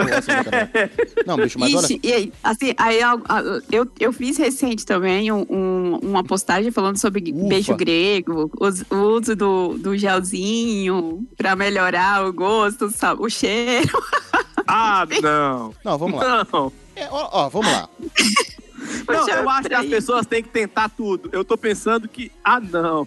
Não, 1.26 1.36
bicho, 1.36 1.58
mas 1.58 1.74
olha. 1.74 1.84
Ixi, 1.84 2.00
e 2.02 2.12
aí, 2.12 2.32
assim, 2.42 2.74
aí 2.78 2.98
eu, 3.00 3.22
eu, 3.70 3.86
eu 4.00 4.12
fiz 4.12 4.36
recente 4.38 4.86
também 4.86 5.30
um- 5.30 5.46
um- 5.50 5.98
uma 6.02 6.24
postagem 6.24 6.70
falando 6.70 6.98
sobre 6.98 7.32
Ufa. 7.32 7.48
beijo 7.48 7.74
grego, 7.76 8.50
o 8.90 8.96
uso 8.96 9.36
do, 9.36 9.76
do 9.78 9.96
gelzinho 9.96 11.26
pra 11.36 11.54
melhorar 11.54 12.24
o 12.26 12.32
gosto, 12.32 12.90
o 13.18 13.28
cheiro. 13.28 13.90
Ah, 14.68 15.06
não. 15.22 15.72
Não, 15.84 15.96
vamos 15.96 16.20
lá. 16.20 16.44
Não. 16.52 16.72
É, 16.96 17.06
ó, 17.08 17.28
ó, 17.30 17.48
vamos 17.48 17.70
lá. 17.70 17.88
Não, 19.06 19.28
eu 19.28 19.48
acho 19.48 19.68
que 19.68 19.74
as 19.74 19.86
pessoas 19.86 20.26
têm 20.26 20.42
que 20.42 20.48
tentar 20.48 20.88
tudo. 20.88 21.28
Eu 21.32 21.44
tô 21.44 21.56
pensando 21.56 22.08
que, 22.08 22.32
ah, 22.42 22.58
não. 22.58 23.06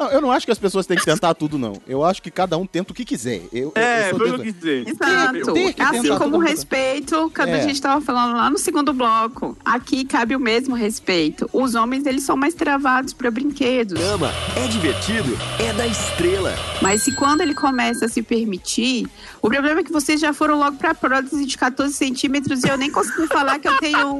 Não, 0.00 0.08
eu 0.10 0.20
não 0.22 0.32
acho 0.32 0.46
que 0.46 0.52
as 0.52 0.58
pessoas 0.58 0.86
têm 0.86 0.96
que 0.96 1.04
tentar 1.04 1.34
tudo, 1.34 1.58
não. 1.58 1.74
Eu 1.86 2.02
acho 2.02 2.22
que 2.22 2.30
cada 2.30 2.56
um 2.56 2.64
tenta 2.66 2.90
o 2.90 2.94
que 2.94 3.04
quiser. 3.04 3.42
Eu, 3.52 3.70
É, 3.74 4.10
eu 4.10 4.16
foi 4.16 4.30
o 4.30 4.38
que 4.38 4.38
desse- 4.38 4.38
eu 4.38 4.44
quis 4.44 4.54
dizer. 4.54 4.88
Exato. 4.88 5.52
Tem 5.52 5.72
que 5.74 5.82
Assim 5.82 6.08
como 6.08 6.18
todo 6.18 6.30
mundo. 6.32 6.46
respeito, 6.46 7.30
quando 7.36 7.48
É. 7.50 7.60
a 7.60 7.60
gente 7.60 7.80
tava 7.82 8.00
falando 8.00 8.34
lá 8.36 8.48
no 8.48 8.56
segundo 8.56 8.94
bloco, 8.94 9.56
aqui 9.62 10.04
cabe 10.06 10.34
o 10.34 10.40
mesmo 10.40 10.74
respeito. 10.74 11.50
Os 11.52 11.74
homens, 11.74 12.06
eles 12.06 12.22
são 12.24 12.34
mais 12.34 12.54
travados 12.54 13.12
para 13.12 13.30
brinquedos. 13.30 14.00
Ama, 14.00 14.32
é 14.56 14.66
divertido, 14.68 15.36
é 15.58 15.70
da 15.74 15.86
estrela. 15.86 16.54
Mas 16.80 17.02
se 17.02 17.14
quando 17.14 17.42
ele 17.42 17.54
começa 17.54 18.06
a 18.06 18.08
se 18.08 18.22
permitir, 18.22 19.06
o 19.42 19.50
problema 19.50 19.80
é 19.80 19.84
que 19.84 19.92
vocês 19.92 20.18
já 20.18 20.32
foram 20.32 20.58
logo 20.58 20.78
pra 20.78 20.94
prótese 20.94 21.44
de 21.44 21.58
14 21.58 21.92
centímetros 21.92 22.64
e 22.64 22.68
eu 22.68 22.78
nem 22.78 22.90
consegui 22.90 23.26
falar 23.26 23.58
que 23.58 23.68
eu 23.68 23.76
tenho. 23.76 24.16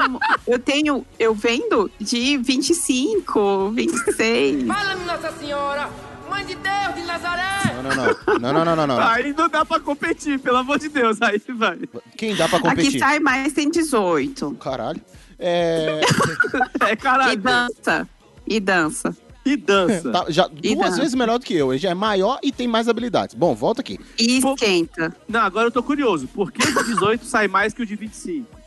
Eu 0.47 0.59
tenho. 0.59 1.07
Eu 1.19 1.35
vendo 1.35 1.91
de 1.99 2.37
25, 2.37 3.71
26. 3.71 4.67
Fala-me, 4.67 5.05
Nossa 5.07 5.33
Senhora! 5.39 5.70
Mãe 6.29 6.45
de 6.47 6.55
Deus 6.55 6.95
de 6.95 7.03
Nazaré! 7.03 7.75
Não, 7.75 7.83
não, 7.83 7.97
não. 7.97 8.39
Não, 8.39 8.53
não, 8.53 8.65
não, 8.65 8.77
não, 8.77 8.87
não. 8.87 8.99
Aí 9.01 9.33
não 9.33 9.49
dá 9.49 9.65
pra 9.65 9.81
competir, 9.81 10.39
pelo 10.39 10.59
amor 10.59 10.79
de 10.79 10.89
Deus. 10.89 11.21
Aí 11.23 11.41
vai. 11.57 11.79
Quem 12.17 12.35
dá 12.37 12.49
pra 12.49 12.59
Aqui 12.59 12.69
competir? 12.69 12.99
sai 13.01 13.19
mais, 13.19 13.53
tem 13.53 13.69
18. 13.71 14.53
Caralho. 14.55 15.01
É. 15.39 16.01
É, 16.87 16.93
E 16.93 16.97
caralho. 16.97 17.37
dança. 17.41 18.09
E 18.47 18.61
dança. 18.61 19.17
E 19.45 19.57
dança. 19.57 20.11
Tá, 20.13 20.27
já 20.29 20.49
E 20.63 20.75
duas 20.75 20.91
dança. 20.91 21.01
vezes 21.01 21.15
melhor 21.15 21.39
do 21.39 21.45
que 21.45 21.55
eu. 21.55 21.73
Ele 21.73 21.79
já 21.79 21.91
é 21.91 21.95
maior 21.95 22.39
e 22.43 22.53
tem 22.53 22.69
mais 22.69 22.89
habilidades. 22.89 23.35
Bom, 23.35 23.55
volta 23.55 23.81
aqui. 23.81 23.99
E 24.19 24.39
esquenta. 24.39 25.17
Não, 25.29 25.41
agora 25.41 25.67
eu 25.69 25.71
tô 25.73 25.83
curioso. 25.83 26.29
Por 26.29 26.53
que 26.53 26.63
o 26.63 26.85
de 26.85 26.95
18 26.95 27.25
sai 27.25 27.49
mais 27.49 27.73
que 27.73 27.83
o 27.83 27.87
de 27.87 27.97
25? 27.97 28.60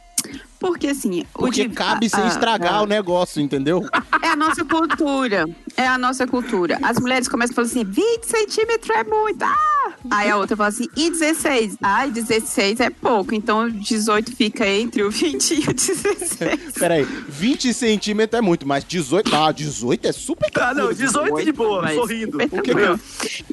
Porque 0.64 0.88
assim. 0.88 1.26
o 1.36 1.40
Porque 1.40 1.68
de- 1.68 1.76
cabe 1.76 2.08
sem 2.10 2.24
ah, 2.24 2.28
estragar 2.28 2.76
ah. 2.76 2.84
o 2.84 2.86
negócio, 2.86 3.42
entendeu? 3.42 3.86
É 4.22 4.30
a 4.30 4.36
nossa 4.38 4.64
cultura. 4.64 5.46
É 5.76 5.86
a 5.86 5.98
nossa 5.98 6.26
cultura. 6.26 6.80
As 6.82 6.98
mulheres 6.98 7.28
começam 7.28 7.52
a 7.52 7.56
falar 7.56 7.68
assim: 7.68 7.84
20 7.84 8.24
centímetros 8.24 8.90
é 8.96 9.04
muito. 9.04 9.44
Ah! 9.44 9.92
Aí 10.10 10.30
a 10.32 10.38
outra 10.38 10.56
fala 10.56 10.70
assim: 10.70 10.88
e 10.96 11.10
16? 11.10 11.78
Ai, 11.82 12.12
16 12.12 12.80
é 12.80 12.90
pouco. 12.90 13.36
Então 13.36 13.70
18 13.70 14.34
fica 14.34 14.66
entre 14.66 15.04
o 15.04 15.12
20 15.12 15.52
e 15.52 15.70
o 15.70 15.74
16. 15.74 16.72
Peraí, 16.80 17.04
20 17.04 17.74
centímetros 17.74 18.40
é 18.40 18.42
muito, 18.42 18.66
mas 18.66 18.86
18. 18.86 19.36
Ah, 19.36 19.52
18 19.52 20.08
é 20.08 20.12
super 20.14 20.50
Ah, 20.62 20.74
não, 20.74 20.94
18 20.94 21.44
de 21.44 21.52
boa, 21.52 21.82
Mas 21.82 21.96
sorrindo. 21.96 22.38
O 22.38 22.62
que. 22.62 23.44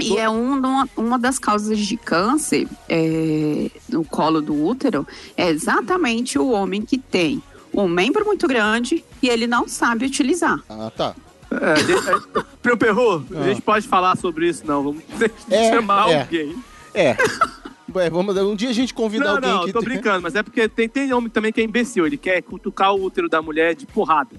E 0.00 0.16
é 0.18 0.28
um, 0.28 0.54
uma, 0.58 0.88
uma 0.96 1.18
das 1.18 1.38
causas 1.38 1.78
de 1.78 1.96
câncer 1.96 2.66
é, 2.88 3.70
no 3.88 4.04
colo 4.04 4.40
do 4.40 4.54
útero 4.64 5.06
é 5.36 5.48
exatamente 5.48 6.38
o 6.38 6.50
homem 6.50 6.82
que 6.82 6.98
tem 6.98 7.42
um 7.72 7.86
membro 7.88 8.24
muito 8.24 8.46
grande 8.48 9.04
e 9.22 9.28
ele 9.28 9.46
não 9.46 9.68
sabe 9.68 10.06
utilizar. 10.06 10.58
Ah, 10.68 10.90
tá. 10.96 11.14
É, 11.50 11.74
de- 11.82 11.92
é, 11.92 12.44
Meu 12.64 12.76
perro, 12.76 13.24
a 13.34 13.40
Ah. 13.40 13.44
gente 13.44 13.62
pode 13.62 13.86
falar 13.88 14.16
sobre 14.16 14.48
isso, 14.48 14.62
não. 14.66 14.82
Vamos 14.84 15.02
É, 15.50 15.70
chamar 15.70 16.08
é. 16.10 16.20
alguém. 16.22 16.56
É. 16.94 17.16
Ué, 17.92 18.08
vamos, 18.08 18.36
um 18.36 18.54
dia 18.54 18.70
a 18.70 18.72
gente 18.72 18.94
convida 18.94 19.24
Não, 19.24 19.34
alguém 19.34 19.50
não, 19.50 19.64
que. 19.64 19.72
tô 19.72 19.80
brincando, 19.80 20.22
mas 20.22 20.36
é 20.36 20.44
porque 20.44 20.68
tem, 20.68 20.88
tem 20.88 21.12
homem 21.12 21.28
também 21.28 21.52
que 21.52 21.60
é 21.60 21.64
imbecil. 21.64 22.06
Ele 22.06 22.16
quer 22.16 22.40
cutucar 22.40 22.94
o 22.94 23.02
útero 23.02 23.28
da 23.28 23.42
mulher 23.42 23.74
de 23.74 23.84
porrada. 23.84 24.30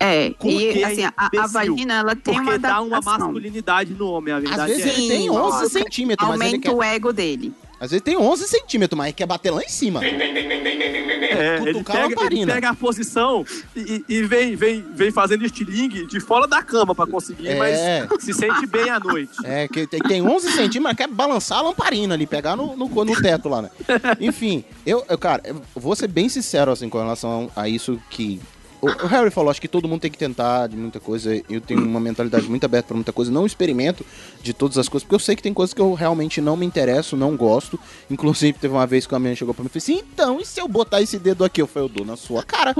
É, 0.00 0.30
Porque 0.30 0.48
e 0.72 0.82
é 0.82 0.86
assim, 0.86 1.04
a, 1.04 1.12
a 1.42 1.46
vagina 1.48 1.94
ela 1.94 2.14
tem 2.14 2.34
Porque 2.34 2.40
uma 2.50 2.58
dá 2.58 2.80
uma 2.80 3.00
masculinidade 3.00 3.94
no 3.94 4.08
homem, 4.10 4.32
a 4.32 4.38
verdade 4.40 4.72
vezes 4.72 4.86
é. 4.86 4.88
ele 4.90 5.08
tem 5.08 5.30
11 5.30 5.38
nossa, 5.38 5.68
centímetros, 5.68 6.28
mas 6.28 6.40
ele 6.40 6.46
Aumenta 6.50 6.68
quer- 6.68 6.74
o 6.76 6.82
ego 6.82 7.12
dele. 7.12 7.52
Às 7.80 7.90
vezes 7.92 8.02
tem 8.02 8.16
11 8.16 8.46
centímetros, 8.48 8.96
mas 8.98 9.12
quer 9.14 9.26
bater 9.26 9.50
lá 9.52 9.62
em 9.62 9.68
cima. 9.68 10.00
É, 10.04 11.56
ele 11.62 11.84
pega, 11.84 11.98
ele 12.04 12.14
lamparina. 12.14 12.54
pega 12.54 12.70
a 12.70 12.74
posição 12.74 13.44
e, 13.76 14.04
e- 14.08 14.14
e 14.16 14.22
vem, 14.22 14.56
vem, 14.56 14.84
vem 14.94 15.10
fazendo 15.12 15.44
estilingue 15.44 16.06
de 16.06 16.18
fora 16.20 16.46
da 16.48 16.62
cama 16.62 16.94
pra 16.94 17.06
conseguir, 17.06 17.48
É. 17.48 17.56
mas 18.08 18.22
se 18.24 18.32
sente 18.34 18.66
bem 18.66 18.90
à 18.90 18.98
noite. 18.98 19.32
É, 19.44 19.68
que 19.68 19.86
tem, 19.86 20.00
tem 20.00 20.22
11 20.22 20.46
centímetros, 20.50 20.82
mas 20.82 20.96
quer 20.96 21.06
balançar 21.08 21.58
a 21.58 21.62
lamparina 21.62 22.14
ali, 22.14 22.26
pegar 22.26 22.56
no, 22.56 22.76
no, 22.76 22.88
no 22.88 23.20
teto 23.22 23.48
lá, 23.48 23.62
né? 23.62 23.70
Enfim, 24.20 24.64
eu, 24.84 25.04
eu, 25.08 25.18
cara, 25.18 25.42
eu 25.44 25.62
vou 25.76 25.94
ser 25.94 26.08
bem 26.08 26.28
sincero, 26.28 26.70
assim, 26.72 26.88
com 26.88 26.98
relação 26.98 27.50
a 27.54 27.68
isso 27.68 28.00
que... 28.10 28.40
O, 28.80 28.86
Harry 29.06 29.30
falou, 29.30 29.50
acho 29.50 29.60
que 29.60 29.68
todo 29.68 29.88
mundo 29.88 30.00
tem 30.00 30.10
que 30.10 30.18
tentar 30.18 30.68
de 30.68 30.76
muita 30.76 31.00
coisa. 31.00 31.34
Eu 31.48 31.60
tenho 31.60 31.84
uma 31.84 32.00
mentalidade 32.00 32.48
muito 32.48 32.64
aberta 32.64 32.88
pra 32.88 32.94
muita 32.94 33.12
coisa. 33.12 33.30
Não 33.30 33.44
experimento 33.44 34.04
de 34.42 34.52
todas 34.52 34.78
as 34.78 34.88
coisas, 34.88 35.04
porque 35.04 35.14
eu 35.14 35.18
sei 35.20 35.34
que 35.34 35.42
tem 35.42 35.52
coisas 35.52 35.74
que 35.74 35.80
eu 35.80 35.94
realmente 35.94 36.40
não 36.40 36.56
me 36.56 36.64
interesso, 36.64 37.16
não 37.16 37.36
gosto. 37.36 37.78
Inclusive, 38.10 38.58
teve 38.58 38.72
uma 38.74 38.86
vez 38.86 39.06
que 39.06 39.14
a 39.14 39.18
minha 39.18 39.34
chegou 39.34 39.52
pra 39.52 39.62
mim 39.62 39.70
e 39.72 39.80
falou 39.80 39.82
assim: 39.82 40.04
então, 40.12 40.40
e 40.40 40.46
se 40.46 40.60
eu 40.60 40.68
botar 40.68 41.02
esse 41.02 41.18
dedo 41.18 41.44
aqui? 41.44 41.60
Eu 41.60 41.66
falei, 41.66 41.88
eu 41.88 41.92
dou 41.92 42.06
na 42.06 42.16
sua 42.16 42.42
cara. 42.42 42.74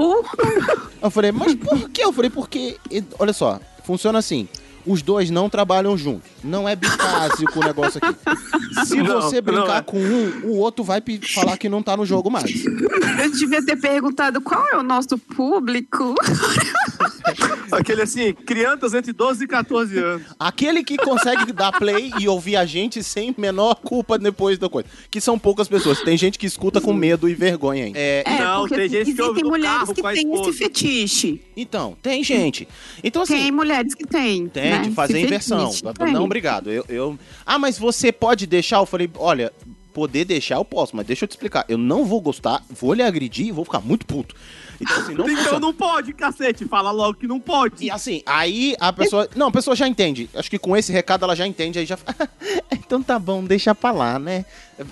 Eu 1.01 1.09
falei, 1.09 1.31
mas 1.31 1.55
por 1.55 1.89
quê? 1.89 2.03
Eu 2.03 2.13
falei, 2.13 2.29
porque, 2.29 2.77
olha 3.17 3.33
só, 3.33 3.59
funciona 3.83 4.19
assim. 4.19 4.47
Os 4.89 5.03
dois 5.03 5.29
não 5.29 5.49
trabalham 5.49 5.95
juntos. 5.95 6.29
Não 6.43 6.67
é 6.67 6.75
bicásico 6.75 7.59
o 7.59 7.63
negócio 7.63 8.01
aqui. 8.01 8.85
Se 8.87 8.97
Não, 8.97 9.21
você 9.21 9.39
brincar 9.39 9.79
é. 9.79 9.81
com 9.81 9.99
um, 9.99 10.41
o 10.45 10.57
outro 10.57 10.83
vai 10.83 11.01
falar 11.33 11.57
que 11.57 11.69
não 11.69 11.83
tá 11.83 11.95
no 11.95 12.05
jogo 12.05 12.31
mais. 12.31 12.65
Eu 12.65 13.31
devia 13.31 13.63
ter 13.63 13.75
perguntado 13.75 14.41
qual 14.41 14.67
é 14.69 14.77
o 14.77 14.83
nosso 14.83 15.17
público. 15.17 16.15
Aquele 17.71 18.01
assim, 18.01 18.33
crianças 18.33 18.93
entre 18.93 19.13
12 19.13 19.43
e 19.43 19.47
14 19.47 19.97
anos. 19.97 20.23
Aquele 20.39 20.83
que 20.83 20.97
consegue 20.97 21.51
dar 21.51 21.71
play 21.71 22.11
e 22.19 22.27
ouvir 22.27 22.55
a 22.55 22.65
gente 22.65 23.03
sem 23.03 23.33
menor 23.37 23.75
culpa 23.75 24.17
depois 24.17 24.57
da 24.57 24.67
coisa. 24.67 24.89
Que 25.11 25.21
são 25.21 25.37
poucas 25.37 25.67
pessoas. 25.67 26.01
Tem 26.01 26.17
gente 26.17 26.39
que 26.39 26.47
escuta 26.47 26.81
com 26.81 26.93
medo 26.93 27.29
e 27.29 27.35
vergonha 27.35 27.85
ainda. 27.85 27.99
É, 27.99 28.23
É, 28.25 28.39
Não, 28.39 28.61
porque 28.61 28.75
tem 28.75 28.89
gente 28.89 29.13
que 29.13 29.21
ouve 29.21 29.43
mulheres 29.43 29.79
carro 29.79 29.93
que 29.93 30.01
com 30.01 30.07
a 30.07 30.13
têm 30.13 30.33
esse 30.33 30.53
fetiche. 30.53 31.41
Então, 31.55 31.97
tem 32.01 32.23
gente. 32.23 32.67
Então, 33.03 33.21
assim. 33.21 33.35
Tem 33.35 33.51
mulheres 33.51 33.93
que 33.93 34.05
têm. 34.05 34.47
Tem, 34.47 34.78
de 34.81 34.91
fazer 34.91 35.17
esse 35.17 35.25
inversão. 35.27 35.71
Tem. 35.97 36.13
Não, 36.13 36.23
obrigado. 36.25 36.71
Eu, 36.71 36.85
eu- 36.89 37.19
Ah, 37.45 37.57
mas 37.59 37.77
você 37.77 38.11
pode 38.11 38.45
deixar? 38.47 38.77
Eu 38.77 38.85
falei, 38.85 39.09
olha, 39.17 39.51
poder 39.93 40.23
deixar 40.25 40.55
eu 40.55 40.65
posso, 40.65 40.95
mas 40.95 41.05
deixa 41.05 41.25
eu 41.25 41.27
te 41.27 41.31
explicar. 41.31 41.65
Eu 41.67 41.77
não 41.77 42.05
vou 42.05 42.21
gostar, 42.21 42.63
vou 42.69 42.93
lhe 42.93 43.01
agredir 43.03 43.47
e 43.47 43.51
vou 43.51 43.65
ficar 43.65 43.79
muito 43.81 44.05
puto. 44.05 44.35
Então, 44.81 44.95
assim, 44.97 45.13
não 45.13 45.29
então 45.29 45.59
não 45.59 45.73
pode, 45.73 46.13
cacete. 46.13 46.63
Fala 46.63 46.89
logo 46.91 47.15
que 47.15 47.27
não 47.27 47.37
pode. 47.37 47.83
E 47.83 47.91
assim, 47.91 48.21
aí 48.25 48.77
a 48.79 48.93
pessoa. 48.93 49.27
Não, 49.35 49.47
a 49.47 49.51
pessoa 49.51 49.75
já 49.75 49.85
entende. 49.85 50.29
Acho 50.33 50.49
que 50.49 50.57
com 50.57 50.77
esse 50.77 50.89
recado 50.89 51.25
ela 51.25 51.35
já 51.35 51.45
entende, 51.45 51.79
aí 51.79 51.85
já. 51.85 51.97
então 52.71 53.03
tá 53.03 53.19
bom, 53.19 53.43
deixa 53.43 53.75
pra 53.75 53.91
lá, 53.91 54.17
né? 54.17 54.45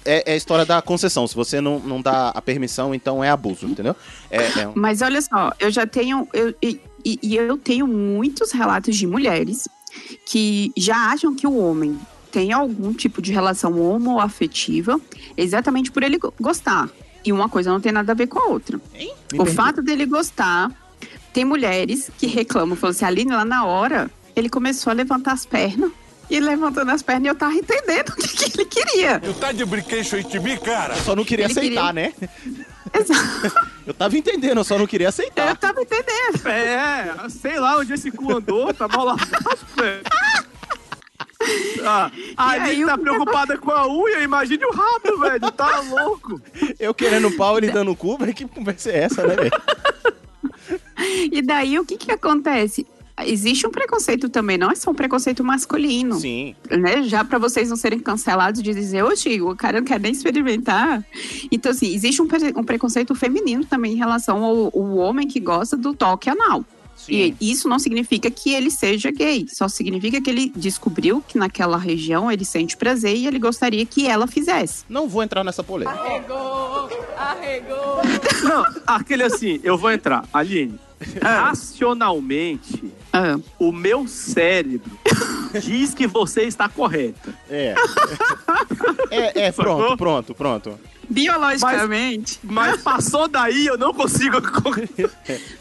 É, 0.03 0.31
é 0.31 0.34
a 0.34 0.35
história 0.35 0.65
da 0.65 0.81
concessão. 0.81 1.26
Se 1.26 1.34
você 1.34 1.61
não, 1.61 1.80
não 1.80 2.01
dá 2.01 2.30
a 2.30 2.41
permissão, 2.41 2.93
então 2.93 3.23
é 3.23 3.30
abuso, 3.30 3.65
entendeu? 3.65 3.95
É, 4.30 4.59
é 4.61 4.68
um- 4.68 4.73
Mas 4.76 5.01
olha 5.01 5.22
só, 5.22 5.53
eu 5.57 5.72
já 5.72 5.88
tenho. 5.88 6.27
Eu, 6.34 6.53
e- 6.61 6.81
e 7.05 7.38
eu 7.38 7.57
tenho 7.57 7.88
muitos 7.88 8.51
relatos 8.51 8.93
de 8.97 9.07
mulheres 9.07 9.69
que 10.26 10.72
já 10.78 10.95
acham 11.11 11.36
que 11.36 11.45
o 11.48 11.57
homem 11.57 11.98
tem 12.32 12.52
algum 12.52 12.94
tipo 12.94 13.22
de 13.22 13.32
relação 13.32 13.80
homoafetiva 13.82 14.99
exatamente 15.36 15.91
por 15.91 16.03
ele 16.03 16.18
go- 16.18 16.34
gostar. 16.40 16.90
E 17.26 17.32
uma 17.34 17.49
coisa 17.49 17.72
não 17.72 17.80
tem 17.82 17.91
nada 17.91 18.11
a 18.11 18.15
ver 18.15 18.28
com 18.28 18.40
a 18.40 18.45
outra. 18.48 18.80
Me 18.94 19.40
o 19.40 19.45
fato 19.45 19.82
dele 19.82 20.06
gostar. 20.06 20.72
Tem 21.34 21.44
mulheres 21.45 22.10
que 22.18 22.26
reclamam, 22.28 22.76
falam 22.76 22.91
assim, 22.91 23.06
Aline, 23.06 23.32
lá 23.32 23.45
na 23.45 23.65
hora, 23.65 24.10
ele 24.36 24.49
começou 24.49 24.91
a 24.91 24.94
levantar 24.94 25.34
as 25.34 25.45
pernas. 25.45 25.91
E 26.29 26.39
levantando 26.39 26.91
as 26.91 27.01
pernas 27.01 27.25
e 27.25 27.27
eu 27.27 27.35
tava 27.35 27.53
entendendo 27.53 28.09
o 28.13 28.15
que, 28.15 28.27
que 28.49 28.59
ele 28.61 28.65
queria. 28.65 29.19
Tu 29.19 29.33
tá 29.35 29.51
de 29.51 29.63
brinquedo 29.65 30.15
aí 30.15 30.23
de 30.23 30.39
mim, 30.39 30.57
cara? 30.57 30.95
Eu 30.95 31.01
só 31.03 31.15
não 31.15 31.23
queria 31.23 31.45
Ele 31.45 31.51
aceitar, 31.53 31.93
queria- 31.93 32.13
né? 32.19 32.29
Eu 33.85 33.93
tava 33.93 34.17
entendendo, 34.17 34.57
eu 34.57 34.63
só 34.63 34.77
não 34.77 34.87
queria 34.87 35.09
aceitar. 35.09 35.47
Eu 35.49 35.55
tava 35.55 35.81
entendendo. 35.81 36.45
É, 36.47 37.29
sei 37.29 37.59
lá 37.59 37.77
onde 37.77 37.93
esse 37.93 38.09
cu 38.11 38.35
andou, 38.35 38.73
tá 38.73 38.87
mal 38.87 39.05
lavado, 39.05 39.59
velho. 39.77 40.01
Ah, 41.85 42.11
a 42.35 42.49
Aline 42.51 42.85
tá 42.85 42.97
preocupada 42.97 43.57
com 43.57 43.71
a 43.71 43.87
unha, 43.87 44.21
imagine 44.21 44.65
o 44.65 44.71
rabo, 44.71 45.19
velho. 45.19 45.51
Tá 45.51 45.79
louco. 45.81 46.41
Eu 46.79 46.93
querendo 46.93 47.31
pau, 47.31 47.57
ele 47.57 47.71
dando 47.71 47.95
cu, 47.95 48.17
mas 48.19 48.33
que 48.33 48.45
conversa 48.47 48.89
é 48.91 49.03
essa, 49.03 49.25
né, 49.25 49.35
velho? 49.35 49.51
E 51.31 51.41
daí 51.41 51.77
o 51.79 51.85
que 51.85 51.97
que 51.97 52.11
acontece? 52.11 52.85
Existe 53.26 53.65
um 53.65 53.72
preconceito 53.72 54.30
também, 54.30 54.57
não 54.57 54.69
é 54.69 54.76
só 54.76 54.91
um 54.91 54.94
preconceito 54.94 55.44
masculino. 55.44 56.19
Sim. 56.19 56.56
Né? 56.69 57.02
Já 57.03 57.23
para 57.26 57.39
vocês 57.39 57.69
não 57.69 57.76
serem 57.76 57.99
cancelados 57.99 58.61
de 58.61 58.73
dizer, 58.73 59.03
oxe, 59.03 59.41
o 59.41 59.56
cara 59.56 59.80
não 59.80 59.88
quer 59.88 59.99
nem 59.99 60.11
experimentar. 60.11 61.03
Então, 61.52 61.72
assim, 61.72 61.94
existe 61.94 62.22
um, 62.22 62.27
pre- 62.27 62.53
um 62.56 62.64
preconceito 62.64 63.15
feminino 63.15 63.65
também 63.65 63.94
em 63.94 63.98
relação 63.98 64.44
ao, 64.44 64.65
ao 64.65 64.98
homem 64.98 65.27
que 65.27 65.39
gosta 65.39 65.76
do 65.76 65.94
toque 65.94 66.30
anal. 66.30 66.64
E 67.07 67.35
isso 67.39 67.69
não 67.69 67.77
significa 67.80 68.30
que 68.30 68.53
ele 68.53 68.69
seja 68.72 69.11
gay, 69.11 69.45
só 69.48 69.68
significa 69.68 70.19
que 70.19 70.30
ele 70.30 70.52
descobriu 70.56 71.23
que 71.26 71.38
naquela 71.38 71.77
região 71.77 72.30
ele 72.31 72.44
sente 72.44 72.76
prazer 72.76 73.15
e 73.15 73.27
ele 73.27 73.38
gostaria 73.39 73.85
que 73.85 74.07
ela 74.07 74.26
fizesse. 74.27 74.84
Não 74.89 75.07
vou 75.07 75.22
entrar 75.23 75.44
nessa 75.44 75.64
polêmica. 75.64 75.98
Arregou, 75.98 76.89
arregou. 77.18 78.02
Não, 78.44 78.65
aquele 78.85 79.23
assim, 79.23 79.60
eu 79.64 79.77
vou 79.77 79.91
entrar. 79.91 80.27
Aline, 80.34 80.77
racionalmente, 81.22 82.84
Ah. 83.13 83.38
o 83.57 83.71
meu 83.71 84.07
cérebro 84.07 84.91
diz 85.63 85.93
que 85.93 86.05
você 86.07 86.43
está 86.43 86.67
correta. 86.69 87.34
É. 87.49 87.73
É, 89.09 89.45
é, 89.47 89.51
pronto, 89.51 89.97
pronto, 89.97 90.35
pronto. 90.35 90.79
Biologicamente. 91.09 92.39
Mas, 92.43 92.71
mas 92.73 92.81
passou 92.81 93.27
daí, 93.29 93.65
eu 93.65 93.77
não 93.77 93.93
consigo. 93.93 94.38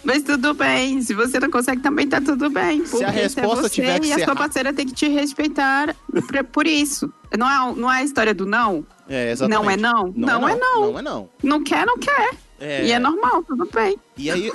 Mas 0.03 0.23
tudo 0.25 0.55
bem. 0.55 1.01
Se 1.03 1.15
você 1.15 1.39
não 1.39 1.51
consegue, 1.51 1.81
também 1.81 2.09
tá 2.09 2.21
tudo 2.21 2.51
bem. 2.51 2.85
Se 2.85 2.97
a 2.97 3.07
porque 3.07 3.21
resposta 3.21 3.59
é 3.61 3.63
você 3.63 3.69
tiver 3.71 4.01
que 4.01 4.09
e 4.09 4.13
a 4.13 4.17
ser 4.17 4.25
sua 4.25 4.35
ra- 4.35 4.41
parceira 4.41 4.73
tem 4.73 4.87
que 4.87 4.93
te 4.93 5.09
respeitar 5.09 5.95
por, 6.13 6.45
por 6.45 6.67
isso. 6.67 7.13
Não 7.39 7.49
é, 7.49 7.75
não 7.77 7.93
é 7.93 7.99
a 7.99 8.03
história 8.03 8.35
do 8.35 8.45
não? 8.45 8.85
É, 9.09 9.31
exatamente. 9.31 9.63
Não 9.63 9.71
é 9.71 9.77
não? 9.77 10.13
Não, 10.17 10.49
é 10.49 10.57
não. 10.57 10.81
Não 10.91 10.99
é 10.99 11.03
não. 11.03 11.29
Não 11.43 11.63
quer, 11.63 11.87
não 11.87 11.97
quer. 11.99 12.31
É. 12.59 12.87
E 12.87 12.93
é 12.93 12.99
normal, 12.99 13.43
tudo 13.43 13.69
bem. 13.73 13.97
E 14.17 14.31
aí, 14.31 14.51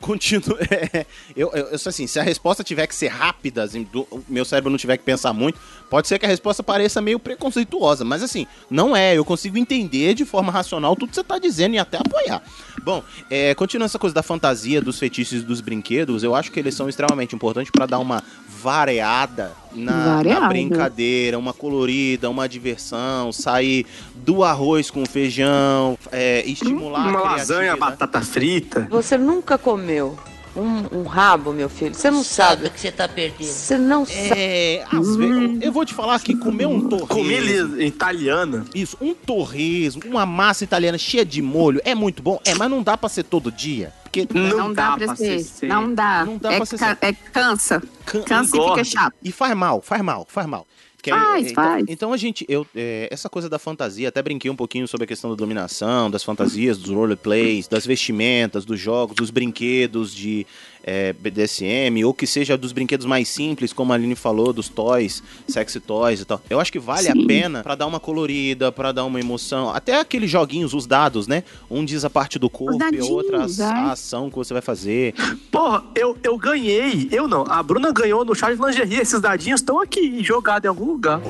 continuo. 0.00 0.56
é, 0.70 1.06
eu, 1.34 1.50
eu, 1.54 1.66
eu 1.68 1.78
sou 1.78 1.88
assim, 1.88 2.06
se 2.06 2.20
a 2.20 2.22
resposta 2.22 2.62
tiver 2.62 2.86
que 2.86 2.94
ser 2.94 3.08
rápida, 3.08 3.62
assim, 3.62 3.84
do- 3.84 4.06
meu 4.28 4.44
cérebro 4.44 4.70
não 4.70 4.76
tiver 4.76 4.98
que 4.98 5.04
pensar 5.04 5.32
muito, 5.32 5.58
pode 5.88 6.08
ser 6.08 6.18
que 6.18 6.26
a 6.26 6.28
resposta 6.28 6.62
pareça 6.62 7.00
meio 7.00 7.18
preconceituosa. 7.18 8.04
Mas 8.04 8.22
assim, 8.22 8.46
não 8.70 8.94
é. 8.94 9.16
Eu 9.16 9.24
consigo 9.24 9.56
entender 9.56 10.12
de 10.14 10.24
forma 10.26 10.52
racional 10.52 10.94
tudo 10.94 11.08
que 11.08 11.14
você 11.14 11.24
tá 11.24 11.38
dizendo 11.38 11.74
e 11.74 11.78
até 11.78 11.96
apoiar. 11.96 12.42
Bom, 12.82 13.02
é, 13.30 13.54
continuando 13.54 13.86
essa 13.86 13.98
coisa 13.98 14.14
da 14.14 14.22
fantasia, 14.22 14.80
dos 14.82 14.98
fetiches 14.98 15.42
e 15.42 15.44
dos 15.44 15.60
brinquedos, 15.60 16.22
eu 16.22 16.34
acho 16.34 16.52
que 16.52 16.60
eles 16.60 16.74
são 16.74 16.88
extremamente 16.88 17.34
importantes 17.34 17.70
pra 17.70 17.86
dar 17.86 17.98
uma 17.98 18.22
variada 18.60 19.52
na, 19.72 19.92
na 19.92 20.14
Variada. 20.16 20.48
brincadeira, 20.48 21.38
uma 21.38 21.52
colorida, 21.52 22.28
uma 22.28 22.48
diversão, 22.48 23.32
sair 23.32 23.86
do 24.14 24.42
arroz 24.42 24.90
com 24.90 25.06
feijão, 25.06 25.96
é, 26.10 26.42
estimular 26.44 27.06
a 27.06 27.08
Uma 27.10 27.20
lasanha, 27.20 27.76
batata 27.76 28.20
frita. 28.20 28.86
Você 28.90 29.16
nunca 29.16 29.56
comeu 29.56 30.18
um, 30.58 31.00
um 31.00 31.02
rabo, 31.04 31.52
meu 31.52 31.68
filho? 31.68 31.94
Você 31.94 32.10
não 32.10 32.22
sabe. 32.24 32.66
o 32.66 32.70
que 32.70 32.80
você 32.80 32.90
tá 32.92 33.06
perdendo. 33.08 33.46
Você 33.48 33.78
não 33.78 34.04
sabe. 34.04 34.30
É, 34.36 34.84
às 34.92 35.16
vezes, 35.16 35.62
eu 35.62 35.72
vou 35.72 35.84
te 35.84 35.94
falar 35.94 36.18
que 36.20 36.34
comer 36.36 36.66
um 36.66 36.88
torresmo. 36.88 37.06
Comida 37.08 37.82
italiana. 37.84 38.64
Isso, 38.74 38.96
um 39.00 39.14
torresmo, 39.14 40.02
uma 40.06 40.26
massa 40.26 40.64
italiana 40.64 40.98
cheia 40.98 41.24
de 41.24 41.40
molho, 41.42 41.80
é 41.84 41.94
muito 41.94 42.22
bom, 42.22 42.40
é, 42.44 42.54
mas 42.54 42.70
não 42.70 42.82
dá 42.82 42.96
pra 42.96 43.08
ser 43.08 43.22
todo 43.24 43.50
dia. 43.52 43.92
Porque 44.02 44.26
Não, 44.32 44.72
dá, 44.72 44.96
pra 44.96 45.14
ser. 45.14 45.44
Não 45.64 45.94
dá. 45.94 46.24
Não 46.24 46.38
dá 46.38 46.52
é, 46.54 46.56
pra 46.56 46.64
ser 46.66 46.78
ca- 46.78 46.96
é 47.02 47.12
cansa. 47.12 47.82
Can- 48.06 48.22
Cansa 48.22 48.56
e 48.56 48.60
fica 48.60 48.84
chato. 48.84 49.14
E 49.22 49.30
faz 49.30 49.54
mal, 49.54 49.82
faz 49.82 50.00
mal, 50.02 50.26
faz 50.28 50.46
mal. 50.46 50.66
Que 51.00 51.10
Faz, 51.10 51.50
então, 51.50 51.64
faz. 51.64 51.84
então 51.86 52.12
a 52.12 52.16
gente, 52.16 52.44
eu, 52.48 52.66
é, 52.74 53.08
essa 53.10 53.28
coisa 53.28 53.48
da 53.48 53.58
fantasia, 53.58 54.08
até 54.08 54.20
brinquei 54.20 54.50
um 54.50 54.56
pouquinho 54.56 54.88
sobre 54.88 55.04
a 55.04 55.06
questão 55.06 55.30
da 55.30 55.36
dominação, 55.36 56.10
das 56.10 56.24
fantasias, 56.24 56.76
dos 56.76 56.90
roleplays, 56.90 57.68
das 57.68 57.86
vestimentas, 57.86 58.64
dos 58.64 58.80
jogos, 58.80 59.14
dos 59.14 59.30
brinquedos 59.30 60.12
de 60.12 60.44
é, 60.88 61.12
BDSM, 61.12 62.02
ou 62.02 62.14
que 62.14 62.26
seja 62.26 62.56
dos 62.56 62.72
brinquedos 62.72 63.04
mais 63.04 63.28
simples, 63.28 63.74
como 63.74 63.92
a 63.92 63.94
Aline 63.94 64.14
falou, 64.14 64.54
dos 64.54 64.70
toys, 64.70 65.22
sexy 65.46 65.80
toys 65.80 66.22
e 66.22 66.24
tal. 66.24 66.40
Eu 66.48 66.58
acho 66.58 66.72
que 66.72 66.78
vale 66.78 67.12
Sim. 67.12 67.24
a 67.24 67.26
pena 67.26 67.62
pra 67.62 67.74
dar 67.74 67.86
uma 67.86 68.00
colorida, 68.00 68.72
pra 68.72 68.90
dar 68.90 69.04
uma 69.04 69.20
emoção. 69.20 69.68
Até 69.68 70.00
aqueles 70.00 70.30
joguinhos, 70.30 70.72
os 70.72 70.86
dados, 70.86 71.26
né? 71.26 71.44
Um 71.70 71.84
diz 71.84 72.06
a 72.06 72.10
parte 72.10 72.38
do 72.38 72.48
corpo 72.48 72.78
e 72.90 73.00
a 73.00 73.04
outra 73.04 73.44
a, 73.44 73.92
ação 73.92 74.30
que 74.30 74.36
você 74.36 74.54
vai 74.54 74.62
fazer. 74.62 75.14
Porra, 75.52 75.84
eu, 75.94 76.16
eu 76.22 76.38
ganhei. 76.38 77.08
Eu 77.12 77.28
não. 77.28 77.44
A 77.46 77.62
Bruna 77.62 77.92
ganhou 77.92 78.24
no 78.24 78.34
chá 78.34 78.50
de 78.50 78.60
lingerie. 78.60 79.00
Esses 79.00 79.20
dadinhos 79.20 79.60
estão 79.60 79.80
aqui, 79.80 80.24
jogados 80.24 80.64
em 80.64 80.68
algum 80.68 80.86
lugar. 80.86 81.20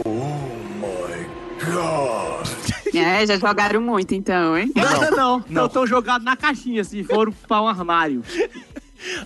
É, 2.94 3.26
já 3.26 3.36
jogaram 3.36 3.80
muito 3.80 4.14
então, 4.14 4.56
hein? 4.56 4.72
Não, 4.74 5.10
não, 5.16 5.44
não. 5.48 5.66
Estão 5.66 5.86
jogados 5.86 6.24
na 6.24 6.36
caixinha, 6.36 6.82
se 6.82 7.05
for 7.05 7.32
pra 7.47 7.62
um 7.62 7.68
armário. 7.68 8.22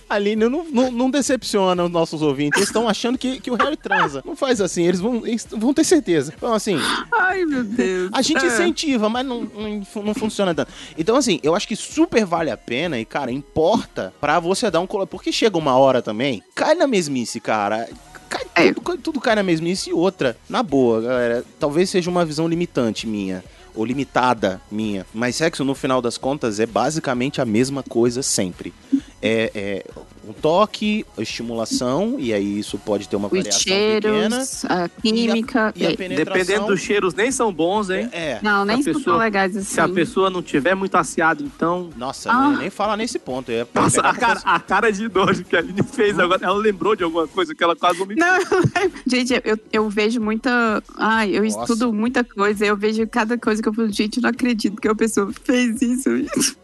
Aline, 0.09 0.47
não, 0.49 0.65
não, 0.65 0.91
não 0.91 1.09
decepciona 1.09 1.83
os 1.83 1.91
nossos 1.91 2.21
ouvintes. 2.21 2.57
Eles 2.57 2.69
estão 2.69 2.87
achando 2.87 3.17
que, 3.17 3.39
que 3.39 3.49
o 3.51 3.55
Harry 3.55 3.77
transa. 3.77 4.21
Não 4.25 4.35
faz 4.35 4.61
assim, 4.61 4.83
eles 4.87 4.99
vão, 4.99 5.25
eles 5.25 5.47
vão 5.49 5.73
ter 5.73 5.83
certeza. 5.83 6.33
Então, 6.35 6.53
assim, 6.53 6.77
Ai, 7.11 7.43
meu 7.45 7.63
Deus. 7.63 8.09
a 8.13 8.21
gente 8.21 8.43
É. 8.43 8.47
incentiva, 8.47 9.09
mas 9.09 9.25
não, 9.25 9.41
não, 9.43 9.81
não 10.03 10.13
funciona 10.13 10.53
tanto. 10.53 10.71
Então, 10.97 11.15
assim, 11.15 11.39
eu 11.43 11.55
acho 11.55 11.67
que 11.67 11.75
super 11.75 12.25
vale 12.25 12.51
a 12.51 12.57
pena 12.57 12.99
e, 12.99 13.05
cara, 13.05 13.31
importa 13.31 14.13
pra 14.21 14.39
você 14.39 14.69
dar 14.69 14.79
um 14.79 14.87
colo. 14.87 15.07
Porque 15.07 15.31
chega 15.31 15.57
uma 15.57 15.75
hora 15.77 16.01
também, 16.01 16.41
cai 16.55 16.75
na 16.75 16.87
mesmice, 16.87 17.39
cara. 17.39 17.89
Cai, 18.29 18.45
É. 18.55 18.73
tudo, 18.73 18.97
tudo 18.97 19.21
cai 19.21 19.35
na 19.35 19.43
mesmice 19.43 19.89
e 19.89 19.93
outra. 19.93 20.35
Na 20.49 20.63
boa, 20.63 21.01
galera, 21.01 21.45
talvez 21.59 21.89
seja 21.89 22.09
uma 22.09 22.25
visão 22.25 22.47
limitante 22.47 23.05
minha. 23.07 23.43
Ou 23.75 23.85
limitada 23.85 24.61
minha. 24.71 25.05
Mas 25.13 25.35
sexo, 25.35 25.63
no 25.63 25.73
final 25.73 26.01
das 26.01 26.17
contas, 26.17 26.59
é 26.59 26.65
basicamente 26.65 27.41
a 27.41 27.45
mesma 27.45 27.83
coisa 27.83 28.21
sempre. 28.21 28.73
É, 29.21 29.51
é 29.53 29.85
um 30.27 30.31
toque, 30.33 31.05
estimulação, 31.17 32.15
e 32.17 32.33
aí 32.33 32.59
isso 32.59 32.77
pode 32.77 33.07
ter 33.09 33.15
uma 33.15 33.27
Os 33.27 33.31
variação 33.31 33.59
pequena. 33.59 34.45
cheiros, 34.45 34.65
a 34.65 34.89
química. 34.89 35.73
E 35.75 35.85
a 35.85 35.91
é. 35.91 35.95
penetração. 35.95 36.33
Dependendo 36.33 36.67
dos 36.67 36.79
cheiros, 36.79 37.13
nem 37.13 37.31
são 37.31 37.51
bons, 37.53 37.89
hein? 37.89 38.09
É. 38.11 38.39
Não, 38.41 38.63
nem 38.63 38.81
Se 38.81 38.91
a 38.91 38.93
são 38.93 39.17
legais 39.17 39.55
assim. 39.57 39.73
Se 39.73 39.81
a 39.81 39.89
pessoa 39.89 40.29
não 40.29 40.41
tiver 40.41 40.75
muito 40.75 40.95
asseado, 40.95 41.43
então. 41.43 41.89
Nossa, 41.97 42.31
Ah. 42.31 42.49
nem, 42.49 42.57
nem 42.59 42.69
fala 42.69 42.95
nesse 42.95 43.19
ponto. 43.19 43.51
É 43.51 43.65
Nossa, 43.73 44.01
a 44.01 44.13
cara, 44.15 44.41
a 44.45 44.59
cara 44.59 44.91
de 44.91 45.09
nojo 45.09 45.43
que 45.43 45.55
a 45.55 45.59
Aline 45.59 45.83
fez 45.83 46.17
agora. 46.17 46.45
Ela 46.45 46.57
lembrou 46.57 46.95
de 46.95 47.03
alguma 47.03 47.27
coisa 47.27 47.53
que 47.53 47.63
ela 47.63 47.75
quase 47.75 47.99
vomitou. 47.99 48.25
Não, 48.25 48.39
gente, 49.05 49.33
eu, 49.43 49.59
eu 49.71 49.89
vejo 49.89 50.21
muita. 50.21 50.81
Ai, 50.97 51.35
eu 51.37 51.43
Nossa. 51.43 51.59
estudo 51.61 51.91
muita 51.91 52.23
coisa. 52.23 52.65
Eu 52.65 52.77
vejo 52.77 53.05
cada 53.07 53.37
coisa 53.37 53.61
que 53.61 53.67
eu 53.67 53.73
falo, 53.73 53.89
gente, 53.91 54.17
eu 54.17 54.23
não 54.23 54.29
acredito 54.29 54.79
que 54.79 54.87
a 54.87 54.95
pessoa 54.95 55.31
fez 55.43 55.81
isso. 55.81 56.09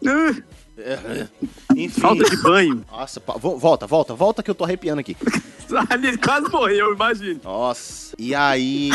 É, 0.82 1.26
Enfim. 1.76 2.00
Falta 2.00 2.24
de 2.28 2.36
banho. 2.38 2.84
Nossa, 2.90 3.20
volta, 3.20 3.86
volta, 3.86 4.14
volta 4.14 4.42
que 4.42 4.50
eu 4.50 4.54
tô 4.54 4.64
arrepiando 4.64 5.00
aqui. 5.00 5.16
Aline 5.88 6.18
quase 6.18 6.50
morreu, 6.50 6.92
imagina. 6.94 7.40
Nossa. 7.44 8.14
E 8.18 8.34
aí. 8.34 8.90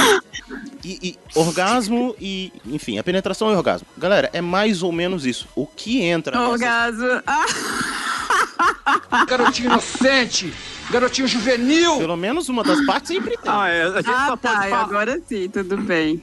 E, 0.84 1.00
e 1.02 1.18
orgasmo 1.34 2.14
e. 2.20 2.52
Enfim, 2.66 2.98
a 2.98 3.04
penetração 3.04 3.52
e 3.52 3.56
orgasmo. 3.56 3.88
Galera, 3.98 4.30
é 4.34 4.42
mais 4.42 4.84
ou 4.84 4.92
menos 4.92 5.26
isso. 5.26 5.48
O 5.56 5.66
que 5.66 6.02
entra. 6.02 6.38
nessas- 6.38 6.52
Orgasmo. 6.52 7.22
Ah, 7.26 7.46
Garotinho 9.26 9.72
inocente, 9.72 10.54
garotinho 10.92 11.28
juvenil. 11.28 11.98
Pelo 11.98 12.18
menos 12.18 12.50
uma 12.50 12.64
das 12.64 12.86
partes 12.86 13.08
sempre 13.08 13.38
tem. 13.38 13.52
Ah, 13.52 13.68
é. 13.70 13.84
A 13.84 13.96
gente 14.02 14.10
ah 14.10 14.28
só 14.28 14.38
tá. 14.38 14.56
pode 14.56 14.70
falar. 14.70 14.84
Agora 14.84 15.22
sim, 15.28 15.50
tudo 15.50 15.78
bem. 15.78 16.22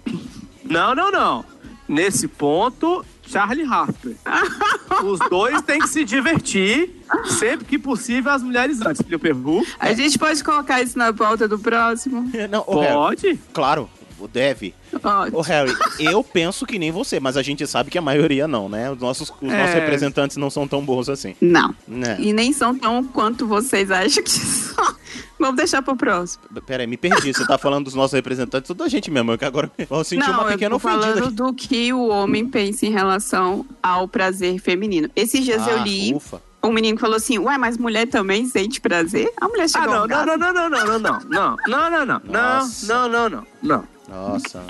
Não, 0.64 0.94
não, 0.94 1.10
não. 1.10 1.44
Nesse 1.88 2.28
ponto, 2.28 3.04
Charlie 3.32 3.64
Harper. 3.64 4.16
Os 5.04 5.18
dois 5.30 5.62
têm 5.62 5.80
que 5.80 5.88
se 5.88 6.04
divertir 6.04 7.02
sempre 7.38 7.64
que 7.64 7.78
possível 7.78 8.30
as 8.30 8.42
mulheres 8.42 8.80
antes. 8.80 9.02
Meu 9.08 9.18
perru. 9.18 9.64
A 9.80 9.92
gente 9.94 10.18
pode 10.18 10.42
colocar 10.44 10.82
isso 10.82 10.98
na 10.98 11.12
pauta 11.12 11.48
do 11.48 11.58
próximo? 11.58 12.30
Não, 12.50 12.62
Pode? 12.62 13.38
claro, 13.52 13.88
o 14.24 14.28
deve. 14.28 14.74
Ótimo. 15.02 15.38
Ô, 15.38 15.40
Harry, 15.42 15.74
eu 15.98 16.22
penso 16.22 16.64
que 16.66 16.78
nem 16.78 16.90
você, 16.90 17.18
mas 17.20 17.36
a 17.36 17.42
gente 17.42 17.66
sabe 17.66 17.90
que 17.90 17.98
a 17.98 18.02
maioria 18.02 18.46
não, 18.48 18.68
né? 18.68 18.90
Os 18.90 18.98
nossos, 18.98 19.30
os 19.40 19.52
É. 19.52 19.58
nossos 19.58 19.74
representantes 19.74 20.36
não 20.36 20.50
são 20.50 20.66
tão 20.68 20.84
bons 20.84 21.08
assim. 21.08 21.34
Não. 21.40 21.74
Né? 21.86 22.16
E 22.18 22.32
nem 22.32 22.52
são 22.52 22.76
tão 22.78 23.02
quanto 23.04 23.46
vocês 23.46 23.90
acham 23.90 24.22
que 24.22 24.30
são. 24.30 24.94
Vamos 25.38 25.56
deixar 25.56 25.82
pro 25.82 25.96
próximo. 25.96 26.44
Pera 26.66 26.82
aí, 26.84 26.86
me 26.86 26.96
perdi. 26.96 27.32
Você 27.34 27.44
tá 27.46 27.58
falando 27.58 27.84
dos 27.86 27.94
nossos 27.94 28.12
representantes 28.14 28.70
ou 28.70 28.76
da 28.76 28.86
gente 28.88 29.10
mesmo? 29.10 29.36
Que 29.36 29.44
agora 29.44 29.70
eu 29.90 30.04
senti 30.04 30.20
não, 30.26 30.34
uma 30.34 30.44
pequena 30.44 30.74
eu 30.74 30.78
tô 30.80 30.88
ofendida 30.88 31.06
falando 31.14 31.24
aqui. 31.26 31.34
do 31.34 31.52
que 31.54 31.92
o 31.92 32.06
homem 32.08 32.46
pensa 32.46 32.86
em 32.86 32.90
relação 32.90 33.66
ao 33.82 34.06
prazer 34.06 34.58
feminino. 34.60 35.10
Esses 35.16 35.44
dias 35.44 35.66
eu 35.66 35.78
Ah, 35.80 35.82
li, 35.82 36.14
Ufa. 36.14 36.40
um 36.62 36.70
menino 36.72 36.96
falou 36.98 37.16
assim, 37.16 37.38
ué, 37.38 37.58
mas 37.58 37.76
mulher 37.76 38.06
também 38.06 38.46
sente 38.46 38.80
prazer? 38.80 39.32
A 39.40 39.48
mulher 39.48 39.64
Ah, 39.64 39.68
chegou 39.68 39.88
não, 39.88 40.00
ao 40.02 40.08
não, 40.08 40.26
não, 40.26 40.36
não, 40.36 40.52
não, 40.52 40.70
não, 40.70 40.70
não, 40.70 40.98
não, 40.98 41.20
não, 41.28 41.56
não, 41.66 41.90
não, 41.90 42.06
não, 42.06 42.20
Nossa. 42.60 42.86
não, 42.94 43.08
não, 43.08 43.28
não, 43.28 43.46
não. 43.62 43.84
Nossa. 44.12 44.62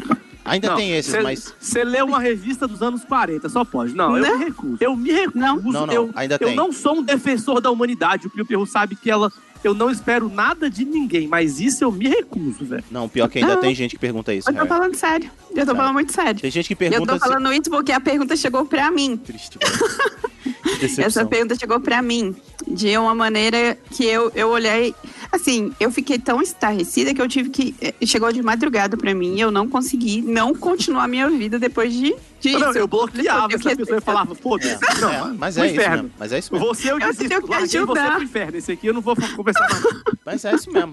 Ainda 0.44 0.70
Não, 0.70 0.76
tem 0.76 0.92
esses, 0.96 1.10
cê- 1.12 1.20
mas. 1.20 1.54
Você 1.60 1.84
lê 1.84 2.02
uma 2.02 2.18
revista 2.18 2.66
dos 2.66 2.82
anos 2.82 3.04
40, 3.04 3.48
só 3.48 3.64
pode. 3.64 3.94
Não, 3.94 4.16
eu 4.16 4.22
Né? 4.22 4.30
me 4.36 4.44
recuso. 4.44 4.76
Eu 4.80 4.96
me 4.96 5.10
recuso. 5.12 5.38
Não. 5.38 5.56
Não, 5.60 5.86
não, 5.86 5.92
eu, 5.94 6.10
ainda 6.14 6.34
eu 6.40 6.48
tem. 6.48 6.56
não 6.56 6.72
sou 6.72 6.96
um 6.98 7.02
defensor 7.02 7.60
da 7.60 7.70
humanidade. 7.70 8.26
O 8.26 8.30
Pio 8.30 8.44
Perru 8.46 8.66
sabe 8.66 8.96
que 8.96 9.10
ela. 9.10 9.30
Eu 9.62 9.72
não 9.74 9.88
espero 9.90 10.28
nada 10.28 10.68
de 10.68 10.84
ninguém, 10.84 11.28
mas 11.28 11.60
isso 11.60 11.84
eu 11.84 11.92
me 11.92 12.08
recuso, 12.08 12.64
velho. 12.64 12.82
Não, 12.90 13.08
pior 13.08 13.28
que 13.28 13.38
ainda 13.38 13.54
Não. 13.54 13.60
tem 13.60 13.72
gente 13.72 13.92
que 13.94 14.00
pergunta 14.00 14.34
isso, 14.34 14.48
Eu 14.50 14.52
tô 14.54 14.58
Harry. 14.58 14.68
falando 14.68 14.94
sério. 14.96 15.30
Eu 15.54 15.64
tô 15.64 15.76
falando 15.76 15.92
muito 15.92 16.12
sério. 16.12 16.40
Tem 16.40 16.50
gente 16.50 16.66
que 16.66 16.72
Eu 16.84 16.90
pergunta 16.90 17.12
tô 17.12 17.18
falando 17.20 17.52
isso 17.52 17.70
porque 17.70 17.92
a 17.92 18.00
pergunta 18.00 18.34
chegou 18.36 18.64
pra 18.66 18.90
mim. 18.90 19.16
Triste, 19.16 19.58
velho. 19.58 19.72
Essa 21.02 21.24
pergunta 21.26 21.54
chegou 21.58 21.80
pra 21.80 22.00
mim 22.02 22.34
de 22.66 22.96
uma 22.96 23.14
maneira 23.14 23.76
que 23.90 24.04
eu, 24.04 24.30
eu 24.34 24.48
olhei. 24.48 24.94
Assim, 25.30 25.72
eu 25.80 25.90
fiquei 25.90 26.18
tão 26.18 26.40
estarrecida 26.42 27.12
que 27.14 27.20
eu 27.20 27.28
tive 27.28 27.48
que. 27.50 27.74
eh, 27.80 27.94
Chegou 28.06 28.30
de 28.32 28.42
madrugada 28.42 28.96
pra 28.96 29.14
mim 29.14 29.40
eu 29.40 29.50
não 29.50 29.68
consegui 29.68 30.20
não 30.22 30.54
continuar 30.54 31.08
minha 31.08 31.28
vida 31.30 31.58
depois 31.58 31.92
de, 31.92 32.14
disso. 32.42 32.58
Não, 32.58 32.72
eu 32.72 32.86
bloqueava 32.86 33.48
Eu 33.52 33.58
essa 33.58 33.70
que- 33.70 33.76
pessoa 33.76 33.98
e 33.98 34.00
falava, 34.00 34.34
foda-se. 34.36 34.72
É, 34.74 35.00
Não, 35.00 35.34
mas 35.34 35.54
pro 35.54 35.64
é 35.64 35.66
isso 35.66 35.74
inferno. 35.76 35.96
mesmo. 36.02 36.10
Mas 36.18 36.32
é 36.32 36.38
isso 36.38 36.52
mesmo. 36.52 36.68
Você 36.68 36.88
eu 36.90 36.98
Eu 36.98 37.06
desisto. 37.06 37.28
tenho 37.28 37.42
que 37.42 37.50
Larguei 37.50 37.80
você 37.80 38.10
pro 38.10 38.22
inferno. 38.22 38.56
Esse 38.58 38.72
aqui 38.72 38.86
eu 38.88 38.94
não 38.94 39.00
vou 39.00 39.16
conversar 39.36 39.68
mais. 39.70 39.84
Mas 40.26 40.44
é 40.44 40.54
isso 40.54 40.70
mesmo. 40.70 40.92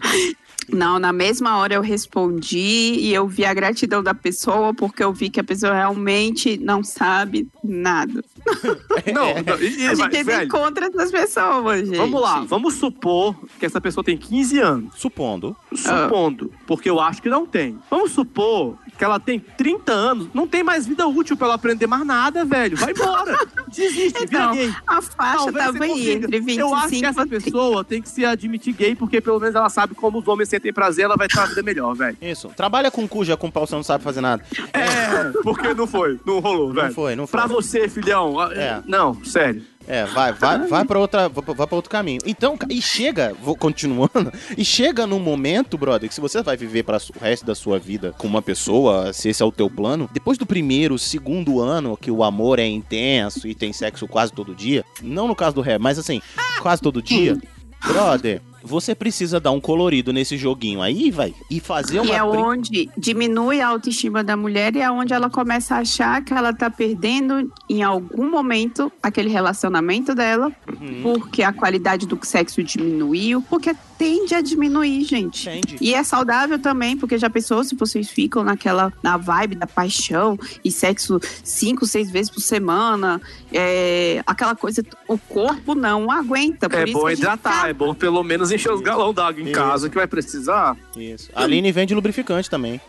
Não, 0.72 1.00
na 1.00 1.12
mesma 1.12 1.58
hora 1.58 1.74
eu 1.74 1.82
respondi 1.82 2.58
e 3.00 3.14
eu 3.14 3.28
vi 3.28 3.44
a 3.44 3.54
gratidão 3.54 4.04
da 4.04 4.14
pessoa 4.14 4.74
porque 4.74 5.04
eu 5.04 5.12
vi 5.12 5.30
que 5.30 5.40
a 5.40 5.44
pessoa 5.44 5.74
realmente 5.74 6.58
não 6.60 6.84
sabe 6.84 7.48
nada. 7.64 8.24
Não, 9.14 9.34
não, 9.44 9.60
e- 9.62 9.80
e 9.82 9.88
a 9.88 9.94
gente 9.96 10.24
velho, 10.24 10.46
encontra 10.46 10.88
essas 10.88 11.12
pessoas, 11.12 11.86
gente. 11.88 11.98
Vamos 11.98 12.22
lá, 12.22 12.42
vamos 12.42 12.76
supor 12.76 13.36
que 13.60 13.66
essa 13.66 13.80
pessoa 13.80 14.04
tem 14.04 14.18
15 14.18 14.60
anos. 14.60 14.94
Supondo. 14.98 15.56
Supondo, 15.74 16.52
porque 16.68 16.90
eu 16.90 17.00
acho 17.00 17.22
que 17.22 17.30
não 17.30 17.46
tem. 17.46 17.78
Vamos 17.90 18.12
supor 18.12 18.76
que 18.98 19.04
ela 19.04 19.20
tem 19.20 19.40
30 19.40 19.92
anos, 19.92 20.28
não 20.34 20.48
tem 20.48 20.64
mais 20.64 20.86
vida 20.86 21.08
útil 21.08 21.38
pra 21.40 21.48
ela 21.48 21.56
aprender 21.56 21.88
mais 21.88 22.06
nada, 22.06 22.46
velho. 22.46 22.78
Vai 22.78 22.92
embora. 22.92 23.36
Desiste, 23.68 24.26
vira 24.26 24.44
Então, 24.44 24.54
gay. 24.54 24.74
a 24.86 25.02
faixa 25.02 25.38
Talvez 25.38 25.66
tava 25.66 25.84
aí 25.86 26.12
entre 26.12 26.40
25 26.40 26.60
Eu 26.60 26.76
acho 26.76 26.90
que 26.90 27.06
essa 27.06 27.26
pessoa 27.26 27.84
tem 27.84 28.02
que 28.02 28.10
se 28.10 28.26
admitir 28.26 28.74
gay, 28.74 28.96
porque 28.96 29.20
pelo 29.22 29.40
menos 29.40 29.56
ela 29.56 29.70
sabe 29.70 29.96
como 29.96 30.20
os 30.20 30.28
homens 30.28 30.50
sentem 30.50 30.72
prazer, 30.74 31.06
ela 31.06 31.16
vai 31.16 31.28
ter 31.28 31.38
uma 31.40 31.48
vida 31.48 31.64
melhor, 31.64 31.96
velho. 31.96 32.18
Isso. 32.22 32.50
Trabalha 32.56 32.92
com 32.92 33.08
cu, 33.08 33.24
já 33.26 33.36
com 33.38 33.50
pau, 33.50 33.66
você 33.66 33.76
não 33.76 33.84
sabe 33.84 34.04
fazer 34.04 34.22
nada. 34.22 34.44
É, 34.74 35.32
porque 35.44 35.74
não 35.74 35.88
foi, 35.88 36.20
não 36.26 36.40
rolou, 36.40 36.74
velho. 36.74 36.88
Não 36.88 36.94
foi, 36.94 37.16
não 37.16 37.26
foi. 37.28 37.40
Pra 37.40 37.48
você, 37.48 37.88
filhão. 37.88 38.42
É. 38.52 38.82
Não, 38.86 39.24
sério. 39.24 39.64
É, 39.90 40.06
vai, 40.06 40.32
vai, 40.32 40.68
vai 40.68 40.86
para 40.86 41.00
outra, 41.00 41.28
vai 41.28 41.66
pra 41.66 41.76
outro 41.76 41.90
caminho. 41.90 42.20
Então, 42.24 42.56
e 42.70 42.80
chega, 42.80 43.36
vou 43.42 43.56
continuando, 43.56 44.32
e 44.56 44.64
chega 44.64 45.08
num 45.08 45.18
momento, 45.18 45.80
brother, 45.80 46.08
que 46.08 46.14
se 46.14 46.22
você 46.22 46.44
vai 46.44 46.56
viver 46.56 46.84
para 46.84 46.98
o 46.98 47.20
resto 47.20 47.44
da 47.44 47.56
sua 47.56 47.80
vida 47.80 48.14
com 48.16 48.28
uma 48.28 48.40
pessoa, 48.40 49.12
se 49.12 49.30
esse 49.30 49.42
é 49.42 49.46
o 49.46 49.52
teu 49.52 49.68
plano, 49.68 50.08
depois 50.14 50.38
do 50.38 50.46
primeiro, 50.46 51.00
segundo 51.00 51.60
ano, 51.60 51.98
que 51.98 52.12
o 52.12 52.24
amor 52.24 52.60
é 52.60 52.68
intenso 52.68 53.48
e 53.48 53.56
tem 53.56 53.74
sexo 53.74 54.08
quase 54.08 54.32
todo 54.32 54.54
dia, 54.54 54.86
não 55.02 55.28
no 55.28 55.36
caso 55.36 55.56
do 55.56 55.62
ré, 55.62 55.80
mas 55.80 55.98
assim, 55.98 56.22
quase 56.62 56.84
todo 56.84 57.02
dia, 57.02 57.36
brother, 57.84 58.44
você 58.64 58.94
precisa 58.94 59.40
dar 59.40 59.52
um 59.52 59.60
colorido 59.60 60.12
nesse 60.12 60.38
joguinho 60.38 60.82
aí, 60.82 61.12
vai, 61.12 61.34
e 61.50 61.60
fazer 61.60 62.00
uma 62.00 62.10
E 62.10 62.12
é 62.12 62.24
onde 62.24 62.90
diminui 62.98 63.62
a 63.62 63.68
autoestima 63.68 64.24
da 64.24 64.36
mulher 64.36 64.76
e 64.76 64.80
é 64.82 64.92
onde 64.92 65.14
ela 65.14 65.30
começa 65.30 65.76
a 65.76 65.80
achar 65.80 66.24
que 66.24 66.34
ela 66.34 66.54
tá 66.54 66.70
perdendo 66.70 67.52
em 67.70 67.84
algum 67.84 68.30
momento 68.30 68.92
aquele 69.02 69.30
relacionamento 69.30 70.14
dela, 70.14 70.52
Uhum. 70.68 71.02
porque 71.02 71.44
a 71.44 71.52
qualidade 71.54 72.06
do 72.06 72.18
sexo 72.24 72.64
diminuiu, 72.64 73.42
porque 73.50 73.76
tende 74.00 74.34
a 74.34 74.40
diminuir, 74.42 75.04
gente. 75.04 75.48
E 75.82 75.94
é 75.94 76.02
saudável 76.04 76.58
também, 76.58 76.96
porque 76.98 77.18
já 77.18 77.30
pensou 77.30 77.64
se 77.66 77.76
vocês 77.76 78.10
ficam 78.10 78.44
naquela 78.44 78.92
na 79.04 79.18
vibe 79.18 79.56
da 79.56 79.68
paixão 79.68 80.40
e 80.64 80.72
sexo 80.72 81.20
cinco, 81.44 81.86
seis 81.86 82.10
vezes 82.10 82.32
por 82.32 82.40
semana, 82.40 83.22
é, 83.54 84.24
aquela 84.26 84.56
coisa, 84.56 84.82
o 85.08 85.18
corpo 85.18 85.76
não 85.76 86.10
aguenta. 86.10 86.70
Por 86.70 86.80
É 86.80 86.84
isso 86.86 86.94
bom 86.94 87.10
hidratar, 87.10 87.70
é 87.70 87.74
bom 87.74 87.94
pelo 87.94 88.24
menos 88.24 88.52
encher 88.52 88.72
os 88.72 88.80
galão 88.82 89.14
d'água 89.14 89.42
em 89.42 89.46
Isso. 89.46 89.54
casa, 89.54 89.90
que 89.90 89.96
vai 89.96 90.08
precisar. 90.08 90.78
Isso. 90.96 91.30
A 91.36 91.44
Aline 91.44 91.72
vende 91.72 91.94
lubrificante 91.94 92.50
também. 92.50 92.80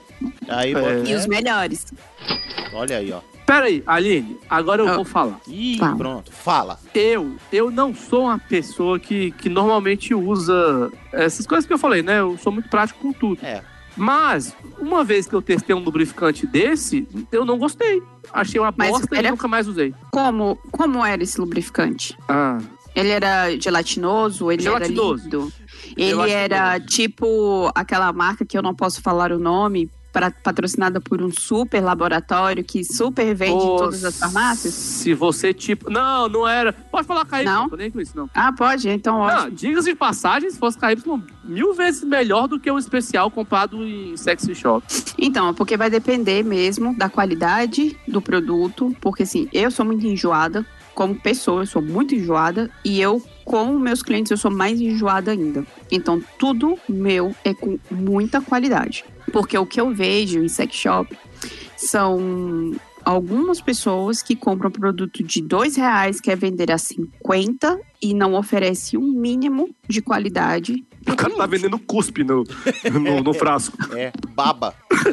Aí, 0.48 0.70
É. 0.70 0.74
bota- 0.74 1.10
E 1.10 1.14
os 1.14 1.26
melhores. 1.26 1.86
olha 2.72 2.98
aí, 2.98 3.10
ó. 3.12 3.20
Pera 3.50 3.66
aí, 3.66 3.82
Aline, 3.84 4.38
agora 4.48 4.80
eu 4.80 4.94
vou 4.94 5.04
falar. 5.04 5.40
Ih, 5.48 5.76
Fala. 5.76 5.96
pronto, 5.96 6.30
fala. 6.30 6.78
Eu, 6.94 7.34
eu 7.52 7.68
não 7.68 7.92
sou 7.92 8.26
uma 8.26 8.38
pessoa 8.38 8.96
que, 9.00 9.32
que 9.32 9.48
normalmente 9.48 10.14
usa 10.14 10.88
essas 11.12 11.48
coisas 11.48 11.66
que 11.66 11.72
eu 11.72 11.78
falei, 11.78 12.00
né? 12.00 12.20
Eu 12.20 12.38
sou 12.38 12.52
muito 12.52 12.68
prático 12.68 13.00
com 13.00 13.12
tudo. 13.12 13.44
É. 13.44 13.60
Mas, 13.96 14.54
uma 14.78 15.02
vez 15.02 15.26
que 15.26 15.34
eu 15.34 15.42
testei 15.42 15.74
um 15.74 15.80
lubrificante 15.80 16.46
desse, 16.46 17.08
eu 17.32 17.44
não 17.44 17.58
gostei. 17.58 18.00
Achei 18.32 18.60
uma 18.60 18.72
Mas 18.76 18.88
bosta 18.92 19.16
e 19.16 19.18
era- 19.18 19.30
nunca 19.32 19.48
mais 19.48 19.66
usei. 19.66 19.92
Como, 20.12 20.56
como 20.70 21.04
era 21.04 21.20
esse 21.20 21.40
lubrificante? 21.40 22.16
Ah. 22.28 22.58
Ele 22.94 23.08
era 23.08 23.50
gelatinoso? 23.58 24.52
Ele 24.52 24.62
Gelatinoso. 24.62 25.02
era 25.02 25.16
líquido? 25.16 25.52
Ele 25.96 26.10
Gelatinoso. 26.10 26.32
era 26.44 26.78
tipo 26.78 27.68
aquela 27.74 28.12
marca 28.12 28.46
que 28.46 28.56
eu 28.56 28.62
não 28.62 28.76
posso 28.76 29.02
falar 29.02 29.32
o 29.32 29.40
nome, 29.40 29.90
pra- 30.12 30.30
patrocinada 30.30 31.00
por 31.00 31.22
um 31.22 31.30
super 31.30 31.80
laboratório 31.80 32.62
que 32.64 32.84
super 32.84 33.34
vende 33.34 33.52
em 33.54 33.58
Pô, 33.68 33.76
todas 33.76 34.04
as 34.04 34.18
farmácias? 34.18 34.74
Se 34.74 35.14
você, 35.14 35.52
tipo. 35.54 35.90
Não, 35.90 36.28
não 36.28 36.46
era. 36.48 36.72
Pode 36.72 37.06
falar 37.06 37.24
KY, 37.24 37.44
Não? 37.44 37.68
tô 37.68 37.76
nem 37.76 37.90
com 37.90 38.00
isso, 38.00 38.16
não. 38.16 38.28
Ah, 38.34 38.52
pode? 38.52 38.88
Então 38.88 39.18
ótimo. 39.20 39.50
diga 39.52 39.80
de 39.82 39.94
passagem, 39.94 40.50
se 40.50 40.58
fosse 40.58 40.78
KY, 40.78 41.22
mil 41.44 41.74
vezes 41.74 42.02
melhor 42.04 42.46
do 42.48 42.58
que 42.58 42.70
o 42.70 42.78
especial 42.78 43.30
comprado 43.30 43.82
em 43.84 44.16
sexy 44.16 44.54
shop. 44.54 44.86
Então, 45.18 45.52
porque 45.54 45.76
vai 45.76 45.90
depender 45.90 46.42
mesmo 46.42 46.96
da 46.96 47.08
qualidade 47.08 47.96
do 48.06 48.20
produto, 48.20 48.94
porque 49.00 49.22
assim, 49.24 49.48
eu 49.52 49.70
sou 49.70 49.84
muito 49.84 50.06
enjoada, 50.06 50.64
como 50.94 51.14
pessoa, 51.14 51.62
eu 51.62 51.66
sou 51.66 51.82
muito 51.82 52.14
enjoada, 52.14 52.70
e 52.84 53.00
eu, 53.00 53.22
com 53.44 53.78
meus 53.78 54.02
clientes, 54.02 54.30
eu 54.30 54.36
sou 54.36 54.50
mais 54.50 54.80
enjoada 54.80 55.30
ainda. 55.30 55.66
Então, 55.90 56.22
tudo 56.38 56.78
meu 56.88 57.34
é 57.44 57.54
com 57.54 57.78
muita 57.90 58.40
qualidade. 58.40 59.04
Porque 59.32 59.56
o 59.56 59.66
que 59.66 59.80
eu 59.80 59.92
vejo 59.94 60.40
em 60.40 60.48
sex 60.48 60.74
shop 60.74 61.16
são 61.76 62.74
algumas 63.04 63.60
pessoas 63.60 64.22
que 64.22 64.36
compram 64.36 64.70
produto 64.70 65.22
de 65.22 65.40
dois 65.40 65.76
reais, 65.76 66.20
quer 66.20 66.36
vender 66.36 66.70
a 66.70 66.78
50 66.78 67.80
e 68.02 68.14
não 68.14 68.34
oferece 68.34 68.96
um 68.96 69.12
mínimo 69.12 69.74
de 69.88 70.02
qualidade. 70.02 70.84
O 71.08 71.16
cara 71.16 71.34
tá 71.34 71.46
vendendo 71.46 71.78
cuspe 71.78 72.22
no, 72.24 72.44
no, 72.92 73.22
no 73.22 73.32
frasco. 73.34 73.76
É, 73.96 74.12
baba. 74.34 74.74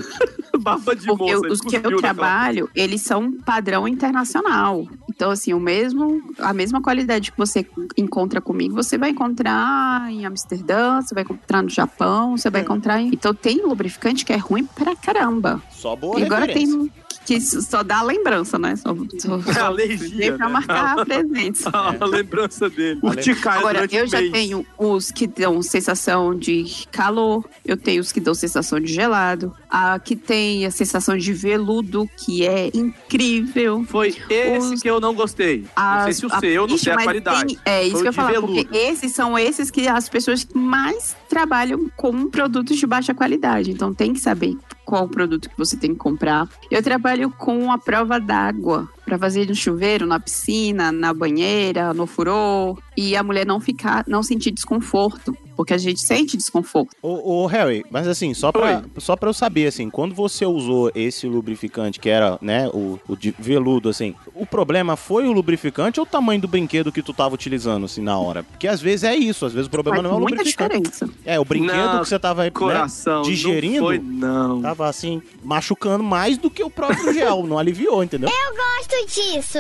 Baba 0.60 0.96
de 0.96 1.06
Porque 1.06 1.36
moça. 1.36 1.48
os 1.54 1.62
que 1.62 1.76
eu 1.76 1.82
naquela- 1.84 2.02
trabalho, 2.02 2.68
eles 2.74 3.02
são 3.02 3.32
padrão 3.32 3.88
internacional. 3.88 4.88
Então, 5.08 5.30
assim, 5.30 5.54
o 5.54 5.60
mesmo, 5.60 6.20
a 6.40 6.52
mesma 6.52 6.82
qualidade 6.82 7.32
que 7.32 7.38
você 7.38 7.66
encontra 7.96 8.42
comigo, 8.42 8.74
você 8.74 8.98
vai 8.98 9.12
encontrar 9.12 10.12
em 10.12 10.26
Amsterdã, 10.26 11.00
você 11.00 11.14
vai 11.14 11.24
encontrar 11.24 11.62
no 11.62 11.70
Japão, 11.70 12.36
você 12.36 12.48
É. 12.48 12.52
vai 12.52 12.62
encontrar 12.62 13.00
em... 13.00 13.10
Então, 13.10 13.36
tem 13.36 13.62
lubrificante 13.62 14.26
que 14.26 14.34
é 14.34 14.38
ruim 14.38 14.66
pra 14.66 14.96
caramba. 14.96 15.62
Só 15.70 15.96
boa 15.96 16.20
e 16.20 16.24
agora 16.24 16.46
referência. 16.46 16.76
tem 16.80 16.92
que 17.26 17.40
só 17.42 17.84
dá 17.84 18.02
lembrança, 18.02 18.58
né? 18.58 18.76
Só, 18.76 18.96
só, 19.20 19.42
só 19.54 19.66
alergia, 19.66 20.34
pra 20.38 20.48
né? 20.48 20.54
marcar 20.54 20.98
a 21.00 21.06
presença. 21.06 21.70
A 21.74 22.06
lembrança 22.06 22.70
dele. 22.70 23.00
Urticária 23.04 23.60
Agora, 23.60 23.88
eu 23.92 24.08
já 24.08 24.20
mês. 24.20 24.32
tenho 24.32 24.66
os 24.78 25.12
que 25.12 25.28
dão 25.28 25.62
sensação 25.62 26.34
de 26.34 26.66
calor, 26.92 27.44
eu 27.66 27.76
tenho 27.78 28.02
os 28.02 28.12
que 28.12 28.20
dão 28.20 28.34
sensação 28.34 28.80
de 28.80 28.92
gelado, 28.94 29.54
a 29.70 30.00
que 30.00 30.16
tem 30.16 30.66
a 30.66 30.72
sensação 30.72 31.18
de 31.18 31.34
veludo, 31.34 32.10
que 32.18 32.46
é 32.46 32.70
incrível. 32.74 33.84
Foi 33.88 34.16
esse 34.30 34.82
que 34.82 34.90
eu 34.90 35.00
não 35.00 35.14
gostei. 35.14 35.66
não 35.78 36.04
sei 36.04 36.14
se 36.14 36.26
o 36.26 36.30
seu, 36.40 36.68
não 36.68 36.78
sei 36.78 36.94
a 36.94 37.04
qualidade. 37.04 37.46
tem- 37.56 37.60
é 37.66 37.84
isso 37.84 37.92
Foi 37.94 38.02
que 38.04 38.08
eu 38.08 38.12
o 38.12 38.12
ia 38.12 38.12
de 38.12 38.16
falar, 38.16 38.32
veludo. 38.32 38.54
porque 38.54 38.78
esses 38.78 39.12
são 39.14 39.38
esses 39.38 39.70
que 39.72 39.88
as 39.88 40.08
pessoas 40.10 40.44
que 40.44 40.58
mais 40.58 41.16
trabalham 41.30 41.90
com 41.96 42.30
produtos 42.30 42.78
de 42.78 42.86
baixa 42.88 43.14
qualidade. 43.14 43.72
Então 43.72 43.94
tem 43.94 44.14
que 44.14 44.20
saber 44.20 44.56
qual 44.86 45.04
o 45.06 45.10
produto 45.10 45.50
que 45.50 45.58
você 45.58 45.76
tem 45.76 45.92
que 45.92 45.98
comprar. 46.00 46.48
Eu 46.72 46.82
trabalho 46.82 47.07
com 47.30 47.72
a 47.72 47.78
prova 47.78 48.20
d'água 48.20 48.90
para 49.06 49.18
fazer 49.18 49.48
no 49.48 49.56
chuveiro, 49.56 50.06
na 50.06 50.20
piscina, 50.20 50.92
na 50.92 51.14
banheira, 51.14 51.94
no 51.94 52.06
furor 52.06 52.78
e 52.96 53.16
a 53.16 53.24
mulher 53.24 53.46
não 53.46 53.60
ficar, 53.60 54.04
não 54.08 54.22
sentir 54.22 54.52
desconforto, 54.52 55.36
porque 55.58 55.74
a 55.74 55.78
gente 55.78 56.00
sente 56.00 56.38
desconforto. 56.38 56.96
Ô, 57.02 57.44
ô, 57.44 57.46
Harry, 57.48 57.84
mas 57.90 58.08
assim, 58.08 58.34
só 58.34 58.52
pra, 58.52 58.84
só 59.00 59.16
pra 59.16 59.28
eu 59.30 59.34
saber, 59.34 59.68
assim, 59.68 59.90
quando 59.90 60.14
você 60.14 60.46
usou 60.46 60.92
esse 60.94 61.28
lubrificante, 61.28 62.00
que 62.00 62.08
era, 62.10 62.38
né, 62.40 62.70
o, 62.70 63.00
o 63.08 63.16
de 63.16 63.34
veludo, 63.38 63.90
assim, 63.90 64.14
o 64.36 64.46
problema 64.46 64.96
foi 64.96 65.28
o 65.28 65.32
lubrificante 65.32 66.00
ou 66.00 66.06
o 66.06 66.10
tamanho 66.10 66.40
do 66.40 66.48
brinquedo 66.48 66.92
que 66.92 67.02
tu 67.02 67.12
tava 67.12 67.34
utilizando, 67.34 67.86
assim, 67.86 68.02
na 68.02 68.18
hora? 68.18 68.44
Porque 68.44 68.68
às 68.68 68.80
vezes 68.80 69.04
é 69.04 69.16
isso, 69.16 69.46
às 69.46 69.52
vezes 69.52 69.68
o 69.68 69.72
problema 69.72 69.98
Faz 69.98 70.04
não 70.04 70.12
é 70.12 70.18
o 70.18 70.22
muita 70.22 70.38
lubrificante. 70.38 70.80
diferença. 70.92 71.10
É, 71.26 71.40
o 71.40 71.44
brinquedo 71.46 71.76
Não, 71.76 72.02
que 72.02 72.08
você 72.08 72.20
tava 72.20 72.44
né, 72.44 72.52
coração, 72.52 73.16
não 73.16 73.22
digerindo, 73.24 73.86
foi, 73.86 73.98
não. 73.98 74.62
tava 74.62 74.88
assim, 74.88 75.22
machucando 75.44 76.04
mais 76.04 76.38
do 76.38 76.52
que 76.52 76.64
o 76.64 76.70
próprio 76.70 77.12
gel, 77.14 77.48
não 77.48 77.58
aliviou, 77.58 78.04
entendeu? 78.04 78.30
Eu 78.30 78.56
gosto 78.56 79.08
disso. 79.08 79.58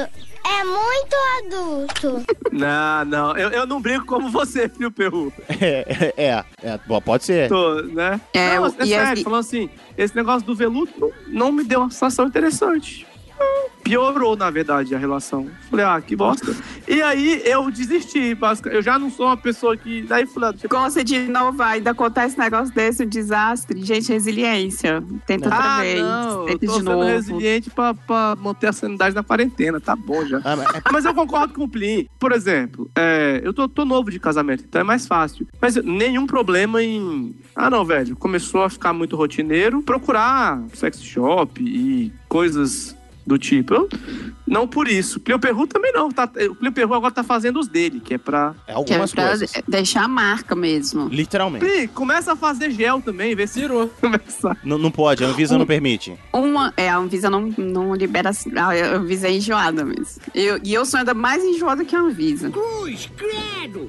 É 0.50 0.64
muito 0.64 1.16
adulto. 1.46 2.26
Não, 2.52 3.06
não. 3.06 3.38
Eu, 3.38 3.50
eu 3.50 3.68
não 3.68 3.80
brinco 3.82 4.06
como 4.06 4.30
você, 4.30 4.68
viu, 4.68 4.92
Perru? 4.92 5.32
É, 5.50 6.14
é, 6.18 6.24
é, 6.26 6.46
é, 6.64 6.80
bom, 6.88 7.00
pode 7.02 7.24
ser. 7.26 7.50
Tô, 7.50 7.82
né? 7.84 8.20
É, 8.34 8.56
não, 8.56 8.66
é 8.66 8.70
e 8.84 8.88
sério, 8.88 9.14
assim- 9.14 9.24
falando 9.24 9.40
assim, 9.42 9.70
esse 9.98 10.16
negócio 10.16 10.46
do 10.46 10.56
veludo 10.56 10.92
não, 10.98 11.12
não 11.28 11.52
me 11.52 11.64
deu 11.64 11.82
uma 11.82 11.90
sensação 11.92 12.26
interessante. 12.26 13.06
Piorou, 13.88 14.36
na 14.36 14.50
verdade, 14.50 14.94
a 14.94 14.98
relação. 14.98 15.48
Falei, 15.70 15.86
ah, 15.86 16.02
que 16.02 16.14
bosta. 16.14 16.54
e 16.86 17.02
aí 17.02 17.42
eu 17.46 17.72
desisti, 17.72 18.36
basicamente. 18.36 18.76
Eu 18.76 18.84
já 18.84 19.00
não 19.00 19.10
sou 19.10 19.28
uma 19.28 19.38
pessoa 19.38 19.78
que. 19.78 20.02
Daí 20.02 20.26
falei, 20.26 20.50
ah, 20.50 20.52
deixa 20.52 20.66
eu- 20.66 20.70
Gosta 20.70 21.04
de 21.06 21.16
inovar, 21.16 21.70
ainda 21.70 21.92
acontece 21.92 22.28
esse 22.34 22.38
negócio 22.38 22.76
desse, 22.76 23.04
um 23.04 23.08
desastre. 23.08 23.82
Gente, 23.82 24.12
resiliência. 24.12 25.02
Tenta 25.26 25.46
outra 25.46 25.78
ah, 25.78 25.80
vez, 25.80 26.02
não, 26.02 26.40
eu 26.42 26.46
tenta 26.48 26.60
tô 26.60 26.66
de 26.66 26.78
sendo 26.80 26.92
novo. 26.92 27.04
resiliente 27.06 27.70
pra, 27.70 27.94
pra 27.94 28.36
manter 28.38 28.68
a 28.68 28.74
sanidade 28.74 29.16
na 29.16 29.24
quarentena, 29.24 29.80
tá 29.80 29.96
bom 29.96 30.26
já. 30.26 30.42
mas 30.92 31.06
eu 31.06 31.14
concordo 31.14 31.54
com 31.54 31.64
o 31.64 31.70
Plin. 31.70 32.10
Por 32.20 32.34
exemplo, 32.34 32.92
é, 32.94 33.40
eu 33.42 33.54
tô, 33.54 33.70
tô 33.70 33.86
novo 33.86 34.12
de 34.12 34.20
casamento, 34.20 34.66
então 34.68 34.82
é 34.82 34.84
mais 34.84 35.08
fácil. 35.08 35.48
Mas 35.62 35.78
nenhum 35.78 36.28
problema 36.28 36.84
em. 36.84 37.34
Ah, 37.56 37.70
não, 37.70 37.86
velho. 37.86 38.18
Começou 38.18 38.64
a 38.64 38.70
ficar 38.70 38.92
muito 38.92 39.16
rotineiro. 39.16 39.82
Procurar 39.82 40.62
sex 40.74 41.02
shop 41.02 41.64
e 41.64 42.12
coisas 42.28 42.97
do 43.28 43.38
tipo. 43.38 43.74
Eu- 43.74 43.90
não 44.48 44.66
por 44.66 44.88
isso. 44.88 45.20
Plio 45.20 45.38
Perru 45.38 45.68
também 45.68 45.92
não. 45.92 46.10
Tá, 46.10 46.24
o 46.50 46.56
Plio 46.56 46.72
Perru 46.72 46.94
agora 46.94 47.14
tá 47.14 47.22
fazendo 47.24 47.60
os 47.60 47.68
dele, 47.68 48.00
que 48.00 48.14
é 48.14 48.18
pra. 48.18 48.56
Que 48.86 48.94
é 48.94 48.98
pra 49.08 49.36
deixar 49.68 50.06
a 50.06 50.08
marca 50.08 50.56
mesmo. 50.56 51.10
Literalmente. 51.10 51.66
Pli, 51.66 51.88
começa 51.90 52.32
a 52.32 52.36
fazer 52.36 52.72
gel 52.72 53.02
também, 53.02 53.36
vê 53.36 53.46
se. 53.46 53.68
Começa. 54.00 54.56
Não, 54.64 54.78
não 54.78 54.90
pode, 54.90 55.24
a 55.26 55.28
Anvisa 55.28 55.58
não 55.58 55.66
permite. 55.66 56.16
Uma, 56.32 56.74
é, 56.78 56.88
a 56.90 56.98
Anvisa 56.98 57.30
não, 57.30 57.54
não 57.58 57.94
libera. 57.94 58.32
A 58.56 58.96
Anvisa 58.96 59.28
é 59.28 59.34
enjoada 59.34 59.84
mesmo. 59.84 60.22
Eu, 60.34 60.60
e 60.64 60.74
eu 60.74 60.86
sou 60.86 61.00
ainda 61.00 61.14
mais 61.14 61.44
enjoada 61.44 61.84
que 61.84 61.94
a 61.96 62.00
Anvisa. 62.00 62.50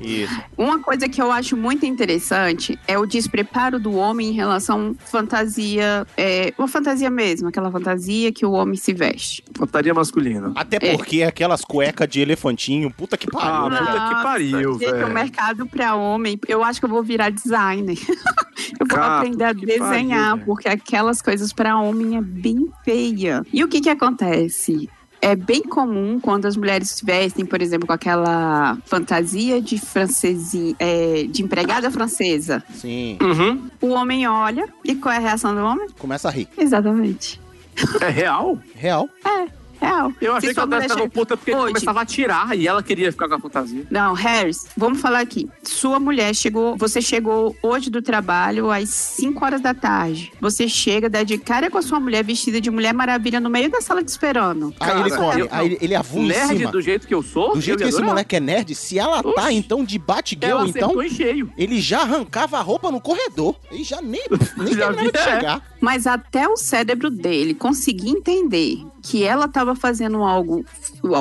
Isso. 0.00 0.40
Uma 0.56 0.80
coisa 0.80 1.08
que 1.08 1.22
eu 1.22 1.30
acho 1.30 1.56
muito 1.56 1.86
interessante 1.86 2.76
é 2.88 2.98
o 2.98 3.06
despreparo 3.06 3.78
do 3.78 3.92
homem 3.94 4.30
em 4.30 4.32
relação 4.32 4.96
à 4.98 5.06
fantasia. 5.06 6.04
É, 6.16 6.52
uma 6.58 6.66
fantasia 6.66 7.10
mesmo, 7.10 7.46
aquela 7.48 7.70
fantasia 7.70 8.32
que 8.32 8.44
o 8.44 8.50
homem 8.52 8.74
se 8.76 8.92
veste. 8.92 9.27
Fantasia 9.54 9.94
masculina. 9.94 10.52
Até 10.54 10.78
porque 10.78 11.22
aquelas 11.22 11.64
cuecas 11.64 12.08
de 12.08 12.20
elefantinho, 12.20 12.90
puta 12.90 13.16
que 13.16 13.26
pariu. 13.26 13.48
Ah, 13.48 13.70
né, 13.70 13.78
puta 13.78 13.92
que 13.92 14.22
pariu, 14.22 14.72
Gente, 14.74 14.86
o 14.86 14.92
velho. 14.92 15.08
mercado 15.08 15.66
pra 15.66 15.94
homem, 15.94 16.38
eu 16.48 16.62
acho 16.64 16.80
que 16.80 16.86
eu 16.86 16.90
vou 16.90 17.02
virar 17.02 17.30
designer. 17.30 17.98
eu 18.78 18.86
vou 18.86 18.88
Cara, 18.88 19.18
aprender 19.18 19.44
a 19.44 19.52
desenhar, 19.52 20.30
pariu, 20.32 20.46
porque 20.46 20.68
aquelas 20.68 21.22
coisas 21.22 21.52
pra 21.52 21.78
homem 21.78 22.16
é 22.16 22.20
bem 22.20 22.68
feia. 22.84 23.42
E 23.52 23.62
o 23.64 23.68
que 23.68 23.80
que 23.80 23.90
acontece? 23.90 24.88
É 25.20 25.34
bem 25.34 25.62
comum 25.62 26.20
quando 26.20 26.46
as 26.46 26.56
mulheres 26.56 27.00
vestem, 27.04 27.44
por 27.44 27.60
exemplo, 27.60 27.88
com 27.88 27.92
aquela 27.92 28.78
fantasia 28.84 29.60
de 29.60 29.76
francesinha, 29.76 30.76
é, 30.78 31.24
de 31.28 31.42
empregada 31.42 31.90
francesa. 31.90 32.62
Sim. 32.72 33.18
Uhum. 33.20 33.68
O 33.80 33.88
homem 33.88 34.28
olha 34.28 34.68
e 34.84 34.94
qual 34.94 35.12
é 35.12 35.16
a 35.16 35.20
reação 35.20 35.52
do 35.54 35.60
homem? 35.60 35.88
Começa 35.98 36.28
a 36.28 36.30
rir. 36.30 36.48
Exatamente. 36.56 37.40
É 38.00 38.08
real? 38.08 38.58
Real. 38.74 39.08
É, 39.24 39.46
real. 39.80 40.12
Eu 40.20 40.32
Se 40.32 40.38
achei 40.38 40.52
que 40.54 40.58
ela 40.60 40.66
mulher 40.66 40.82
estava 40.82 41.00
chega- 41.00 41.12
puta 41.12 41.36
porque 41.36 41.50
ele 41.50 41.60
Hoje- 41.60 41.72
começava 41.74 42.00
a 42.00 42.04
tirar 42.06 42.56
e 42.56 42.66
ela 42.68 42.82
queria 42.82 43.10
ficar 43.12 43.28
com 43.28 43.34
a 43.34 43.40
fantasia. 43.40 43.86
Não, 43.90 44.12
Harris, 44.14 44.66
vamos 44.76 45.00
falar 45.00 45.20
aqui. 45.20 45.48
Sua 45.62 45.98
mulher 46.00 46.34
chegou, 46.34 46.76
você 46.76 47.00
chegou 47.00 47.56
hoje 47.62 47.90
do 47.90 48.00
trabalho 48.02 48.70
às 48.70 48.88
5 48.88 49.44
horas 49.44 49.60
da 49.60 49.74
tarde. 49.74 50.32
Você 50.40 50.68
chega, 50.68 51.08
dá 51.08 51.22
de 51.22 51.38
cara 51.38 51.70
com 51.70 51.78
a 51.78 51.82
sua 51.82 52.00
mulher 52.00 52.24
vestida 52.24 52.60
de 52.60 52.70
Mulher 52.70 52.92
Maravilha 52.92 53.40
no 53.40 53.48
meio 53.50 53.70
da 53.70 53.80
sala 53.80 54.02
te 54.02 54.08
esperando. 54.08 54.74
Aí 54.80 55.00
ele 55.00 55.10
Cara, 55.10 55.22
come, 55.22 55.40
eu- 55.42 55.48
aí 55.50 55.66
ele, 55.66 55.78
ele 55.80 55.94
em 55.94 56.26
Nerd 56.28 56.58
cima. 56.58 56.70
do 56.70 56.80
jeito 56.80 57.06
que 57.06 57.14
eu 57.14 57.22
sou? 57.22 57.54
Do 57.54 57.60
jeito 57.60 57.82
eu 57.82 57.88
que 57.88 57.94
esse 57.94 58.02
moleque 58.02 58.36
é 58.36 58.40
nerd, 58.40 58.74
se 58.74 58.98
ela 58.98 59.22
tá 59.22 59.52
então 59.52 59.84
de 59.84 59.98
Batgirl, 59.98 60.66
então, 60.66 60.88
acertou 60.90 61.02
em 61.02 61.08
cheio. 61.10 61.52
ele 61.56 61.80
já 61.80 62.00
arrancava 62.02 62.58
a 62.58 62.60
roupa 62.62 62.90
no 62.90 63.00
corredor. 63.00 63.56
Ele 63.70 63.84
já 63.84 64.00
nem, 64.00 64.24
nem 64.56 64.74
Já 64.74 64.86
terminava 64.92 65.12
de 65.12 65.18
é. 65.18 65.22
chegar. 65.24 65.62
Mas 65.80 66.06
até 66.06 66.48
o 66.48 66.56
cérebro 66.56 67.10
dele 67.10 67.54
conseguir 67.54 68.10
entender 68.10 68.78
que 69.08 69.24
ela 69.24 69.46
estava 69.46 69.74
fazendo 69.74 70.22
algo, 70.22 70.62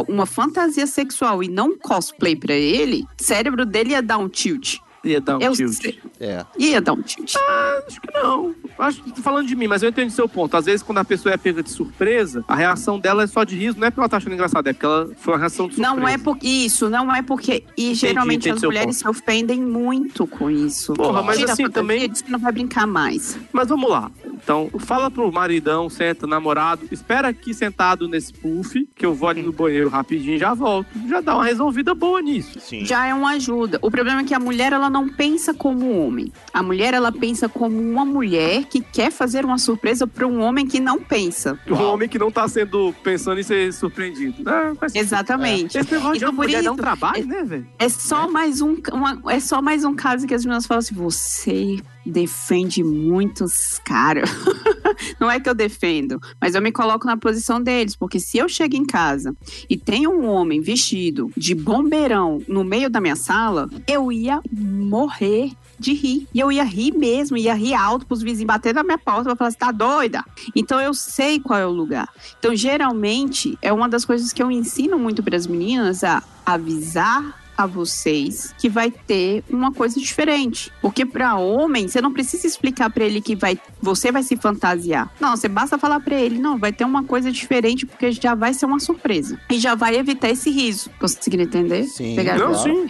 uma 0.10 0.26
fantasia 0.26 0.86
sexual 0.86 1.42
e 1.42 1.48
não 1.48 1.78
cosplay 1.78 2.36
pra 2.36 2.54
ele, 2.54 3.06
o 3.20 3.24
cérebro 3.24 3.66
dele 3.66 3.92
ia 3.92 4.02
dar 4.02 4.18
um 4.18 4.28
tilt. 4.28 4.80
Ia 5.08 5.22
dar 5.22 5.38
um 5.38 5.42
Eu 5.42 5.54
tilt. 5.54 5.74
sei. 5.74 6.00
É. 6.20 6.46
Ia 6.58 6.82
dar 6.82 6.94
um 6.94 7.02
tilt. 7.02 7.36
Ah, 7.38 7.82
acho 7.88 8.02
que 8.02 8.12
não. 8.14 8.56
Acho 8.78 9.04
que 9.04 9.12
tô 9.12 9.22
falando 9.22 9.48
de 9.48 9.56
mim, 9.56 9.68
mas 9.68 9.82
eu 9.84 9.90
entendo 9.90 10.10
seu 10.10 10.28
ponto. 10.28 10.56
Às 10.58 10.66
vezes, 10.66 10.84
quando 10.84 10.98
a 11.00 11.06
pessoa 11.06 11.34
é 11.34 11.38
pega 11.38 11.64
de 11.64 11.70
surpresa, 11.70 12.44
a 12.48 12.56
reação 12.56 13.00
dela 13.00 13.24
é 13.24 13.28
só 13.28 13.44
de 13.44 13.56
riso. 13.56 13.80
Não 13.80 13.88
é 13.88 13.90
porque 13.92 14.02
ela 14.02 14.10
tá 14.10 14.18
achando 14.18 14.34
engraçado, 14.34 14.68
é 14.68 14.74
porque 14.74 14.86
ela 14.86 15.10
foi 15.18 15.34
uma 15.34 15.40
reação 15.40 15.68
de 15.68 15.76
surpresa. 15.76 15.96
Não 15.96 16.08
é 16.08 16.18
porque 16.18 16.48
isso, 16.48 16.90
não 16.90 17.14
é 17.14 17.22
porque. 17.22 17.64
E 17.78 17.94
geralmente 17.94 18.50
entendi 18.50 18.58
as 18.58 18.62
mulheres 18.64 18.98
se 18.98 19.08
ofendem 19.08 19.62
muito 19.62 20.28
com 20.28 20.50
isso. 20.50 20.94
Porra, 20.94 21.22
mas 21.24 21.38
Tira 21.38 21.54
assim, 21.54 21.64
fantasia, 21.64 21.82
também- 21.82 22.10
diz 22.10 22.22
que 22.22 22.32
não 22.32 22.40
vai 22.40 22.52
brincar 22.52 22.86
mais. 22.88 23.38
Mas 23.52 23.68
vamos 23.68 23.90
lá. 23.90 24.12
Então, 24.44 24.70
fala 24.80 25.10
pro 25.10 25.32
maridão, 25.32 25.90
senta, 25.90 26.26
namorado, 26.28 26.82
espera 26.92 27.28
aqui 27.30 27.54
sentado 27.54 28.08
nesse 28.08 28.32
puff, 28.34 28.88
que 28.96 29.06
eu 29.06 29.14
vou 29.14 29.28
ali 29.28 29.42
no 29.42 29.52
banheiro 29.52 29.90
rapidinho 29.90 30.36
e 30.36 30.38
já 30.38 30.54
volto. 30.54 30.88
Já 31.10 31.22
dá 31.22 31.36
uma 31.36 31.44
resolvida 31.46 31.94
boa 31.94 32.22
nisso. 32.22 32.60
Sim. 32.60 32.86
Já 32.86 33.06
é 33.08 33.14
uma 33.14 33.32
ajuda. 33.32 33.80
O 33.82 33.90
problema 33.92 34.22
é 34.22 34.24
que 34.24 34.34
a 34.34 34.40
mulher 34.40 34.72
ela 34.74 34.90
não 34.90 34.97
pensa 35.06 35.54
como 35.54 35.86
um 35.86 36.08
homem. 36.08 36.32
A 36.54 36.64
mulher 36.64 36.94
ela 36.94 37.12
pensa 37.12 37.50
como 37.50 37.78
uma 37.78 38.06
mulher 38.06 38.64
que 38.64 38.80
quer 38.80 39.12
fazer 39.12 39.44
uma 39.44 39.58
surpresa 39.58 40.08
para 40.08 40.26
um 40.26 40.40
homem 40.40 40.66
que 40.66 40.80
não 40.80 40.98
pensa. 40.98 41.60
O 41.70 41.74
homem 41.74 42.08
que 42.08 42.18
não 42.18 42.32
tá 42.32 42.48
sendo 42.48 42.96
pensando 43.04 43.38
em 43.42 43.44
ser 43.44 43.74
surpreendido. 43.74 44.50
É, 44.50 44.70
sentido. 44.70 44.96
Exatamente. 44.96 45.78
Esse 45.78 45.92
negócio 45.92 46.14
de 46.14 46.24
Então, 46.24 46.34
por 46.36 46.46
mulher 46.46 46.64
dá 46.64 46.72
um 46.72 46.76
isso, 46.76 46.82
trabalho, 46.82 47.28
né, 47.28 47.44
velho? 47.44 47.68
É 47.78 47.90
só 47.90 48.30
mais 48.32 48.62
um, 48.62 48.78
uma- 48.94 49.22
é 49.28 49.40
só 49.42 49.62
mais 49.62 49.84
um 49.84 49.94
caso 49.94 50.26
que 50.26 50.34
as 50.34 50.46
meninas 50.46 50.66
falam 50.66 50.80
assim: 50.80 50.96
você 50.96 51.78
defende 52.08 52.84
muitos 52.84 53.80
caras. 53.84 54.30
Não 55.20 55.30
é 55.30 55.40
que 55.40 55.50
eu 55.50 55.54
defendo, 55.54 56.20
mas 56.42 56.56
eu 56.56 56.62
me 56.62 56.72
coloco 56.72 57.06
na 57.06 57.18
posição 57.18 57.62
deles, 57.62 57.96
porque 57.96 58.20
se 58.20 58.38
eu 58.38 58.50
chego 58.50 58.76
em 58.76 58.86
casa 58.86 59.36
e 59.70 59.78
tem 59.78 60.08
um 60.08 60.26
homem 60.28 60.62
vestido 60.62 61.32
de 61.36 61.54
bombeirão 61.54 62.42
no 62.48 62.64
meio 62.64 62.90
da 62.90 63.00
minha 63.00 63.16
sala, 63.16 63.70
eu 63.88 64.12
ia 64.12 64.42
morrer 64.52 65.52
de 65.80 65.94
rir. 65.94 66.28
E 66.34 66.40
eu 66.40 66.52
ia 66.52 66.64
rir 66.64 66.92
mesmo, 66.92 67.38
ia 67.38 67.54
rir 67.54 67.74
alto 67.74 68.06
pros 68.06 68.22
vizinhos 68.22 68.48
bater 68.48 68.74
na 68.74 68.84
minha 68.84 68.98
porta 68.98 69.24
pra 69.24 69.36
falar 69.36 69.50
assim, 69.50 69.58
tá 69.58 69.72
doida? 69.72 70.24
Então 70.56 70.82
eu 70.82 70.94
sei 70.94 71.40
qual 71.40 71.60
é 71.60 71.68
o 71.68 71.72
lugar. 71.72 72.10
Então, 72.40 72.56
geralmente, 72.56 73.58
é 73.62 73.72
uma 73.72 73.88
das 73.88 74.06
coisas 74.06 74.34
que 74.34 74.42
eu 74.42 74.50
ensino 74.50 74.98
muito 74.98 75.22
para 75.22 75.36
as 75.36 75.46
meninas 75.46 76.04
a 76.04 76.24
avisar 76.46 77.47
a 77.58 77.66
vocês 77.66 78.54
que 78.58 78.70
vai 78.70 78.92
ter 78.92 79.44
uma 79.50 79.72
coisa 79.72 80.00
diferente. 80.00 80.72
Porque 80.82 81.06
para 81.06 81.36
homem, 81.36 81.88
você 81.88 82.02
não 82.02 82.14
precisa 82.14 82.46
explicar 82.46 82.90
para 82.90 83.04
ele 83.06 83.22
que 83.22 83.36
vai 83.36 83.58
você 83.82 84.12
vai 84.12 84.24
se 84.24 84.36
fantasiar. 84.36 85.12
Não, 85.20 85.36
você 85.36 85.48
basta 85.48 85.78
falar 85.78 86.00
para 86.00 86.16
ele, 86.16 86.38
não, 86.40 86.58
vai 86.58 86.72
ter 86.74 86.84
uma 86.86 87.04
coisa 87.04 87.32
diferente 87.32 87.86
porque 87.86 88.12
já 88.12 88.36
vai 88.36 88.54
ser 88.54 88.66
uma 88.66 88.80
surpresa. 88.80 89.40
E 89.50 89.58
já 89.60 89.76
vai 89.76 89.96
evitar 89.96 90.30
esse 90.30 90.50
riso. 90.50 90.90
Conseguiram 91.00 91.44
entender? 91.44 91.84
Sim. 91.86 92.10
Não, 92.10 92.16
Pegaram? 92.16 92.54
sim. 92.56 92.86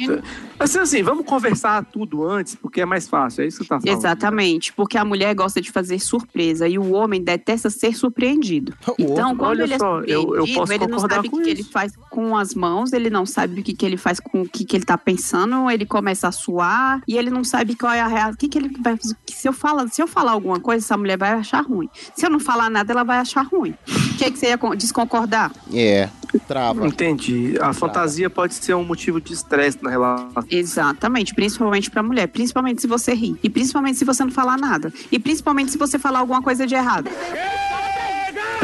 Assim, 0.59 0.79
assim, 0.79 1.03
vamos 1.03 1.23
conversar 1.25 1.85
tudo 1.85 2.27
antes, 2.27 2.55
porque 2.55 2.81
é 2.81 2.85
mais 2.85 3.07
fácil. 3.07 3.43
É 3.43 3.47
isso 3.47 3.59
que 3.59 3.65
você 3.65 3.69
tá 3.69 3.79
falando. 3.79 3.97
Exatamente, 3.99 4.73
porque 4.73 4.97
a 4.97 5.05
mulher 5.05 5.33
gosta 5.35 5.61
de 5.61 5.71
fazer 5.71 5.99
surpresa 5.99 6.67
e 6.67 6.79
o 6.79 6.93
homem 6.93 7.21
detesta 7.21 7.69
ser 7.69 7.95
surpreendido. 7.95 8.73
Então, 8.99 9.35
quando 9.35 9.49
olha 9.51 9.63
ele 9.63 9.73
é 9.73 9.77
só, 9.77 9.99
eu- 10.01 10.05
eu 10.35 10.45
surpreendido, 10.47 10.59
posso 10.59 10.73
ele 10.73 10.87
não 10.87 10.99
sabe 10.99 11.27
o 11.27 11.31
que, 11.31 11.41
que 11.43 11.49
ele 11.49 11.63
faz 11.63 11.93
com 12.09 12.35
as 12.37 12.53
mãos, 12.55 12.93
ele 12.93 13.09
não 13.09 13.25
sabe 13.25 13.61
o 13.61 13.63
que, 13.63 13.73
que 13.73 13.85
ele 13.85 13.97
faz 13.97 14.19
com 14.19 14.41
o 14.41 14.47
que, 14.57 14.65
que 14.65 14.75
ele 14.77 14.85
tá 14.85 14.97
pensando, 14.97 15.69
ele 15.69 15.85
começa 15.85 16.27
a 16.27 16.31
suar 16.31 17.01
e 17.07 17.17
ele 17.17 17.29
não 17.29 17.43
sabe 17.43 17.75
qual 17.75 17.91
é 17.93 18.01
a 18.01 18.07
reação. 18.07 18.33
O 18.33 18.37
que, 18.37 18.47
que 18.47 18.57
ele 18.57 18.69
vai 18.79 18.97
fazer? 18.97 19.15
Se 19.27 19.47
eu, 19.47 19.53
falar, 19.53 19.87
se 19.89 20.01
eu 20.01 20.07
falar 20.07 20.31
alguma 20.31 20.59
coisa, 20.59 20.83
essa 20.85 20.97
mulher 20.97 21.17
vai 21.17 21.31
achar 21.33 21.61
ruim. 21.61 21.89
Se 22.15 22.25
eu 22.25 22.29
não 22.29 22.39
falar 22.39 22.69
nada, 22.69 22.91
ela 22.91 23.03
vai 23.03 23.17
achar 23.19 23.43
ruim. 23.43 23.75
O 23.87 24.17
que, 24.17 24.25
é 24.25 24.31
que 24.31 24.37
você 24.39 24.47
ia 24.47 24.57
con- 24.57 24.75
desconcordar? 24.75 25.51
É, 25.73 26.09
trava. 26.47 26.87
Entendi. 26.87 27.55
A 27.61 27.71
fantasia 27.73 28.29
pode 28.29 28.55
ser 28.55 28.73
um 28.73 28.83
motivo 28.83 29.21
de 29.21 29.33
estresse 29.33 29.77
na 29.81 29.89
relação. 29.89 30.43
Exatamente, 30.49 31.35
principalmente 31.35 31.91
pra 31.91 32.01
mulher. 32.01 32.27
Principalmente 32.27 32.81
se 32.81 32.87
você 32.87 33.13
rir. 33.13 33.37
E 33.43 33.49
principalmente 33.49 33.97
se 33.99 34.05
você 34.05 34.23
não 34.23 34.31
falar 34.31 34.57
nada. 34.57 34.91
E 35.11 35.19
principalmente 35.19 35.71
se 35.71 35.77
você 35.77 35.99
falar 35.99 36.19
alguma 36.19 36.41
coisa 36.41 36.65
de 36.65 36.73
errado. 36.73 37.09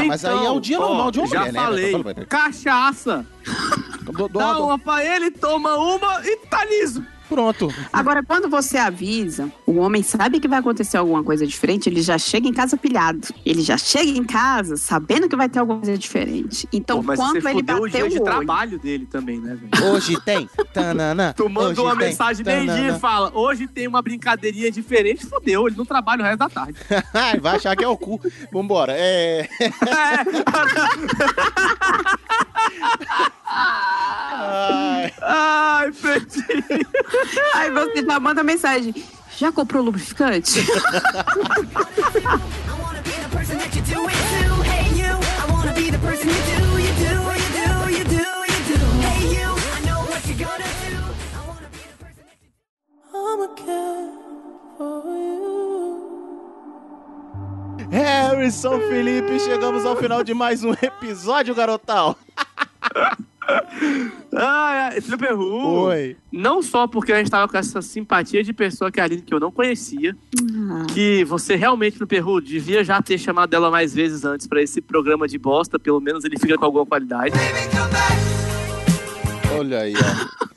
Mas 0.08 0.26
aí 0.26 0.46
é 0.46 0.50
o 0.50 0.60
dia 0.60 0.78
normal 0.80 1.12
de 1.12 1.20
uma 1.20 1.28
já 1.28 1.40
mulher, 1.40 1.54
né? 1.54 1.60
falei. 1.62 1.92
Falando, 1.92 2.26
Cachaça. 2.28 3.26
Dá 4.32 4.60
uma 4.60 4.78
pra 4.78 5.04
ele, 5.04 5.32
toma 5.32 5.76
uma 5.78 6.22
e 6.26 6.38
tá 6.48 6.66
liso. 6.66 7.06
Pronto. 7.30 7.74
Agora, 7.92 8.24
quando 8.24 8.50
você 8.50 8.78
avisa, 8.78 9.52
o 9.66 9.78
homem 9.78 10.04
sabe 10.04 10.40
que 10.40 10.48
vai 10.48 10.60
acontecer 10.60 10.98
alguma 10.98 11.24
coisa 11.24 11.48
diferente, 11.48 11.90
ele 11.90 12.02
já 12.02 12.18
chega 12.18 12.48
em 12.48 12.54
casa 12.54 12.78
pilhado. 12.78 13.28
Ele 13.46 13.62
já 13.62 13.78
chega 13.78 14.12
em 14.12 14.24
casa 14.24 14.78
sabendo 14.78 15.28
que 15.28 15.36
vai 15.36 15.50
ter 15.50 15.60
alguma 15.60 15.80
coisa 15.80 15.98
diferente. 15.98 16.68
Então, 16.72 16.98
Pô, 16.98 17.04
mas 17.08 17.20
quando 17.20 17.42
você 17.42 17.50
ele 17.50 17.60
fudeu 17.60 17.82
o 17.82 17.90
dia 17.90 18.06
o 18.06 18.10
de 18.10 18.16
olho, 18.16 18.24
trabalho 18.24 18.80
dele 18.80 19.06
também, 19.06 19.40
né, 19.40 19.56
velho? 19.56 19.94
Hoje 19.94 20.20
tem. 20.22 20.50
Tanana. 20.74 21.34
Tu 21.34 21.48
manda 21.50 21.82
uma 21.82 21.96
tem, 21.98 22.10
mensagem 22.10 22.44
tanana. 22.44 22.74
meio-dia 22.74 22.96
e 22.96 23.00
fala: 23.00 23.32
hoje 23.34 23.68
tem 23.68 23.88
uma 23.88 24.02
brincadeirinha 24.02 24.72
diferente, 24.72 25.26
fudeu, 25.26 25.68
ele 25.68 25.78
não 25.78 25.86
trabalha 25.86 26.22
o 26.22 26.26
resto 26.26 26.40
da 26.40 26.50
tarde. 26.50 26.76
Ai, 27.14 27.40
Vai 27.40 27.56
achar 27.56 27.76
que 27.76 27.84
é 27.84 27.88
o 27.88 27.98
cu. 27.98 28.20
Vambora. 28.52 28.94
É. 28.96 29.48
Ai. 29.82 30.26
Aí 37.54 37.72
você 37.72 38.06
já 38.06 38.20
manda 38.20 38.44
mensagem. 38.44 38.94
Já 39.38 39.52
comprou 39.52 39.84
lubrificante? 39.84 40.64
Harrison 57.92 58.80
Felipe, 58.82 59.40
chegamos 59.40 59.86
ao 59.86 59.96
final 59.96 60.24
de 60.24 60.34
mais 60.34 60.64
um 60.64 60.74
episódio, 60.74 61.54
garotal. 61.56 62.18
Ah, 64.36 64.90
Trio 65.04 65.18
Perru. 65.18 65.84
Oi. 65.86 66.18
Não 66.32 66.62
só 66.64 66.88
porque 66.88 67.14
a 67.14 67.18
gente 67.18 67.30
tava 67.30 67.48
com 67.48 67.58
essa 67.58 67.82
simpatia 67.82 68.44
de 68.44 68.52
pessoa 68.52 68.92
que 68.92 69.00
é 69.00 69.04
a 69.04 69.06
Aline, 69.06 69.22
que 69.22 69.34
eu 69.34 69.40
não 69.40 69.52
conhecia, 69.52 70.16
que 70.94 71.24
você 71.26 71.56
realmente 71.56 72.00
no 72.00 72.08
Perru 72.08 72.42
devia 72.42 72.84
já 72.84 73.02
ter 73.02 73.18
chamado 73.18 73.54
ela 73.54 73.70
mais 73.70 73.94
vezes 73.94 74.26
antes 74.26 74.48
pra 74.48 74.62
esse 74.62 74.82
programa 74.82 75.28
de 75.28 75.38
bosta, 75.38 75.78
pelo 75.78 76.00
menos 76.00 76.24
ele 76.24 76.40
fica 76.40 76.58
com 76.58 76.66
alguma 76.66 76.86
qualidade. 76.86 77.34
Olha 79.58 79.80
aí, 79.82 79.94
ó. 79.94 80.53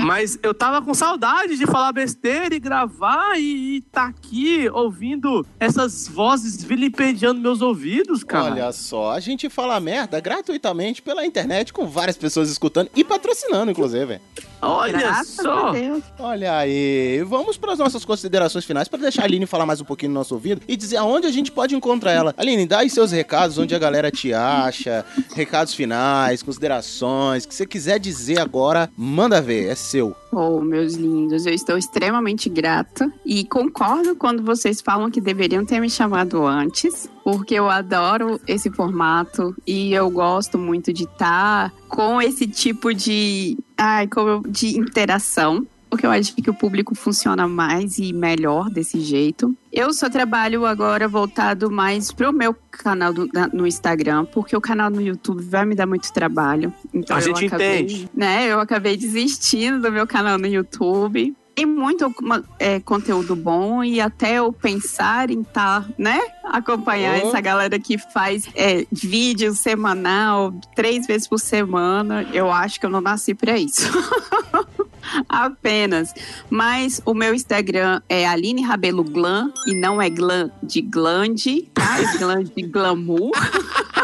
Mas 0.00 0.38
eu 0.42 0.54
tava 0.54 0.82
com 0.82 0.94
saudade 0.94 1.56
de 1.56 1.66
falar 1.66 1.92
besteira 1.92 2.54
e 2.54 2.60
gravar 2.60 3.38
e, 3.38 3.76
e 3.76 3.80
tá 3.82 4.06
aqui 4.06 4.68
ouvindo 4.72 5.46
essas 5.60 6.08
vozes 6.08 6.62
vilipendiando 6.62 7.40
meus 7.40 7.60
ouvidos, 7.60 8.24
cara. 8.24 8.52
Olha 8.52 8.72
só, 8.72 9.12
a 9.12 9.20
gente 9.20 9.48
fala 9.48 9.78
merda 9.80 10.20
gratuitamente 10.20 11.02
pela 11.02 11.24
internet 11.24 11.72
com 11.72 11.86
várias 11.86 12.16
pessoas 12.16 12.50
escutando 12.50 12.90
e 12.96 13.04
patrocinando, 13.04 13.70
inclusive. 13.70 14.20
Olha 14.62 14.96
Graças 14.96 15.34
só. 15.34 15.72
Olha 16.20 16.56
aí, 16.56 17.20
vamos 17.26 17.56
para 17.56 17.72
as 17.72 17.80
nossas 17.80 18.04
considerações 18.04 18.64
finais 18.64 18.86
para 18.86 19.00
deixar 19.00 19.22
a 19.22 19.24
Aline 19.24 19.44
falar 19.44 19.66
mais 19.66 19.80
um 19.80 19.84
pouquinho 19.84 20.12
no 20.12 20.20
nosso 20.20 20.34
ouvido 20.34 20.62
e 20.68 20.76
dizer 20.76 20.98
aonde 20.98 21.26
a 21.26 21.32
gente 21.32 21.50
pode 21.50 21.74
encontrar 21.74 22.12
ela. 22.12 22.32
Aline, 22.36 22.64
dá 22.64 22.78
aí 22.78 22.88
seus 22.88 23.10
recados, 23.10 23.58
onde 23.58 23.74
a 23.74 23.78
galera 23.78 24.08
te 24.08 24.32
acha, 24.32 25.04
recados 25.34 25.74
finais, 25.74 26.44
considerações, 26.44 27.44
que 27.44 27.52
você 27.52 27.66
quiser 27.66 27.98
dizer 27.98 28.40
agora, 28.40 28.88
manda 28.96 29.42
ver, 29.42 29.68
é 29.68 29.74
seu. 29.74 30.14
Oh, 30.30 30.60
meus 30.60 30.94
lindos, 30.94 31.44
eu 31.44 31.52
estou 31.52 31.76
extremamente 31.76 32.48
grata 32.48 33.12
e 33.26 33.44
concordo 33.44 34.14
quando 34.14 34.44
vocês 34.44 34.80
falam 34.80 35.10
que 35.10 35.20
deveriam 35.20 35.64
ter 35.64 35.80
me 35.80 35.90
chamado 35.90 36.46
antes, 36.46 37.10
porque 37.24 37.54
eu 37.54 37.68
adoro 37.70 38.40
esse 38.46 38.70
formato 38.70 39.54
e 39.66 39.92
eu 39.92 40.10
gosto 40.10 40.58
muito 40.58 40.92
de 40.92 41.04
estar 41.04 41.72
com 41.88 42.20
esse 42.20 42.46
tipo 42.46 42.92
de, 42.94 43.56
ai, 43.76 44.06
como 44.08 44.42
de 44.48 44.78
interação. 44.78 45.66
Porque 45.90 46.06
eu 46.06 46.10
acho 46.10 46.34
que 46.34 46.48
o 46.48 46.54
público 46.54 46.94
funciona 46.94 47.46
mais 47.46 47.98
e 47.98 48.14
melhor 48.14 48.70
desse 48.70 48.98
jeito. 49.00 49.54
Eu 49.70 49.92
só 49.92 50.08
trabalho 50.08 50.64
agora 50.64 51.06
voltado 51.06 51.70
mais 51.70 52.10
pro 52.10 52.32
meu 52.32 52.56
canal 52.70 53.12
do- 53.12 53.28
na- 53.30 53.48
no 53.48 53.66
Instagram, 53.66 54.24
porque 54.24 54.56
o 54.56 54.60
canal 54.60 54.88
no 54.88 55.02
YouTube 55.02 55.42
vai 55.42 55.66
me 55.66 55.74
dar 55.74 55.84
muito 55.86 56.10
trabalho. 56.10 56.72
Então 56.94 57.14
A 57.14 57.20
eu 57.20 57.24
gente 57.26 57.44
acabei, 57.44 57.80
entende. 57.82 58.08
Né, 58.16 58.46
eu 58.50 58.58
acabei 58.58 58.96
desistindo 58.96 59.82
do 59.82 59.92
meu 59.92 60.06
canal 60.06 60.38
no 60.38 60.46
YouTube. 60.46 61.36
Tem 61.54 61.66
muito 61.66 62.12
é, 62.58 62.80
conteúdo 62.80 63.36
bom 63.36 63.84
e 63.84 64.00
até 64.00 64.34
eu 64.38 64.52
pensar 64.52 65.30
em 65.30 65.42
estar, 65.42 65.86
né? 65.98 66.18
Acompanhar 66.44 67.20
Oh. 67.22 67.28
essa 67.28 67.40
galera 67.40 67.78
que 67.78 67.98
faz 67.98 68.48
é, 68.54 68.86
vídeo 68.90 69.52
semanal, 69.54 70.52
três 70.74 71.06
vezes 71.06 71.28
por 71.28 71.38
semana. 71.38 72.26
Eu 72.32 72.50
acho 72.50 72.80
que 72.80 72.86
eu 72.86 72.90
não 72.90 73.00
nasci 73.00 73.34
pra 73.34 73.58
isso. 73.58 73.82
Apenas. 75.28 76.14
Mas 76.48 77.02
o 77.04 77.12
meu 77.12 77.34
Instagram 77.34 78.00
é 78.08 78.26
Aline 78.26 78.62
Rabelo 78.62 79.04
Glam 79.04 79.52
e 79.66 79.74
não 79.74 80.00
é 80.00 80.08
glam 80.08 80.50
de 80.62 80.80
glande, 80.80 81.70
tá? 81.74 82.00
É 82.00 82.16
glam 82.18 82.44
de 82.44 82.62
glamour. 82.62 83.30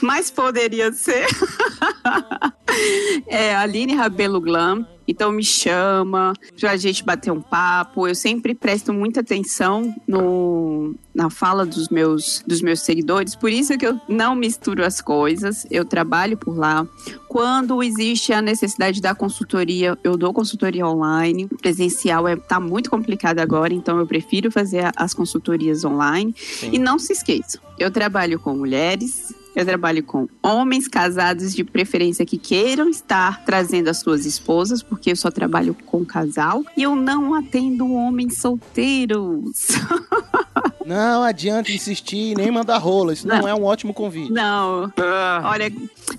Mas 0.00 0.30
poderia 0.30 0.92
ser. 0.92 1.26
é 3.26 3.54
Aline 3.54 3.94
Rabelo 3.94 4.40
Glam. 4.40 4.86
Então 5.10 5.32
me 5.32 5.42
chama 5.42 6.34
pra 6.58 6.76
gente 6.76 7.04
bater 7.04 7.32
um 7.32 7.40
papo. 7.40 8.06
Eu 8.06 8.14
sempre 8.14 8.54
presto 8.54 8.92
muita 8.92 9.20
atenção 9.20 9.92
no, 10.06 10.94
na 11.12 11.28
fala 11.28 11.66
dos 11.66 11.88
meus, 11.88 12.44
dos 12.46 12.62
meus 12.62 12.82
seguidores. 12.82 13.34
Por 13.34 13.50
isso 13.50 13.76
que 13.76 13.84
eu 13.84 14.00
não 14.08 14.36
misturo 14.36 14.84
as 14.84 15.00
coisas. 15.00 15.66
Eu 15.68 15.84
trabalho 15.84 16.36
por 16.36 16.56
lá. 16.56 16.86
Quando 17.28 17.82
existe 17.82 18.32
a 18.32 18.40
necessidade 18.40 19.00
da 19.00 19.12
consultoria, 19.12 19.98
eu 20.04 20.16
dou 20.16 20.32
consultoria 20.32 20.86
online. 20.86 21.48
Presencial 21.60 22.28
é, 22.28 22.36
tá 22.36 22.60
muito 22.60 22.88
complicado 22.88 23.40
agora, 23.40 23.74
então 23.74 23.98
eu 23.98 24.06
prefiro 24.06 24.50
fazer 24.50 24.92
as 24.94 25.12
consultorias 25.12 25.84
online. 25.84 26.34
E 26.70 26.78
não 26.78 26.98
se 27.00 27.12
esqueçam, 27.12 27.60
eu 27.78 27.90
trabalho 27.90 28.38
com 28.38 28.54
mulheres, 28.54 29.32
eu 29.56 29.64
trabalho 29.66 30.02
com 30.02 30.28
homens 30.42 30.86
casados 30.88 31.52
de 31.54 31.64
preferência 31.64 32.24
que 32.24 32.38
queiram 32.38 32.88
estar 32.88 33.44
trazendo 33.44 33.88
as 33.88 33.98
suas 33.98 34.24
esposas, 34.26 34.82
porque 34.82 35.10
eu 35.12 35.16
só 35.16 35.30
trabalho 35.30 35.74
com 35.86 36.04
casal. 36.04 36.64
E 36.76 36.82
eu 36.82 36.94
não 36.94 37.34
atendo 37.34 37.90
homens 37.92 38.38
solteiros. 38.38 39.68
Não 40.86 41.22
adianta 41.22 41.70
insistir 41.70 42.34
nem 42.36 42.50
mandar 42.50 42.78
rola, 42.78 43.12
isso 43.12 43.26
não, 43.28 43.46
é 43.46 43.54
um 43.54 43.62
ótimo 43.62 43.94
convite. 43.94 44.32
Não. 44.32 44.92
Olha, 45.44 45.70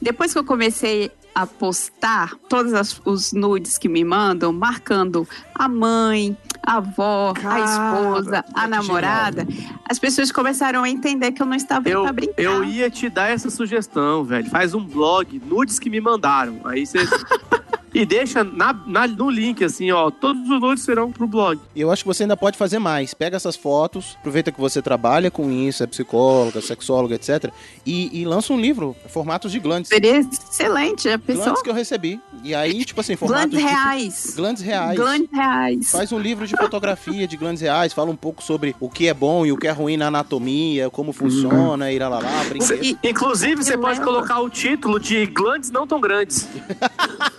depois 0.01 0.31
que 0.31 0.39
eu 0.39 0.45
comecei 0.45 1.11
a 1.35 1.45
postar 1.45 2.35
todos 2.47 2.73
as- 2.73 3.01
os 3.03 3.33
nudes 3.33 3.77
que 3.77 3.89
me 3.89 4.03
mandam, 4.05 4.53
marcando 4.53 5.27
a 5.53 5.67
mãe, 5.67 6.37
a 6.65 6.77
avó, 6.77 7.33
a 7.43 7.59
esposa, 7.59 8.45
a 8.53 8.67
namorada, 8.67 9.47
as 9.89 9.97
pessoas 9.99 10.31
começaram 10.31 10.83
a 10.83 10.89
entender 10.89 11.31
que 11.31 11.41
eu 11.41 11.45
não 11.45 11.55
estava 11.55 11.89
Eu, 11.89 12.03
pra 12.03 12.13
brincar. 12.13 12.41
eu 12.41 12.63
ia 12.63 12.89
te 12.89 13.09
dar 13.09 13.29
essa 13.31 13.49
sugestão, 13.49 14.23
velho. 14.23 14.49
Faz 14.49 14.73
um 14.73 14.83
blog, 14.85 15.39
nudes 15.45 15.79
que 15.79 15.89
me 15.89 15.99
mandaram. 15.99 16.59
Aí 16.65 16.85
você. 16.85 16.99
e 17.93 18.05
deixa 18.05 18.43
na, 18.43 18.73
na- 18.85 19.07
no 19.07 19.29
link, 19.29 19.63
assim, 19.63 19.91
ó. 19.91 20.09
Todos 20.09 20.41
os 20.49 20.59
nudes 20.61 20.83
serão 20.83 21.11
pro 21.11 21.27
blog. 21.27 21.59
E 21.75 21.81
eu 21.81 21.91
acho 21.91 22.03
que 22.03 22.07
você 22.07 22.23
ainda 22.23 22.37
pode 22.37 22.57
fazer 22.57 22.79
mais. 22.79 23.13
Pega 23.13 23.35
essas 23.37 23.55
fotos, 23.55 24.15
aproveita 24.19 24.51
que 24.51 24.59
você 24.59 24.81
trabalha 24.81 25.29
com 25.31 25.49
isso, 25.51 25.83
é 25.83 25.87
psicóloga, 25.87 26.61
sexóloga, 26.61 27.15
etc. 27.15 27.51
E, 27.85 28.21
e 28.21 28.25
lança 28.25 28.53
um 28.53 28.59
livro, 28.59 28.95
formatos 29.09 29.51
de 29.51 29.59
glandes. 29.59 29.89
Seria 29.89 30.17
excelente, 30.19 31.09
a 31.09 31.19
pessoa. 31.19 31.45
Glandes 31.45 31.61
que 31.63 31.69
eu 31.69 31.73
recebi. 31.73 32.19
E 32.43 32.55
aí, 32.55 32.83
tipo 32.85 32.99
assim, 33.01 33.15
formatos 33.15 33.51
Glandes 33.51 33.59
de- 33.59 33.65
reais. 33.75 34.33
Glandes 34.35 34.63
reais. 34.63 34.95
Glandes 34.99 35.29
reais. 35.31 35.91
Faz 35.91 36.11
um 36.11 36.19
livro 36.19 36.47
de 36.47 36.55
fotografia 36.57 37.27
de 37.27 37.37
glandes 37.37 37.61
reais, 37.61 37.93
fala 37.93 38.09
um 38.09 38.15
pouco 38.15 38.41
sobre 38.43 38.75
o 38.79 38.89
que 38.89 39.07
é 39.07 39.13
bom 39.13 39.45
e 39.45 39.51
o 39.51 39.57
que 39.57 39.67
é 39.67 39.71
ruim 39.71 39.97
na 39.97 40.07
anatomia, 40.07 40.89
como 40.89 41.11
funciona, 41.13 41.91
e 41.91 41.99
lá, 41.99 42.07
lá, 42.09 42.19
lá, 42.19 42.43
brinquedo. 42.47 42.97
Inclusive, 43.03 43.63
você 43.63 43.75
Eu 43.75 43.79
pode 43.79 43.99
lembro. 43.99 44.13
colocar 44.13 44.39
o 44.39 44.49
título 44.49 44.99
de 44.99 45.25
Glandes 45.27 45.69
Não 45.71 45.85
Tão 45.85 45.99
Grandes. 46.01 46.47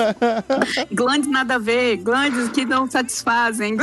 Glandes 0.90 1.28
nada 1.30 1.54
a 1.54 1.58
ver, 1.58 1.96
glandes 1.98 2.48
que 2.50 2.64
não 2.64 2.90
satisfazem. 2.90 3.76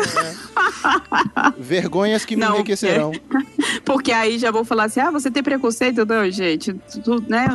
Vergonhas 1.58 2.26
que 2.26 2.36
me 2.36 2.42
Não, 2.44 2.56
enriquecerão. 2.56 3.12
Porque 3.86 4.12
aí 4.12 4.38
já 4.38 4.52
vou 4.52 4.64
falar 4.66 4.86
assim: 4.86 5.00
ah, 5.00 5.12
você 5.12 5.30
tem 5.32 5.44
preconceito? 5.44 6.06
Não, 6.06 6.30
gente. 6.30 6.74
Né, 7.28 7.48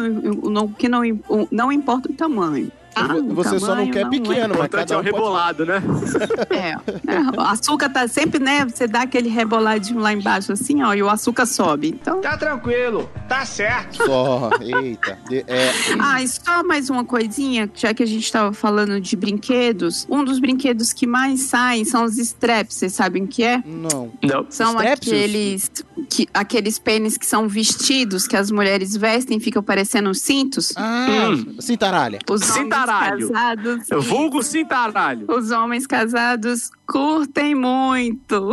o- 0.42 0.68
que 0.68 0.88
não, 0.88 1.02
não 1.50 1.72
importa 1.72 2.10
o 2.10 2.14
tamanho. 2.14 2.70
Ah, 2.94 3.14
o 3.16 3.34
Você 3.34 3.58
só 3.58 3.74
não 3.74 3.90
quer 3.90 4.06
é. 4.06 4.08
pequeno, 4.08 4.54
O 4.54 4.58
mas 4.58 4.68
cada 4.68 4.94
é 4.94 4.96
um 4.96 5.00
o 5.00 5.02
pode- 5.02 5.14
rebolado, 5.16 5.66
né? 5.66 5.82
É, 6.50 6.70
é, 6.70 7.20
o 7.36 7.40
açúcar 7.40 7.88
tá 7.88 8.06
sempre, 8.08 8.38
né? 8.38 8.64
Você 8.64 8.86
dá 8.86 9.02
aquele 9.02 9.28
reboladinho 9.28 9.98
lá 10.00 10.12
embaixo, 10.12 10.52
assim, 10.52 10.82
ó, 10.82 10.94
e 10.94 11.02
o 11.02 11.08
açúcar 11.08 11.46
sobe. 11.46 11.88
Então. 11.88 12.20
Tá 12.20 12.36
tranquilo, 12.36 13.10
tá 13.28 13.44
certo. 13.44 14.04
Só, 14.04 14.50
eita. 14.60 15.18
É, 15.30 15.70
Ah, 16.00 16.22
e 16.22 16.28
só 16.28 16.62
mais 16.62 16.88
uma 16.90 17.04
coisinha, 17.04 17.68
já 17.74 17.92
que 17.94 18.02
a 18.02 18.06
gente 18.06 18.30
tava 18.30 18.52
falando 18.52 19.00
de 19.00 19.16
brinquedos. 19.16 20.06
Um 20.08 20.24
dos 20.24 20.38
brinquedos 20.38 20.92
que 20.92 21.06
mais 21.06 21.42
saem 21.42 21.84
são 21.84 22.04
os 22.04 22.18
straps, 22.18 22.76
vocês 22.76 22.92
sabem 22.92 23.24
o 23.24 23.28
que 23.28 23.42
é? 23.42 23.62
não. 23.66 24.12
Não. 24.22 24.46
São 24.48 24.78
aqueles, 24.78 25.70
que, 26.08 26.26
aqueles 26.32 26.78
pênis 26.78 27.16
que 27.16 27.26
são 27.26 27.48
vestidos, 27.48 28.26
que 28.26 28.36
as 28.36 28.50
mulheres 28.50 28.96
vestem 28.96 29.38
e 29.38 29.40
ficam 29.40 29.62
parecendo 29.62 30.14
cintos. 30.14 30.72
Ah, 30.76 31.28
cintaralha. 31.60 32.18
Os 32.30 32.42
Cintaralho. 32.86 33.28
casados. 33.30 33.88
Vulgo 34.06 34.42
cintaralho. 34.42 35.26
Os 35.28 35.50
homens 35.50 35.86
casados 35.86 36.70
curtem 36.86 37.54
muito. 37.54 38.52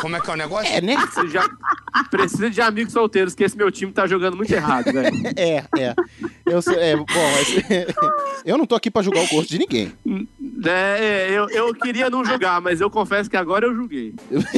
Como 0.00 0.16
é 0.16 0.20
que 0.20 0.30
é 0.30 0.32
o 0.32 0.36
negócio? 0.36 0.72
É, 0.72 0.80
né? 0.80 0.96
Você 1.12 1.28
já 1.28 1.48
precisa 2.10 2.50
de 2.50 2.60
amigos 2.60 2.92
solteiros, 2.92 3.34
que 3.34 3.44
esse 3.44 3.56
meu 3.56 3.70
time 3.70 3.92
tá 3.92 4.06
jogando 4.06 4.36
muito 4.36 4.52
errado, 4.52 4.92
velho. 4.92 5.10
É, 5.36 5.64
é. 5.78 5.94
Eu 6.46 6.60
sou, 6.60 6.74
é, 6.74 6.96
bom, 6.96 7.04
mas, 7.06 7.94
eu 8.44 8.58
não 8.58 8.66
tô 8.66 8.74
aqui 8.74 8.90
pra 8.90 9.02
julgar 9.02 9.24
o 9.24 9.28
gosto 9.28 9.48
de 9.50 9.58
ninguém. 9.58 9.92
É, 10.64 11.28
é, 11.28 11.30
eu, 11.30 11.48
eu 11.50 11.74
queria 11.74 12.10
não 12.10 12.24
julgar, 12.24 12.60
mas 12.60 12.80
eu 12.80 12.90
confesso 12.90 13.30
que 13.30 13.36
agora 13.36 13.66
eu 13.66 13.74
julguei. 13.74 14.14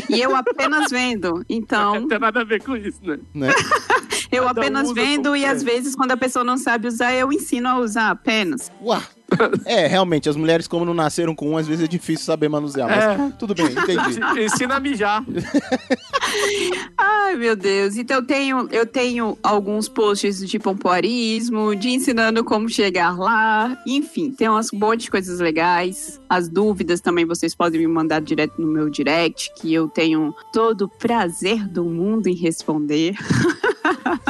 E 0.09 0.20
eu 0.20 0.35
apenas 0.35 0.91
vendo. 0.91 1.45
Então, 1.49 2.01
Não 2.01 2.09
tem 2.09 2.19
nada 2.19 2.41
a 2.41 2.45
ver 2.45 2.62
com 2.62 2.77
isso, 2.77 3.01
né? 3.03 3.19
Né? 3.35 3.49
eu 4.31 4.45
Cada 4.45 4.61
um 4.61 4.65
apenas 4.65 4.93
vendo 4.93 5.37
e 5.37 5.45
às 5.45 5.62
vezes 5.62 5.95
quando 5.95 6.12
a 6.12 6.16
pessoa 6.16 6.45
não 6.45 6.57
sabe 6.57 6.89
usar, 6.89 7.12
eu 7.12 7.33
ensino 7.33 7.69
a 7.69 7.79
usar 7.79 8.11
apenas. 8.11 8.70
Uá. 8.81 9.03
É, 9.64 9.86
realmente, 9.86 10.28
as 10.28 10.36
mulheres, 10.36 10.66
como 10.66 10.84
não 10.84 10.94
nasceram 10.94 11.34
com 11.34 11.50
um, 11.50 11.56
às 11.56 11.66
vezes 11.66 11.84
é 11.84 11.88
difícil 11.88 12.24
saber 12.26 12.48
manusear. 12.48 12.88
Mas 12.88 13.04
É. 13.04 13.32
tudo 13.38 13.54
bem, 13.54 13.66
entendi. 13.66 14.20
Ensina 14.44 14.76
a 14.76 14.80
mijar. 14.80 15.24
Ai, 16.98 17.36
meu 17.36 17.56
Deus. 17.56 17.96
Então 17.96 18.16
eu 18.18 18.26
tenho, 18.26 18.68
eu 18.70 18.86
tenho 18.86 19.38
alguns 19.42 19.88
posts 19.88 20.46
de 20.48 20.59
pompoarismo, 20.59 21.74
de 21.74 21.90
ensinando 21.90 22.44
como 22.44 22.68
chegar 22.68 23.18
lá. 23.18 23.76
Enfim, 23.86 24.30
tem 24.30 24.48
umas 24.48 24.72
um 24.72 24.78
monte 24.78 25.02
de 25.02 25.10
coisas 25.10 25.40
legais. 25.40 26.20
As 26.28 26.48
dúvidas 26.48 27.00
também 27.00 27.24
vocês 27.24 27.54
podem 27.54 27.80
me 27.80 27.86
mandar 27.86 28.20
direto 28.20 28.60
no 28.60 28.66
meu 28.66 28.88
direct, 28.90 29.52
que 29.60 29.72
eu 29.72 29.88
tenho 29.88 30.34
todo 30.52 30.82
o 30.82 30.88
prazer 30.88 31.66
do 31.68 31.84
mundo 31.84 32.26
em 32.28 32.34
responder. 32.34 33.14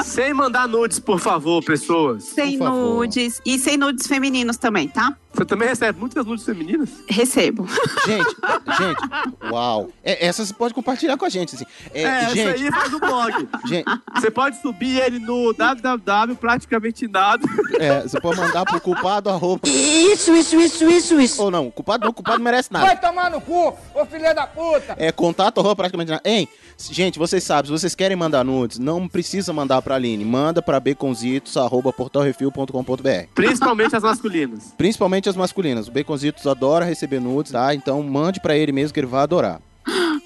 Sem 0.05 0.33
mandar 0.35 0.67
nudes, 0.69 0.99
por 0.99 1.19
favor, 1.19 1.63
pessoas. 1.65 2.25
Sem 2.25 2.59
favor. 2.59 2.97
nudes. 2.97 3.41
E 3.45 3.59
sem 3.59 3.77
nudes 3.77 4.07
femininos 4.07 4.57
também, 4.57 4.89
tá? 4.89 5.17
Você 5.35 5.47
também 5.47 5.67
recebe 5.67 5.99
muitas 5.99 6.27
nudes 6.27 6.45
femininas? 6.45 6.91
Recebo. 7.09 7.67
Gente, 8.07 8.37
gente, 8.77 9.51
uau. 9.51 9.89
É, 10.05 10.27
essa 10.27 10.45
você 10.45 10.53
pode 10.53 10.75
compartilhar 10.75 11.17
com 11.17 11.25
a 11.25 11.29
gente, 11.31 11.55
assim. 11.55 11.65
É, 11.95 12.03
É, 12.03 12.29
gente, 12.29 12.41
essa 12.41 12.65
aí 12.65 12.71
faz 12.71 12.93
o 12.93 12.99
blog. 13.01 13.49
gente, 13.67 13.87
Você 14.15 14.31
pode 14.31 14.61
subir 14.61 14.99
ele 15.01 15.19
no 15.19 15.55
www 15.55 16.35
praticamente 16.37 17.09
nada. 17.09 17.43
é, 17.79 18.03
você 18.03 18.21
pode 18.21 18.41
mandar 18.41 18.65
pro 18.67 18.79
culpado 18.81 19.31
arroba. 19.31 19.63
Isso, 19.67 20.35
isso, 20.35 20.61
isso, 20.61 20.85
isso, 20.91 21.21
isso. 21.21 21.43
Ou 21.43 21.51
não, 21.51 21.71
culpado 21.71 22.05
não, 22.05 22.13
culpado 22.13 22.37
não 22.39 22.45
merece 22.45 22.71
nada. 22.71 22.85
Vai 22.87 23.01
tomar 23.01 23.31
no 23.31 23.41
cu, 23.41 23.75
ô 23.95 24.05
filha 24.05 24.35
da 24.35 24.47
puta! 24.47 24.95
É 24.99 25.11
contato 25.13 25.61
arroba 25.61 25.77
praticamente 25.77 26.11
nada. 26.11 26.23
Hein, 26.27 26.47
gente, 26.91 27.19
vocês 27.19 27.45
sabem, 27.45 27.67
se 27.67 27.71
vocês 27.71 27.95
querem 27.95 28.17
mandar 28.17 28.45
nudes, 28.45 28.79
não 28.79 29.07
precisa 29.07 29.53
mandar 29.53 29.83
pra 29.83 29.95
Aline. 29.95 30.25
Manda 30.25 30.63
pra 30.63 30.81
baconzitos 30.81 31.57
arroba 31.57 31.93
portalrefil.com.br. 31.93 33.27
Principalmente 33.35 33.97
as 33.97 34.03
masculinas. 34.03 34.75
Principalmente 34.77 35.29
as 35.29 35.37
masculinas. 35.37 35.89
O 35.89 35.93
Baconzitos 35.93 36.47
adora 36.47 36.85
receber 36.85 37.21
nudes, 37.21 37.53
tá? 37.53 37.75
Então 37.75 38.03
mande 38.03 38.41
pra 38.41 38.57
ele 38.57 38.73
mesmo 38.73 38.95
que 38.95 39.01
ele 39.01 39.07
vai 39.07 39.23
adorar. 39.23 39.61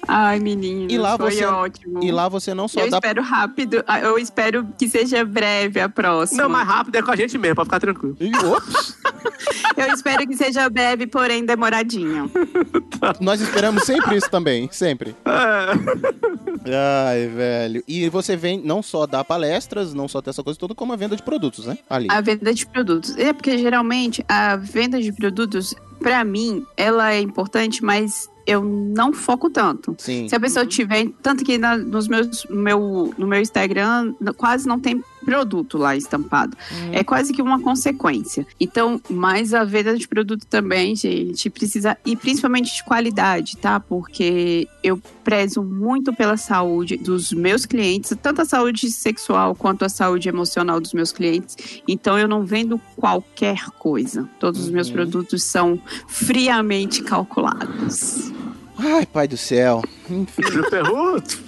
Ai, 0.07 0.39
menino. 0.39 0.87
E 0.89 0.97
lá 0.97 1.17
foi 1.17 1.31
você- 1.31 1.45
ótimo. 1.45 2.03
E 2.03 2.11
lá 2.11 2.27
você 2.29 2.53
não 2.53 2.67
só 2.67 2.81
Eu 2.81 2.89
dá 2.89 2.97
espero 2.97 3.21
rápido. 3.23 3.83
ah, 3.87 3.99
Eu 3.99 4.17
espero 4.17 4.67
que 4.77 4.87
seja 4.89 5.23
breve 5.25 5.79
a 5.79 5.89
próxima. 5.89 6.43
Não, 6.43 6.49
mais 6.49 6.67
rápido 6.67 6.95
é 6.95 7.01
com 7.01 7.11
a 7.11 7.15
gente 7.15 7.37
mesmo, 7.37 7.55
pra 7.55 7.65
ficar 7.65 7.79
tranquilo. 7.79 8.17
Ops. 8.55 8.97
Eu 9.77 9.93
espero 9.93 10.25
que 10.27 10.35
seja 10.35 10.67
breve, 10.69 11.05
porém 11.05 11.45
demoradinho. 11.45 12.31
Nós 13.21 13.39
esperamos 13.41 13.83
sempre 13.83 14.15
isso 14.17 14.29
também, 14.29 14.67
sempre. 14.71 15.15
É. 15.25 17.07
Ai, 17.09 17.27
velho. 17.27 17.83
E 17.87 18.09
você 18.09 18.35
vem 18.35 18.59
não 18.63 18.81
só 18.81 19.05
dar 19.05 19.23
palestras, 19.23 19.93
não 19.93 20.07
só 20.07 20.21
ter 20.21 20.31
essa 20.31 20.43
coisa 20.43 20.57
toda, 20.59 20.73
como 20.73 20.93
a 20.93 20.95
venda 20.95 21.15
de 21.15 21.21
produtos, 21.23 21.65
né? 21.67 21.77
Ali. 21.89 22.07
A 22.09 22.19
venda 22.21 22.53
de 22.53 22.65
produtos. 22.65 23.15
É 23.17 23.31
porque 23.33 23.57
geralmente 23.57 24.23
a 24.27 24.55
venda 24.55 24.99
de 25.01 25.11
produtos, 25.13 25.75
pra 25.99 26.23
mim, 26.23 26.65
ela 26.75 27.13
é 27.13 27.21
importante, 27.21 27.83
mas 27.83 28.29
eu 28.47 28.63
não 28.63 29.11
foco 29.13 29.49
tanto. 29.49 29.93
Sim. 29.99 30.27
Se 30.29 30.35
a 30.35 30.39
pessoa 30.39 30.65
tiver, 30.65 31.09
tanto 31.21 31.43
que 31.43 31.57
na- 31.57 31.77
nos 31.77 32.07
meus, 32.07 32.45
no 32.49 32.55
meu, 32.61 33.13
no 33.17 33.27
meu 33.27 33.41
Instagram 33.41 34.13
quase 34.37 34.65
não 34.67 34.79
tem 34.79 35.03
produto 35.27 35.77
lá 35.77 35.93
estampado. 35.93 36.55
É 36.93 37.03
quase 37.03 37.33
que 37.33 37.41
uma 37.41 37.59
consequência. 37.59 38.47
Então, 38.57 39.01
mas 39.09 39.53
a 39.53 39.65
venda 39.65 39.97
de 39.97 40.07
produto 40.07 40.45
também, 40.45 40.95
gente, 40.95 41.49
precisa 41.49 41.97
e 42.05 42.15
principalmente 42.15 42.73
de 42.73 42.81
qualidade, 42.81 43.57
tá? 43.57 43.77
Porque 43.77 44.69
eu 44.81 44.97
prezo 45.25 45.61
muito 45.61 46.13
pela 46.13 46.37
saúde 46.37 46.95
dos 46.95 47.33
meus 47.33 47.65
clientes, 47.65 48.15
tanto 48.21 48.41
a 48.41 48.45
saúde 48.45 48.89
sexual 48.89 49.53
quanto 49.53 49.83
a 49.83 49.89
saúde 49.89 50.29
emocional 50.29 50.79
dos 50.79 50.93
meus 50.93 51.11
clientes. 51.11 51.81
Então, 51.85 52.17
eu 52.17 52.29
não 52.29 52.45
vendo 52.45 52.79
qualquer 52.95 53.65
coisa. 53.71 54.29
Todos 54.39 54.61
os 54.61 54.69
meus 54.69 54.89
produtos 54.89 55.43
são 55.43 55.77
friamente 56.07 57.03
calculados. 57.03 58.31
Ai, 58.77 59.05
pai 59.05 59.27
do 59.27 59.35
céu. 59.35 59.83
Enfim. 60.09 60.41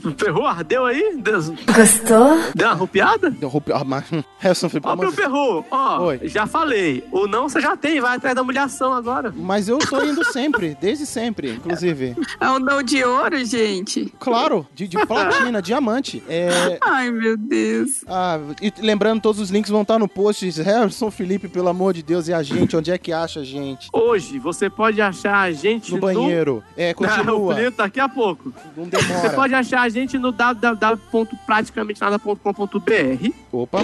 O 0.05 0.11
Perru 0.13 0.45
ardeu 0.45 0.85
aí? 0.85 1.15
Deu, 1.17 1.39
Gostou? 1.41 2.37
deu 2.55 2.67
uma 2.67 2.73
rupiada? 2.75 3.29
Deu 3.31 3.49
roupa- 3.49 3.73
ah, 3.75 3.83
mas- 3.83 4.05
Harrison, 4.39 4.69
pelo 4.69 4.83
Ó, 4.85 4.95
de- 4.95 5.15
Perru, 5.15 5.65
ó, 5.71 6.01
Oi. 6.05 6.21
já 6.25 6.45
falei. 6.47 7.03
O 7.11 7.27
não 7.27 7.47
você 7.49 7.59
já 7.61 7.75
tem, 7.75 7.99
vai 7.99 8.15
atrás 8.17 8.35
da 8.35 8.41
humilhação 8.41 8.93
agora. 8.93 9.33
Mas 9.35 9.67
eu 9.67 9.77
tô 9.79 10.03
indo 10.03 10.23
sempre, 10.25 10.77
desde 10.79 11.05
sempre, 11.05 11.51
inclusive. 11.51 12.15
É 12.39 12.49
um 12.49 12.59
não 12.59 12.81
de 12.83 13.03
ouro, 13.03 13.43
gente. 13.45 14.11
Claro, 14.19 14.67
de, 14.73 14.87
de 14.87 14.97
platina, 15.05 15.61
diamante. 15.61 16.23
É, 16.27 16.77
Ai, 16.81 17.11
meu 17.11 17.35
Deus. 17.37 18.03
ah, 18.07 18.39
e 18.61 18.71
lembrando, 18.79 19.21
todos 19.21 19.39
os 19.41 19.49
links 19.49 19.69
vão 19.71 19.81
estar 19.81 19.99
no 19.99 20.07
post. 20.07 20.49
Harrison 20.61 21.11
Felipe, 21.11 21.47
pelo 21.47 21.67
amor 21.69 21.93
de 21.93 22.01
Deus, 22.03 22.27
e 22.27 22.33
a 22.33 22.41
gente? 22.43 22.75
Onde 22.75 22.91
é 22.91 22.97
que 22.97 23.11
acha 23.11 23.41
a 23.41 23.43
gente? 23.43 23.87
Hoje 23.91 24.39
você 24.39 24.69
pode 24.69 25.01
achar 25.01 25.37
a 25.39 25.51
gente 25.51 25.91
No 25.93 25.99
banheiro. 25.99 26.63
É, 26.77 26.87
Não, 26.87 26.91
o 26.91 26.95
continua. 27.09 27.53
Plínio 27.55 27.71
daqui 27.71 27.99
a 27.99 28.07
pouco. 28.09 28.48
Não 28.75 28.85
Você 28.85 29.05
demora. 29.07 29.29
pode 29.31 29.53
achar 29.55 29.81
a 29.81 29.89
gente 29.89 30.17
no 30.17 30.31
www.praticamentenada.com.br 30.31 33.29
Opa. 33.51 33.79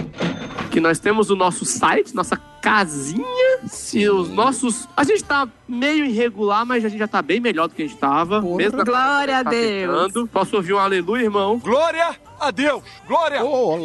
que 0.71 0.79
nós 0.79 0.99
temos 0.99 1.29
o 1.29 1.35
nosso 1.35 1.65
site, 1.65 2.15
nossa 2.15 2.37
casinha 2.61 3.25
e 3.93 4.09
os 4.09 4.29
nossos... 4.29 4.87
A 4.97 5.03
gente 5.03 5.23
tá 5.23 5.47
meio 5.67 6.05
irregular, 6.05 6.65
mas 6.65 6.83
a 6.83 6.89
gente 6.89 6.99
já 6.99 7.07
tá 7.07 7.21
bem 7.21 7.39
melhor 7.39 7.67
do 7.67 7.75
que 7.75 7.83
a 7.83 7.87
gente 7.87 7.97
tava. 7.97 8.41
Mesmo 8.41 8.79
com 8.79 8.85
Glória 8.85 9.39
a 9.39 9.43
tá 9.43 9.49
Deus. 9.49 10.05
tentando. 10.07 10.27
Posso 10.27 10.55
ouvir 10.55 10.73
um 10.73 10.79
aleluia, 10.79 11.23
irmão? 11.23 11.59
Glória 11.59 12.15
a 12.39 12.51
Deus! 12.51 12.81
Glória! 13.07 13.41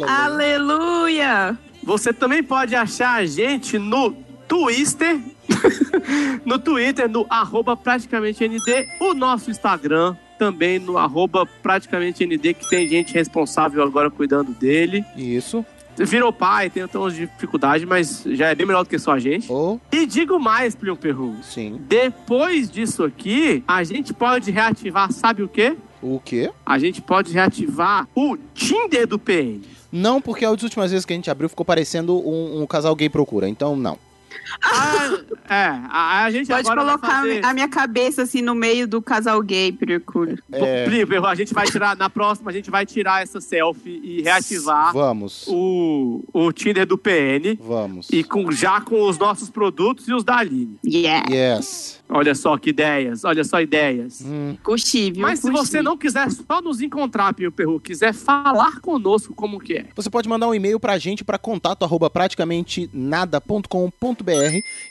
Aleluia! 0.07 1.57
Você 1.83 2.13
também 2.13 2.43
pode 2.43 2.75
achar 2.75 3.13
a 3.15 3.25
gente 3.25 3.79
no 3.79 4.11
Twitter, 4.47 5.19
no 6.45 6.59
Twitter, 6.59 7.09
no 7.09 7.25
arroba 7.29 7.75
praticamente 7.77 8.47
ND, 8.47 8.87
o 8.99 9.13
nosso 9.13 9.49
Instagram 9.49 10.15
também 10.41 10.79
no 10.79 10.97
arroba 10.97 11.45
praticamente 11.45 12.25
ND, 12.25 12.55
que 12.55 12.67
tem 12.67 12.87
gente 12.87 13.13
responsável 13.13 13.83
agora 13.83 14.09
cuidando 14.09 14.51
dele. 14.51 15.05
Isso. 15.15 15.63
Virou 15.95 16.33
pai, 16.33 16.67
tem 16.67 16.81
então 16.81 17.01
umas 17.03 17.13
dificuldades, 17.13 17.87
mas 17.87 18.23
já 18.25 18.47
é 18.47 18.55
bem 18.55 18.65
melhor 18.65 18.81
do 18.83 18.89
que 18.89 18.97
só 18.97 19.11
a 19.11 19.19
gente. 19.19 19.45
Oh. 19.51 19.77
E 19.91 20.07
digo 20.07 20.39
mais, 20.39 20.73
Plio 20.73 20.95
Perru. 20.95 21.35
Sim. 21.43 21.79
Depois 21.81 22.71
disso 22.71 23.03
aqui, 23.03 23.63
a 23.67 23.83
gente 23.83 24.15
pode 24.15 24.49
reativar, 24.49 25.11
sabe 25.11 25.43
o 25.43 25.47
quê? 25.47 25.77
O 26.01 26.19
quê? 26.19 26.49
A 26.65 26.79
gente 26.79 27.03
pode 27.03 27.31
reativar 27.31 28.07
o 28.15 28.35
Tinder 28.55 29.05
do 29.05 29.19
PN. 29.19 29.61
Não, 29.91 30.19
porque 30.19 30.43
as 30.43 30.63
últimas 30.63 30.89
vezes 30.89 31.05
que 31.05 31.13
a 31.13 31.15
gente 31.15 31.29
abriu 31.29 31.49
ficou 31.49 31.65
parecendo 31.65 32.17
um, 32.17 32.63
um 32.63 32.65
casal 32.65 32.95
gay 32.95 33.09
procura. 33.09 33.47
Então, 33.47 33.75
não. 33.75 33.99
Ah, 34.63 35.19
é, 35.49 35.65
a, 35.89 36.23
a 36.25 36.31
gente 36.31 36.47
Pode 36.47 36.59
agora 36.61 36.83
vai 36.83 36.97
colocar 36.97 37.21
fazer... 37.21 37.45
a 37.45 37.53
minha 37.53 37.67
cabeça 37.67 38.23
assim 38.23 38.41
no 38.41 38.53
meio 38.53 38.87
do 38.87 39.01
casal 39.01 39.41
gay, 39.41 39.71
procura. 39.71 40.37
É. 40.51 40.85
A 41.25 41.35
gente 41.35 41.53
vai 41.53 41.65
tirar, 41.67 41.95
na 41.95 42.09
próxima, 42.09 42.51
a 42.51 42.53
gente 42.53 42.69
vai 42.69 42.85
tirar 42.85 43.23
essa 43.23 43.39
selfie 43.41 44.01
e 44.03 44.21
reativar 44.21 44.93
Vamos. 44.93 45.45
o, 45.47 46.23
o 46.33 46.51
Tinder 46.51 46.85
do 46.85 46.97
PN. 46.97 47.57
Vamos. 47.59 48.09
E 48.11 48.23
com, 48.23 48.51
já 48.51 48.81
com 48.81 49.07
os 49.07 49.17
nossos 49.17 49.49
produtos 49.49 50.07
e 50.07 50.13
os 50.13 50.23
da 50.23 50.37
Aline. 50.37 50.77
Yeah. 50.85 51.27
Yes. 51.31 52.00
Olha 52.13 52.35
só 52.35 52.57
que 52.57 52.71
ideias, 52.71 53.23
olha 53.23 53.41
só 53.41 53.61
ideias. 53.61 54.21
Hum. 54.21 54.57
Curti, 54.61 55.11
viu? 55.11 55.21
Mas 55.21 55.39
se 55.39 55.49
Curti. 55.49 55.57
você 55.57 55.81
não 55.81 55.95
quiser 55.97 56.29
só 56.29 56.61
nos 56.61 56.81
encontrar, 56.81 57.33
Pio 57.33 57.51
Perru, 57.53 57.79
quiser 57.79 58.13
falar 58.13 58.81
conosco 58.81 59.33
como 59.33 59.57
que 59.59 59.75
é. 59.75 59.85
Você 59.95 60.09
pode 60.09 60.27
mandar 60.27 60.49
um 60.49 60.53
e-mail 60.53 60.77
pra 60.77 60.97
gente 60.97 61.23
para 61.23 61.37
contato 61.37 61.83
arroba 61.83 62.09
praticamente 62.09 62.89
nada.com.br 62.93 63.63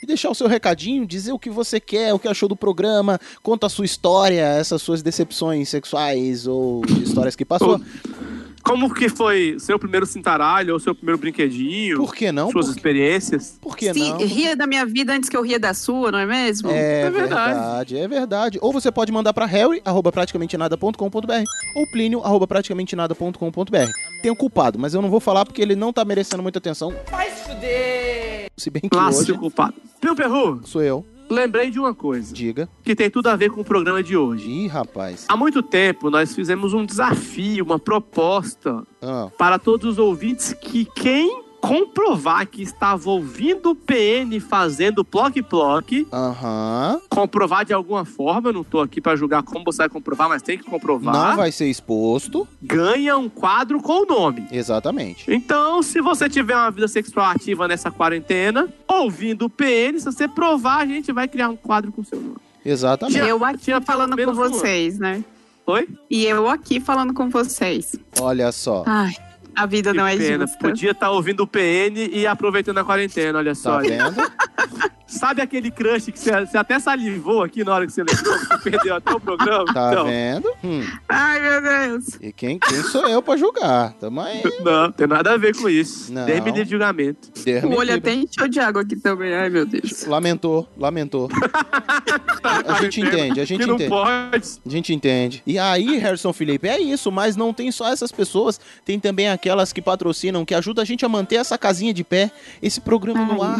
e 0.02 0.06
deixar 0.06 0.30
o 0.30 0.34
seu 0.34 0.46
recadinho, 0.46 1.06
dizer 1.06 1.32
o 1.32 1.38
que 1.38 1.50
você 1.50 1.78
quer, 1.78 2.14
o 2.14 2.18
que 2.18 2.26
achou 2.26 2.48
do 2.48 2.56
programa, 2.56 3.20
conta 3.42 3.66
a 3.66 3.70
sua 3.70 3.84
história, 3.84 4.40
essas 4.40 4.80
suas 4.80 5.02
decepções 5.02 5.68
sexuais 5.68 6.46
ou 6.46 6.82
histórias 7.04 7.36
que 7.36 7.44
passou. 7.44 7.78
Como 8.70 8.94
que 8.94 9.08
foi 9.08 9.56
seu 9.58 9.78
primeiro 9.78 10.06
cintaralho 10.06 10.74
ou 10.74 10.80
seu 10.80 10.94
primeiro 10.94 11.18
brinquedinho? 11.18 11.96
Por 11.96 12.14
que 12.14 12.30
não? 12.30 12.50
Suas 12.50 12.66
Por- 12.66 12.76
experiências? 12.76 13.58
Por 13.60 13.76
que 13.76 13.92
Sim, 13.92 14.10
não? 14.10 14.18
ria 14.18 14.54
da 14.54 14.66
minha 14.66 14.86
vida 14.86 15.12
antes 15.12 15.28
que 15.28 15.36
eu 15.36 15.42
ria 15.42 15.58
da 15.58 15.74
sua, 15.74 16.10
não 16.12 16.18
é 16.18 16.26
mesmo? 16.26 16.70
É, 16.70 17.02
É 17.02 17.10
verdade. 17.10 17.54
verdade. 17.54 17.96
é 17.98 18.08
verdade. 18.08 18.58
Ou 18.62 18.72
você 18.72 18.90
pode 18.92 19.10
mandar 19.10 19.32
pra 19.32 19.44
harry, 19.46 19.80
arroba 19.84 20.12
praticamente 20.12 20.56
nada.com.br 20.56 21.44
ou 21.76 21.86
plínio, 21.90 22.20
arroba 22.22 22.46
praticamente 22.46 22.94
nada.com.br. 22.94 23.90
Tem 24.22 24.30
o 24.30 24.36
culpado, 24.36 24.78
mas 24.78 24.94
eu 24.94 25.02
não 25.02 25.10
vou 25.10 25.20
falar 25.20 25.44
porque 25.44 25.60
ele 25.62 25.74
não 25.74 25.92
tá 25.92 26.04
merecendo 26.04 26.42
muita 26.42 26.58
atenção, 26.58 26.94
Vai 27.10 27.30
se 27.30 27.42
fuder! 27.48 28.46
se 28.56 28.70
bem 28.70 28.82
que 28.82 28.88
Clássico 28.90 29.30
hoje 29.32 29.38
culpado. 29.38 29.74
Pio 30.00 30.14
Perru, 30.14 30.60
sou 30.64 30.82
eu. 30.82 31.04
Lembrei 31.30 31.70
de 31.70 31.78
uma 31.78 31.94
coisa 31.94 32.34
Diga. 32.34 32.68
que 32.82 32.94
tem 32.94 33.08
tudo 33.10 33.28
a 33.28 33.36
ver 33.36 33.50
com 33.50 33.60
o 33.60 33.64
programa 33.64 34.02
de 34.02 34.16
hoje. 34.16 34.48
Ih, 34.50 34.66
rapaz. 34.66 35.24
Há 35.28 35.36
muito 35.36 35.62
tempo 35.62 36.10
nós 36.10 36.34
fizemos 36.34 36.74
um 36.74 36.84
desafio, 36.84 37.64
uma 37.64 37.78
proposta 37.78 38.82
Ah, 39.00 39.28
para 39.38 39.58
todos 39.58 39.92
os 39.92 39.98
ouvintes 39.98 40.52
que 40.52 40.84
quem 40.84 41.44
comprovar 41.60 42.46
que 42.46 42.62
estava 42.62 43.10
ouvindo 43.10 43.70
o 43.70 43.74
PN 43.74 44.40
fazendo 44.40 45.04
ploc-ploc, 45.04 46.06
Aham. 46.12 47.00
comprovar 47.08 47.64
de 47.64 47.72
alguma 47.72 48.04
forma, 48.04 48.48
eu 48.48 48.52
não 48.52 48.64
tô 48.64 48.80
aqui 48.80 49.00
para 49.00 49.14
julgar 49.16 49.42
como 49.42 49.64
você 49.64 49.78
vai 49.78 49.88
comprovar, 49.88 50.28
mas 50.28 50.42
tem 50.42 50.56
que 50.58 50.64
comprovar, 50.64 51.14
Não 51.14 51.36
vai 51.36 51.52
ser 51.52 51.66
exposto. 51.66 52.46
ganha 52.62 53.16
um 53.16 53.28
quadro 53.28 53.80
com 53.80 54.02
o 54.02 54.06
nome. 54.06 54.46
Exatamente. 54.50 55.24
Então, 55.32 55.82
se 55.82 56.00
você 56.00 56.28
tiver 56.28 56.56
uma 56.56 56.70
vida 56.70 56.88
sexual 56.88 57.26
ativa 57.26 57.68
nessa 57.68 57.90
quarentena, 57.90 58.68
ouvindo 58.88 59.44
o 59.46 59.50
PN, 59.50 59.98
se 59.98 60.04
você 60.06 60.26
provar, 60.26 60.78
a 60.78 60.86
gente 60.86 61.12
vai 61.12 61.28
criar 61.28 61.48
um 61.50 61.56
quadro 61.56 61.92
com 61.92 62.02
seu 62.02 62.20
nome. 62.20 62.36
Exatamente. 62.64 63.18
Eu 63.18 63.44
aqui 63.44 63.58
tinha 63.58 63.80
falando 63.80 64.16
com 64.16 64.30
um 64.30 64.34
vocês, 64.34 64.98
né? 64.98 65.24
Oi? 65.66 65.88
E 66.10 66.24
eu 66.24 66.48
aqui 66.48 66.80
falando 66.80 67.14
com 67.14 67.28
vocês. 67.30 67.94
Olha 68.20 68.50
só. 68.50 68.82
Ai, 68.86 69.14
a 69.54 69.66
vida 69.66 69.92
não 69.92 70.06
é 70.06 70.16
Pena, 70.16 70.46
justa. 70.46 70.58
podia 70.58 70.90
estar 70.92 71.10
ouvindo 71.10 71.40
o 71.42 71.46
PN 71.46 72.08
e 72.12 72.26
aproveitando 72.26 72.78
a 72.78 72.84
quarentena, 72.84 73.38
olha 73.38 73.54
só. 73.54 73.76
Tá 73.76 73.88
vendo? 73.88 74.30
Sabe 75.10 75.42
aquele 75.42 75.72
crush 75.72 76.12
que 76.12 76.18
você, 76.20 76.30
até 76.56 76.78
salivou 76.78 77.42
aqui 77.42 77.64
na 77.64 77.74
hora 77.74 77.84
que 77.84 77.92
você 77.92 78.04
lembrou? 78.04 78.38
que 78.38 78.46
Você 78.46 78.70
perdeu 78.70 78.94
até 78.94 79.12
o 79.12 79.18
programa? 79.18 79.64
Tá 79.74 79.90
Então, 79.90 80.04
vendo? 80.06 80.48
Hum. 80.62 80.86
Ai, 81.08 81.40
meu 81.40 81.60
Deus. 81.60 82.04
E 82.20 82.32
quem, 82.32 82.60
quem 82.60 82.80
sou 82.84 83.08
eu 83.08 83.20
pra 83.20 83.36
julgar? 83.36 83.92
Tamo 83.94 84.20
aí. 84.20 84.40
Não, 84.62 84.92
tem 84.92 85.08
nada 85.08 85.32
a 85.32 85.36
ver 85.36 85.56
com 85.56 85.68
isso. 85.68 86.12
Não. 86.12 86.24
Deus 86.26 86.38
me 86.38 86.44
livre 86.52 86.64
de 86.64 86.70
julgamento. 86.70 87.28
Deus 87.44 87.64
O 87.64 87.70
olho 87.70 87.92
até 87.92 88.14
encheu 88.14 88.46
de 88.46 88.60
água 88.60 88.82
aqui 88.82 88.94
também. 88.94 89.34
Ai, 89.34 89.50
meu 89.50 89.66
Deus. 89.66 90.04
Lamentou, 90.06 90.68
lamentou. 90.78 91.28
A 92.42 92.80
gente 92.82 93.00
entende, 93.00 93.40
a 93.40 93.44
gente 93.44 93.60
que 93.60 93.66
não 93.66 93.74
entende. 93.74 93.90
pode. 93.90 94.48
A 94.64 94.68
gente 94.68 94.94
entende. 94.94 95.42
E 95.46 95.58
aí, 95.58 95.98
Harrison 95.98 96.32
Felipe, 96.32 96.66
é 96.68 96.80
isso, 96.80 97.10
mas 97.12 97.36
não 97.36 97.52
tem 97.52 97.70
só 97.70 97.92
essas 97.92 98.10
pessoas, 98.10 98.58
tem 98.84 98.98
também 98.98 99.28
aquelas 99.40 99.72
que 99.72 99.80
patrocinam, 99.80 100.44
que 100.44 100.54
ajudam 100.54 100.82
a 100.82 100.84
gente 100.84 101.02
a 101.02 101.08
manter 101.08 101.36
essa 101.36 101.56
casinha 101.56 101.94
de 101.94 102.04
pé, 102.04 102.30
esse 102.62 102.78
programa 102.78 103.24
no 103.24 103.42
ar. 103.42 103.58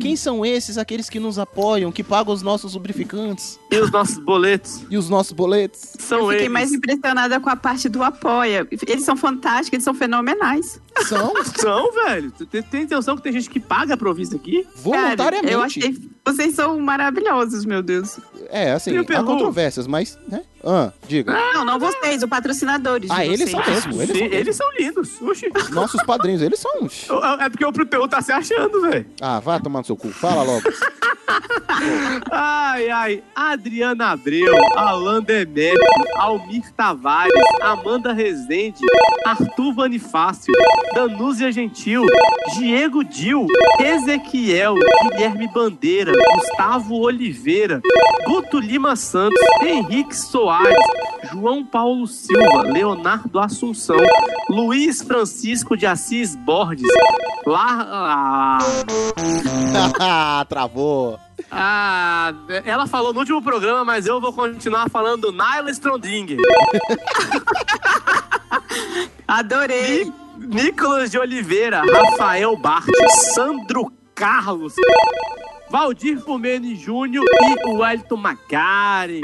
Quem 0.00 0.16
são 0.16 0.44
esses? 0.44 0.76
Aqueles 0.76 1.08
que 1.08 1.20
nos 1.20 1.38
apoiam, 1.38 1.92
que 1.92 2.02
pagam 2.02 2.34
os 2.34 2.42
nossos 2.42 2.74
lubrificantes 2.74 3.58
E 3.70 3.76
os 3.78 3.90
nossos 3.92 4.18
boletos? 4.18 4.82
e 4.90 4.96
os 4.98 5.08
nossos 5.08 5.32
boletos. 5.32 5.80
São 6.00 6.18
Eu 6.18 6.24
fiquei 6.30 6.40
eles. 6.42 6.52
mais 6.52 6.72
impressionada 6.72 7.38
com 7.38 7.48
a 7.48 7.54
parte 7.54 7.88
do 7.88 8.02
apoia. 8.02 8.66
Eles 8.88 9.04
são 9.04 9.16
fantásticos, 9.16 9.74
eles 9.74 9.84
são 9.84 9.94
fenomenais. 9.94 10.80
São 11.06 11.32
São, 11.56 11.92
velho. 11.92 12.30
Tem, 12.50 12.62
tem 12.62 12.82
intenção 12.82 13.16
que 13.16 13.22
tem 13.22 13.32
gente 13.32 13.48
que 13.50 13.60
paga 13.60 13.96
pra 13.96 14.08
ouvir 14.08 14.22
isso 14.22 14.36
aqui? 14.36 14.66
voluntariamente. 14.76 15.42
Cara, 15.42 15.52
eu 15.52 15.62
achei. 15.62 15.96
Vocês 16.24 16.54
são 16.54 16.78
maravilhosos, 16.80 17.64
meu 17.64 17.82
Deus. 17.82 18.18
É, 18.50 18.72
assim, 18.72 18.96
há 18.96 19.04
Perru? 19.04 19.24
controvérsias, 19.24 19.86
mas, 19.86 20.18
né? 20.28 20.42
Ah, 20.64 20.92
diga. 21.08 21.32
Não, 21.32 21.64
não 21.64 21.78
vocês, 21.78 22.22
os 22.22 22.28
patrocinadores. 22.28 23.10
Ah, 23.10 23.24
eles 23.24 23.50
são 23.50 23.60
mesmo, 23.66 24.02
eles 24.02 24.16
Sim, 24.16 24.28
são 24.28 24.38
eles 24.38 24.56
são 24.56 24.72
lindos. 24.78 25.22
Oxi. 25.22 25.50
Nossos 25.70 26.02
padrinhos, 26.02 26.42
eles 26.42 26.58
são. 26.58 26.70
É 27.40 27.48
porque 27.48 27.64
o 27.64 27.72
Pruteu 27.72 28.06
tá 28.06 28.20
se 28.20 28.32
achando, 28.32 28.82
velho. 28.82 29.06
Ah, 29.20 29.40
vá 29.40 29.58
tomar 29.58 29.78
no 29.80 29.84
seu 29.86 29.96
cu. 29.96 30.10
Fala 30.10 30.42
logo. 30.42 30.62
Ai, 32.30 32.90
ai. 32.90 33.22
Adriana 33.34 34.08
Abreu, 34.10 34.52
Alan 34.76 35.22
Demetrio, 35.22 35.78
Almir 36.16 36.70
Tavares, 36.72 37.32
Amanda 37.60 38.12
Rezende, 38.12 38.80
Arthur 39.24 39.72
Bonifácio, 39.72 40.52
Danúzia 40.94 41.52
Gentil, 41.52 42.04
Diego 42.58 43.04
Dil, 43.04 43.46
Ezequiel, 43.78 44.74
Guilherme 45.02 45.48
Bandeira, 45.48 46.12
Gustavo 46.34 47.00
Oliveira, 47.00 47.80
Guto 48.26 48.58
Lima 48.58 48.96
Santos, 48.96 49.38
Henrique 49.62 50.16
Soares, 50.16 50.76
João 51.32 51.64
Paulo 51.64 52.06
Silva, 52.06 52.62
Leonardo 52.62 53.38
Assunção, 53.38 53.96
Luiz 54.48 55.02
Francisco 55.02 55.76
de 55.76 55.86
Assis 55.86 56.34
Borges, 56.34 56.88
Lá... 57.46 58.58
Ah, 59.98 60.44
Travou. 60.48 61.18
Ah, 61.50 62.32
ela 62.64 62.86
falou 62.86 63.12
no 63.12 63.20
último 63.20 63.42
programa, 63.42 63.84
mas 63.84 64.06
eu 64.06 64.20
vou 64.20 64.32
continuar 64.32 64.88
falando 64.90 65.32
Naila 65.32 65.70
Strondinger. 65.70 66.38
Adorei. 69.26 70.12
Nicolas 70.50 71.12
de 71.12 71.18
Oliveira, 71.18 71.80
Rafael 71.82 72.56
Bart, 72.56 72.88
Sandro 73.32 73.86
Carlos, 74.16 74.74
Valdir 75.70 76.18
Fumene 76.18 76.74
Júnior 76.74 77.24
e 77.24 77.68
o 77.68 77.78
Wellington 77.78 78.16
Magari. 78.16 79.20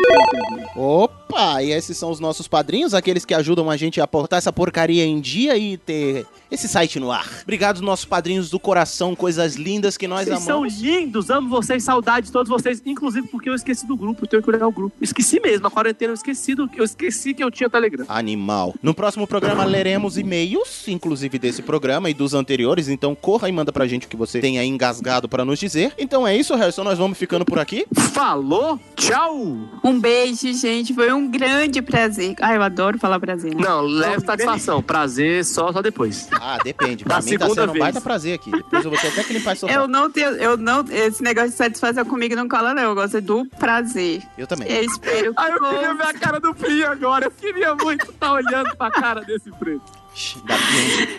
Opa, 0.77 1.65
e 1.65 1.73
esses 1.73 1.99
são 1.99 2.13
os 2.13 2.21
nossos 2.21 2.47
padrinhos, 2.47 2.95
aqueles 2.95 3.25
que 3.25 3.35
ajudam 3.35 3.69
a 3.69 3.77
gente 3.77 4.01
a 4.01 4.07
portar 4.07 4.39
essa 4.39 4.53
porcaria 4.53 5.05
em 5.05 5.21
dia 5.21 5.59
e 5.59 5.77
ter 5.77 6.25
esse 6.51 6.69
site 6.69 6.99
no 7.01 7.11
ar. 7.11 7.27
Obrigado, 7.43 7.81
nossos 7.83 8.05
padrinhos 8.05 8.51
do 8.51 8.59
coração, 8.59 9.15
coisas 9.15 9.57
lindas 9.57 9.97
que 9.97 10.07
nós 10.07 10.27
Vocês 10.27 10.41
são 10.41 10.59
amamos. 10.59 10.81
lindos, 10.81 11.31
amo 11.31 11.49
vocês, 11.49 11.83
saudade 11.83 12.27
de 12.27 12.33
todos 12.33 12.49
vocês, 12.49 12.83
inclusive 12.85 13.27
porque 13.29 13.49
eu 13.49 13.55
esqueci 13.55 13.87
do 13.87 13.97
grupo, 13.97 14.25
eu 14.25 14.29
tenho 14.29 14.43
que 14.43 14.51
olhar 14.51 14.67
o 14.67 14.73
grupo. 14.73 14.95
Esqueci 15.01 15.41
mesmo, 15.41 15.67
a 15.67 15.71
quarentena 15.71 16.11
eu 16.13 16.15
esqueci, 16.15 16.55
do, 16.55 16.69
eu 16.77 16.85
esqueci 16.85 17.35
que 17.35 17.43
eu 17.43 17.51
tinha 17.51 17.69
Telegram. 17.69 18.05
Animal. 18.09 18.75
No 18.83 18.95
próximo 18.95 19.27
programa 19.27 19.65
leremos 19.65 20.17
e-mails, 20.19 20.87
inclusive 20.89 21.39
desse 21.39 21.63
programa 21.63 22.09
e 22.11 22.15
dos 22.15 22.35
anteriores, 22.35 22.89
então 22.89 23.15
corra 23.15 23.49
e 23.49 23.53
manda 23.53 23.73
pra 23.73 23.87
gente 23.87 24.07
o 24.07 24.09
que 24.09 24.17
você 24.17 24.41
tem 24.41 24.59
aí 24.59 24.69
engasgado 24.69 25.29
pra 25.29 25.45
nos 25.45 25.59
dizer. 25.59 25.93
Então 25.99 26.27
é 26.27 26.37
isso, 26.37 26.55
Harrison, 26.55 26.85
nós 26.85 26.99
vamos 26.99 27.19
ficando 27.19 27.45
por 27.45 27.59
aqui. 27.59 27.87
Falou, 28.13 28.79
tchau! 28.95 29.37
Um 29.85 29.99
beijo, 30.01 30.53
gente. 30.53 30.95
Foi 30.95 31.13
um 31.13 31.31
grande 31.31 31.83
prazer. 31.83 32.35
Ai, 32.41 32.57
eu 32.57 32.63
adoro 32.63 32.99
falar 32.99 33.19
prazer. 33.21 33.55
né? 33.55 33.61
Não, 33.63 33.81
leve 33.83 34.25
satisfação, 34.25 34.83
prazer 34.83 35.45
só, 35.45 35.73
só 35.73 35.83
depois. 35.83 36.29
Ah, 36.41 36.59
depende. 36.63 37.05
Da 37.05 37.17
Pra 37.17 37.25
mim 37.25 37.39
tá 37.39 37.45
segunda 37.47 37.61
sendo 37.63 37.71
um 37.71 37.73
vez. 37.73 37.85
baita 37.85 38.01
prazer 38.01 38.35
aqui. 38.35 38.51
Depois 38.51 38.85
eu 38.85 38.91
vou 38.91 39.01
ter 39.01 39.09
até 39.09 39.25
que 39.25 39.33
limpar 39.33 39.53
esse 39.53 39.61
sofá. 39.61 39.73
Eu 39.73 39.89
não 39.89 40.11
tenho, 40.11 40.31
eu 40.37 40.57
não, 40.57 40.85
esse 40.91 41.23
negócio 41.23 41.51
de 41.51 41.57
satisfação 41.57 42.05
comigo 42.05 42.35
não 42.37 42.49
cola, 42.49 42.75
não. 42.75 42.83
Eu 42.83 42.95
gosto 42.95 43.21
do 43.21 43.45
prazer. 43.59 44.23
Eu 44.37 44.47
também. 44.47 44.69
Eu 44.71 44.85
espero 44.85 45.35
que 45.35 45.41
Ai, 45.41 45.53
eu 45.53 45.61
queria 45.61 45.95
ver 45.95 46.07
a 46.07 46.15
cara 46.15 46.41
do 46.41 46.55
Plinho 46.55 46.89
agora. 46.91 47.27
Eu 47.27 47.31
queria 47.31 47.75
muito 47.75 48.11
estar 48.11 48.33
olhando 48.33 48.77
pra 48.77 48.91
cara 48.91 49.21
desse 49.23 49.51
preto. 49.53 49.83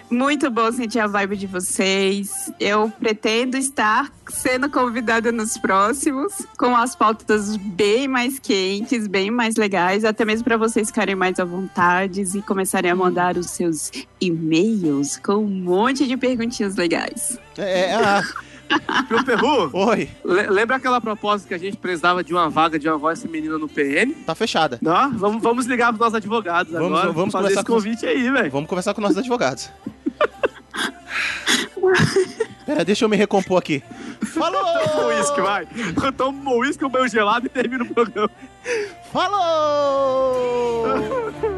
Muito 0.09 0.49
bom 0.49 0.71
sentir 0.71 0.99
a 0.99 1.07
vibe 1.07 1.37
de 1.37 1.47
vocês. 1.47 2.51
Eu 2.59 2.89
pretendo 2.89 3.57
estar 3.57 4.11
sendo 4.29 4.69
convidada 4.69 5.31
nos 5.31 5.57
próximos, 5.57 6.33
com 6.57 6.75
as 6.75 6.95
pautas 6.95 7.55
bem 7.57 8.07
mais 8.07 8.39
quentes, 8.39 9.07
bem 9.07 9.29
mais 9.31 9.55
legais, 9.55 10.03
até 10.03 10.25
mesmo 10.25 10.43
para 10.43 10.57
vocês 10.57 10.87
ficarem 10.87 11.15
mais 11.15 11.39
à 11.39 11.45
vontade 11.45 12.21
e 12.21 12.41
começarem 12.41 12.91
a 12.91 12.95
mandar 12.95 13.37
os 13.37 13.51
seus 13.51 13.91
e-mails 14.19 15.17
com 15.17 15.35
um 15.35 15.47
monte 15.47 16.07
de 16.07 16.17
perguntinhas 16.17 16.75
legais. 16.75 17.39
É, 17.57 17.91
é, 17.91 17.93
ah, 17.95 18.23
Meu 19.09 19.23
Perru, 19.23 19.69
oi. 19.73 20.09
le- 20.25 20.47
lembra 20.47 20.75
aquela 20.75 20.99
proposta 20.99 21.47
que 21.47 21.53
a 21.53 21.57
gente 21.57 21.77
precisava 21.77 22.23
de 22.23 22.33
uma 22.33 22.49
vaga 22.49 22.77
de 22.77 22.87
uma 22.89 22.97
voz 22.97 23.21
feminina 23.21 23.57
no 23.57 23.67
PN? 23.69 24.13
Tá 24.25 24.35
fechada. 24.35 24.77
Não, 24.81 25.11
vamos, 25.17 25.41
vamos 25.41 25.65
ligar 25.65 25.87
pros 25.89 25.99
nossos 25.99 26.15
advogados 26.15 26.71
Vamos- 26.73 26.87
agora. 26.99 27.11
vamos 27.13 27.31
fazer 27.31 27.53
esse 27.53 27.63
com- 27.63 27.73
convite 27.73 28.05
aí, 28.05 28.29
velho. 28.29 28.51
Vamos 28.51 28.69
conversar 28.69 28.93
com 28.93 29.01
nossos 29.01 29.17
advogados. 29.17 29.69
Pera, 32.65 32.83
deixa 32.83 33.05
eu 33.05 33.09
me 33.09 33.15
recompor 33.15 33.57
aqui. 33.59 33.81
Falou! 34.33 34.61
Toma 34.91 35.03
um 35.03 35.07
uísque, 35.07 35.41
vai. 35.41 35.67
Eu 36.03 36.11
tomo 36.11 36.51
um 36.51 36.57
uísque, 36.59 36.83
um 36.83 36.89
banho 36.89 37.07
gelado 37.07 37.45
e 37.45 37.49
termino 37.49 37.85
o 37.85 37.93
programa. 37.93 38.29
Falou! 39.13 40.83